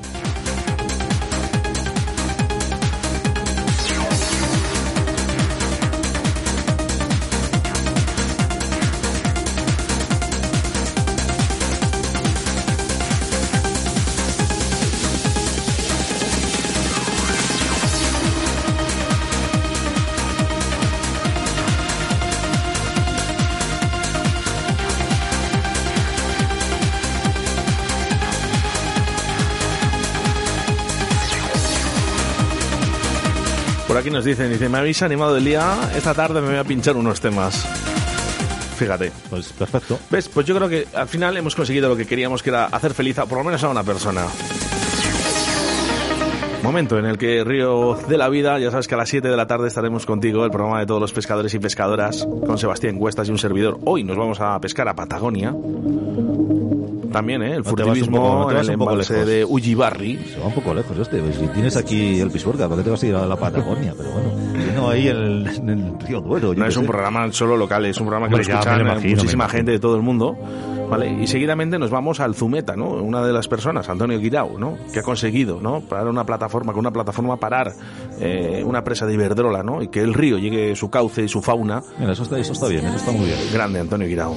Por 33.91 33.97
aquí 33.97 34.09
nos 34.09 34.23
dicen, 34.23 34.49
dice, 34.49 34.69
me 34.69 34.77
habéis 34.77 35.01
animado 35.01 35.35
el 35.35 35.43
día, 35.43 35.77
esta 35.93 36.13
tarde 36.13 36.39
me 36.39 36.47
voy 36.47 36.55
a 36.55 36.63
pinchar 36.63 36.95
unos 36.95 37.19
temas. 37.19 37.67
Fíjate. 38.77 39.11
Pues 39.29 39.51
perfecto. 39.51 39.99
¿Ves? 40.09 40.29
Pues 40.29 40.47
yo 40.47 40.55
creo 40.55 40.69
que 40.69 40.87
al 40.95 41.09
final 41.09 41.35
hemos 41.35 41.55
conseguido 41.55 41.89
lo 41.89 41.97
que 41.97 42.05
queríamos, 42.05 42.41
que 42.41 42.51
era 42.51 42.67
hacer 42.67 42.93
feliz 42.93 43.19
a 43.19 43.25
por 43.25 43.39
lo 43.39 43.43
menos 43.43 43.61
a 43.65 43.67
una 43.67 43.83
persona. 43.83 44.27
Momento 46.63 46.97
en 46.99 47.03
el 47.03 47.17
que 47.17 47.43
Río 47.43 47.99
de 48.07 48.17
la 48.17 48.29
Vida, 48.29 48.57
ya 48.59 48.71
sabes 48.71 48.87
que 48.87 48.95
a 48.95 48.97
las 48.97 49.09
7 49.09 49.27
de 49.27 49.35
la 49.35 49.45
tarde 49.45 49.67
estaremos 49.67 50.05
contigo, 50.05 50.45
el 50.45 50.51
programa 50.51 50.79
de 50.79 50.85
todos 50.85 51.01
los 51.01 51.11
pescadores 51.11 51.53
y 51.53 51.59
pescadoras, 51.59 52.25
con 52.47 52.57
Sebastián 52.57 52.97
Cuestas 52.97 53.27
y 53.27 53.31
un 53.31 53.39
servidor. 53.39 53.77
Hoy 53.83 54.05
nos 54.05 54.15
vamos 54.15 54.39
a 54.39 54.57
pescar 54.61 54.87
a 54.87 54.95
Patagonia. 54.95 55.53
También, 57.11 57.41
¿eh? 57.43 57.55
El 57.55 57.63
furtivismo 57.63 58.45
no 58.47 58.51
en 58.51 58.57
el 58.57 58.69
embalse 58.69 59.25
de 59.25 59.45
Ujibarri. 59.45 60.17
Se 60.17 60.39
va 60.39 60.47
un 60.47 60.53
poco 60.53 60.73
lejos 60.73 60.97
este. 60.97 61.19
pues, 61.19 61.35
Si 61.35 61.47
tienes 61.47 61.75
aquí 61.77 62.19
el 62.19 62.31
Pisuerga, 62.31 62.67
¿por 62.67 62.77
qué 62.77 62.83
te 62.83 62.89
vas 62.89 63.03
a 63.03 63.07
ir 63.07 63.15
a 63.15 63.25
la 63.25 63.35
Patagonia? 63.35 63.93
Pero 63.97 64.11
bueno, 64.11 64.29
no 64.75 64.89
ahí 64.89 65.07
en 65.07 65.17
el, 65.17 65.47
en 65.47 65.69
el 65.69 65.99
río 65.99 66.21
Duero. 66.21 66.53
No 66.53 66.65
es 66.65 66.77
un 66.77 66.83
sé. 66.83 66.87
programa 66.89 67.31
solo 67.31 67.57
local, 67.57 67.85
es 67.85 67.99
un 67.99 68.07
programa 68.07 68.29
que 68.29 68.35
lo 68.35 68.41
escuchan 68.41 68.81
imagino, 68.81 69.15
muchísima 69.15 69.49
gente 69.49 69.71
de 69.71 69.79
todo 69.79 69.95
el 69.95 70.01
mundo. 70.01 70.37
¿Vale? 70.89 71.09
Y 71.21 71.27
seguidamente 71.27 71.79
nos 71.79 71.89
vamos 71.89 72.19
al 72.19 72.35
Zumeta, 72.35 72.75
¿no? 72.75 72.89
Una 72.89 73.21
de 73.25 73.31
las 73.31 73.47
personas, 73.47 73.87
Antonio 73.87 74.19
Guirao, 74.19 74.59
¿no? 74.59 74.77
Que 74.91 74.99
ha 74.99 75.03
conseguido, 75.03 75.61
¿no? 75.61 75.79
Parar 75.79 76.09
una 76.09 76.25
plataforma, 76.25 76.73
con 76.73 76.81
una 76.81 76.91
plataforma 76.91 77.37
parar 77.37 77.71
eh, 78.19 78.61
una 78.65 78.83
presa 78.83 79.05
de 79.05 79.13
Iberdrola, 79.13 79.63
¿no? 79.63 79.81
Y 79.81 79.87
que 79.87 80.01
el 80.01 80.13
río 80.13 80.37
llegue 80.37 80.75
su 80.75 80.89
cauce 80.89 81.23
y 81.23 81.27
su 81.29 81.41
fauna. 81.41 81.81
Mira, 81.97 82.11
eso 82.11 82.23
está, 82.23 82.37
eso 82.37 82.51
está 82.51 82.67
bien, 82.67 82.85
eso 82.85 82.97
está 82.97 83.11
muy 83.11 83.25
bien. 83.25 83.37
Grande, 83.53 83.79
Antonio 83.79 84.05
Guirao. 84.05 84.35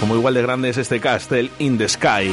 Como 0.00 0.14
igual 0.14 0.34
de 0.34 0.42
grande 0.42 0.68
es 0.68 0.76
este 0.76 1.00
Castle 1.00 1.50
in 1.58 1.78
the 1.78 1.88
Sky. 1.88 2.30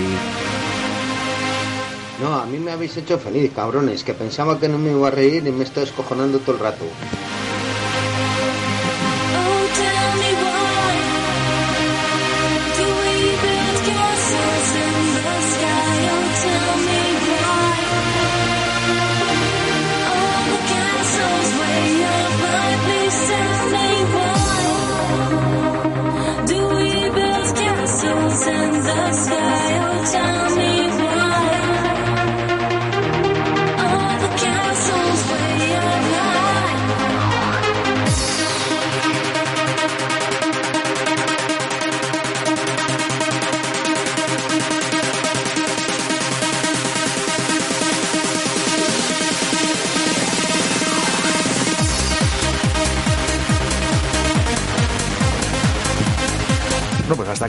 No, 2.21 2.35
a 2.35 2.45
mí 2.45 2.57
me 2.57 2.71
habéis 2.71 2.95
hecho 2.97 3.17
feliz, 3.17 3.51
cabrones, 3.53 4.03
que 4.03 4.13
pensaba 4.13 4.59
que 4.59 4.69
no 4.69 4.77
me 4.77 4.91
iba 4.91 5.07
a 5.07 5.11
reír 5.11 5.45
y 5.47 5.51
me 5.51 5.63
estoy 5.63 5.83
escojonando 5.83 6.39
todo 6.39 6.55
el 6.55 6.61
rato. 6.61 6.85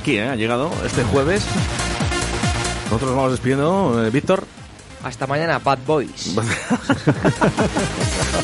Aquí, 0.04 0.18
¿eh? 0.18 0.28
Ha 0.28 0.36
llegado 0.36 0.70
este 0.84 1.02
jueves. 1.04 1.46
Nosotros 2.84 3.08
nos 3.08 3.16
vamos 3.16 3.30
despidiendo, 3.30 4.04
eh, 4.04 4.10
Víctor. 4.10 4.44
Hasta 5.02 5.26
mañana, 5.26 5.58
Bad 5.58 5.78
Boys. 5.86 6.36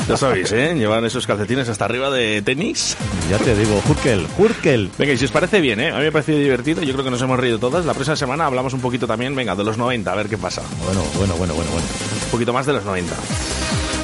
Ya 0.07 0.17
sabéis, 0.17 0.51
¿eh? 0.51 0.73
Llevar 0.75 1.05
esos 1.05 1.27
calcetines 1.27 1.69
hasta 1.69 1.85
arriba 1.85 2.09
de 2.09 2.41
tenis. 2.41 2.97
Ya 3.29 3.37
te 3.37 3.55
digo, 3.55 3.81
Hurkel, 3.87 4.25
Hurkel. 4.37 4.89
Venga, 4.97 5.13
y 5.13 5.17
si 5.17 5.25
os 5.25 5.31
parece 5.31 5.61
bien, 5.61 5.79
¿eh? 5.79 5.91
A 5.91 5.97
mí 5.97 6.01
me 6.01 6.07
ha 6.07 6.11
parecido 6.11 6.39
divertido. 6.39 6.81
Yo 6.81 6.91
creo 6.93 7.05
que 7.05 7.11
nos 7.11 7.21
hemos 7.21 7.39
reído 7.39 7.59
todas. 7.59 7.85
La 7.85 7.93
próxima 7.93 8.15
semana 8.15 8.47
hablamos 8.47 8.73
un 8.73 8.81
poquito 8.81 9.05
también, 9.05 9.35
venga, 9.35 9.55
de 9.55 9.63
los 9.63 9.77
90, 9.77 10.11
a 10.11 10.15
ver 10.15 10.27
qué 10.27 10.37
pasa. 10.37 10.63
Bueno, 10.83 11.01
bueno, 11.15 11.35
bueno, 11.35 11.53
bueno, 11.53 11.71
bueno. 11.71 11.87
Un 12.25 12.31
poquito 12.31 12.51
más 12.51 12.65
de 12.65 12.73
los 12.73 12.83
90. 12.83 13.15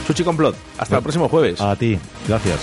Sushi 0.06 0.24
Complot. 0.24 0.56
Hasta 0.78 0.98
el 0.98 1.02
próximo 1.02 1.28
jueves. 1.28 1.60
A 1.60 1.76
ti, 1.76 1.98
gracias. 2.28 2.60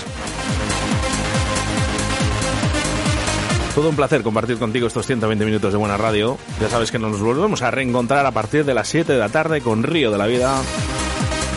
Todo 3.75 3.89
un 3.89 3.95
placer 3.97 4.23
compartir 4.23 4.57
contigo 4.57 4.87
estos 4.87 5.05
120 5.05 5.43
minutos 5.43 5.73
de 5.73 5.77
buena 5.77 5.97
radio. 5.97 6.37
Ya 6.61 6.69
sabes 6.69 6.91
que 6.91 6.97
nos 6.97 7.19
volvemos 7.19 7.61
a 7.61 7.71
reencontrar 7.71 8.25
a 8.25 8.31
partir 8.31 8.63
de 8.63 8.73
las 8.73 8.87
7 8.87 9.11
de 9.11 9.19
la 9.19 9.27
tarde 9.27 9.59
con 9.59 9.83
Río 9.83 10.11
de 10.11 10.17
la 10.17 10.27
Vida, 10.27 10.61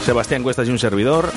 Sebastián 0.04 0.42
Cuestas 0.42 0.66
y 0.66 0.72
un 0.72 0.80
servidor. 0.80 1.30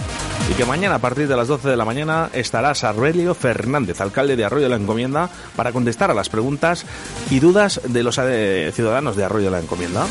Y 0.50 0.56
que 0.56 0.66
mañana 0.66 0.96
a 0.96 1.00
partir 1.00 1.28
de 1.28 1.38
las 1.38 1.48
12 1.48 1.70
de 1.70 1.78
la 1.78 1.86
mañana 1.86 2.32
estará 2.34 2.74
Sarbelio 2.74 3.36
Fernández, 3.36 4.02
alcalde 4.02 4.36
de 4.36 4.44
Arroyo 4.44 4.64
de 4.64 4.70
la 4.70 4.78
Encomienda, 4.78 5.30
para 5.56 5.72
contestar 5.72 6.10
a 6.10 6.16
las 6.16 6.30
preguntas 6.30 6.84
y 7.30 7.40
dudas 7.40 7.80
de 7.88 8.02
los 8.02 8.18
eh, 8.18 8.72
ciudadanos 8.74 9.16
de 9.16 9.24
Arroyo 9.24 9.46
de 9.46 9.52
la 9.52 9.60
Encomienda. 9.60 10.08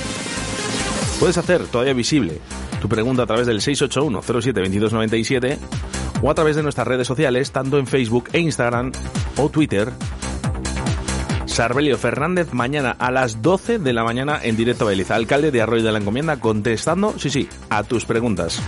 Puedes 1.19 1.37
hacer 1.37 1.67
todavía 1.67 1.95
visible 1.95 2.41
tu 2.81 2.89
pregunta 2.89 3.25
a 3.25 3.27
través 3.27 3.49
del 3.49 3.61
681 3.61 4.23
07 4.23 4.61
2297 4.61 5.59
o 6.23 6.31
a 6.31 6.35
través 6.35 6.55
de 6.55 6.63
nuestras 6.63 6.87
redes 6.87 7.09
sociales, 7.09 7.51
tanto 7.51 7.77
en 7.77 7.89
Facebook 7.89 8.29
e 8.33 8.39
Instagram 8.39 8.93
o 9.37 9.49
Twitter. 9.49 9.91
Sarbelio 11.51 11.99
Fernández 11.99 12.53
mañana 12.53 12.95
a 12.99 13.11
las 13.11 13.43
12 13.43 13.81
de 13.81 13.93
la 13.93 14.05
mañana 14.05 14.39
en 14.41 14.57
directo 14.57 14.85
a 14.85 14.89
Beliza, 14.89 15.17
alcalde 15.17 15.51
de 15.51 15.61
Arroyo 15.61 15.83
de 15.83 15.93
la 15.93 15.99
Encomienda, 15.99 16.39
contestando, 16.39 17.19
sí, 17.19 17.29
sí, 17.29 17.49
a 17.69 17.83
tus 17.83 18.05
preguntas. 18.05 18.63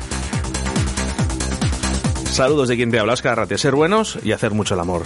Saludos 2.25 2.69
de 2.69 2.77
quien 2.77 2.91
te 2.91 2.99
habla, 2.99 3.13
Oscar. 3.13 3.47
Ser 3.57 3.75
buenos 3.75 4.19
y 4.25 4.33
hacer 4.33 4.51
mucho 4.51 4.75
el 4.75 4.81
amor. 4.81 5.05